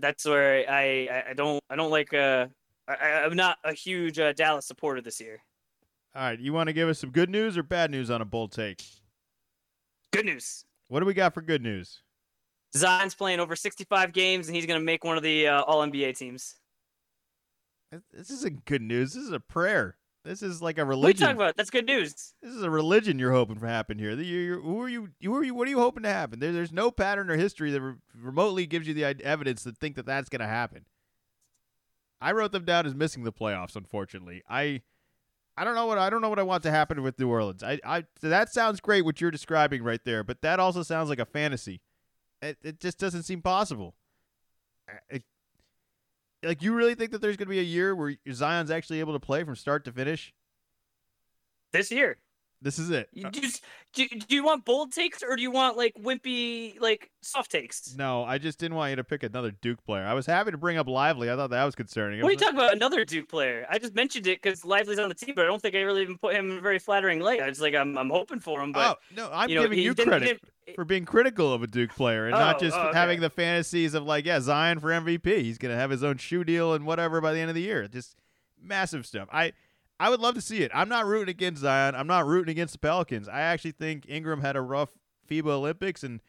that's 0.00 0.24
where 0.24 0.68
I 0.68 1.24
I 1.30 1.34
don't 1.34 1.62
I 1.70 1.76
don't 1.76 1.90
like 1.90 2.12
uh 2.12 2.46
I, 2.86 3.24
am 3.24 3.36
not 3.36 3.58
a 3.64 3.72
huge 3.72 4.18
uh, 4.18 4.32
Dallas 4.32 4.66
supporter 4.66 5.00
this 5.00 5.20
year. 5.20 5.42
All 6.14 6.22
right, 6.22 6.38
you 6.38 6.52
want 6.52 6.68
to 6.68 6.72
give 6.72 6.88
us 6.88 6.98
some 6.98 7.10
good 7.10 7.30
news 7.30 7.56
or 7.56 7.62
bad 7.62 7.90
news 7.90 8.10
on 8.10 8.20
a 8.20 8.24
bold 8.24 8.52
take? 8.52 8.84
Good 10.12 10.26
news. 10.26 10.64
What 10.88 11.00
do 11.00 11.06
we 11.06 11.14
got 11.14 11.34
for 11.34 11.42
good 11.42 11.62
news? 11.62 12.02
Zion's 12.76 13.14
playing 13.14 13.40
over 13.40 13.54
65 13.56 14.12
games, 14.12 14.48
and 14.48 14.56
he's 14.56 14.66
going 14.66 14.78
to 14.80 14.84
make 14.84 15.04
one 15.04 15.16
of 15.16 15.22
the 15.22 15.48
uh, 15.48 15.62
All 15.62 15.80
NBA 15.86 16.16
teams. 16.16 16.56
This 18.12 18.30
isn't 18.30 18.64
good 18.64 18.82
news. 18.82 19.14
This 19.14 19.22
is 19.22 19.32
a 19.32 19.38
prayer. 19.38 19.96
This 20.24 20.42
is 20.42 20.62
like 20.62 20.78
a 20.78 20.84
religion. 20.84 21.02
What 21.02 21.06
are 21.06 21.10
you 21.10 21.34
talking 21.34 21.36
about? 21.36 21.56
That's 21.56 21.70
good 21.70 21.86
news. 21.86 22.34
This 22.42 22.52
is 22.52 22.62
a 22.62 22.70
religion 22.70 23.18
you're 23.18 23.32
hoping 23.32 23.58
for 23.58 23.66
happen 23.66 23.98
here. 23.98 24.12
You're, 24.12 24.40
you're, 24.42 24.60
who 24.60 24.80
are 24.80 24.88
you? 24.88 25.10
Who 25.22 25.36
are 25.36 25.44
you? 25.44 25.54
What 25.54 25.68
are 25.68 25.70
you 25.70 25.78
hoping 25.78 26.02
to 26.04 26.08
happen? 26.08 26.40
There, 26.40 26.50
there's 26.50 26.72
no 26.72 26.90
pattern 26.90 27.30
or 27.30 27.36
history 27.36 27.70
that 27.70 27.80
re- 27.80 27.94
remotely 28.18 28.66
gives 28.66 28.88
you 28.88 28.94
the 28.94 29.04
evidence 29.04 29.62
to 29.64 29.72
think 29.72 29.96
that 29.96 30.06
that's 30.06 30.30
going 30.30 30.40
to 30.40 30.46
happen. 30.46 30.86
I 32.20 32.32
wrote 32.32 32.52
them 32.52 32.64
down 32.64 32.86
as 32.86 32.94
missing 32.94 33.24
the 33.24 33.32
playoffs. 33.32 33.76
Unfortunately, 33.76 34.42
I 34.48 34.80
I 35.56 35.64
don't 35.64 35.74
know 35.74 35.86
what 35.86 35.98
I 35.98 36.10
don't 36.10 36.20
know 36.20 36.28
what 36.28 36.38
I 36.38 36.42
want 36.42 36.62
to 36.64 36.70
happen 36.70 37.02
with 37.02 37.18
New 37.18 37.28
Orleans. 37.28 37.62
I 37.62 37.78
I 37.84 38.04
that 38.22 38.52
sounds 38.52 38.80
great 38.80 39.04
what 39.04 39.20
you're 39.20 39.30
describing 39.30 39.82
right 39.82 40.04
there, 40.04 40.24
but 40.24 40.42
that 40.42 40.58
also 40.58 40.82
sounds 40.82 41.08
like 41.08 41.20
a 41.20 41.26
fantasy. 41.26 41.80
It 42.42 42.58
it 42.62 42.80
just 42.80 42.98
doesn't 42.98 43.22
seem 43.22 43.40
possible. 43.40 43.94
It, 45.08 45.22
like 46.42 46.62
you 46.62 46.74
really 46.74 46.94
think 46.94 47.10
that 47.12 47.20
there's 47.20 47.36
going 47.36 47.46
to 47.46 47.50
be 47.50 47.60
a 47.60 47.62
year 47.62 47.94
where 47.94 48.16
Zion's 48.32 48.70
actually 48.70 49.00
able 49.00 49.14
to 49.14 49.20
play 49.20 49.44
from 49.44 49.56
start 49.56 49.84
to 49.86 49.92
finish? 49.92 50.34
This 51.72 51.90
year. 51.90 52.18
This 52.64 52.78
is 52.78 52.88
it. 52.88 53.10
You 53.12 53.28
just, 53.28 53.62
do, 53.92 54.08
do 54.08 54.34
you 54.34 54.42
want 54.42 54.64
bold 54.64 54.90
takes 54.90 55.22
or 55.22 55.36
do 55.36 55.42
you 55.42 55.50
want 55.50 55.76
like 55.76 55.92
wimpy, 56.02 56.80
like 56.80 57.10
soft 57.20 57.50
takes? 57.50 57.94
No, 57.94 58.24
I 58.24 58.38
just 58.38 58.58
didn't 58.58 58.74
want 58.74 58.88
you 58.88 58.96
to 58.96 59.04
pick 59.04 59.22
another 59.22 59.50
Duke 59.50 59.84
player. 59.84 60.02
I 60.02 60.14
was 60.14 60.24
happy 60.24 60.50
to 60.50 60.56
bring 60.56 60.78
up 60.78 60.88
Lively. 60.88 61.30
I 61.30 61.36
thought 61.36 61.50
that 61.50 61.62
was 61.62 61.74
concerning. 61.74 62.22
What 62.22 62.28
are 62.28 62.32
you 62.32 62.38
talking 62.38 62.56
about? 62.56 62.72
Another 62.72 63.04
Duke 63.04 63.28
player? 63.28 63.66
I 63.68 63.78
just 63.78 63.94
mentioned 63.94 64.26
it 64.26 64.40
because 64.40 64.64
Lively's 64.64 64.98
on 64.98 65.10
the 65.10 65.14
team, 65.14 65.34
but 65.36 65.44
I 65.44 65.48
don't 65.48 65.60
think 65.60 65.74
I 65.74 65.82
really 65.82 66.00
even 66.00 66.16
put 66.16 66.34
him 66.34 66.52
in 66.52 66.56
a 66.56 66.60
very 66.62 66.78
flattering 66.78 67.20
light. 67.20 67.42
I 67.42 67.50
was 67.50 67.60
like, 67.60 67.74
I'm, 67.74 67.98
I'm 67.98 68.08
hoping 68.08 68.40
for 68.40 68.62
him, 68.62 68.72
but 68.72 68.96
oh 68.96 69.14
no, 69.14 69.28
I'm 69.30 69.50
you 69.50 69.56
know, 69.56 69.62
giving 69.64 69.80
you 69.80 69.94
credit 69.94 70.40
for 70.74 70.86
being 70.86 71.04
critical 71.04 71.52
of 71.52 71.62
a 71.62 71.66
Duke 71.66 71.94
player 71.94 72.24
and 72.24 72.34
oh, 72.34 72.38
not 72.38 72.60
just 72.60 72.74
oh, 72.74 72.88
okay. 72.88 72.98
having 72.98 73.20
the 73.20 73.28
fantasies 73.28 73.92
of 73.92 74.04
like, 74.04 74.24
yeah, 74.24 74.40
Zion 74.40 74.80
for 74.80 74.88
MVP. 74.88 75.42
He's 75.42 75.58
gonna 75.58 75.76
have 75.76 75.90
his 75.90 76.02
own 76.02 76.16
shoe 76.16 76.44
deal 76.44 76.72
and 76.72 76.86
whatever 76.86 77.20
by 77.20 77.34
the 77.34 77.40
end 77.40 77.50
of 77.50 77.54
the 77.54 77.60
year. 77.60 77.86
Just 77.88 78.16
massive 78.58 79.04
stuff. 79.04 79.28
I 79.30 79.52
I 80.00 80.10
would 80.10 80.20
love 80.20 80.34
to 80.34 80.40
see 80.40 80.62
it. 80.62 80.70
I'm 80.74 80.88
not 80.88 81.06
rooting 81.06 81.30
against 81.30 81.62
Zion. 81.62 81.94
I'm 81.94 82.06
not 82.06 82.26
rooting 82.26 82.50
against 82.50 82.72
the 82.72 82.78
Pelicans. 82.78 83.28
I 83.28 83.40
actually 83.40 83.72
think 83.72 84.06
Ingram 84.08 84.40
had 84.40 84.56
a 84.56 84.60
rough 84.60 84.90
FIBA 85.28 85.46
Olympics, 85.46 86.02
and 86.02 86.20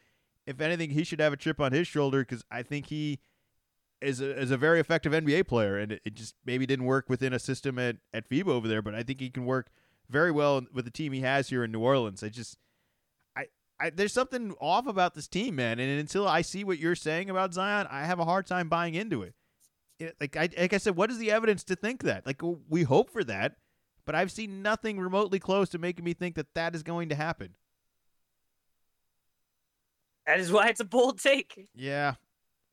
if 0.45 0.61
anything, 0.61 0.91
he 0.91 1.03
should 1.03 1.19
have 1.19 1.33
a 1.33 1.37
chip 1.37 1.59
on 1.59 1.71
his 1.71 1.87
shoulder 1.87 2.19
because 2.19 2.43
I 2.51 2.61
think 2.61 2.87
he 2.87 3.19
is 4.01 4.21
a, 4.21 4.39
is 4.39 4.51
a 4.51 4.57
very 4.57 4.79
effective 4.79 5.13
NBA 5.13 5.47
player, 5.47 5.77
and 5.77 5.93
it, 5.93 6.01
it, 6.05 6.13
just 6.13 6.35
maybe 6.45 6.65
didn't 6.65 6.85
work 6.85 7.09
within 7.09 7.33
a 7.33 7.39
system 7.39 7.79
at, 7.79 7.97
at 8.13 8.29
FIBA 8.29 8.49
over 8.49 8.67
there, 8.67 8.81
but 8.81 8.93
I 8.93 9.01
think 9.01 9.19
he 9.19 9.29
can 9.29 9.45
work 9.45 9.69
very 10.09 10.31
well 10.31 10.61
with 10.71 10.85
the 10.85 10.91
team 10.91 11.11
he 11.11 11.21
has 11.21 11.49
here 11.49 11.63
in 11.63 11.71
New 11.71 11.79
Orleans. 11.79 12.23
I 12.23 12.29
just, 12.29 12.57
I, 13.35 13.47
I 13.79 13.89
there's 13.89 14.13
something 14.13 14.53
off 14.61 14.85
about 14.85 15.15
this 15.15 15.27
team, 15.27 15.55
man, 15.55 15.79
and 15.79 15.99
until 15.99 16.27
I 16.27 16.43
see 16.43 16.63
what 16.63 16.77
you're 16.77 16.95
saying 16.95 17.31
about 17.31 17.53
Zion, 17.53 17.87
I 17.89 18.05
have 18.05 18.19
a 18.19 18.25
hard 18.25 18.45
time 18.45 18.69
buying 18.69 18.93
into 18.93 19.23
it 19.23 19.33
like 20.19 20.35
I 20.35 20.49
like 20.57 20.73
I 20.73 20.77
said, 20.77 20.95
what 20.95 21.09
is 21.11 21.17
the 21.17 21.31
evidence 21.31 21.63
to 21.65 21.75
think 21.75 22.03
that? 22.03 22.25
Like 22.25 22.41
we 22.69 22.83
hope 22.83 23.09
for 23.09 23.23
that, 23.23 23.55
but 24.05 24.15
I've 24.15 24.31
seen 24.31 24.61
nothing 24.61 24.99
remotely 24.99 25.39
close 25.39 25.69
to 25.69 25.77
making 25.77 26.05
me 26.05 26.13
think 26.13 26.35
that 26.35 26.53
that 26.53 26.75
is 26.75 26.83
going 26.83 27.09
to 27.09 27.15
happen. 27.15 27.55
That 30.27 30.39
is 30.39 30.51
why 30.51 30.69
it's 30.69 30.79
a 30.79 30.85
bold 30.85 31.19
take. 31.19 31.67
Yeah, 31.75 32.15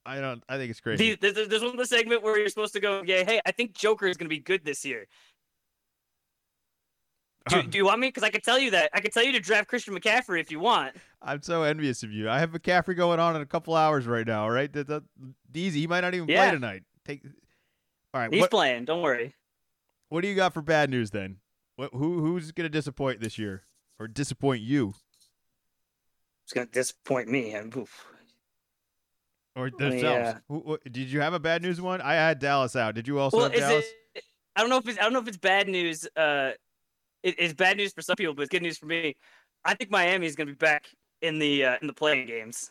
I 0.05 0.21
don't. 0.21 0.43
I 0.49 0.57
think 0.57 0.71
it's 0.71 0.81
crazy. 0.81 1.17
There's, 1.21 1.49
there's 1.49 1.63
one 1.63 1.77
the 1.77 1.87
segment 1.87 2.23
where 2.23 2.39
you're 2.39 2.49
supposed 2.49 2.73
to 2.75 2.81
go, 2.81 3.03
yeah, 3.05 3.25
hey, 3.25 3.41
I 3.45 3.53
think 3.53 3.75
Joker 3.75 4.07
is 4.07 4.17
going 4.17 4.27
to 4.27 4.35
be 4.35 4.41
good 4.41 4.65
this 4.65 4.85
year. 4.85 5.07
Do, 7.49 7.63
do, 7.69 7.79
you 7.79 7.85
want 7.85 8.01
me? 8.01 8.09
Because 8.09 8.23
I 8.23 8.31
could 8.31 8.43
tell 8.43 8.59
you 8.59 8.71
that. 8.73 8.91
I 8.95 9.01
could 9.01 9.13
tell 9.13 9.25
you 9.25 9.33
to 9.33 9.41
draft 9.41 9.69
Christian 9.69 9.95
McCaffrey 9.95 10.41
if 10.41 10.51
you 10.51 10.61
want. 10.61 10.97
I'm 11.21 11.43
so 11.43 11.63
envious 11.63 12.03
of 12.03 12.13
you. 12.13 12.29
I 12.29 12.39
have 12.39 12.51
McCaffrey 12.51 12.97
going 12.97 13.21
on 13.21 13.37
in 13.37 13.43
a 13.43 13.47
couple 13.47 13.75
hours 13.75 14.07
right 14.07 14.27
now. 14.27 14.49
Right, 14.49 14.73
that, 14.73 14.89
that, 14.89 15.03
easy. 15.55 15.81
He 15.81 15.87
might 15.87 16.01
not 16.01 16.15
even 16.15 16.29
yeah. 16.29 16.49
play 16.49 16.55
tonight. 16.55 16.83
Take. 17.05 17.23
All 18.15 18.21
right, 18.21 18.33
he's 18.33 18.41
what, 18.41 18.51
playing. 18.51 18.85
Don't 18.85 19.03
worry. 19.03 19.35
What 20.09 20.23
do 20.23 20.29
you 20.29 20.35
got 20.35 20.53
for 20.53 20.63
bad 20.63 20.91
news 20.91 21.11
then? 21.11 21.39
What 21.77 21.91
who 21.93 22.21
who's 22.21 22.53
going 22.53 22.67
to 22.67 22.71
disappoint 22.71 23.21
this 23.21 23.39
year 23.39 23.63
or 23.99 24.07
disappoint 24.07 24.63
you? 24.63 24.95
It's 26.45 26.53
going 26.53 26.67
to 26.67 26.73
disappoint 26.73 27.29
me. 27.29 27.53
And 27.55 27.75
oof. 27.77 28.05
Or 29.55 29.71
themselves. 29.71 30.41
Who, 30.49 30.79
did 30.85 31.11
you 31.11 31.21
have 31.21 31.35
a 31.35 31.41
bad 31.41 31.63
news 31.63 31.81
one? 31.81 32.01
I 32.01 32.15
had 32.15 32.39
Dallas 32.39 32.77
out. 32.77 32.95
Did 32.95 33.07
you 33.07 33.19
also 33.19 33.39
well, 33.39 33.51
have 33.51 33.59
Dallas? 33.59 33.85
It, 34.15 34.25
I 34.57 34.61
don't 34.61 34.71
know 34.71 34.79
if 34.79 34.89
it's 34.89 34.99
I 34.99 35.03
don't 35.03 35.13
know 35.13 35.21
if 35.21 35.29
it's 35.29 35.39
bad 35.39 35.69
news. 35.69 36.07
Uh, 36.17 36.53
it, 37.23 37.37
it's 37.39 37.55
bad 37.55 37.77
news 37.77 37.93
for 37.93 38.03
some 38.03 38.17
people, 38.17 38.35
but 38.35 38.43
it's 38.43 38.51
good 38.51 38.63
news 38.63 38.79
for 38.79 38.87
me. 38.87 39.17
I 39.65 39.75
think 39.75 39.91
Miami 39.91 40.27
is 40.27 40.37
going 40.37 40.49
to 40.49 40.53
be 40.53 40.59
back 40.59 40.87
in 41.21 41.39
the 41.39 41.65
uh, 41.65 41.77
in 41.81 41.87
the 41.87 41.93
playing 41.93 42.27
games. 42.27 42.71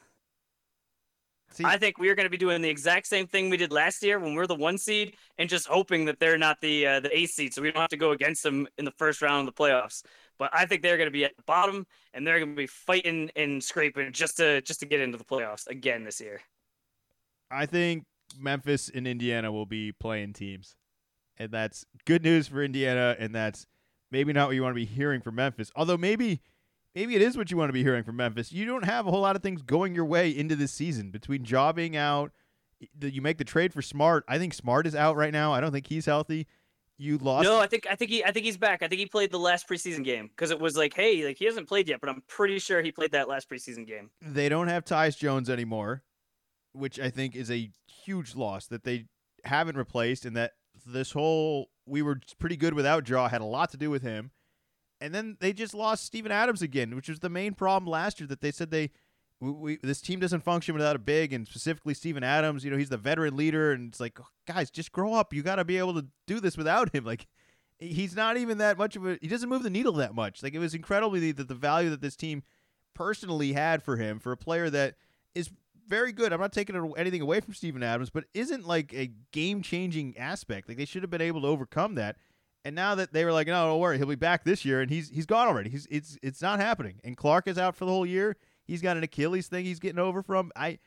See, 1.54 1.66
I 1.66 1.78
think 1.78 1.98
we 1.98 2.10
are 2.10 2.16
going 2.16 2.26
to 2.26 2.30
be 2.30 2.38
doing 2.38 2.62
the 2.62 2.70
exact 2.70 3.08
same 3.08 3.28
thing 3.28 3.50
we 3.50 3.58
did 3.58 3.74
last 3.74 4.02
year 4.04 4.20
when 4.20 4.34
we 4.34 4.42
are 4.42 4.48
the 4.48 4.56
one 4.56 4.78
seed, 4.78 5.16
and 5.38 5.50
just 5.50 5.68
hoping 5.68 6.06
that 6.06 6.20
they're 6.20 6.38
not 6.38 6.62
the 6.62 6.88
uh, 6.88 7.00
the 7.02 7.16
eight 7.18 7.30
seed, 7.30 7.54
so 7.54 7.62
we 7.62 7.72
don't 7.72 7.82
have 7.82 7.90
to 7.90 7.98
go 7.98 8.12
against 8.12 8.44
them 8.44 8.68
in 8.78 8.86
the 8.86 8.92
first 8.92 9.22
round 9.22 9.48
of 9.48 9.54
the 9.54 9.62
playoffs. 9.62 10.04
But 10.40 10.50
I 10.54 10.66
think 10.66 10.82
they're 10.82 10.98
going 10.98 11.08
to 11.08 11.12
be 11.12 11.26
at 11.26 11.36
the 11.36 11.44
bottom, 11.44 11.86
and 12.14 12.26
they're 12.26 12.40
going 12.40 12.52
to 12.52 12.56
be 12.56 12.68
fighting 12.68 13.30
and 13.36 13.62
scraping 13.62 14.12
just 14.14 14.38
to 14.38 14.62
just 14.62 14.80
to 14.80 14.86
get 14.86 15.02
into 15.02 15.18
the 15.18 15.26
playoffs 15.26 15.68
again 15.68 16.04
this 16.06 16.22
year. 16.22 16.42
I 17.52 17.66
think 17.66 18.06
Memphis 18.40 18.90
and 18.94 19.06
Indiana 19.06 19.52
will 19.52 19.66
be 19.66 19.92
playing 19.92 20.34
teams, 20.34 20.76
and 21.38 21.52
that's 21.52 21.86
good 22.06 22.24
news 22.24 22.48
for 22.48 22.64
Indiana, 22.64 23.16
and 23.20 23.36
that's 23.36 23.66
maybe 24.10 24.32
not 24.32 24.48
what 24.48 24.56
you 24.56 24.64
want 24.64 24.72
to 24.72 24.80
be 24.80 24.86
hearing 24.86 25.20
from 25.20 25.36
Memphis. 25.36 25.70
Although 25.76 25.98
maybe 25.98 26.42
maybe 26.96 27.16
it 27.16 27.22
is 27.22 27.38
what 27.38 27.52
you 27.52 27.58
want 27.58 27.70
to 27.70 27.74
be 27.74 27.84
hearing 27.84 28.04
from 28.04 28.18
Memphis. 28.18 28.52
You 28.52 28.66
don't 28.66 28.86
have 28.86 29.08
a 29.08 29.12
whole 29.12 29.22
lot 29.22 29.36
of 29.36 29.44
things 29.44 29.62
going 29.62 29.96
your 29.96 30.06
way 30.06 30.30
into 30.30 30.56
this 30.56 30.72
season 30.72 31.12
between 31.12 31.44
jobbing 31.44 31.96
out. 31.96 32.32
that 33.00 33.14
You 33.14 33.22
make 33.22 33.38
the 33.38 33.44
trade 33.44 33.74
for 33.74 33.82
Smart. 33.82 34.24
I 34.28 34.38
think 34.38 34.54
Smart 34.54 34.88
is 34.88 34.96
out 34.96 35.16
right 35.16 35.32
now. 35.32 35.54
I 35.54 35.62
don't 35.62 35.72
think 35.72 35.88
he's 35.88 36.06
healthy. 36.06 36.48
You 36.98 37.18
lost. 37.18 37.46
No, 37.46 37.60
I 37.60 37.66
think 37.66 37.88
I 37.90 37.96
think 37.96 38.12
he 38.12 38.24
I 38.24 38.32
think 38.32 38.46
he's 38.46 38.58
back. 38.58 38.84
I 38.84 38.88
think 38.88 39.00
he 39.00 39.08
played 39.08 39.32
the 39.32 39.40
last 39.40 39.68
preseason 39.68 40.04
game 40.04 40.28
because 40.28 40.52
it 40.52 40.60
was 40.60 40.78
like, 40.78 40.94
hey, 40.94 41.26
like 41.26 41.38
he 41.38 41.46
hasn't 41.46 41.68
played 41.68 41.90
yet, 41.90 42.00
but 42.00 42.10
I'm 42.12 42.22
pretty 42.28 42.60
sure 42.60 42.84
he 42.84 42.92
played 42.92 43.12
that 43.14 43.28
last 43.28 43.50
preseason 43.50 43.88
game. 43.88 44.12
They 44.22 44.50
don't 44.50 44.68
have 44.68 44.86
Tyus 44.86 45.18
Jones 45.18 45.50
anymore, 45.50 46.04
which 46.74 47.00
I 47.00 47.10
think 47.10 47.36
is 47.36 47.50
a 47.50 47.72
huge 48.06 48.36
loss 48.36 48.68
that 48.68 48.84
they 48.84 49.06
haven't 49.46 49.78
replaced, 49.78 50.26
and 50.26 50.36
that 50.38 50.52
this 50.86 51.12
whole 51.12 51.72
we 51.88 52.04
were 52.04 52.20
pretty 52.38 52.56
good 52.58 52.76
without 52.76 53.10
Ja 53.10 53.28
had 53.30 53.42
a 53.42 53.46
lot 53.46 53.72
to 53.72 53.78
do 53.78 53.90
with 53.90 54.04
him 54.04 54.30
and 55.02 55.14
then 55.14 55.36
they 55.40 55.52
just 55.52 55.74
lost 55.74 56.06
Steven 56.06 56.32
Adams 56.32 56.62
again, 56.62 56.96
which 56.96 57.10
was 57.10 57.20
the 57.20 57.30
main 57.30 57.54
problem 57.54 57.90
last 57.90 58.20
year. 58.20 58.28
That 58.28 58.40
they 58.40 58.52
said 58.52 58.72
they, 58.72 58.92
we, 59.40 59.52
we, 59.52 59.78
this 59.82 60.00
team 60.00 60.20
doesn't 60.20 60.42
function 60.42 60.76
without 60.76 60.96
a 60.96 61.00
big, 61.00 61.34
and 61.34 61.48
specifically 61.48 61.96
Steven 61.96 62.24
Adams. 62.24 62.64
You 62.64 62.72
know, 62.72 62.78
he's 62.78 62.90
the 62.90 62.98
veteran 62.98 63.36
leader, 63.36 63.72
and 63.72 63.90
it's 63.90 64.00
like, 64.00 64.20
oh, 64.22 64.28
guys, 64.46 64.70
just 64.70 64.92
grow 64.92 65.14
up. 65.14 65.34
You 65.34 65.42
got 65.42 65.56
to 65.56 65.66
be 65.66 65.78
able 65.78 65.96
to 65.96 66.06
do 66.28 66.40
this 66.40 66.56
without 66.56 66.94
him. 66.94 67.04
Like, 67.12 67.28
he's 67.80 68.16
not 68.16 68.38
even 68.38 68.60
that 68.60 68.78
much 68.78 68.96
of 68.96 69.06
a. 69.06 69.18
He 69.20 69.28
doesn't 69.28 69.50
move 69.50 69.64
the 69.64 69.70
needle 69.70 69.94
that 69.94 70.14
much. 70.14 70.44
Like, 70.44 70.54
it 70.54 70.60
was 70.60 70.76
incredibly 70.76 71.32
the, 71.32 71.44
the 71.44 71.56
value 71.56 71.90
that 71.90 72.02
this 72.02 72.16
team 72.16 72.44
personally 72.94 73.54
had 73.54 73.82
for 73.82 73.98
him 73.98 74.20
for 74.20 74.32
a 74.32 74.38
player 74.38 74.70
that 74.70 74.96
is 75.34 75.50
very 75.88 76.14
good. 76.14 76.32
I'm 76.32 76.40
not 76.40 76.54
taking 76.54 76.94
anything 76.96 77.22
away 77.22 77.40
from 77.40 77.54
Steven 77.54 77.84
Adams, 77.84 78.10
but 78.10 78.26
isn't 78.34 78.68
like 78.68 78.94
a 78.94 79.12
game 79.32 79.62
changing 79.62 80.18
aspect. 80.18 80.68
Like 80.68 80.78
they 80.78 80.86
should 80.86 81.04
have 81.04 81.10
been 81.10 81.22
able 81.22 81.42
to 81.42 81.48
overcome 81.48 81.96
that. 81.96 82.18
And 82.64 82.76
now 82.76 82.96
that 82.96 83.12
they 83.12 83.26
were 83.26 83.32
like, 83.32 83.48
no, 83.48 83.68
don't 83.68 83.80
worry, 83.80 83.98
he'll 83.98 84.08
be 84.08 84.16
back 84.16 84.44
this 84.44 84.64
year, 84.64 84.82
and 84.82 84.92
he's 84.92 85.10
he's 85.10 85.26
gone 85.26 85.48
already. 85.48 85.70
He's 85.70 85.88
it's 85.90 86.18
it's 86.22 86.42
not 86.42 86.60
happening. 86.60 87.00
And 87.04 87.18
Clarke 87.18 87.48
is 87.48 87.58
out 87.58 87.76
for 87.76 87.86
the 87.86 87.92
whole 87.92 88.06
year. 88.06 88.38
He's 88.66 88.82
got 88.82 88.98
an 88.98 89.04
Achilles 89.04 89.48
thing 89.48 89.66
he's 89.66 89.80
getting 89.80 90.00
over 90.00 90.22
from. 90.22 90.52
I, 90.56 90.80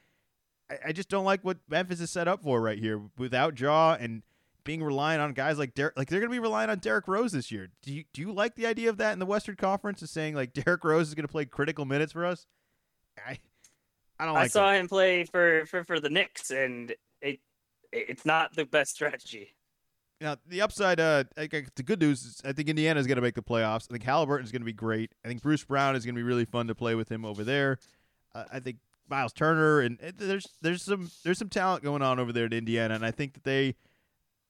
I, 0.84 0.92
just 0.92 1.10
don't 1.10 1.24
like 1.24 1.44
what 1.44 1.58
Memphis 1.68 2.00
is 2.00 2.10
set 2.10 2.28
up 2.28 2.42
for 2.42 2.60
right 2.60 2.78
here 2.78 3.02
without 3.18 3.58
Ja 3.58 3.96
and 3.98 4.22
being 4.64 4.82
reliant 4.82 5.20
on 5.20 5.32
guys 5.34 5.58
like 5.58 5.74
Derrick. 5.74 5.98
Like 5.98 6.08
they're 6.08 6.20
going 6.20 6.30
to 6.30 6.34
be 6.34 6.40
relying 6.40 6.70
on 6.70 6.78
Derrick 6.78 7.06
Rose 7.06 7.32
this 7.32 7.52
year. 7.52 7.68
Do 7.82 7.92
you 7.92 8.04
do 8.12 8.22
you 8.22 8.32
like 8.32 8.54
the 8.54 8.66
idea 8.66 8.88
of 8.88 8.96
that 8.98 9.12
in 9.12 9.18
the 9.18 9.26
Western 9.26 9.56
Conference? 9.56 10.02
Is 10.02 10.10
saying 10.10 10.34
like 10.34 10.52
Derrick 10.54 10.84
Rose 10.84 11.08
is 11.08 11.14
going 11.14 11.26
to 11.26 11.32
play 11.32 11.44
critical 11.44 11.84
minutes 11.84 12.12
for 12.12 12.24
us? 12.24 12.46
I 13.18 13.38
I 14.18 14.24
don't 14.24 14.34
like. 14.34 14.44
I 14.44 14.48
saw 14.48 14.70
that. 14.70 14.80
him 14.80 14.88
play 14.88 15.24
for, 15.24 15.66
for 15.66 15.84
for 15.84 16.00
the 16.00 16.10
Knicks, 16.10 16.50
and 16.50 16.94
it 17.20 17.40
it's 17.92 18.24
not 18.24 18.54
the 18.54 18.64
best 18.64 18.94
strategy. 18.94 19.54
Now 20.20 20.36
the 20.46 20.62
upside, 20.62 21.00
uh, 21.00 21.24
I 21.36 21.48
the 21.48 21.82
good 21.82 22.00
news 22.00 22.22
is 22.24 22.40
I 22.44 22.52
think 22.52 22.68
Indiana 22.68 23.00
is 23.00 23.06
going 23.06 23.16
to 23.16 23.22
make 23.22 23.34
the 23.34 23.42
playoffs. 23.42 23.86
I 23.90 23.92
think 23.92 24.04
Halliburton 24.04 24.44
is 24.44 24.52
going 24.52 24.62
to 24.62 24.66
be 24.66 24.72
great. 24.72 25.12
I 25.24 25.28
think 25.28 25.42
Bruce 25.42 25.64
Brown 25.64 25.96
is 25.96 26.04
going 26.04 26.14
to 26.14 26.18
be 26.18 26.22
really 26.22 26.44
fun 26.44 26.66
to 26.68 26.74
play 26.74 26.94
with 26.94 27.10
him 27.10 27.24
over 27.24 27.44
there. 27.44 27.78
Uh, 28.34 28.44
I 28.52 28.60
think 28.60 28.78
Myles 29.08 29.32
Turner 29.32 29.80
and 29.80 29.98
uh, 30.02 30.12
there's 30.16 30.46
there's 30.62 30.82
some 30.82 31.10
there's 31.24 31.38
some 31.38 31.48
talent 31.48 31.82
going 31.82 32.02
on 32.02 32.18
over 32.18 32.32
there 32.32 32.46
in 32.46 32.52
Indiana, 32.52 32.94
and 32.94 33.04
I 33.04 33.10
think 33.10 33.34
that 33.34 33.44
they 33.44 33.74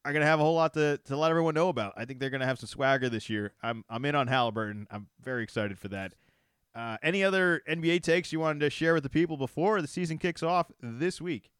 are 0.04 0.12
going 0.12 0.20
to 0.20 0.26
have 0.26 0.38
a 0.38 0.42
whole 0.42 0.54
lot 0.54 0.74
to, 0.74 0.98
to 1.06 1.16
let 1.16 1.30
everyone 1.30 1.54
know 1.54 1.70
about. 1.70 1.94
I 1.96 2.04
think 2.04 2.20
they're 2.20 2.30
going 2.30 2.42
to 2.42 2.46
have 2.46 2.58
some 2.58 2.68
swagger 2.68 3.08
this 3.08 3.30
year. 3.30 3.52
I'm 3.62 3.84
I'm 3.88 4.04
in 4.04 4.14
on 4.14 4.26
Halliburton. 4.26 4.86
I'm 4.90 5.08
very 5.22 5.42
excited 5.42 5.78
for 5.78 5.88
that. 5.88 6.14
Uh, 6.74 6.96
any 7.02 7.22
other 7.22 7.62
NBA 7.68 8.02
takes 8.02 8.32
you 8.32 8.40
wanted 8.40 8.60
to 8.60 8.70
share 8.70 8.94
with 8.94 9.04
the 9.04 9.08
people 9.08 9.36
before 9.36 9.80
the 9.80 9.88
season 9.88 10.18
kicks 10.18 10.42
off 10.42 10.72
this 10.82 11.20
week? 11.20 11.50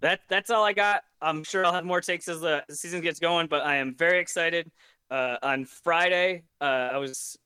That 0.00 0.20
that's 0.28 0.50
all 0.50 0.64
I 0.64 0.72
got. 0.72 1.02
I'm 1.20 1.44
sure 1.44 1.64
I'll 1.64 1.72
have 1.72 1.84
more 1.84 2.00
takes 2.00 2.28
as 2.28 2.40
the 2.40 2.64
season 2.70 3.00
gets 3.00 3.20
going, 3.20 3.46
but 3.48 3.64
I 3.64 3.76
am 3.76 3.94
very 3.94 4.20
excited. 4.20 4.70
Uh, 5.10 5.36
on 5.42 5.64
Friday, 5.64 6.44
uh, 6.60 6.90
I 6.92 6.98
was 6.98 7.36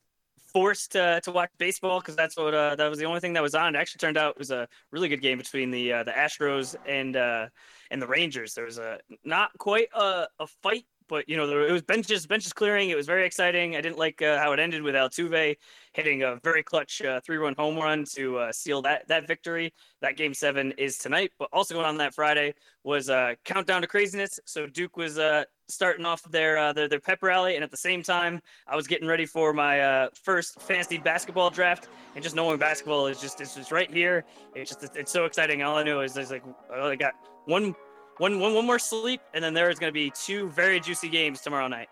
forced 0.53 0.93
to, 0.93 1.21
to 1.25 1.33
watch 1.33 1.51
baseball 1.59 1.99
because 2.01 2.15
that's 2.15 2.37
what 2.37 2.55
uh, 2.55 2.77
that 2.77 2.89
was 2.89 2.99
the 2.99 3.05
only 3.07 3.21
thing 3.21 3.33
that 3.33 3.43
was 3.43 3.55
on. 3.55 3.75
It 3.75 3.79
actually 3.79 3.99
turned 3.99 4.17
out 4.17 4.33
it 4.33 4.39
was 4.39 4.53
a 4.53 4.69
really 4.93 5.09
good 5.09 5.21
game 5.21 5.39
between 5.39 5.71
the 5.71 5.93
uh, 5.93 6.05
the 6.05 6.13
Astros 6.13 6.77
and 6.87 7.17
uh, 7.17 7.49
and 7.91 8.01
the 8.01 8.07
Rangers. 8.07 8.55
There 8.55 8.65
was 8.65 8.79
a 8.79 8.99
not 9.25 9.51
quite 9.59 9.89
a, 9.95 10.29
a 10.39 10.47
fight 10.47 10.87
but 11.09 11.29
you 11.29 11.37
know 11.37 11.47
there, 11.47 11.67
it 11.67 11.73
was 11.73 11.83
benches 11.83 12.27
benches 12.27 12.53
clearing. 12.53 12.91
It 12.91 12.97
was 12.97 13.07
very 13.07 13.27
exciting. 13.27 13.77
I 13.77 13.81
didn't 13.81 13.99
like 13.99 14.23
uh, 14.23 14.39
how 14.39 14.53
it 14.53 14.61
ended 14.61 14.83
with 14.83 14.95
Altuve 14.95 15.57
hitting 15.93 16.23
a 16.23 16.37
very 16.43 16.63
clutch 16.63 17.03
uh, 17.03 17.21
three 17.21 17.37
run 17.37 17.55
home 17.57 17.77
run 17.77 18.05
to 18.15 18.39
uh, 18.39 18.53
seal 18.53 18.83
that 18.83 19.07
that 19.09 19.27
victory. 19.27 19.73
That 20.01 20.17
game 20.17 20.35
seven 20.35 20.73
is 20.73 20.99
tonight, 20.99 21.33
but 21.39 21.49
also 21.53 21.75
going 21.75 21.87
on 21.87 21.97
that 21.99 22.15
Friday 22.15 22.55
was 22.83 23.09
uh, 23.09 23.35
countdown 23.45 23.81
to 23.83 23.87
craziness. 23.87 24.39
So 24.45 24.67
Duke 24.67 24.97
was 24.97 25.19
uh, 25.19 25.45
starting 25.69 26.05
off 26.05 26.23
their, 26.25 26.59
uh, 26.59 26.73
their 26.73 26.89
their 26.89 27.01
pep 27.01 27.23
rally, 27.23 27.55
and 27.55 27.65
at 27.65 27.71
the 27.71 27.77
same 27.77 28.03
time, 28.03 28.41
I 28.67 28.77
was 28.77 28.87
getting 28.87 29.09
ready 29.09 29.27
for 29.27 29.53
my 29.53 29.81
uh, 29.81 30.09
first 30.23 30.61
fantasy 30.61 30.99
basketball 30.99 31.51
draft. 31.51 31.89
And 32.15 32.23
just 32.23 32.37
knowing 32.37 32.59
basketball 32.59 33.07
is 33.07 33.21
just 33.21 33.41
it's 33.41 33.55
just 33.55 33.73
right 33.73 33.91
here. 33.91 34.25
It's 34.55 34.71
just 34.71 34.97
it's 34.97 35.13
so 35.13 35.25
exciting. 35.25 35.63
All 35.63 35.77
I 35.77 35.83
know 35.83 36.01
is 36.01 36.15
there's 36.15 36.31
like 36.31 36.45
I 36.73 36.95
got 36.97 37.15
one 37.47 37.75
one, 38.19 38.39
one, 38.39 38.55
one 38.55 38.67
more 38.67 38.79
sleep, 38.79 39.21
and 39.33 39.43
then 39.43 39.55
there 39.55 39.71
is 39.71 39.79
going 39.79 39.91
to 39.91 39.95
be 39.95 40.11
two 40.11 40.49
very 40.51 40.81
juicy 40.81 41.09
games 41.09 41.41
tomorrow 41.41 41.69
night. 41.69 41.89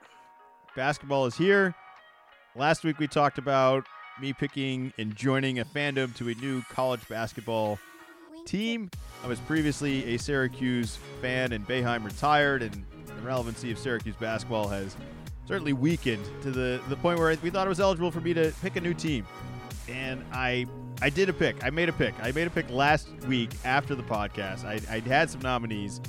Basketball 0.76 1.26
is 1.26 1.36
here. 1.36 1.74
Last 2.54 2.84
week 2.84 2.98
we 2.98 3.08
talked 3.08 3.38
about 3.38 3.86
me 4.20 4.32
picking 4.32 4.92
and 4.98 5.16
joining 5.16 5.58
a 5.58 5.64
fandom 5.64 6.14
to 6.16 6.28
a 6.28 6.34
new 6.34 6.62
college 6.70 7.06
basketball 7.08 7.78
team. 8.44 8.90
I 9.24 9.26
was 9.26 9.38
previously 9.40 10.14
a 10.14 10.18
Syracuse 10.18 10.98
fan, 11.20 11.52
and 11.52 11.66
Boeheim 11.66 12.04
retired, 12.04 12.62
and 12.62 12.84
the 13.06 13.22
relevancy 13.22 13.70
of 13.70 13.78
Syracuse 13.78 14.16
basketball 14.16 14.68
has 14.68 14.96
certainly 15.46 15.72
weakened 15.72 16.24
to 16.42 16.50
the 16.50 16.80
the 16.88 16.96
point 16.96 17.18
where 17.18 17.36
we 17.42 17.50
thought 17.50 17.66
it 17.66 17.70
was 17.70 17.80
eligible 17.80 18.10
for 18.10 18.20
me 18.20 18.34
to 18.34 18.52
pick 18.62 18.76
a 18.76 18.80
new 18.80 18.94
team. 18.94 19.26
And 19.88 20.24
I 20.32 20.66
I 21.00 21.10
did 21.10 21.28
a 21.28 21.32
pick. 21.32 21.64
I 21.64 21.70
made 21.70 21.88
a 21.88 21.92
pick. 21.92 22.14
I 22.22 22.32
made 22.32 22.46
a 22.46 22.50
pick 22.50 22.70
last 22.70 23.08
week 23.26 23.50
after 23.64 23.94
the 23.94 24.02
podcast. 24.02 24.64
I, 24.64 24.80
I 24.94 25.00
had 25.00 25.30
some 25.30 25.40
nominees, 25.40 26.00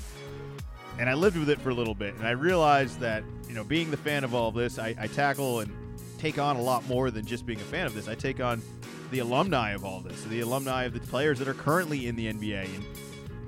and 1.00 1.10
I 1.10 1.16
lived 1.16 1.38
with 1.38 1.50
it 1.50 1.60
for 1.60 1.70
a 1.70 1.74
little 1.74 1.95
bit. 1.95 2.14
And 2.16 2.28
I 2.28 2.32
realized 2.32 3.00
that 3.00 3.24
you 3.54 3.60
know, 3.60 3.64
being 3.64 3.91
the 3.91 3.98
fan 3.98 4.24
of 4.24 4.34
all 4.34 4.50
of 4.50 4.56
this, 4.56 4.80
I, 4.80 4.95
I 5.00 5.06
tackle 5.06 5.60
and 5.60 5.72
take 6.18 6.40
on 6.40 6.56
a 6.56 6.62
lot 6.62 6.88
more 6.88 7.12
than 7.12 7.24
just 7.24 7.45
being 7.45 7.60
a 7.60 7.64
fan 7.64 7.86
of 7.86 7.94
this. 7.94 8.08
I 8.08 8.16
take 8.16 8.40
on 8.40 8.64
the 9.12 9.20
alumni 9.20 9.74
of 9.74 9.86
all 9.86 10.00
this, 10.00 10.24
the 10.24 10.40
alumni 10.40 10.86
of 10.86 10.94
the 10.94 11.00
players 11.02 11.38
that 11.38 11.48
are 11.48 11.54
currently 11.54 12.08
in 12.08 12.16
the 12.16 12.34
NBA. 12.34 12.66
And 12.66 12.84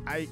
I, 0.06 0.28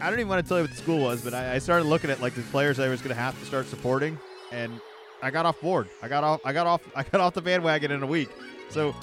I 0.00 0.10
don't 0.10 0.18
even 0.18 0.28
want 0.28 0.44
to 0.44 0.48
tell 0.48 0.58
you 0.58 0.64
what 0.64 0.72
the 0.72 0.76
school 0.76 0.98
was, 0.98 1.22
but 1.22 1.32
I, 1.32 1.54
I 1.54 1.58
started 1.58 1.84
looking 1.84 2.10
at 2.10 2.20
like 2.20 2.34
the 2.34 2.42
players 2.42 2.80
I 2.80 2.88
was 2.88 3.00
going 3.02 3.14
to 3.14 3.20
have 3.20 3.38
to 3.38 3.46
start 3.46 3.66
supporting, 3.66 4.18
and 4.50 4.80
I 5.22 5.30
got 5.30 5.46
off 5.46 5.60
board. 5.60 5.88
I 6.02 6.08
got 6.08 6.24
off. 6.24 6.40
I 6.44 6.52
got 6.52 6.66
off. 6.66 6.82
I 6.96 7.04
got 7.04 7.20
off 7.20 7.34
the 7.34 7.42
bandwagon 7.42 7.92
in 7.92 8.02
a 8.02 8.06
week. 8.06 8.30
So 8.68 8.96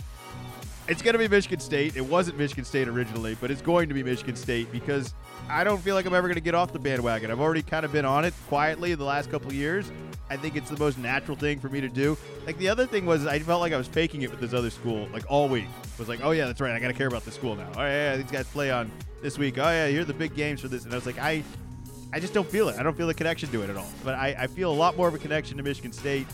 it's 0.91 1.01
going 1.01 1.13
to 1.13 1.19
be 1.19 1.27
Michigan 1.29 1.61
State. 1.61 1.95
It 1.95 2.05
wasn't 2.05 2.37
Michigan 2.37 2.65
State 2.65 2.89
originally, 2.89 3.37
but 3.39 3.49
it's 3.49 3.61
going 3.61 3.87
to 3.87 3.93
be 3.93 4.03
Michigan 4.03 4.35
State 4.35 4.69
because 4.73 5.13
I 5.47 5.63
don't 5.63 5.81
feel 5.81 5.95
like 5.95 6.05
I'm 6.05 6.13
ever 6.13 6.27
going 6.27 6.35
to 6.35 6.41
get 6.41 6.53
off 6.53 6.73
the 6.73 6.79
bandwagon. 6.79 7.31
I've 7.31 7.39
already 7.39 7.61
kind 7.61 7.85
of 7.85 7.93
been 7.93 8.03
on 8.03 8.25
it 8.25 8.33
quietly 8.49 8.93
the 8.93 9.05
last 9.05 9.31
couple 9.31 9.53
years. 9.53 9.89
I 10.29 10.35
think 10.35 10.57
it's 10.57 10.69
the 10.69 10.77
most 10.77 10.97
natural 10.97 11.37
thing 11.37 11.61
for 11.61 11.69
me 11.69 11.79
to 11.79 11.87
do. 11.87 12.17
Like 12.45 12.57
the 12.57 12.67
other 12.67 12.85
thing 12.85 13.05
was, 13.05 13.25
I 13.25 13.39
felt 13.39 13.61
like 13.61 13.71
I 13.71 13.77
was 13.77 13.87
faking 13.87 14.23
it 14.23 14.31
with 14.31 14.41
this 14.41 14.51
other 14.51 14.69
school, 14.69 15.07
like 15.13 15.23
all 15.29 15.47
week. 15.47 15.63
It 15.63 15.97
was 15.97 16.09
like, 16.09 16.19
oh 16.23 16.31
yeah, 16.31 16.45
that's 16.45 16.59
right. 16.59 16.73
I 16.73 16.79
got 16.79 16.89
to 16.89 16.93
care 16.93 17.07
about 17.07 17.23
this 17.23 17.35
school 17.35 17.55
now. 17.55 17.71
Oh 17.77 17.83
yeah, 17.83 18.11
yeah, 18.11 18.17
these 18.17 18.29
guys 18.31 18.47
play 18.49 18.69
on 18.69 18.91
this 19.21 19.37
week. 19.37 19.59
Oh 19.59 19.69
yeah, 19.69 19.97
are 19.97 20.03
the 20.03 20.13
big 20.13 20.35
games 20.35 20.59
for 20.59 20.67
this. 20.67 20.83
And 20.83 20.91
I 20.91 20.97
was 20.97 21.05
like, 21.05 21.19
I, 21.19 21.41
I 22.11 22.19
just 22.19 22.33
don't 22.33 22.49
feel 22.49 22.67
it. 22.67 22.77
I 22.77 22.83
don't 22.83 22.97
feel 22.97 23.07
the 23.07 23.13
connection 23.13 23.49
to 23.49 23.61
it 23.61 23.69
at 23.69 23.77
all. 23.77 23.89
But 24.03 24.15
I, 24.15 24.35
I 24.37 24.47
feel 24.47 24.69
a 24.69 24.75
lot 24.75 24.97
more 24.97 25.07
of 25.07 25.13
a 25.13 25.19
connection 25.19 25.55
to 25.55 25.63
Michigan 25.63 25.93
State. 25.93 26.27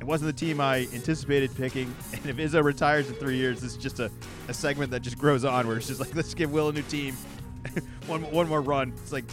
It 0.00 0.04
wasn't 0.04 0.34
the 0.36 0.46
team 0.46 0.60
I 0.60 0.88
anticipated 0.94 1.54
picking. 1.56 1.94
And 2.12 2.26
if 2.26 2.36
Izzo 2.36 2.62
retires 2.64 3.08
in 3.08 3.14
three 3.14 3.36
years, 3.36 3.60
this 3.60 3.72
is 3.72 3.76
just 3.76 4.00
a, 4.00 4.10
a 4.48 4.54
segment 4.54 4.90
that 4.90 5.00
just 5.00 5.18
grows 5.18 5.44
on 5.44 5.66
where 5.66 5.76
it's 5.76 5.86
just 5.86 6.00
like, 6.00 6.14
let's 6.14 6.34
give 6.34 6.52
Will 6.52 6.68
a 6.68 6.72
new 6.72 6.82
team. 6.82 7.14
one, 8.06 8.22
one 8.32 8.48
more 8.48 8.60
run. 8.60 8.92
It's 9.02 9.12
like 9.12 9.24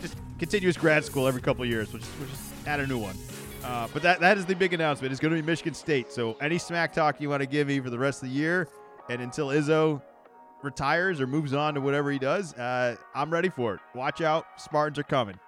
just 0.00 0.16
continuous 0.38 0.76
grad 0.76 1.04
school 1.04 1.26
every 1.26 1.40
couple 1.40 1.64
years. 1.64 1.92
We'll 1.92 2.00
just, 2.00 2.12
we'll 2.18 2.28
just 2.28 2.42
add 2.66 2.80
a 2.80 2.86
new 2.86 2.98
one. 2.98 3.16
Uh, 3.64 3.88
but 3.92 4.02
that, 4.02 4.20
that 4.20 4.38
is 4.38 4.46
the 4.46 4.54
big 4.54 4.72
announcement. 4.72 5.12
It's 5.12 5.20
going 5.20 5.34
to 5.34 5.40
be 5.40 5.46
Michigan 5.46 5.74
State. 5.74 6.12
So 6.12 6.36
any 6.40 6.58
smack 6.58 6.92
talk 6.92 7.20
you 7.20 7.28
want 7.28 7.42
to 7.42 7.46
give 7.46 7.66
me 7.66 7.80
for 7.80 7.90
the 7.90 7.98
rest 7.98 8.22
of 8.22 8.28
the 8.28 8.34
year 8.34 8.68
and 9.08 9.20
until 9.20 9.48
Izzo 9.48 10.02
retires 10.62 11.20
or 11.20 11.26
moves 11.26 11.54
on 11.54 11.74
to 11.74 11.80
whatever 11.80 12.10
he 12.10 12.18
does, 12.18 12.54
uh, 12.54 12.96
I'm 13.14 13.30
ready 13.30 13.48
for 13.48 13.74
it. 13.74 13.80
Watch 13.94 14.20
out. 14.20 14.46
Spartans 14.56 14.98
are 14.98 15.04
coming. 15.04 15.38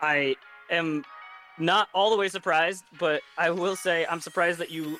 I 0.00 0.36
am 0.70 1.04
not 1.58 1.88
all 1.94 2.10
the 2.10 2.16
way 2.16 2.28
surprised, 2.28 2.84
but 2.98 3.22
I 3.36 3.50
will 3.50 3.76
say 3.76 4.06
I'm 4.06 4.20
surprised 4.20 4.58
that 4.58 4.70
you 4.70 4.98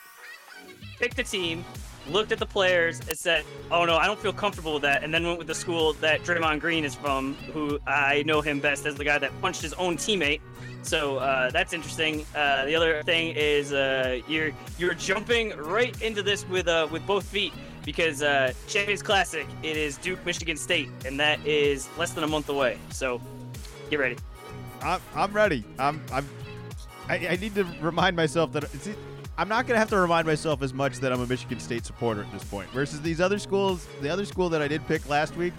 picked 0.99 1.19
a 1.19 1.25
team, 1.25 1.65
looked 2.09 2.33
at 2.33 2.39
the 2.39 2.47
players, 2.47 3.01
and 3.09 3.17
said, 3.17 3.45
"Oh 3.71 3.85
no, 3.85 3.97
I 3.97 4.07
don't 4.07 4.19
feel 4.19 4.33
comfortable 4.33 4.75
with 4.75 4.83
that," 4.83 5.05
and 5.05 5.13
then 5.13 5.27
went 5.27 5.39
with 5.39 5.47
the 5.47 5.55
school 5.55 5.93
that 5.95 6.23
Draymond 6.23 6.61
Green 6.61 6.85
is 6.85 6.95
from, 6.95 7.35
who 7.53 7.79
I 7.87 8.23
know 8.27 8.41
him 8.41 8.61
best 8.61 8.87
as 8.87 8.97
the 8.97 9.05
guy 9.05 9.19
that 9.19 9.31
punched 9.41 9.63
his 9.63 9.75
own 9.75 9.97
teammate. 9.97 10.41
So 10.83 11.19
uh, 11.19 11.51
that's 11.51 11.73
interesting. 11.73 12.25
Uh, 12.35 12.65
the 12.65 12.75
other 12.75 13.03
thing 13.03 13.35
is 13.37 13.73
uh, 13.73 14.21
you're 14.29 14.53
you're 14.79 14.95
jumping 14.95 15.57
right 15.57 16.01
into 16.03 16.23
this 16.23 16.49
with 16.49 16.69
uh, 16.69 16.89
with 16.91 17.07
both 17.07 17.25
feet 17.25 17.53
because 17.85 18.23
uh, 18.23 18.53
Champions 18.67 19.03
Classic 19.03 19.47
it 19.63 19.77
is 19.77 19.97
Duke 19.99 20.25
Michigan 20.25 20.57
State, 20.57 20.89
and 21.05 21.19
that 21.21 21.45
is 21.47 21.89
less 21.99 22.13
than 22.13 22.25
a 22.25 22.29
month 22.29 22.49
away. 22.49 22.79
So 22.91 23.21
get 23.91 23.99
ready. 23.99 24.17
I'm, 24.83 25.01
I'm 25.15 25.33
ready. 25.33 25.65
I'm 25.79 26.01
I'm 26.13 26.29
I, 27.09 27.29
I 27.29 27.37
need 27.37 27.55
to 27.55 27.65
remind 27.81 28.17
myself 28.17 28.53
that 28.53 28.65
it's, 28.65 28.89
I'm 29.37 29.49
not 29.49 29.67
going 29.67 29.77
to 29.77 29.79
have 29.79 29.91
to 29.91 29.99
remind 29.99 30.27
myself 30.27 30.63
as 30.63 30.75
much 30.75 30.99
that 30.99 31.13
I'm 31.13 31.21
a 31.21 31.27
Michigan 31.27 31.61
State 31.61 31.87
supporter 31.87 32.23
at 32.23 32.33
this 32.33 32.45
point. 32.45 32.69
Versus 32.71 33.01
these 33.01 33.21
other 33.21 33.39
schools, 33.39 33.87
the 34.01 34.11
other 34.11 34.25
school 34.25 34.49
that 34.51 34.61
I 34.61 34.69
did 34.69 34.87
pick 34.87 35.09
last 35.09 35.37
week, 35.37 35.53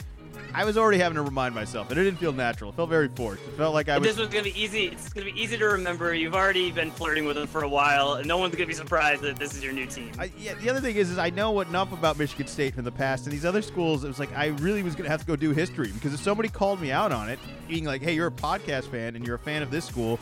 I 0.53 0.65
was 0.65 0.77
already 0.77 0.97
having 0.97 1.15
to 1.15 1.21
remind 1.21 1.53
myself, 1.53 1.91
and 1.91 1.99
it 1.99 2.03
didn't 2.03 2.19
feel 2.19 2.33
natural. 2.33 2.71
It 2.71 2.75
felt 2.75 2.89
very 2.89 3.07
forced. 3.09 3.43
It 3.43 3.51
felt 3.55 3.73
like 3.73 3.87
I 3.87 3.99
was. 3.99 4.07
This 4.07 4.17
was 4.17 4.29
gonna 4.29 4.43
be 4.43 4.59
easy. 4.59 4.87
It's 4.87 5.09
gonna 5.13 5.31
be 5.31 5.39
easy 5.39 5.57
to 5.57 5.65
remember. 5.65 6.13
You've 6.13 6.33
already 6.33 6.71
been 6.71 6.89
flirting 6.89 7.25
with 7.25 7.35
them 7.35 7.45
for 7.45 7.63
a 7.63 7.69
while, 7.69 8.13
and 8.13 8.27
no 8.27 8.37
one's 8.37 8.55
gonna 8.55 8.65
be 8.65 8.73
surprised 8.73 9.21
that 9.21 9.37
this 9.37 9.55
is 9.55 9.63
your 9.63 9.73
new 9.73 9.85
team. 9.85 10.11
I, 10.17 10.31
yeah, 10.39 10.55
the 10.55 10.69
other 10.69 10.81
thing 10.81 10.95
is, 10.95 11.11
is 11.11 11.19
I 11.19 11.29
know 11.29 11.59
enough 11.59 11.93
about 11.93 12.17
Michigan 12.17 12.47
State 12.47 12.73
from 12.73 12.83
the 12.83 12.91
past, 12.91 13.25
and 13.25 13.33
these 13.33 13.45
other 13.45 13.61
schools. 13.61 14.03
It 14.03 14.07
was 14.07 14.17
like 14.17 14.35
I 14.35 14.47
really 14.47 14.81
was 14.81 14.95
gonna 14.95 15.09
have 15.09 15.19
to 15.19 15.27
go 15.27 15.35
do 15.35 15.51
history 15.51 15.91
because 15.91 16.15
if 16.15 16.19
somebody 16.19 16.49
called 16.49 16.81
me 16.81 16.91
out 16.91 17.11
on 17.11 17.29
it, 17.29 17.37
being 17.67 17.85
like, 17.85 18.01
"Hey, 18.01 18.13
you're 18.13 18.27
a 18.27 18.31
podcast 18.31 18.85
fan 18.85 19.15
and 19.15 19.25
you're 19.25 19.35
a 19.35 19.39
fan 19.39 19.61
of 19.61 19.69
this 19.69 19.85
school," 19.85 20.19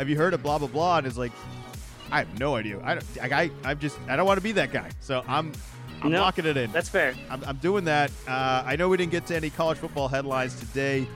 have 0.00 0.08
you 0.08 0.16
heard 0.16 0.32
of 0.32 0.42
blah 0.42 0.56
blah 0.58 0.66
blah? 0.66 0.96
And 0.98 1.06
it's 1.06 1.18
like, 1.18 1.32
I 2.10 2.18
have 2.20 2.38
no 2.40 2.56
idea. 2.56 2.80
I 2.82 2.94
don't. 2.94 3.32
I, 3.32 3.50
I'm 3.64 3.78
just. 3.78 3.98
I 4.08 4.16
don't 4.16 4.26
want 4.26 4.38
to 4.38 4.42
be 4.42 4.52
that 4.52 4.72
guy. 4.72 4.90
So 5.00 5.22
I'm. 5.28 5.52
I'm 6.02 6.10
No, 6.10 6.22
locking 6.22 6.46
it 6.46 6.56
in. 6.56 6.72
That's 6.72 6.88
fair. 6.88 7.14
I'm, 7.28 7.44
I'm 7.44 7.58
doing 7.58 7.84
that. 7.84 8.10
Uh, 8.26 8.62
I 8.64 8.76
know 8.76 8.88
we 8.88 8.96
didn't 8.96 9.12
get 9.12 9.26
to 9.26 9.36
any 9.36 9.50
college 9.50 9.76
football 9.76 10.08
headlines 10.08 10.58
today. 10.58 11.06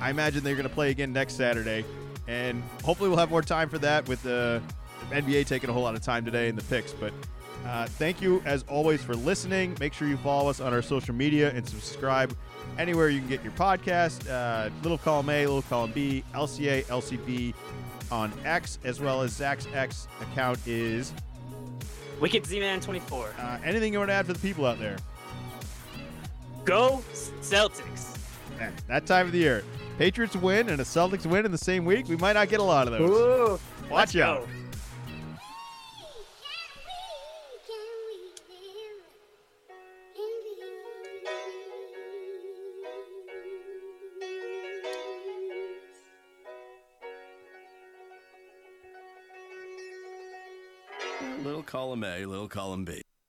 I 0.00 0.10
imagine 0.10 0.44
they're 0.44 0.54
going 0.54 0.68
to 0.68 0.72
play 0.72 0.90
again 0.90 1.12
next 1.12 1.34
Saturday, 1.34 1.84
and 2.28 2.62
hopefully 2.84 3.08
we'll 3.10 3.18
have 3.18 3.30
more 3.30 3.42
time 3.42 3.68
for 3.68 3.78
that 3.78 4.08
with 4.08 4.22
the 4.22 4.62
NBA 5.10 5.46
taking 5.46 5.68
a 5.68 5.72
whole 5.72 5.82
lot 5.82 5.96
of 5.96 6.02
time 6.02 6.24
today 6.24 6.48
in 6.48 6.54
the 6.54 6.62
picks. 6.62 6.92
But 6.92 7.12
uh, 7.66 7.86
thank 7.86 8.22
you 8.22 8.40
as 8.44 8.62
always 8.68 9.02
for 9.02 9.16
listening. 9.16 9.76
Make 9.80 9.92
sure 9.92 10.06
you 10.06 10.16
follow 10.18 10.48
us 10.48 10.60
on 10.60 10.72
our 10.72 10.82
social 10.82 11.16
media 11.16 11.50
and 11.52 11.68
subscribe 11.68 12.32
anywhere 12.78 13.08
you 13.08 13.18
can 13.18 13.28
get 13.28 13.42
your 13.42 13.52
podcast. 13.54 14.30
Uh, 14.30 14.70
little 14.84 14.98
column 14.98 15.28
A, 15.30 15.46
little 15.46 15.62
column 15.62 15.90
B, 15.90 16.22
LCA, 16.32 16.84
LCB 16.84 17.54
on 18.10 18.32
X, 18.44 18.78
as 18.84 19.00
well 19.00 19.22
as 19.22 19.32
Zach's 19.32 19.66
X 19.72 20.08
account 20.20 20.58
is. 20.66 21.12
Wicked 22.20 22.44
Z-Man 22.46 22.80
24. 22.80 23.34
Uh, 23.38 23.58
anything 23.64 23.92
you 23.92 23.98
want 23.98 24.10
to 24.10 24.14
add 24.14 24.26
for 24.26 24.32
the 24.32 24.38
people 24.38 24.66
out 24.66 24.78
there? 24.78 24.96
Go 26.64 27.02
Celtics. 27.12 28.16
Man, 28.58 28.72
that 28.88 29.06
time 29.06 29.26
of 29.26 29.32
the 29.32 29.38
year. 29.38 29.64
Patriots 29.98 30.36
win 30.36 30.68
and 30.68 30.80
a 30.80 30.84
Celtics 30.84 31.26
win 31.26 31.44
in 31.44 31.52
the 31.52 31.58
same 31.58 31.84
week. 31.84 32.08
We 32.08 32.16
might 32.16 32.34
not 32.34 32.48
get 32.48 32.60
a 32.60 32.64
lot 32.64 32.86
of 32.88 32.92
those. 32.92 33.10
Ooh, 33.10 33.60
Watch 33.90 34.16
out. 34.16 34.46
go. 34.46 34.48
Column 51.68 52.02
A, 52.02 52.24
little 52.24 52.48
column 52.48 52.86
B. 52.86 53.02